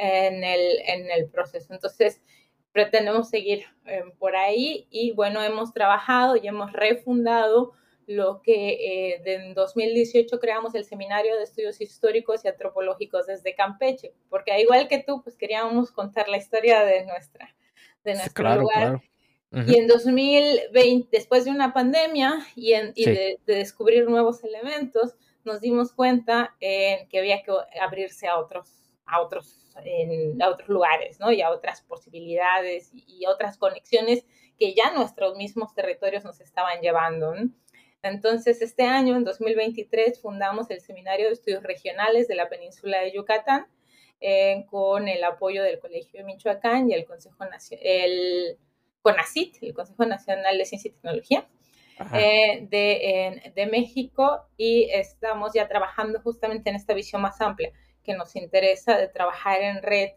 en 0.00 0.42
el, 0.42 0.78
en 0.86 1.10
el 1.10 1.28
proceso. 1.28 1.74
Entonces, 1.74 2.20
pretendemos 2.72 3.28
seguir 3.28 3.64
eh, 3.86 4.04
por 4.18 4.36
ahí 4.36 4.86
y 4.90 5.12
bueno, 5.12 5.42
hemos 5.42 5.72
trabajado 5.72 6.36
y 6.36 6.46
hemos 6.46 6.72
refundado 6.72 7.72
lo 8.06 8.42
que 8.42 9.12
eh, 9.12 9.22
en 9.24 9.54
2018 9.54 10.40
creamos 10.40 10.74
el 10.74 10.84
Seminario 10.84 11.36
de 11.36 11.44
Estudios 11.44 11.80
Históricos 11.80 12.44
y 12.44 12.48
Antropológicos 12.48 13.26
desde 13.26 13.54
Campeche, 13.54 14.14
porque 14.28 14.58
igual 14.60 14.88
que 14.88 14.98
tú, 14.98 15.22
pues 15.22 15.36
queríamos 15.36 15.92
contar 15.92 16.28
la 16.28 16.36
historia 16.36 16.84
de 16.84 17.04
nuestra, 17.06 17.54
de 18.04 18.14
nuestro 18.14 18.56
lugar. 18.56 19.02
Y 19.52 19.76
en 19.78 19.88
2020, 19.88 21.08
después 21.10 21.44
de 21.44 21.50
una 21.50 21.72
pandemia 21.72 22.38
y, 22.54 22.70
de, 22.70 23.38
descubrir 23.46 24.08
nuevos 24.08 24.44
elementos, 24.44 25.16
nos 25.44 25.60
dimos 25.60 25.92
cuenta 25.92 26.56
que 26.60 27.18
había 27.18 27.42
que 27.42 27.52
abrirse 27.80 28.28
a 28.28 28.38
otros, 28.38 28.79
a 29.10 29.20
otros, 29.20 29.66
a 30.40 30.48
otros 30.48 30.68
lugares, 30.68 31.18
¿no? 31.20 31.32
Y 31.32 31.42
a 31.42 31.50
otras 31.50 31.82
posibilidades 31.82 32.90
y, 32.92 33.26
otras 33.26 33.58
conexiones 33.58 34.24
que 34.58 34.74
ya 34.74 34.92
nuestros 34.92 35.36
mismos 35.36 35.74
territorios 35.74 36.24
nos 36.24 36.40
estaban 36.40 36.80
llevando. 36.80 37.34
Entonces, 38.02 38.62
este 38.62 38.84
año, 38.84 39.16
en 39.16 39.24
2023, 39.24 40.20
fundamos 40.20 40.70
el 40.70 40.80
Seminario 40.80 41.26
de 41.26 41.32
Estudios 41.32 41.62
Regionales 41.62 42.28
de 42.28 42.34
la 42.34 42.48
Península 42.48 43.00
de 43.00 43.12
Yucatán 43.12 43.66
eh, 44.20 44.64
con 44.70 45.08
el 45.08 45.22
apoyo 45.24 45.62
del 45.62 45.78
Colegio 45.78 46.20
de 46.20 46.24
Michoacán 46.24 46.90
y 46.90 46.94
el 46.94 47.04
Consejo 47.04 47.44
Nacional, 47.46 47.86
el 47.86 48.58
CONACIT, 49.02 49.62
el 49.62 49.74
Consejo 49.74 50.06
Nacional 50.06 50.56
de 50.56 50.64
Ciencia 50.64 50.88
y 50.90 50.92
Tecnología. 50.92 51.48
Eh, 52.14 52.66
de, 52.70 53.52
de, 53.54 53.66
México 53.66 54.46
y 54.56 54.88
estamos 54.90 55.52
ya 55.52 55.68
trabajando 55.68 56.18
justamente 56.22 56.70
en 56.70 56.76
esta 56.76 56.94
visión 56.94 57.20
más 57.20 57.38
amplia 57.42 57.74
que 58.02 58.14
nos 58.14 58.36
interesa 58.36 58.96
de 58.98 59.08
trabajar 59.08 59.60
en 59.60 59.82
red, 59.82 60.10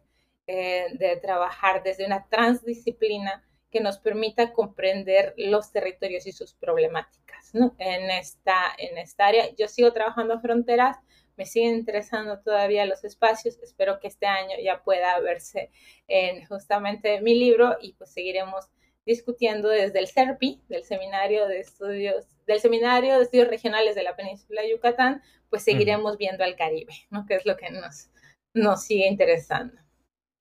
eh, 0.48 0.88
de 0.94 1.18
trabajar 1.18 1.84
desde 1.84 2.06
una 2.06 2.28
transdisciplina 2.28 3.44
que 3.72 3.82
nos 3.82 3.98
permita 3.98 4.54
comprender 4.54 5.34
los 5.36 5.72
territorios 5.72 6.28
y 6.28 6.32
sus 6.32 6.54
problemáticas 6.54 7.54
en, 7.80 8.12
esta, 8.12 8.56
en 8.78 8.98
esta 8.98 9.28
área. 9.28 9.54
Yo 9.56 9.68
sigo 9.68 9.92
trabajando 9.92 10.40
fronteras, 10.40 10.98
me 11.38 11.46
siguen 11.46 11.76
interesando 11.76 12.40
todavía 12.40 12.86
los 12.86 13.04
espacios, 13.04 13.58
espero 13.64 14.00
que 14.00 14.08
este 14.08 14.28
año 14.28 14.56
ya 14.64 14.84
pueda 14.84 15.20
verse 15.22 15.72
en 16.08 16.46
justamente 16.46 17.20
mi 17.22 17.34
libro 17.34 17.78
y 17.82 17.94
pues 17.94 18.14
seguiremos 18.14 18.70
discutiendo 19.06 19.70
desde 19.70 20.00
el 20.00 20.08
CERPI, 20.08 20.62
del 20.70 20.84
Seminario 20.84 21.48
de 21.48 21.60
Estudios, 21.60 22.26
del 22.46 22.60
Seminario 22.60 23.18
de 23.18 23.24
Estudios 23.24 23.48
Regionales 23.48 23.96
de 23.96 24.04
la 24.04 24.16
Península 24.16 24.62
de 24.62 24.72
Yucatán, 24.72 25.22
pues 25.50 25.64
seguiremos 25.64 26.18
viendo 26.18 26.44
al 26.44 26.56
Caribe, 26.56 26.94
¿no? 27.10 27.26
Que 27.26 27.36
es 27.36 27.46
lo 27.46 27.58
que 27.58 27.70
nos, 27.70 28.10
nos 28.54 28.84
sigue 28.84 29.08
interesando. 29.08 29.74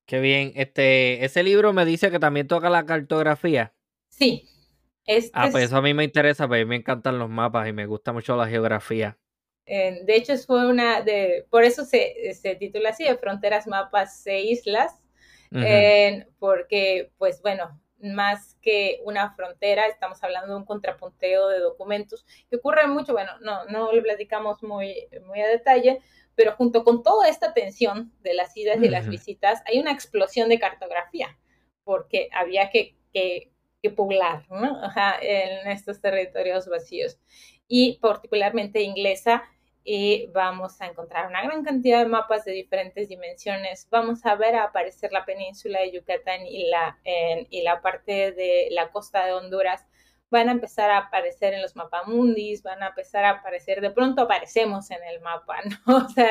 Qué 0.06 0.20
bien. 0.20 0.52
Este, 0.54 1.24
ese 1.24 1.42
libro 1.42 1.72
me 1.72 1.84
dice 1.84 2.10
que 2.10 2.18
también 2.18 2.46
toca 2.46 2.70
la 2.70 2.86
cartografía. 2.86 3.74
Sí. 4.08 4.48
Este 5.04 5.30
ah, 5.34 5.48
pues 5.50 5.64
eso 5.64 5.76
a 5.76 5.82
mí 5.82 5.94
me 5.94 6.04
interesa, 6.04 6.44
a 6.44 6.48
mí 6.48 6.64
me 6.64 6.76
encantan 6.76 7.18
los 7.18 7.28
mapas 7.28 7.68
y 7.68 7.72
me 7.72 7.86
gusta 7.86 8.12
mucho 8.12 8.36
la 8.36 8.46
geografía. 8.46 9.18
de 9.66 10.04
hecho, 10.08 10.36
fue 10.38 10.68
una 10.68 11.02
de, 11.02 11.46
por 11.50 11.64
eso 11.64 11.84
se, 11.84 12.32
se 12.34 12.54
titula 12.54 12.90
así, 12.90 13.04
de 13.04 13.16
Fronteras, 13.16 13.66
Mapas 13.66 14.24
e 14.26 14.42
Islas, 14.42 15.02
porque, 16.38 17.10
pues 17.18 17.42
bueno, 17.42 17.81
más 18.02 18.56
que 18.60 19.00
una 19.04 19.34
frontera, 19.34 19.86
estamos 19.86 20.22
hablando 20.22 20.52
de 20.52 20.58
un 20.58 20.64
contrapunteo 20.64 21.48
de 21.48 21.60
documentos 21.60 22.26
que 22.50 22.56
ocurre 22.56 22.86
mucho, 22.86 23.12
bueno, 23.12 23.32
no, 23.40 23.64
no 23.66 23.92
lo 23.92 24.02
platicamos 24.02 24.62
muy, 24.62 25.06
muy 25.26 25.40
a 25.40 25.48
detalle, 25.48 26.00
pero 26.34 26.52
junto 26.52 26.84
con 26.84 27.02
toda 27.02 27.28
esta 27.28 27.54
tensión 27.54 28.12
de 28.20 28.34
las 28.34 28.56
idas 28.56 28.82
y 28.82 28.88
las 28.88 29.08
visitas, 29.08 29.62
hay 29.66 29.78
una 29.78 29.92
explosión 29.92 30.48
de 30.48 30.58
cartografía, 30.58 31.38
porque 31.84 32.28
había 32.32 32.70
que, 32.70 32.96
que, 33.12 33.50
poblar 33.96 34.46
¿no? 34.48 34.80
en 35.20 35.68
estos 35.68 36.00
territorios 36.00 36.68
vacíos. 36.68 37.18
Y 37.66 37.98
particularmente 37.98 38.80
inglesa, 38.80 39.42
y 39.84 40.28
vamos 40.32 40.80
a 40.80 40.86
encontrar 40.86 41.26
una 41.28 41.42
gran 41.42 41.64
cantidad 41.64 42.00
de 42.00 42.08
mapas 42.08 42.44
de 42.44 42.52
diferentes 42.52 43.08
dimensiones. 43.08 43.88
Vamos 43.90 44.24
a 44.24 44.36
ver 44.36 44.54
aparecer 44.54 45.12
la 45.12 45.24
península 45.24 45.80
de 45.80 45.92
Yucatán 45.92 46.46
y 46.46 46.68
la, 46.68 46.98
y 47.50 47.62
la 47.62 47.80
parte 47.82 48.32
de 48.32 48.68
la 48.70 48.90
costa 48.90 49.26
de 49.26 49.32
Honduras. 49.32 49.86
Van 50.30 50.48
a 50.48 50.52
empezar 50.52 50.90
a 50.90 50.98
aparecer 50.98 51.52
en 51.52 51.62
los 51.62 51.76
mapamundis, 51.76 52.62
van 52.62 52.82
a 52.82 52.88
empezar 52.88 53.24
a 53.24 53.30
aparecer, 53.30 53.80
de 53.80 53.90
pronto 53.90 54.22
aparecemos 54.22 54.90
en 54.90 55.02
el 55.04 55.20
mapa, 55.20 55.58
¿no? 55.86 55.96
O 55.96 56.08
sea, 56.08 56.28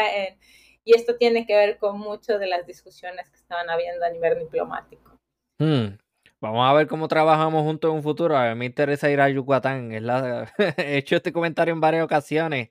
y 0.84 0.96
esto 0.96 1.18
tiene 1.18 1.46
que 1.46 1.56
ver 1.56 1.78
con 1.78 2.00
mucho 2.00 2.40
de 2.40 2.48
las 2.48 2.66
discusiones 2.66 3.30
que 3.30 3.38
estaban 3.38 3.70
habiendo 3.70 4.04
a 4.06 4.10
nivel 4.10 4.40
diplomático. 4.40 5.20
Hmm. 5.60 5.98
Vamos 6.40 6.68
a 6.68 6.74
ver 6.74 6.88
cómo 6.88 7.08
trabajamos 7.08 7.62
juntos 7.62 7.90
en 7.92 7.98
un 7.98 8.02
futuro. 8.02 8.36
A 8.36 8.50
mí 8.50 8.56
me 8.56 8.66
interesa 8.66 9.12
ir 9.12 9.22
a 9.22 9.30
Yucatán. 9.30 9.92
Es 9.92 10.02
la... 10.02 10.52
He 10.78 10.98
hecho 10.98 11.18
este 11.18 11.32
comentario 11.32 11.72
en 11.72 11.80
varias 11.82 12.04
ocasiones 12.04 12.70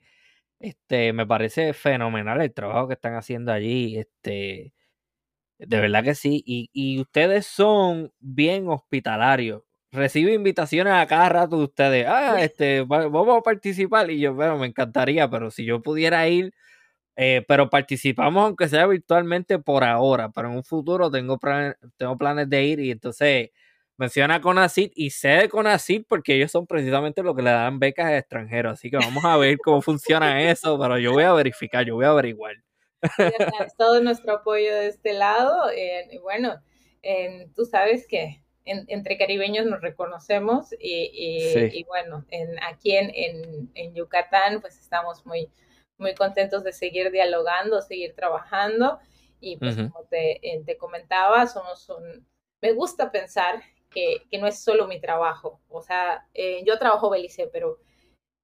este, 0.61 1.13
me 1.15 1.27
parece 1.27 1.73
fenomenal 1.73 2.41
el 2.43 2.53
trabajo 2.53 2.89
que 2.89 2.95
están 2.95 3.15
haciendo 3.15 3.53
allí. 3.53 3.99
Este, 3.99 4.75
de 5.59 5.81
verdad 5.81 6.05
que 6.05 6.15
sí. 6.15 6.43
Y, 6.47 7.01
ustedes 7.01 7.47
son 7.47 8.13
bien 8.21 8.69
hospitalarios. 8.69 9.63
Recibo 9.93 10.31
invitaciones 10.31 10.93
a 10.95 11.07
cada 11.07 11.29
rato 11.31 11.59
de 11.59 11.65
ustedes. 11.65 12.07
Ah, 12.09 12.43
este, 12.43 12.83
vamos 12.83 13.39
a 13.39 13.43
participar. 13.43 14.11
Y 14.11 14.21
yo, 14.21 14.35
bueno, 14.35 14.59
me 14.59 14.67
encantaría, 14.69 15.29
pero 15.31 15.51
si 15.51 15.65
yo 15.65 15.83
pudiera 15.83 16.29
ir, 16.29 16.53
eh, 17.17 17.45
pero 17.49 17.71
participamos 17.71 18.45
aunque 18.45 18.69
sea 18.69 18.87
virtualmente 18.87 19.59
por 19.59 19.85
ahora. 19.85 20.31
Pero 20.31 20.51
en 20.51 20.57
un 20.57 20.65
futuro 20.65 21.11
tengo, 21.11 21.39
tengo 21.97 22.19
planes 22.19 22.49
de 22.51 22.65
ir 22.65 22.81
y 22.81 22.91
entonces 22.93 23.51
menciona 24.01 24.41
CONACIT 24.41 24.93
y 24.97 25.11
sé 25.11 25.29
de 25.29 25.49
CONACIT 25.51 26.07
porque 26.09 26.35
ellos 26.35 26.51
son 26.51 26.67
precisamente 26.67 27.23
los 27.23 27.37
que 27.37 27.43
le 27.43 27.51
dan 27.51 27.79
becas 27.79 28.07
a 28.07 28.17
extranjeros. 28.17 28.73
Así 28.73 28.91
que 28.91 28.97
vamos 28.97 29.23
a 29.27 29.37
ver 29.37 29.59
cómo 29.59 29.83
funciona 29.83 30.43
eso, 30.51 30.79
pero 30.81 30.99
yo 30.99 31.13
voy 31.13 31.25
a 31.25 31.35
verificar, 31.35 31.85
yo 31.85 31.97
voy 31.97 32.07
a 32.07 32.09
averiguar. 32.09 32.55
todo 33.77 34.01
nuestro 34.03 34.37
apoyo 34.37 34.75
de 34.75 34.87
este 34.89 35.13
lado. 35.13 35.71
y 35.75 36.17
bueno, 36.17 36.63
tú 37.55 37.67
sabes 37.67 38.07
que 38.07 38.43
entre 38.65 39.19
caribeños 39.19 39.67
nos 39.67 39.83
reconocemos 39.83 40.75
y, 40.81 41.85
bueno, 41.87 42.25
aquí 42.63 42.97
en, 42.97 43.95
Yucatán 43.95 44.63
pues 44.63 44.81
estamos 44.81 45.27
muy, 45.27 45.51
muy 45.99 46.15
contentos 46.15 46.65
de 46.65 46.73
seguir 46.73 47.11
dialogando, 47.11 47.83
seguir 47.83 48.15
trabajando 48.15 48.99
y 49.41 49.59
pues 49.59 49.77
como 49.77 50.05
te, 50.09 50.41
te 50.65 50.79
comentaba, 50.79 51.47
somos 51.47 51.87
un, 51.91 52.27
me 52.63 52.73
gusta 52.73 53.13
pensar 53.13 53.63
que, 53.91 54.23
no 54.39 54.47
es 54.47 54.63
solo 54.63 54.87
mi 54.87 55.01
trabajo. 55.01 55.61
O 55.69 55.83
sea, 55.83 56.27
eh, 56.35 56.63
yo 56.65 56.79
trabajo 56.79 57.11
Belice, 57.11 57.49
pero 57.49 57.79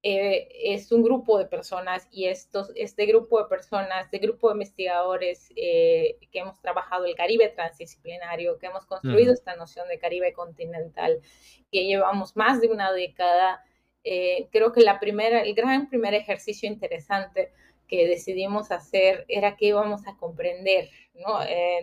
eh, 0.03 0.47
es 0.63 0.91
un 0.91 1.03
grupo 1.03 1.39
de 1.39 1.45
personas 1.45 2.07
y 2.11 2.25
estos, 2.25 2.71
este 2.75 3.05
grupo 3.05 3.41
de 3.41 3.49
personas, 3.49 4.05
este 4.05 4.19
grupo 4.19 4.49
de 4.49 4.55
investigadores 4.55 5.49
eh, 5.55 6.17
que 6.31 6.39
hemos 6.39 6.61
trabajado 6.61 7.05
el 7.05 7.15
Caribe 7.15 7.49
transdisciplinario, 7.49 8.57
que 8.59 8.67
hemos 8.67 8.85
construido 8.85 9.33
esta 9.33 9.55
noción 9.55 9.87
de 9.87 9.99
Caribe 9.99 10.33
continental, 10.33 11.19
que 11.71 11.85
llevamos 11.85 12.35
más 12.35 12.61
de 12.61 12.67
una 12.67 12.91
década. 12.91 13.63
creo 14.51 14.71
que 14.71 14.81
la 14.81 14.99
primera, 14.99 15.41
el 15.41 15.53
gran 15.53 15.89
primer 15.89 16.13
ejercicio 16.13 16.69
interesante 16.69 17.51
que 17.87 18.07
decidimos 18.07 18.71
hacer 18.71 19.25
era 19.27 19.55
que 19.55 19.67
íbamos 19.67 20.07
a 20.07 20.17
comprender 20.17 20.89
¿no? 21.13 21.39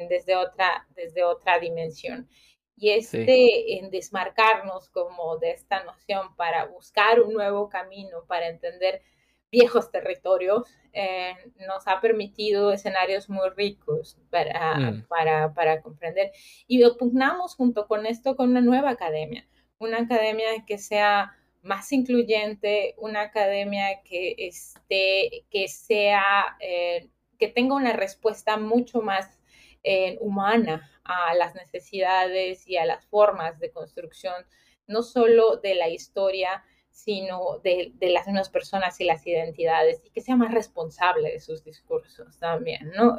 desde, 0.09 0.37
otra, 0.37 0.87
desde 0.95 1.25
otra 1.25 1.59
dimensión 1.59 2.29
y 2.77 2.91
este 2.91 3.79
en 3.79 3.91
desmarcarnos 3.91 4.89
como 4.91 5.39
de 5.39 5.53
esta 5.53 5.85
noción 5.85 6.35
para 6.37 6.67
buscar 6.67 7.21
un 7.21 7.33
nuevo 7.33 7.69
camino, 7.69 8.25
para 8.27 8.49
entender 8.49 9.03
viejos 9.51 9.91
territorios, 9.93 10.69
eh, 10.93 11.35
nos 11.67 11.87
ha 11.87 12.01
permitido 12.01 12.73
escenarios 12.73 13.29
muy 13.29 13.49
ricos 13.51 14.19
para, 14.31 14.75
mm. 14.75 15.07
para, 15.07 15.55
para, 15.55 15.81
comprender. 15.81 16.33
Y 16.67 16.83
opugnamos 16.83 17.55
junto 17.55 17.87
con 17.87 18.07
esto 18.07 18.35
con 18.35 18.51
una 18.51 18.61
nueva 18.61 18.91
academia, 18.91 19.47
una 19.79 19.99
academia 19.99 20.49
que 20.67 20.79
sea 20.79 21.37
más 21.63 21.93
incluyente, 21.93 22.95
una 22.99 23.23
academia 23.23 24.03
que, 24.03 24.35
esté, 24.39 25.47
que 25.51 25.69
sea, 25.69 26.57
eh, 26.61 27.09
que 27.39 27.49
tenga 27.49 27.75
una 27.77 27.93
respuesta 27.93 28.57
mucho 28.57 29.01
más 29.01 29.39
eh, 29.85 30.17
humana 30.21 30.91
a 31.05 31.35
las 31.35 31.55
necesidades 31.55 32.67
y 32.67 32.79
a 32.79 32.87
las 32.87 33.05
formas 33.07 33.61
de 33.61 33.71
construcción, 33.71 34.47
no 34.87 35.03
solo 35.03 35.59
de 35.59 35.75
la 35.75 35.89
historia, 35.89 36.65
sino 36.91 37.59
de, 37.59 37.93
las 38.01 38.27
mismas 38.27 38.49
personas 38.49 39.01
y 39.01 39.05
las 39.05 39.27
identidades, 39.27 40.01
y 40.05 40.11
que 40.11 40.21
sea 40.21 40.37
más 40.37 40.55
responsable 40.55 41.31
de 41.33 41.41
sus 41.41 41.65
discursos 41.65 42.39
también, 42.39 42.93
¿no? 42.97 43.17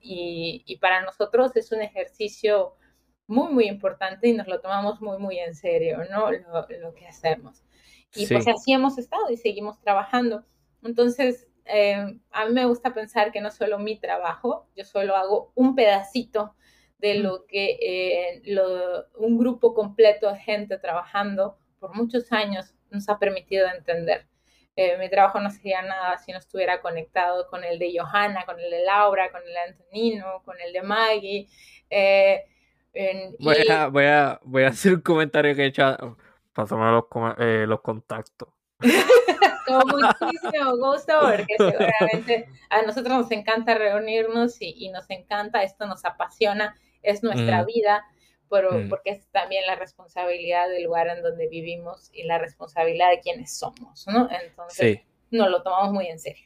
y, 0.00 0.78
para 0.80 1.02
nosotros 1.02 1.56
es 1.56 1.72
un 1.72 1.80
ejercicio 1.82 2.74
muy, 3.26 3.52
muy 3.52 3.68
importante 3.68 4.28
y 4.28 4.34
nos 4.34 4.48
lo 4.48 4.60
tomamos 4.60 5.00
muy, 5.00 5.18
muy 5.18 5.38
en 5.38 5.54
serio, 5.54 5.98
¿no? 6.10 6.30
Lo, 6.30 6.94
que 6.94 7.06
hacemos. 7.06 7.62
Y 8.14 8.26
pues 8.26 8.46
así 8.46 8.72
hemos 8.72 8.98
estado 8.98 9.30
y 9.30 9.36
seguimos 9.36 9.80
trabajando. 9.80 10.44
Entonces, 10.82 11.48
eh, 11.68 12.18
a 12.30 12.46
mí 12.46 12.52
me 12.52 12.64
gusta 12.64 12.94
pensar 12.94 13.32
que 13.32 13.40
no 13.40 13.50
solo 13.50 13.78
mi 13.78 13.98
trabajo, 13.98 14.68
yo 14.76 14.84
solo 14.84 15.16
hago 15.16 15.52
un 15.54 15.74
pedacito 15.74 16.54
de 16.98 17.14
lo 17.14 17.46
que 17.46 17.78
eh, 17.80 18.42
un 19.16 19.38
grupo 19.38 19.74
completo 19.74 20.32
de 20.32 20.38
gente 20.38 20.78
trabajando 20.78 21.58
por 21.78 21.94
muchos 21.94 22.32
años 22.32 22.74
nos 22.90 23.08
ha 23.08 23.18
permitido 23.18 23.68
entender. 23.68 24.26
Eh, 24.76 24.96
mi 24.98 25.08
trabajo 25.08 25.40
no 25.40 25.50
sería 25.50 25.82
nada 25.82 26.18
si 26.18 26.32
no 26.32 26.38
estuviera 26.38 26.80
conectado 26.80 27.48
con 27.48 27.64
el 27.64 27.78
de 27.78 27.94
Johanna, 27.98 28.44
con 28.44 28.60
el 28.60 28.70
de 28.70 28.84
Laura, 28.84 29.30
con 29.30 29.40
el 29.42 29.52
de 29.52 29.60
Antonino, 29.60 30.42
con 30.44 30.56
el 30.60 30.72
de 30.72 30.82
Maggie. 30.82 31.48
voy, 33.38 33.68
a, 33.70 33.88
voy, 33.88 34.04
a, 34.04 34.40
voy, 34.44 34.62
a, 34.64 34.68
hacer 34.68 34.94
un 34.94 35.00
comentario 35.00 35.54
que 35.54 35.62
he 35.62 35.66
echado. 35.66 36.18
Pásame 36.52 36.90
los, 36.90 37.04
los 37.68 37.80
contactos. 37.80 38.55
Con 38.78 39.82
muchísimo 39.88 40.76
gusto, 40.76 41.12
porque 41.20 41.54
seguramente 41.58 42.48
a 42.70 42.82
nosotros 42.82 43.18
nos 43.18 43.30
encanta 43.30 43.74
reunirnos 43.74 44.56
y, 44.60 44.88
nos 44.90 45.08
encanta, 45.10 45.62
esto 45.62 45.86
nos 45.86 46.04
apasiona, 46.04 46.76
es 47.02 47.22
nuestra 47.22 47.64
vida, 47.64 48.04
pero, 48.50 48.72
mm. 48.72 48.88
porque 48.88 49.10
es 49.10 49.26
también 49.30 49.66
la 49.66 49.74
responsabilidad 49.74 50.68
del 50.68 50.84
lugar 50.84 51.08
en 51.08 51.22
donde 51.22 51.48
vivimos 51.48 52.10
y 52.12 52.24
la 52.24 52.38
responsabilidad 52.38 53.10
de 53.10 53.20
quienes 53.20 53.58
somos, 53.58 54.06
¿no? 54.06 54.28
Entonces, 54.30 55.00
nos 55.30 55.50
lo 55.50 55.62
tomamos 55.62 55.92
muy 55.92 56.06
en 56.06 56.18
serio. 56.18 56.44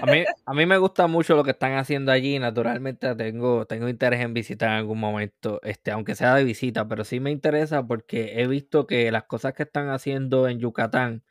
A 0.00 0.06
mí, 0.06 0.24
a 0.46 0.54
mí 0.54 0.66
me 0.66 0.78
gusta 0.78 1.06
mucho 1.06 1.36
lo 1.36 1.44
que 1.44 1.50
están 1.50 1.74
haciendo 1.74 2.10
allí. 2.10 2.38
Naturalmente 2.38 3.14
tengo, 3.14 3.66
tengo 3.66 3.88
interés 3.88 4.20
en 4.20 4.32
visitar 4.32 4.70
en 4.70 4.76
algún 4.76 4.98
momento, 4.98 5.60
este, 5.62 5.90
aunque 5.90 6.14
sea 6.14 6.34
de 6.34 6.44
visita, 6.44 6.88
pero 6.88 7.04
sí 7.04 7.20
me 7.20 7.30
interesa 7.30 7.86
porque 7.86 8.40
he 8.40 8.46
visto 8.46 8.86
que 8.86 9.10
las 9.12 9.24
cosas 9.24 9.52
que 9.52 9.64
están 9.64 9.90
haciendo 9.90 10.48
en 10.48 10.58
Yucatán 10.58 11.22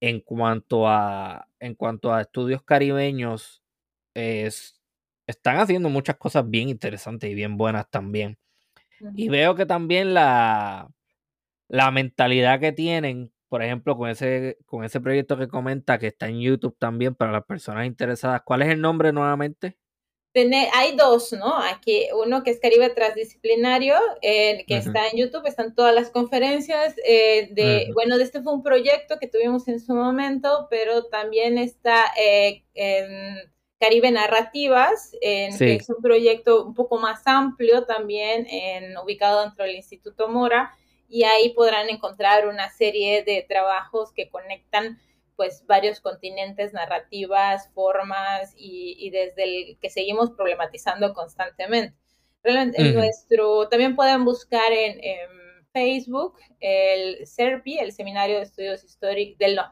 en 0.00 0.20
cuanto 0.20 0.88
a, 0.88 1.48
en 1.58 1.74
cuanto 1.74 2.12
a 2.12 2.22
estudios 2.22 2.62
caribeños, 2.62 3.62
es, 4.14 4.80
están 5.26 5.58
haciendo 5.58 5.88
muchas 5.88 6.16
cosas 6.16 6.48
bien 6.48 6.68
interesantes 6.68 7.30
y 7.30 7.34
bien 7.34 7.56
buenas 7.56 7.88
también. 7.90 8.38
Y 9.14 9.28
veo 9.28 9.54
que 9.54 9.64
también 9.66 10.12
la, 10.12 10.90
la 11.68 11.90
mentalidad 11.90 12.60
que 12.60 12.72
tienen 12.72 13.32
por 13.50 13.64
ejemplo, 13.64 13.96
con 13.96 14.08
ese, 14.08 14.58
con 14.64 14.84
ese 14.84 15.00
proyecto 15.00 15.36
que 15.36 15.48
comenta 15.48 15.98
que 15.98 16.06
está 16.06 16.28
en 16.28 16.40
YouTube 16.40 16.76
también 16.78 17.16
para 17.16 17.32
las 17.32 17.44
personas 17.44 17.84
interesadas. 17.84 18.42
¿Cuál 18.44 18.62
es 18.62 18.68
el 18.68 18.80
nombre 18.80 19.12
nuevamente? 19.12 19.76
Hay 20.34 20.96
dos, 20.96 21.32
¿no? 21.32 21.56
Aquí 21.58 22.06
uno 22.14 22.42
que 22.42 22.50
es 22.50 22.60
Caribe 22.60 22.90
Transdisciplinario, 22.90 23.96
que 24.22 24.64
está 24.68 25.08
en 25.08 25.18
YouTube, 25.18 25.46
están 25.46 25.74
todas 25.74 25.94
las 25.94 26.10
conferencias. 26.10 26.94
Eh, 27.04 27.48
de, 27.52 27.90
Bueno, 27.94 28.16
de 28.16 28.24
este 28.24 28.42
fue 28.42 28.52
un 28.52 28.62
proyecto 28.62 29.18
que 29.18 29.26
tuvimos 29.26 29.66
en 29.68 29.80
su 29.80 29.94
momento, 29.94 30.68
pero 30.70 31.04
también 31.04 31.58
está 31.58 32.12
eh, 32.16 32.62
en 32.74 33.38
Caribe 33.80 34.10
Narrativas, 34.10 35.16
en, 35.20 35.56
que 35.58 35.76
es 35.76 35.88
un 35.88 36.02
proyecto 36.02 36.64
un 36.64 36.74
poco 36.74 36.98
más 36.98 37.26
amplio 37.26 37.84
también, 37.84 38.46
en, 38.48 38.96
ubicado 38.98 39.42
dentro 39.42 39.64
del 39.64 39.76
Instituto 39.76 40.28
Mora 40.28 40.74
y 41.10 41.24
ahí 41.24 41.52
podrán 41.54 41.88
encontrar 41.88 42.46
una 42.46 42.70
serie 42.70 43.24
de 43.24 43.44
trabajos 43.46 44.12
que 44.12 44.30
conectan 44.30 45.00
pues 45.40 45.64
varios 45.66 46.02
continentes, 46.02 46.74
narrativas, 46.74 47.70
formas 47.72 48.52
y, 48.58 49.08
desde 49.08 49.44
el 49.44 49.78
que 49.80 49.88
seguimos 49.88 50.32
problematizando 50.32 51.14
constantemente. 51.14 51.96
Realmente 52.42 52.92
nuestro, 52.92 53.66
también 53.70 53.96
pueden 53.96 54.26
buscar 54.26 54.70
en, 54.70 55.00
Facebook 55.72 56.36
el 56.60 57.26
SERPI, 57.26 57.78
el 57.78 57.92
Seminario 57.92 58.36
de 58.36 58.42
Estudios 58.42 58.84
Históricos 58.84 59.38
del 59.38 59.56
no, 59.56 59.62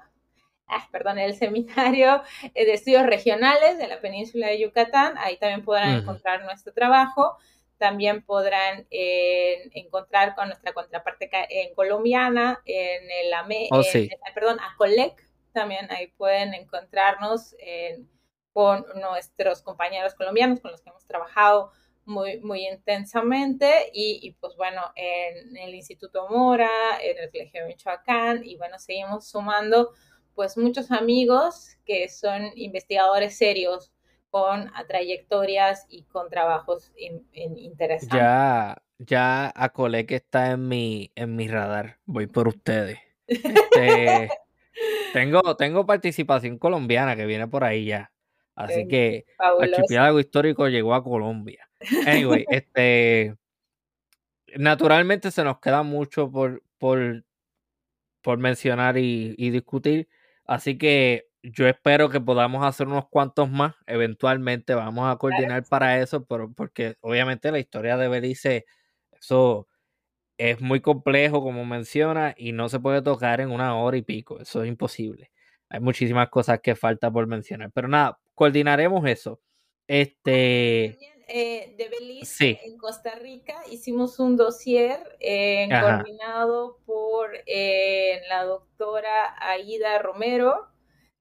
ah, 0.68 0.88
perdón, 0.90 1.18
el 1.18 1.34
Seminario 1.34 2.22
de 2.54 2.72
Estudios 2.72 3.04
Regionales 3.04 3.76
de 3.76 3.88
la 3.88 4.00
Península 4.00 4.46
de 4.46 4.60
Yucatán, 4.60 5.18
ahí 5.18 5.36
también 5.36 5.66
podrán 5.66 5.96
encontrar 5.96 6.44
nuestro 6.44 6.72
trabajo. 6.72 7.36
También 7.76 8.22
podrán 8.22 8.86
eh, 8.90 9.70
encontrar 9.74 10.34
con 10.34 10.48
nuestra 10.48 10.72
contraparte 10.72 11.30
en 11.50 11.74
colombiana, 11.74 12.60
en 12.64 13.10
el 13.22 13.32
AME, 13.34 13.68
oh, 13.70 13.82
perdón, 14.34 14.58
ACOLEC, 14.58 15.27
también 15.58 15.90
ahí 15.90 16.06
pueden 16.16 16.54
encontrarnos 16.54 17.56
con 18.52 18.84
nuestros 18.94 19.60
compañeros 19.60 20.14
colombianos 20.14 20.60
con 20.60 20.70
los 20.70 20.80
que 20.80 20.90
hemos 20.90 21.04
trabajado 21.04 21.72
muy, 22.04 22.38
muy 22.40 22.66
intensamente 22.66 23.90
y, 23.92 24.36
pues 24.40 24.54
bueno, 24.56 24.82
en, 24.94 25.56
el 25.56 25.74
Instituto 25.74 26.28
Mora, 26.28 26.70
en 27.02 27.18
el 27.18 27.30
Colegio 27.30 27.62
de 27.62 27.66
Michoacán 27.66 28.44
y 28.44 28.56
bueno, 28.56 28.78
seguimos 28.78 29.28
sumando 29.28 29.90
pues 30.36 30.56
muchos 30.56 30.92
amigos 30.92 31.76
que 31.84 32.08
son 32.08 32.52
investigadores 32.54 33.36
serios 33.36 33.92
con 34.30 34.70
trayectorias 34.86 35.86
y 35.88 36.04
con 36.04 36.30
trabajos 36.30 36.92
interesantes. 36.96 38.16
Ya, 38.16 38.80
ya 38.98 39.52
que 40.06 40.14
está 40.14 40.52
en 40.52 40.68
mi, 40.68 41.10
en 41.16 41.34
mi 41.34 41.48
radar. 41.48 41.98
Voy 42.06 42.28
por 42.28 42.46
ustedes. 42.46 42.98
Este, 43.26 44.30
tengo, 45.12 45.56
tengo 45.56 45.86
participación 45.86 46.58
colombiana 46.58 47.16
que 47.16 47.26
viene 47.26 47.48
por 47.48 47.64
ahí 47.64 47.86
ya. 47.86 48.12
Así 48.54 48.88
que 48.88 49.24
el 49.62 49.74
archipiélago 49.74 50.18
histórico 50.18 50.68
llegó 50.68 50.94
a 50.94 51.04
Colombia. 51.04 51.68
Anyway, 52.06 52.44
este 52.50 53.36
naturalmente 54.56 55.30
se 55.30 55.44
nos 55.44 55.60
queda 55.60 55.82
mucho 55.82 56.30
por, 56.30 56.62
por, 56.78 57.24
por 58.22 58.38
mencionar 58.38 58.98
y, 58.98 59.34
y 59.38 59.50
discutir. 59.50 60.08
Así 60.44 60.76
que 60.76 61.28
yo 61.42 61.68
espero 61.68 62.08
que 62.08 62.20
podamos 62.20 62.64
hacer 62.66 62.88
unos 62.88 63.08
cuantos 63.08 63.50
más. 63.50 63.74
Eventualmente 63.86 64.74
vamos 64.74 65.10
a 65.10 65.16
coordinar 65.16 65.64
para 65.68 66.00
eso, 66.00 66.24
pero 66.24 66.52
porque 66.52 66.96
obviamente 67.00 67.52
la 67.52 67.58
historia 67.58 67.96
de 67.96 68.08
Belice, 68.08 68.66
eso 69.20 69.68
es 70.38 70.60
muy 70.60 70.80
complejo, 70.80 71.42
como 71.42 71.64
menciona, 71.64 72.34
y 72.36 72.52
no 72.52 72.68
se 72.68 72.78
puede 72.80 73.02
tocar 73.02 73.40
en 73.40 73.50
una 73.50 73.76
hora 73.76 73.96
y 73.96 74.02
pico. 74.02 74.40
Eso 74.40 74.62
es 74.62 74.68
imposible. 74.68 75.32
Hay 75.68 75.80
muchísimas 75.80 76.30
cosas 76.30 76.60
que 76.60 76.76
falta 76.76 77.10
por 77.10 77.26
mencionar. 77.26 77.70
Pero 77.74 77.88
nada, 77.88 78.18
coordinaremos 78.34 79.04
eso. 79.06 79.40
Este. 79.86 80.96
Eh, 81.30 81.74
de 81.76 81.88
Belice 81.90 82.58
en 82.64 82.78
Costa 82.78 83.14
Rica 83.16 83.54
hicimos 83.70 84.18
un 84.18 84.38
dossier 84.38 84.98
eh, 85.20 85.68
coordinado 85.68 86.78
por 86.86 87.32
eh, 87.44 88.22
la 88.30 88.44
doctora 88.44 89.36
Aida 89.38 89.98
Romero 89.98 90.68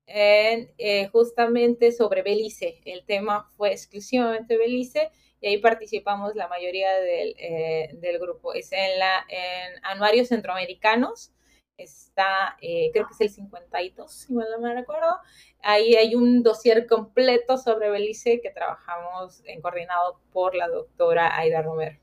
eh, 0.05 1.09
justamente 1.11 1.91
sobre 1.91 2.21
Belice. 2.21 2.79
El 2.85 3.03
tema 3.03 3.49
fue 3.57 3.73
exclusivamente 3.73 4.57
Belice 4.57 5.11
y 5.41 5.47
ahí 5.47 5.57
participamos 5.59 6.35
la 6.35 6.47
mayoría 6.47 6.93
del, 6.99 7.35
eh, 7.37 7.89
del 7.93 8.19
grupo. 8.19 8.53
Es 8.53 8.71
en, 8.71 8.99
la, 8.99 9.25
en 9.29 9.73
Anuarios 9.83 10.29
Centroamericanos, 10.29 11.31
está, 11.77 12.57
eh, 12.61 12.89
creo 12.91 13.07
que 13.07 13.13
es 13.13 13.21
el 13.21 13.29
52, 13.29 14.11
si 14.11 14.33
mal 14.33 14.47
no 14.51 14.59
me 14.59 14.73
recuerdo. 14.73 15.19
Ahí 15.61 15.95
hay 15.95 16.15
un 16.15 16.43
dossier 16.43 16.87
completo 16.87 17.57
sobre 17.57 17.89
Belice 17.89 18.41
que 18.41 18.49
trabajamos 18.49 19.43
en 19.45 19.61
coordinado 19.61 20.19
por 20.31 20.55
la 20.55 20.67
doctora 20.67 21.37
Aida 21.37 21.61
Romero. 21.61 21.99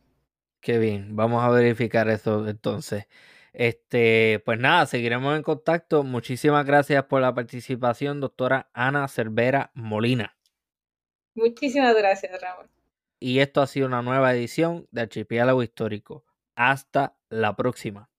Qué 0.61 0.79
bien, 0.79 1.15
vamos 1.17 1.43
a 1.43 1.51
verificar 1.51 2.09
eso 2.09 2.49
entonces. 2.49 3.07
Este, 3.53 4.43
pues 4.45 4.59
nada, 4.59 4.87
seguiremos 4.87 5.37
en 5.37 5.43
contacto. 5.43 6.03
Muchísimas 6.03 6.67
gracias 6.67 7.05
por 7.05 7.21
la 7.21 7.35
participación, 7.35 8.21
doctora 8.21 8.69
Ana 8.73 9.07
Cervera 9.07 9.71
Molina. 9.75 10.37
Muchísimas 11.35 11.95
gracias, 11.95 12.41
Ramón. 12.41 12.74
Y 13.27 13.39
esto 13.39 13.63
ha 13.63 13.67
sido 13.67 13.87
una 13.87 14.03
nueva 14.03 14.35
edición 14.35 14.87
de 14.91 15.01
Archipiélago 15.01 15.63
Histórico. 15.63 16.27
Hasta 16.57 17.17
la 17.31 17.57
próxima. 17.57 18.11